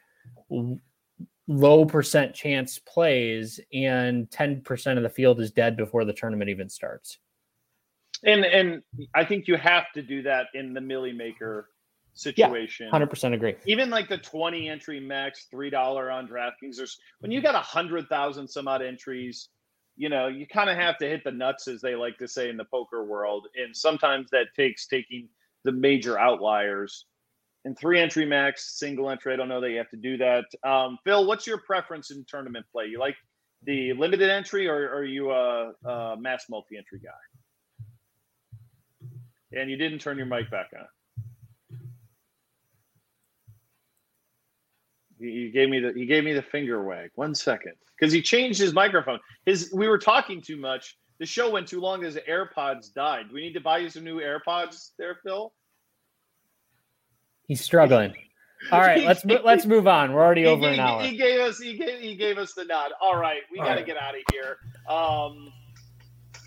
low 1.48 1.86
percent 1.86 2.34
chance 2.34 2.80
plays 2.80 3.60
and 3.74 4.30
10% 4.30 4.98
of 4.98 5.04
the 5.04 5.10
field 5.10 5.42
is 5.42 5.52
dead 5.52 5.76
before 5.76 6.06
the 6.06 6.14
tournament 6.14 6.50
even 6.50 6.70
starts. 6.70 7.20
And 8.26 8.46
and 8.46 8.82
I 9.14 9.26
think 9.26 9.48
you 9.48 9.58
have 9.58 9.92
to 9.96 10.02
do 10.02 10.22
that 10.24 10.48
in 10.54 10.74
the 10.74 10.80
Milly 10.80 11.12
Maker 11.12 11.68
situation. 12.14 12.86
yeah, 12.86 12.92
Hundred 12.92 13.10
percent 13.10 13.34
agree. 13.34 13.56
Even 13.66 13.90
like 13.90 14.08
the 14.08 14.18
twenty 14.18 14.70
entry 14.70 15.00
max, 15.00 15.48
three 15.52 15.70
dollar 15.70 16.10
on 16.10 16.28
DraftKings. 16.28 16.78
There's 16.78 16.98
when 17.20 17.32
you 17.32 17.42
got 17.42 17.56
a 17.56 17.60
hundred 17.60 18.08
thousand 18.08 18.48
some 18.48 18.68
odd 18.68 18.82
entries, 18.82 19.50
you 19.96 20.10
know, 20.10 20.28
you 20.28 20.48
kind 20.48 20.70
of 20.70 20.78
have 20.78 20.98
to 21.00 21.08
hit 21.08 21.24
the 21.24 21.32
nuts, 21.32 21.68
as 21.68 21.82
they 21.82 21.96
like 21.96 22.18
to 22.20 22.28
say 22.28 22.50
in 22.50 22.58
the 22.58 22.66
poker 22.66 23.04
world. 23.04 23.48
And 23.56 23.76
sometimes 23.76 24.30
that 24.32 24.48
takes 24.56 24.88
taking 24.88 25.28
the 25.64 25.72
major 25.72 26.18
outliers. 26.18 27.06
And 27.66 27.78
three 27.78 28.00
entry 28.00 28.26
max, 28.26 28.78
single 28.78 29.10
entry. 29.10 29.34
I 29.34 29.38
don't 29.38 29.48
know 29.48 29.62
that 29.62 29.70
you 29.70 29.78
have 29.78 29.90
to 29.92 29.98
do 29.98 30.18
that. 30.18 30.46
Um, 30.66 30.98
Phil, 31.06 31.26
what's 31.26 31.48
your 31.48 31.60
preference 31.60 32.12
in 32.12 32.26
tournament 32.28 32.66
play? 32.72 32.88
You 32.88 33.00
like 33.00 33.16
the 33.64 33.94
limited 33.94 34.30
entry, 34.30 34.68
or, 34.68 34.94
are 34.94 35.06
you 35.06 35.32
a, 35.32 35.72
a 35.86 36.18
mass 36.18 36.46
multi 36.50 36.76
entry 36.78 37.00
guy? 37.00 37.12
And 39.58 39.70
you 39.70 39.78
didn't 39.78 40.00
turn 40.00 40.18
your 40.18 40.26
mic 40.26 40.52
back 40.52 40.72
on. 40.78 40.88
He 45.20 45.52
gave 45.52 45.70
me 45.70 45.80
the 45.80 45.94
he 45.96 46.06
gave 46.06 46.26
me 46.26 46.34
the 46.34 46.42
finger 46.42 46.84
wag. 46.84 47.12
One 47.16 47.34
second, 47.34 47.76
because 47.98 48.12
he 48.12 48.22
changed 48.22 48.60
his 48.60 48.74
microphone. 48.74 49.20
His 49.46 49.72
we 49.74 49.88
were 49.88 50.00
talking 50.00 50.42
too 50.42 50.58
much. 50.58 50.98
The 51.20 51.26
show 51.26 51.50
went 51.50 51.68
too 51.68 51.80
long. 51.80 52.02
His 52.04 52.18
AirPods 52.18 52.94
died. 52.94 53.30
Do 53.30 53.36
we 53.36 53.42
need 53.42 53.54
to 53.54 53.62
buy 53.62 53.78
you 53.78 53.90
some 53.90 54.04
new 54.04 54.20
AirPods, 54.20 54.90
there, 54.98 55.20
Phil? 55.24 55.54
He's 57.54 57.62
struggling. 57.62 58.16
All 58.72 58.80
right, 58.80 59.04
let's 59.04 59.24
let's 59.46 59.68
move 59.68 59.88
on. 59.88 60.12
We're 60.12 60.24
already 60.24 60.48
over 60.48 60.68
an 60.68 60.80
hour. 60.80 61.04
He 61.04 61.16
gave 61.16 61.40
us 61.40 61.60
he 61.60 61.78
gave 61.78 62.00
he 62.00 62.16
gave 62.16 62.40
us 62.40 62.56
the 62.56 62.66
nod. 62.66 62.94
All 63.00 63.16
right, 63.16 63.42
we 63.52 63.60
got 63.60 63.66
to 63.66 63.76
right. 63.76 63.86
get 63.86 63.96
out 63.96 64.16
of 64.16 64.22
here. 64.32 64.58
Um, 64.90 65.54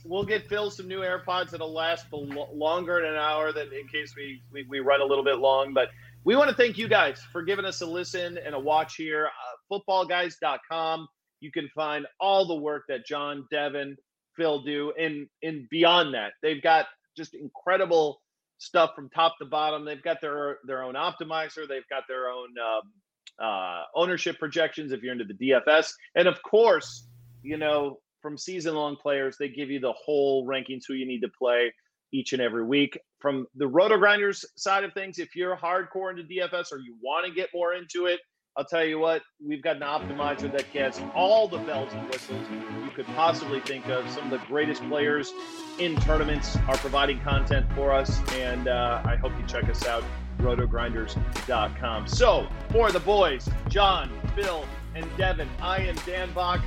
we'll 0.05 0.24
get 0.24 0.49
Phil 0.49 0.69
some 0.69 0.89
new 0.89 1.03
AirPods 1.03 1.51
that'll 1.51 1.73
last 1.73 2.07
longer 2.12 3.03
than 3.03 3.12
an 3.12 3.19
hour. 3.19 3.53
That 3.53 3.73
in 3.73 3.87
case 3.87 4.15
we, 4.16 4.43
we 4.53 4.66
we 4.69 4.81
run 4.81 5.01
a 5.01 5.05
little 5.05 5.23
bit 5.23 5.39
long, 5.39 5.73
but 5.73 5.91
we 6.24 6.35
want 6.35 6.51
to 6.51 6.57
thank 6.57 6.77
you 6.77 6.89
guys 6.89 7.20
for 7.31 7.43
giving 7.43 7.65
us 7.65 7.81
a 7.83 7.87
listen 7.87 8.37
and 8.45 8.53
a 8.53 8.59
watch 8.59 8.97
here. 8.97 9.28
Uh, 9.28 9.78
footballguys.com. 9.78 11.07
You 11.39 11.53
can 11.53 11.69
find 11.73 12.05
all 12.19 12.49
the 12.49 12.57
work 12.57 12.83
that 12.89 13.07
John, 13.07 13.47
Devin, 13.53 13.97
Phil 14.37 14.61
do, 14.62 14.93
and 14.99 15.28
and 15.45 15.69
beyond 15.70 16.15
that, 16.15 16.33
they've 16.43 16.61
got 16.61 16.87
just 17.16 17.35
incredible 17.35 18.19
stuff 18.59 18.95
from 18.95 19.09
top 19.11 19.37
to 19.39 19.45
bottom. 19.45 19.85
They've 19.85 20.03
got 20.03 20.20
their 20.20 20.59
their 20.65 20.83
own 20.83 20.95
optimizer. 20.95 21.69
They've 21.69 21.89
got 21.89 22.05
their 22.09 22.28
own 22.28 22.49
um, 22.59 23.45
uh, 23.45 23.83
ownership 23.95 24.39
projections 24.39 24.93
if 24.93 25.03
you're 25.03 25.12
into 25.12 25.24
the 25.24 25.35
DFS, 25.35 25.93
and 26.15 26.28
of 26.28 26.43
course, 26.43 27.07
you 27.43 27.57
know 27.57 27.99
from 28.27 28.37
season 28.37 28.74
long 28.74 28.97
players, 28.97 29.37
they 29.39 29.49
give 29.49 29.70
you 29.70 29.78
the 29.78 29.93
whole 29.93 30.45
rankings 30.47 30.83
who 30.89 30.95
you 30.95 31.07
need 31.07 31.20
to 31.20 31.28
play 31.28 31.73
each 32.12 32.33
and 32.33 32.43
every 32.43 32.65
week. 32.65 32.99
From 33.20 33.47
the 33.55 33.69
Roto 33.69 33.97
Grinders 33.99 34.45
side 34.57 34.83
of 34.83 34.93
things, 34.95 35.20
if 35.20 35.37
you're 35.37 35.57
hardcore 35.57 36.11
into 36.11 36.24
DFS 36.24 36.73
or 36.73 36.78
you 36.78 36.97
want 37.01 37.24
to 37.27 37.33
get 37.33 37.51
more 37.55 37.74
into 37.74 38.07
it, 38.07 38.19
I'll 38.59 38.65
tell 38.65 38.85
you 38.85 38.99
what, 38.99 39.23
we've 39.45 39.62
got 39.62 39.77
an 39.77 39.83
optimizer 39.83 40.51
that 40.51 40.73
gets 40.73 41.01
all 41.15 41.47
the 41.47 41.59
bells 41.59 41.93
and 41.93 42.09
whistles 42.09 42.41
you 42.51 42.91
could 42.91 43.07
possibly 43.09 43.61
think 43.61 43.87
of. 43.89 44.09
Some 44.11 44.24
of 44.24 44.31
the 44.31 44.47
greatest 44.47 44.83
players 44.89 45.31
in 45.78 45.95
tournaments 45.97 46.57
are 46.66 46.77
providing 46.78 47.20
content 47.20 47.70
for 47.74 47.93
us, 47.93 48.19
and 48.33 48.69
uh, 48.69 49.03
I 49.05 49.16
hope 49.16 49.33
you 49.39 49.47
check 49.47 49.69
us 49.69 49.87
out, 49.87 50.03
rotogrinders.com. 50.39 52.09
So, 52.09 52.49
for 52.70 52.91
the 52.91 53.01
boys, 53.01 53.47
John, 53.69 54.11
Phil, 54.35 54.65
and 54.95 55.07
Devin, 55.19 55.49
I 55.61 55.81
am 55.81 55.97
Dan 56.07 56.33
Back 56.33 56.62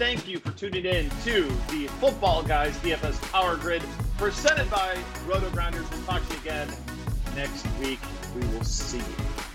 thank 0.00 0.26
you 0.26 0.38
for 0.38 0.50
tuning 0.52 0.86
in 0.86 1.10
to 1.24 1.42
the 1.68 1.86
Football 2.00 2.42
Guys 2.42 2.74
DFS 2.78 3.20
Power 3.30 3.58
Grid 3.58 3.82
presented 4.16 4.70
by 4.70 4.96
Roto 5.26 5.50
Grinders. 5.50 5.84
We'll 5.90 6.00
talk 6.04 6.26
to 6.26 6.32
you 6.32 6.40
again 6.40 6.68
next 7.36 7.66
week. 7.78 7.98
We 8.34 8.40
will 8.46 8.64
see 8.64 8.96
you. 8.96 9.49